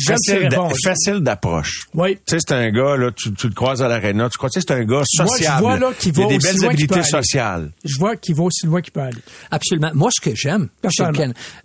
facile, 0.85 1.21
d'approche. 1.21 1.89
Oui. 1.95 2.17
Tu 2.17 2.21
sais, 2.27 2.39
c'est 2.39 2.55
un 2.55 2.71
gars, 2.71 2.97
là, 2.97 3.11
tu, 3.11 3.33
tu 3.33 3.49
le 3.49 3.55
croises 3.55 3.83
à 3.83 3.89
l'aréna, 3.89 4.29
tu 4.29 4.39
crois, 4.39 4.49
tu 4.49 4.61
sais, 4.61 4.67
c'est 4.67 4.75
un 4.75 4.85
gars 4.85 5.03
sociable. 5.05 5.63
Moi, 5.63 5.75
je 5.75 5.79
vois, 5.79 5.89
là, 5.89 5.95
qui 5.99 6.11
va 6.13 6.23
Il 6.23 6.25
a 6.25 6.29
des 6.29 6.39
belles 6.39 6.65
habiletés 6.65 7.03
sociales. 7.03 7.71
Je 7.85 7.99
vois 7.99 8.17
qu'il 8.17 8.37
va 8.37 8.45
aussi 8.45 8.67
loin 8.67 8.81
qu'il 8.81 8.93
peut 8.93 9.01
aller. 9.01 9.19
Absolument. 9.51 9.91
Moi, 9.95 10.11
ce 10.13 10.21
que 10.21 10.35
j'aime, 10.37 10.69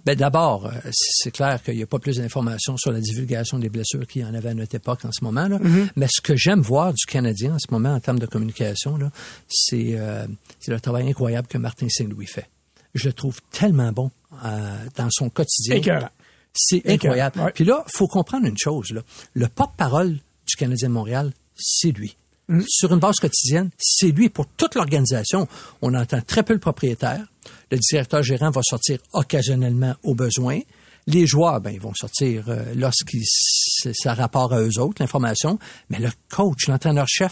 ben, 0.06 0.16
d'abord, 0.16 0.66
euh, 0.66 0.72
c'est 0.92 1.32
clair 1.32 1.62
qu'il 1.64 1.76
n'y 1.76 1.84
a 1.84 1.88
pas 1.88 2.00
plus 2.00 2.18
d'informations 2.18 2.76
sur 2.78 2.92
la 2.92 3.00
divulgation 3.00 3.60
des 3.60 3.70
blessures 3.70 4.08
qu'il 4.08 4.24
y 4.24 4.26
en 4.26 4.34
avait 4.34 4.50
à 4.50 4.54
notre 4.56 4.76
époque 4.76 5.06
en 5.06 5.12
ce 5.12 5.24
moment, 5.24 5.48
là. 5.48 5.60
Mm-hmm. 5.60 5.90
Mais 5.96 6.08
ce 6.10 6.22
que 6.22 6.36
j'aime 6.36 6.62
voir 6.62 6.94
du 6.94 7.06
Canadien 7.06 7.54
en 7.54 7.60
ce 7.60 7.72
moment 7.72 7.94
en 7.94 8.00
termes 8.00 8.20
de 8.20 8.26
communication, 8.26 8.98
là, 8.98 9.12
c'est, 9.48 9.92
euh, 9.92 10.26
le 10.68 10.80
travail 10.80 11.08
incroyable 11.08 11.48
que 11.48 11.58
Martin 11.58 11.88
Saint-Louis 11.90 12.26
fait. 12.26 12.50
Je 12.96 13.08
le 13.08 13.14
trouve 13.14 13.40
tellement 13.52 13.92
bon 13.92 14.12
euh, 14.44 14.76
dans 14.98 15.10
son 15.12 15.30
quotidien. 15.30 15.76
Écœurant. 15.76 16.10
C'est 16.54 16.82
incroyable. 16.88 17.52
Puis 17.54 17.64
là, 17.64 17.86
faut 17.88 18.08
comprendre 18.08 18.46
une 18.46 18.58
chose. 18.58 18.92
Là. 18.92 19.02
Le 19.34 19.48
porte-parole 19.48 20.20
du 20.46 20.56
Canadien 20.58 20.90
de 20.90 20.94
Montréal, 20.94 21.32
c'est 21.56 21.92
lui. 21.92 22.18
Mm. 22.48 22.62
Sur 22.68 22.94
une 22.94 23.00
base 23.00 23.18
quotidienne, 23.18 23.70
c'est 23.78 24.12
lui 24.12 24.30
pour 24.30 24.48
toute 24.48 24.76
l'organisation. 24.76 25.48
On 25.82 25.94
entend 25.94 26.22
très 26.22 26.44
peu 26.44 26.54
le 26.54 26.60
propriétaire. 26.60 27.26
Le 27.72 27.78
directeur 27.78 28.24
gérant 28.24 28.52
va 28.52 28.62
sortir 28.64 29.00
occasionnellement 29.14 29.96
au 30.04 30.16
besoin. 30.16 30.60
Les 31.08 31.26
joueurs, 31.26 31.62
ben, 31.62 31.72
ils 31.72 31.82
vont 31.82 31.94
sortir 31.96 32.46
euh, 32.50 32.74
lorsqu'il 32.76 33.24
ça 33.26 34.14
rapport 34.14 34.54
à 34.54 34.62
eux 34.62 34.80
autres, 34.80 35.02
l'information. 35.02 35.58
Mais 35.90 36.00
le 36.00 36.10
coach, 36.30 36.68
l'entraîneur-chef, 36.68 37.32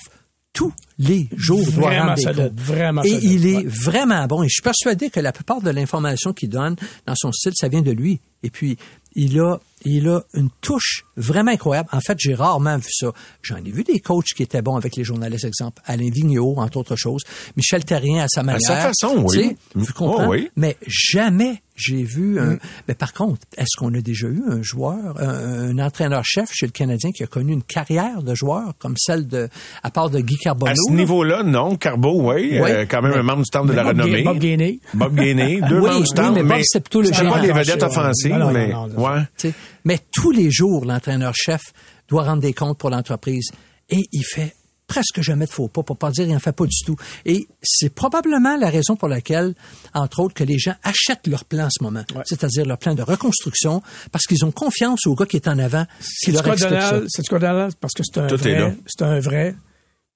tous 0.53 0.74
les 0.97 1.28
jours 1.36 1.61
vraiment 1.61 2.15
Vraiment 2.55 3.03
et 3.03 3.20
il 3.22 3.45
est 3.45 3.65
vraiment 3.67 4.26
bon. 4.26 4.43
Et 4.43 4.47
je 4.47 4.53
suis 4.53 4.61
persuadé 4.61 5.09
que 5.09 5.20
la 5.20 5.32
plupart 5.32 5.61
de 5.61 5.70
l'information 5.70 6.34
qu'il 6.34 6.49
donne 6.49 6.76
dans 7.05 7.15
son 7.15 7.32
style, 7.32 7.53
ça 7.55 7.67
vient 7.67 7.82
de 7.82 7.91
lui. 7.91 8.20
Et 8.41 8.49
puis, 8.49 8.78
il 9.16 9.39
a 9.39 9.60
il 9.86 10.08
a 10.10 10.22
une 10.34 10.50
touche 10.62 11.06
vraiment 11.18 11.52
incroyable. 11.52 11.90
En 11.92 12.00
fait, 12.02 12.18
j'ai 12.20 12.34
rarement 12.34 12.78
vu 12.78 12.90
ça. 12.92 13.12
J'en 13.42 13.58
ai 13.58 13.72
vu 13.72 13.84
des 13.84 14.00
coachs 14.00 14.34
qui 14.36 14.44
étaient 14.44 14.62
bons 14.62 14.76
avec 14.76 14.96
les 14.96 15.04
journalistes, 15.04 15.46
exemple 15.46 15.82
Alain 15.86 16.10
Vigneault, 16.12 16.56
entre 16.58 16.78
autres 16.78 16.96
choses, 16.96 17.24
Michel 17.58 17.84
Terrien 17.86 18.24
à 18.24 18.28
sa 18.28 18.44
manière. 18.44 18.72
À 18.72 18.76
sa 18.76 18.88
façon, 18.90 19.24
oui. 19.28 19.56
Tu 19.74 19.80
Mm. 19.80 19.86
tu 19.86 19.94
comprends? 19.94 20.26
Oh, 20.28 20.32
oui. 20.32 20.50
Mais 20.56 20.78
jamais 20.88 21.62
j'ai 21.76 22.04
vu 22.04 22.34
Mm. 22.36 22.40
un... 22.40 22.58
Mais 22.90 22.94
par 22.94 23.14
contre, 23.14 23.40
est-ce 23.58 23.78
qu'on 23.78 23.94
a 23.94 24.02
déjà 24.02 24.28
eu 24.28 24.44
un 24.50 24.62
joueur, 24.62 25.16
un, 25.22 25.70
un 25.70 25.80
entraîneur-chef 25.80 26.50
chez 26.52 26.66
le 26.66 26.72
Canadien 26.74 27.12
qui 27.12 27.24
a 27.24 27.28
connu 27.28 27.54
une 27.54 27.64
carrière 27.64 28.22
de 28.22 28.36
joueur 28.36 28.74
comme 28.80 28.96
celle 28.98 29.28
de, 29.28 29.48
à 29.84 29.90
part 29.92 30.10
de 30.10 30.20
Guy 30.20 30.36
Carbonneau? 30.38 30.72
À 30.72 30.76
ce 30.76 30.92
là? 30.92 30.98
niveau-là, 30.98 31.44
non. 31.44 31.76
Carbo, 31.78 32.32
oui. 32.34 32.50
Oui. 32.62 32.70
euh, 32.72 32.86
quand 32.90 33.02
même 33.02 33.12
Mais- 33.14 33.20
un 33.20 33.24
membre 33.24 33.44
du 33.44 33.50
temple 33.50 33.70
de 33.70 33.74
la 33.74 33.84
Bob 33.84 33.98
renommée. 34.02 34.24
Bob 34.24 34.40
Gainey. 34.40 34.80
Bob 34.94 35.16
Gainey. 35.16 35.62
Deux 35.70 35.80
Oui, 35.82 35.88
membres 35.90 36.04
du 36.04 36.22
oui, 36.22 36.44
mais 36.44 36.44
Bob, 36.44 36.62
c'est 36.64 36.80
plutôt 36.82 37.02
le 37.02 37.10
pas 37.10 37.40
des 37.40 37.52
vedettes 37.54 37.84
offensives, 37.84 38.50
mais... 38.54 38.74
ouais. 38.98 39.52
Mais 39.86 40.00
tous 40.12 40.32
les 40.32 40.52
jours, 40.52 40.86
l'entraîneur-chef 40.86 41.62
doit 42.08 42.24
rendre 42.24 42.42
des 42.42 42.54
comptes 42.54 42.78
pour 42.78 42.90
l'entreprise 42.90 43.52
et 43.90 44.02
il 44.12 44.24
fait 44.24 44.54
presque 44.90 45.22
jamais 45.22 45.46
de 45.46 45.52
faux 45.52 45.68
pas, 45.68 45.84
pour 45.84 45.98
pas 45.98 46.12
dire 46.12 46.28
il 46.28 46.36
en 46.36 46.40
fait 46.40 46.52
pas 46.52 46.66
du 46.66 46.84
tout. 46.86 46.98
Et 47.26 47.48
c'est 47.62 47.94
probablement 47.94 48.58
la 48.58 48.70
raison 48.70 48.96
pour 48.96 49.08
laquelle, 49.08 49.54
entre 49.94 50.20
autres, 50.20 50.34
que 50.34 50.44
les 50.44 50.58
gens 50.58 50.74
achètent 50.84 51.28
leur 51.28 51.46
plan 51.46 51.66
en 51.66 51.70
ce 51.70 51.84
moment, 51.84 52.04
c'est-à-dire 52.26 52.66
leur 52.66 52.80
plan 52.80 52.96
de 52.96 53.04
reconstruction, 53.04 53.82
parce 54.12 54.26
qu'ils 54.26 54.44
ont 54.44 54.52
confiance 54.52 55.06
au 55.06 55.16
gars 55.16 55.26
qui 55.26 55.38
est 55.38 55.48
en 55.48 55.60
avant, 55.60 55.86
qui 56.24 56.32
leur 56.32 56.44
C'est 56.44 56.52
explique 56.52 56.82
ça. 56.82 56.90
Donald, 56.90 57.08
c'est 57.10 57.28
quoi 57.28 57.40
Donald? 57.40 57.76
Parce 57.80 57.94
que 57.94 58.04
c'est 58.04 58.20
un 58.20 58.28
vrai. 58.28 58.78
C'est 58.88 59.04
un 59.04 59.20
vrai. 59.20 59.56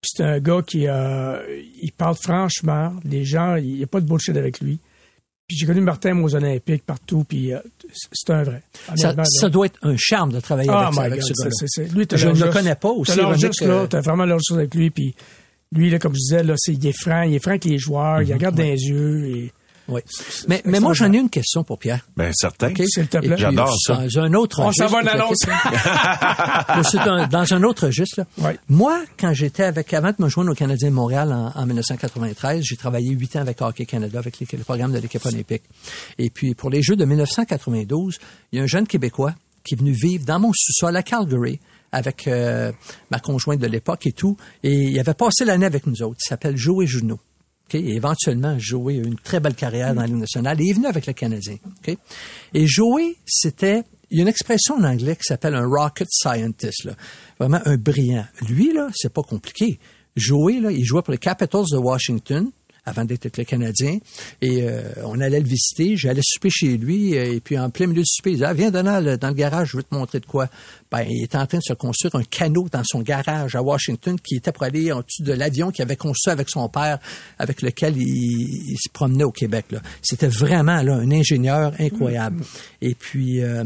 C'est 0.01 0.23
un 0.23 0.39
gars 0.39 0.61
qui 0.65 0.87
euh, 0.87 1.39
il 1.81 1.93
parle 1.93 2.15
franchement. 2.15 2.93
Les 3.05 3.23
gens, 3.23 3.55
il 3.55 3.75
n'y 3.75 3.83
a 3.83 3.87
pas 3.87 4.01
de 4.01 4.05
bullshit 4.05 4.35
avec 4.35 4.59
lui. 4.59 4.79
Puis 5.47 5.57
j'ai 5.57 5.65
connu 5.65 5.81
Martin 5.81 6.17
aux 6.23 6.33
Olympiques 6.35 6.85
partout. 6.85 7.25
Puis 7.27 7.53
euh, 7.53 7.59
c'est 7.91 8.31
un 8.31 8.43
vrai. 8.43 8.63
Ça, 8.95 9.49
doit 9.49 9.65
être 9.65 9.79
un 9.83 9.95
charme 9.97 10.31
de 10.31 10.39
travailler 10.39 10.69
Ah, 10.71 10.87
avec, 10.87 10.93
my 10.99 11.05
avec 11.05 11.19
God, 11.19 11.29
ce 11.35 11.81
gars-là. 11.81 11.93
lui, 11.93 12.07
Je 12.15 12.27
ne 12.29 12.45
le 12.45 12.51
connais 12.51 12.75
pas 12.75 12.89
aussi. 12.89 13.17
Là. 13.17 13.87
T'as 13.89 14.01
vraiment 14.01 14.25
l'air 14.25 14.37
juste 14.37 14.53
avec 14.53 14.73
lui. 14.73 14.89
Puis 14.89 15.13
lui, 15.73 15.89
là, 15.89 15.99
comme 15.99 16.13
je 16.13 16.19
disais, 16.19 16.43
là, 16.43 16.53
c'est, 16.57 16.73
il 16.73 16.85
est 16.87 16.97
franc. 16.97 17.23
Il 17.23 17.35
est 17.35 17.39
franc 17.39 17.51
avec 17.51 17.65
les 17.65 17.77
joueurs. 17.77 18.19
Mhm. 18.19 18.25
Il 18.27 18.33
regarde 18.33 18.55
dans 18.55 18.63
les 18.63 18.81
yeux. 18.83 19.25
Et 19.27 19.51
Oui. 19.87 20.01
Mais, 20.47 20.61
mais 20.65 20.79
moi, 20.79 20.93
j'en 20.93 21.11
ai 21.11 21.17
une 21.17 21.29
question 21.29 21.63
pour 21.63 21.77
Pierre. 21.77 22.07
Ben, 22.15 22.31
certain. 22.33 22.71
S'il 22.87 23.07
te 23.07 23.17
plaît. 23.17 23.35
J'adore 23.37 23.75
ça. 23.79 23.95
Dans 23.95 24.19
un 24.19 24.33
autre 24.33 24.59
On 24.61 24.71
s'en 24.71 24.85
registre, 24.87 25.03
va 25.03 25.03
un- 27.11 27.27
dans 27.27 27.53
un 27.53 27.63
autre 27.63 27.87
registre. 27.87 28.21
là. 28.21 28.25
Ouais. 28.45 28.57
Moi, 28.69 29.01
quand 29.19 29.33
j'étais 29.33 29.63
avec, 29.63 29.93
avant 29.93 30.09
de 30.09 30.15
me 30.19 30.29
joindre 30.29 30.51
au 30.51 30.55
Canadien 30.55 30.89
de 30.89 30.93
Montréal 30.93 31.31
en, 31.33 31.51
en 31.59 31.65
1993, 31.65 32.61
j'ai 32.63 32.75
travaillé 32.77 33.11
huit 33.11 33.35
ans 33.35 33.41
avec 33.41 33.61
Hockey 33.61 33.85
Canada, 33.85 34.19
avec 34.19 34.39
l'équipe- 34.39 34.57
le 34.57 34.63
programme 34.63 34.91
de 34.93 34.99
l'équipe 34.99 35.25
olympique. 35.25 35.63
Et 36.17 36.29
puis, 36.29 36.55
pour 36.55 36.69
les 36.69 36.81
Jeux 36.81 36.95
de 36.95 37.05
1992, 37.05 38.19
il 38.51 38.57
y 38.57 38.59
a 38.61 38.63
un 38.63 38.67
jeune 38.67 38.87
Québécois 38.87 39.33
qui 39.63 39.75
est 39.75 39.77
venu 39.77 39.91
vivre 39.91 40.25
dans 40.25 40.39
mon 40.39 40.51
sous-sol 40.53 40.95
à 40.95 41.03
Calgary 41.03 41.59
avec 41.91 42.27
euh, 42.27 42.71
ma 43.11 43.19
conjointe 43.19 43.59
de 43.59 43.67
l'époque 43.67 44.07
et 44.07 44.11
tout. 44.11 44.35
Et 44.63 44.73
il 44.73 44.99
avait 44.99 45.13
passé 45.13 45.45
l'année 45.45 45.65
avec 45.65 45.85
nous 45.87 46.01
autres. 46.03 46.17
Il 46.25 46.27
s'appelle 46.29 46.57
Joey 46.57 46.85
Junot. 46.87 47.19
OK? 47.67 47.75
Et 47.75 47.95
éventuellement, 47.95 48.57
Joey 48.59 48.95
a 48.95 48.97
eu 48.97 49.05
une 49.05 49.19
très 49.19 49.39
belle 49.39 49.55
carrière 49.55 49.93
dans 49.93 50.01
la 50.01 50.07
Ligue 50.07 50.17
nationale 50.17 50.59
et 50.61 50.65
il 50.65 50.69
est 50.71 50.73
venu 50.73 50.87
avec 50.87 51.05
le 51.05 51.13
Canadien. 51.13 51.57
OK? 51.65 51.97
Et 52.53 52.67
Joey, 52.67 53.15
c'était... 53.25 53.83
Il 54.11 54.17
y 54.17 54.19
a 54.19 54.23
une 54.23 54.29
expression 54.29 54.75
en 54.75 54.83
anglais 54.83 55.15
qui 55.15 55.23
s'appelle 55.23 55.55
un 55.55 55.65
rocket 55.65 56.07
scientist. 56.11 56.87
Vraiment 57.39 57.61
un 57.65 57.77
brillant. 57.77 58.27
Lui, 58.47 58.71
là, 58.71 58.89
c'est 58.93 59.11
pas 59.11 59.23
compliqué. 59.23 59.79
Joey, 60.15 60.59
là, 60.59 60.71
il 60.71 60.85
jouait 60.85 61.01
pour 61.01 61.13
les 61.13 61.17
Capitals 61.17 61.65
de 61.71 61.77
Washington 61.77 62.51
avant 62.85 63.05
d'être 63.05 63.25
avec 63.25 63.37
le 63.37 63.43
Canadien. 63.45 63.97
Et 64.41 64.63
euh, 64.63 64.83
on 65.05 65.19
allait 65.19 65.39
le 65.39 65.47
visiter. 65.47 65.95
J'allais 65.95 66.21
souper 66.23 66.49
chez 66.49 66.77
lui. 66.77 67.13
Et 67.13 67.39
puis, 67.39 67.57
en 67.57 67.69
plein 67.69 67.87
milieu 67.87 68.01
du 68.01 68.07
souper, 68.07 68.31
il 68.31 68.33
disait, 68.33 68.45
ah, 68.45 68.53
viens, 68.53 68.71
Donald, 68.71 69.19
dans 69.19 69.29
le 69.29 69.33
garage, 69.33 69.69
je 69.71 69.77
veux 69.77 69.83
te 69.83 69.93
montrer 69.95 70.19
de 70.19 70.25
quoi. 70.25 70.49
Ben, 70.91 71.05
il 71.09 71.23
était 71.23 71.37
en 71.37 71.47
train 71.47 71.59
de 71.59 71.63
se 71.63 71.73
construire 71.73 72.15
un 72.15 72.23
canot 72.23 72.67
dans 72.71 72.83
son 72.85 73.01
garage 73.01 73.55
à 73.55 73.61
Washington 73.61 74.17
qui 74.19 74.35
était 74.35 74.51
pour 74.51 74.63
aller 74.63 74.91
en 74.91 74.97
dessous 74.97 75.23
de 75.23 75.33
l'avion 75.33 75.71
qu'il 75.71 75.83
avait 75.83 75.95
construit 75.95 76.31
avec 76.31 76.49
son 76.49 76.67
père, 76.69 76.99
avec 77.39 77.61
lequel 77.61 77.95
il, 77.97 78.03
il 78.71 78.77
se 78.77 78.89
promenait 78.91 79.23
au 79.23 79.31
Québec. 79.31 79.65
là. 79.71 79.81
C'était 80.01 80.27
vraiment 80.27 80.81
là, 80.81 80.95
un 80.95 81.11
ingénieur 81.11 81.73
incroyable. 81.79 82.43
Et 82.81 82.95
puis, 82.95 83.41
euh, 83.41 83.63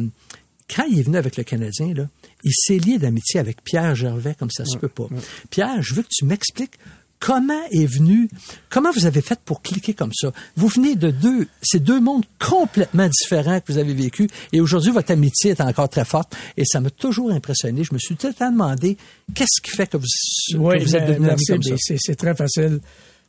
quand 0.74 0.84
il 0.90 1.00
est 1.00 1.04
venu 1.04 1.18
avec 1.18 1.38
le 1.38 1.44
Canadien, 1.44 1.94
là, 1.94 2.08
il 2.44 2.52
s'est 2.54 2.78
lié 2.78 2.98
d'amitié 2.98 3.40
avec 3.40 3.64
Pierre 3.64 3.96
Gervais 3.96 4.36
comme 4.38 4.52
ça 4.52 4.64
se 4.66 4.78
peut 4.78 4.90
pas. 4.90 5.08
Pierre, 5.50 5.82
je 5.82 5.96
veux 5.96 6.04
que 6.04 6.10
tu 6.12 6.26
m'expliques 6.26 6.78
comment 7.20 7.64
est 7.72 7.86
venu, 7.86 8.30
comment 8.70 8.92
vous 8.92 9.06
avez 9.06 9.22
fait 9.22 9.40
pour 9.44 9.62
cliquer 9.62 9.94
comme 9.94 10.14
ça? 10.14 10.32
Vous 10.56 10.68
venez 10.68 10.96
de 10.96 11.12
deux, 11.12 11.48
c'est 11.62 11.84
deux 11.84 12.00
mondes 12.00 12.26
complètement 12.40 13.08
différents 13.08 13.60
que 13.60 13.72
vous 13.72 13.78
avez 13.78 13.94
vécu 13.94 14.28
et 14.54 14.62
aujourd'hui 14.62 14.92
votre 14.92 15.12
amitié 15.12 15.52
est 15.52 15.62
encore 15.62 15.90
très 15.90 16.06
forte 16.06 16.36
et 16.58 16.64
ça 16.66 16.80
m'a 16.80 16.90
toujours 16.90 17.32
impressionné. 17.32 17.84
Je 17.84 17.94
me 17.94 18.00
suis 18.00 18.16
tout 18.16 18.28
le 18.28 18.34
temps 18.34 18.52
demandé 18.52 18.98
qu'est-ce 19.34 19.62
qui 19.62 19.72
fait 19.72 19.88
que 19.88 19.98
vous, 19.98 20.06
que 20.52 20.58
Oui, 20.58 20.80
vous 20.80 20.96
êtes 20.96 21.08
devenu 21.08 21.30
amis 21.30 21.44
merci, 21.48 21.52
comme 21.52 21.64
ça? 21.64 21.96
C'est, 21.98 22.16
très 22.16 22.36
facile. 22.36 22.80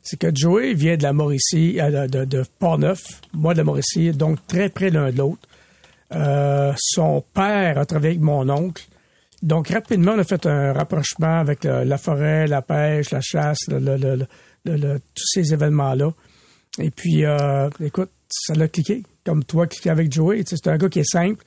C'est 0.01 0.17
que 0.17 0.33
Joey 0.33 0.73
vient 0.73 0.97
de 0.97 1.03
la 1.03 1.13
Mauricie, 1.13 1.79
euh, 1.79 2.07
de, 2.07 2.19
de, 2.19 2.25
de 2.25 2.43
Port-Neuf, 2.59 3.21
moi 3.33 3.53
de 3.53 3.59
la 3.59 3.63
Mauricie, 3.63 4.11
donc 4.11 4.39
très 4.47 4.69
près 4.69 4.89
l'un 4.89 5.11
de 5.11 5.17
l'autre. 5.17 5.47
Euh, 6.15 6.73
son 6.77 7.23
père 7.33 7.77
a 7.77 7.85
travaillé 7.85 8.11
avec 8.11 8.21
mon 8.21 8.49
oncle. 8.49 8.83
Donc, 9.41 9.69
rapidement, 9.69 10.13
on 10.15 10.19
a 10.19 10.23
fait 10.23 10.45
un 10.45 10.73
rapprochement 10.73 11.39
avec 11.39 11.63
le- 11.63 11.83
la 11.83 11.97
forêt, 11.97 12.45
la 12.47 12.61
pêche, 12.61 13.11
la 13.11 13.21
chasse, 13.21 13.59
le- 13.69 13.79
le- 14.77 14.99
tous 15.15 15.25
ces 15.33 15.53
événements-là. 15.53 16.11
Et 16.79 16.91
puis, 16.91 17.25
euh, 17.25 17.69
écoute, 17.79 18.11
ça 18.29 18.53
l'a 18.53 18.67
cliqué. 18.67 19.03
Comme 19.25 19.43
toi, 19.43 19.65
cliqué 19.67 19.89
avec 19.89 20.11
Joey. 20.11 20.43
Tu 20.43 20.51
sais, 20.51 20.55
C'est 20.63 20.69
un 20.69 20.77
gars 20.77 20.89
qui 20.89 20.99
est 20.99 21.09
simple. 21.09 21.43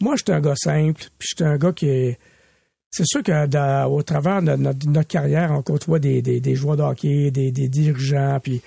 Moi, 0.00 0.14
j'étais 0.16 0.32
un 0.32 0.40
gars 0.40 0.54
simple. 0.56 1.02
Puis, 1.18 1.28
j'étais 1.30 1.44
un 1.48 1.56
gars 1.58 1.72
qui 1.72 1.88
est... 1.88 2.18
C'est 2.94 3.06
sûr 3.06 3.22
que 3.22 3.32
travers 4.02 4.42
de 4.42 4.54
notre, 4.54 4.86
carrière, 5.08 5.50
on 5.52 5.62
côtoie 5.62 5.98
des, 5.98 6.20
des, 6.20 6.40
des 6.40 6.54
joueurs 6.54 6.76
de 6.76 6.82
hockey, 6.82 7.30
des, 7.30 7.50
des 7.50 7.68
dirigeants, 7.68 8.38
puis 8.42 8.60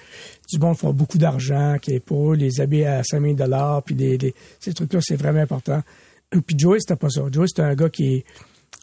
du 0.52 0.58
monde 0.60 0.76
font 0.78 0.94
beaucoup 0.94 1.20
d'argent, 1.20 1.78
qui 1.80 1.94
est 1.94 2.00
pour 2.00 2.34
les 2.34 2.60
habits 2.60 2.86
à 2.86 3.04
5000 3.04 3.36
dollars, 3.36 3.84
puis 3.84 3.94
des, 3.94 4.18
des- 4.18 4.34
ces 4.60 4.74
trucs-là, 4.74 5.00
c'est 5.04 5.16
vraiment 5.16 5.42
important. 5.42 5.82
Puis 6.32 6.58
Joey, 6.58 6.80
c'était 6.80 6.96
pas 6.96 7.10
ça. 7.12 7.22
Joey, 7.32 7.46
c'était 7.48 7.62
un 7.62 7.76
gars 7.76 7.90
qui 7.90 8.26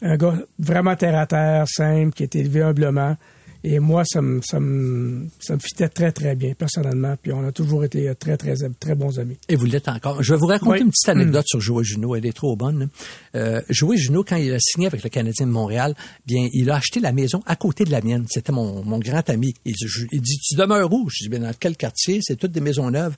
un 0.03 0.17
gars 0.17 0.35
vraiment 0.59 0.97
terre 0.97 1.19
à 1.19 1.27
terre, 1.27 1.69
simple, 1.69 2.13
qui 2.13 2.25
est 2.25 2.35
élevé 2.35 2.63
humblement. 2.63 3.17
Et 3.65 3.79
moi, 3.79 4.03
ça 4.05 4.21
me, 4.23 4.41
ça 4.43 4.59
me, 4.59 5.27
ça 5.41 5.55
me 5.55 5.61
fitait 5.61 5.89
très, 5.89 6.11
très 6.13 6.35
bien, 6.35 6.53
personnellement. 6.55 7.15
Puis 7.23 7.33
on 7.33 7.47
a 7.47 7.53
toujours 7.53 7.85
été 7.85 8.13
très, 8.19 8.37
très, 8.37 8.55
très 8.81 8.95
bons 8.95 9.19
amis. 9.21 9.37
Et 9.49 9.55
vous 9.57 9.67
l'êtes 9.67 9.89
encore. 9.89 10.23
Je 10.23 10.35
vais 10.35 10.39
vous 10.41 10.47
raconter 10.47 10.79
Oui. 10.79 10.81
une 10.81 10.91
petite 10.91 11.09
anecdote 11.09 11.45
sur 11.47 11.61
Joël 11.61 11.85
Junot. 11.85 12.17
Elle 12.17 12.27
est 12.27 12.33
trop 12.33 12.57
bonne. 12.57 12.81
là. 12.81 12.87
Euh, 13.37 13.63
Joël 13.69 13.99
Junot, 13.99 14.25
quand 14.25 14.37
il 14.37 14.53
a 14.53 14.59
signé 14.59 14.87
avec 14.89 15.03
le 15.05 15.09
Canadien 15.11 15.47
de 15.47 15.53
Montréal, 15.53 15.95
bien, 16.27 16.49
il 16.53 16.71
a 16.71 16.77
acheté 16.77 16.99
la 17.01 17.13
maison 17.13 17.41
à 17.47 17.55
côté 17.57 17.85
de 17.85 17.91
la 17.91 18.01
mienne. 18.01 18.27
C'était 18.29 18.53
mon, 18.53 18.85
mon 18.85 18.99
grand 18.99 19.29
ami. 19.31 19.55
Il, 19.65 19.75
dit- 19.75 19.87
je- 19.87 20.07
il 20.11 20.21
dit, 20.21 20.39
tu 20.39 20.57
demeures 20.57 20.93
où? 20.93 21.09
Je 21.11 21.25
dis, 21.25 21.29
ben, 21.29 21.43
dans 21.43 21.53
quel 21.59 21.77
quartier? 21.77 22.19
C'est 22.23 22.37
toutes 22.37 22.53
des 22.53 22.61
maisons 22.61 22.91
neuves. 22.91 23.15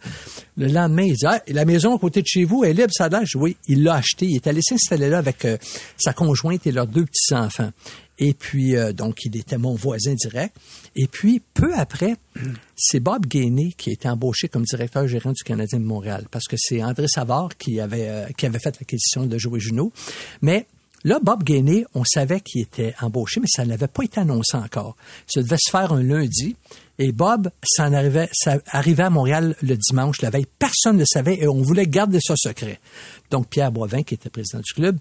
Le 0.56 0.66
lendemain, 0.68 1.04
il 1.04 1.14
dit, 1.14 1.26
ah, 1.26 1.40
la 1.48 1.64
maison 1.64 1.96
à 1.96 1.98
côté 1.98 2.20
de 2.20 2.26
chez 2.26 2.44
vous 2.44 2.64
est 2.64 2.72
libre, 2.74 2.90
ça 2.92 3.04
a 3.04 3.08
l'air. 3.08 3.22
Oui, 3.36 3.56
il 3.66 3.82
l'a 3.82 3.94
acheté. 3.94 4.26
Il 4.26 4.36
est 4.36 4.46
allé 4.46 4.60
s'installer 4.62 5.08
là 5.08 5.18
avec 5.18 5.44
euh, 5.46 5.56
sa 5.96 6.12
conjointe 6.12 6.66
et 6.66 6.72
leurs 6.72 6.86
deux 6.86 7.04
petits-enfants. 7.06 7.70
Et 8.18 8.34
puis, 8.34 8.76
euh, 8.76 8.92
donc, 8.92 9.24
il 9.24 9.36
était 9.36 9.58
mon 9.58 9.74
voisin 9.74 10.14
direct. 10.14 10.56
Et 10.94 11.08
puis, 11.08 11.42
peu 11.52 11.74
après, 11.74 12.14
c'est 12.76 13.00
Bob 13.00 13.26
Gainey 13.26 13.72
qui 13.76 13.90
a 13.90 13.92
été 13.92 14.08
embauché 14.08 14.48
comme 14.48 14.62
directeur 14.62 15.06
gérant 15.08 15.32
du 15.32 15.42
Canadien 15.42 15.80
de 15.80 15.84
Montréal, 15.84 16.26
parce 16.30 16.46
que 16.46 16.56
c'est 16.58 16.82
André 16.82 17.06
Savard 17.08 17.56
qui 17.56 17.80
avait, 17.80 18.08
euh, 18.08 18.26
qui 18.36 18.46
avait 18.46 18.60
fait 18.60 18.78
l'acquisition 18.78 19.26
de 19.26 19.36
Joey 19.36 19.58
Junot. 19.58 19.92
Mais 20.42 20.66
là, 21.02 21.18
Bob 21.20 21.42
Gainey, 21.42 21.84
on 21.94 22.04
savait 22.04 22.40
qu'il 22.40 22.62
était 22.62 22.94
embauché, 23.00 23.40
mais 23.40 23.48
ça 23.48 23.64
n'avait 23.64 23.88
pas 23.88 24.04
été 24.04 24.20
annoncé 24.20 24.56
encore. 24.56 24.96
Ça 25.26 25.42
devait 25.42 25.58
se 25.58 25.70
faire 25.70 25.92
un 25.92 26.02
lundi. 26.02 26.56
Et 27.00 27.10
Bob, 27.10 27.50
ça 27.64 27.88
en 27.88 27.92
arrivait, 27.92 28.28
ça 28.32 28.60
arrivait 28.68 29.02
à 29.02 29.10
Montréal 29.10 29.56
le 29.60 29.76
dimanche, 29.76 30.22
la 30.22 30.30
veille. 30.30 30.46
Personne 30.60 30.94
ne 30.94 31.00
le 31.00 31.06
savait 31.06 31.40
et 31.40 31.48
on 31.48 31.60
voulait 31.60 31.86
garder 31.86 32.20
ça 32.20 32.34
secret. 32.36 32.78
Donc, 33.32 33.48
Pierre 33.48 33.72
Boivin, 33.72 34.04
qui 34.04 34.14
était 34.14 34.30
président 34.30 34.60
du 34.60 34.72
club, 34.72 34.98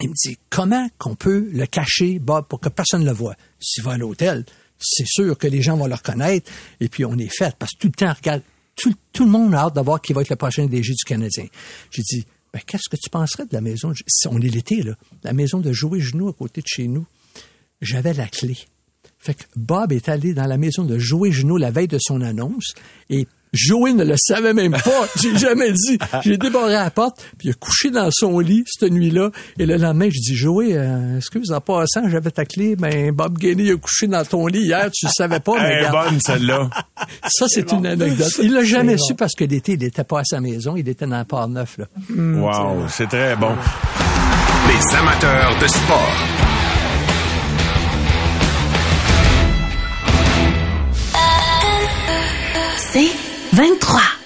il 0.00 0.10
me 0.10 0.14
dit, 0.14 0.38
comment 0.48 0.88
qu'on 0.98 1.14
peut 1.14 1.48
le 1.52 1.66
cacher, 1.66 2.18
Bob, 2.18 2.46
pour 2.46 2.60
que 2.60 2.68
personne 2.68 3.02
ne 3.02 3.06
le 3.06 3.12
voit? 3.12 3.36
S'il 3.60 3.84
va 3.84 3.92
à 3.92 3.98
l'hôtel, 3.98 4.44
c'est 4.78 5.06
sûr 5.06 5.36
que 5.36 5.46
les 5.46 5.62
gens 5.62 5.76
vont 5.76 5.86
le 5.86 5.94
reconnaître, 5.94 6.50
et 6.80 6.88
puis 6.88 7.04
on 7.04 7.16
est 7.18 7.32
fait, 7.32 7.54
parce 7.56 7.72
que 7.72 7.80
tout 7.80 7.88
le 7.88 7.92
temps, 7.92 8.12
regarde, 8.12 8.42
tout, 8.76 9.24
le 9.24 9.30
monde 9.30 9.54
a 9.54 9.64
hâte 9.64 9.76
de 9.76 9.80
voir 9.80 10.00
qui 10.00 10.12
va 10.12 10.22
être 10.22 10.30
le 10.30 10.36
prochain 10.36 10.66
DG 10.66 10.94
du 10.94 11.04
Canadien. 11.04 11.46
J'ai 11.90 12.02
dit, 12.02 12.26
ben, 12.52 12.60
qu'est-ce 12.66 12.88
que 12.88 12.96
tu 12.96 13.10
penserais 13.10 13.44
de 13.44 13.52
la 13.52 13.60
maison? 13.60 13.92
Si 14.06 14.26
On 14.28 14.40
est 14.40 14.48
l'été, 14.48 14.82
là. 14.82 14.94
La 15.22 15.32
maison 15.32 15.60
de 15.60 15.72
Joey 15.72 16.00
Genoux 16.00 16.28
à 16.28 16.32
côté 16.32 16.62
de 16.62 16.66
chez 16.66 16.88
nous. 16.88 17.06
J'avais 17.80 18.14
la 18.14 18.26
clé. 18.26 18.56
Fait 19.18 19.34
que 19.34 19.44
Bob 19.54 19.92
est 19.92 20.08
allé 20.08 20.32
dans 20.32 20.46
la 20.46 20.56
maison 20.56 20.84
de 20.84 20.98
Joey 20.98 21.30
Genoux 21.30 21.58
la 21.58 21.70
veille 21.70 21.88
de 21.88 21.98
son 22.00 22.22
annonce, 22.22 22.72
et 23.10 23.26
Joey 23.52 23.94
ne 23.94 24.04
le 24.04 24.14
savait 24.16 24.54
même 24.54 24.72
pas. 24.72 25.06
J'ai 25.20 25.36
jamais 25.36 25.72
dit. 25.72 25.98
J'ai 26.22 26.36
débarré 26.36 26.72
la 26.72 26.90
porte, 26.90 27.24
puis 27.38 27.48
il 27.48 27.50
a 27.50 27.54
couché 27.54 27.90
dans 27.90 28.08
son 28.10 28.38
lit 28.38 28.64
cette 28.66 28.92
nuit-là. 28.92 29.30
Et 29.58 29.66
le 29.66 29.76
lendemain, 29.76 30.08
je 30.10 30.20
dis, 30.20 30.34
Joey, 30.34 30.72
euh, 30.72 31.16
excuse, 31.16 31.50
en 31.52 31.60
passant, 31.60 32.08
j'avais 32.08 32.30
ta 32.30 32.44
clé, 32.44 32.76
mais 32.78 33.10
Bob 33.10 33.38
Gainey 33.38 33.72
a 33.72 33.76
couché 33.76 34.06
dans 34.06 34.24
ton 34.24 34.46
lit 34.46 34.62
hier, 34.62 34.90
tu 34.92 35.06
le 35.06 35.12
savais 35.12 35.40
pas, 35.40 35.52
mais 35.60 35.72
Elle 35.72 35.86
est 35.86 35.90
bonne, 35.90 36.20
celle-là. 36.20 36.70
Ça, 37.28 37.46
c'est 37.48 37.72
une 37.72 37.86
anecdote. 37.86 38.32
Il 38.42 38.52
l'a 38.52 38.64
jamais 38.64 38.96
su 38.98 39.14
parce 39.14 39.34
que 39.34 39.44
l'été, 39.44 39.72
il 39.72 39.80
n'était 39.80 40.04
pas 40.04 40.20
à 40.20 40.24
sa 40.24 40.40
maison, 40.40 40.76
il 40.76 40.88
était 40.88 41.06
dans 41.06 41.18
le 41.18 41.24
port 41.24 41.48
neuf, 41.48 41.78
là. 41.78 41.86
Wow, 42.16 42.86
c'est 42.88 43.08
très 43.08 43.36
bon. 43.36 43.54
Les 44.68 44.96
amateurs 44.96 45.58
de 45.60 45.66
sport. 45.66 46.59
23. 53.60 54.19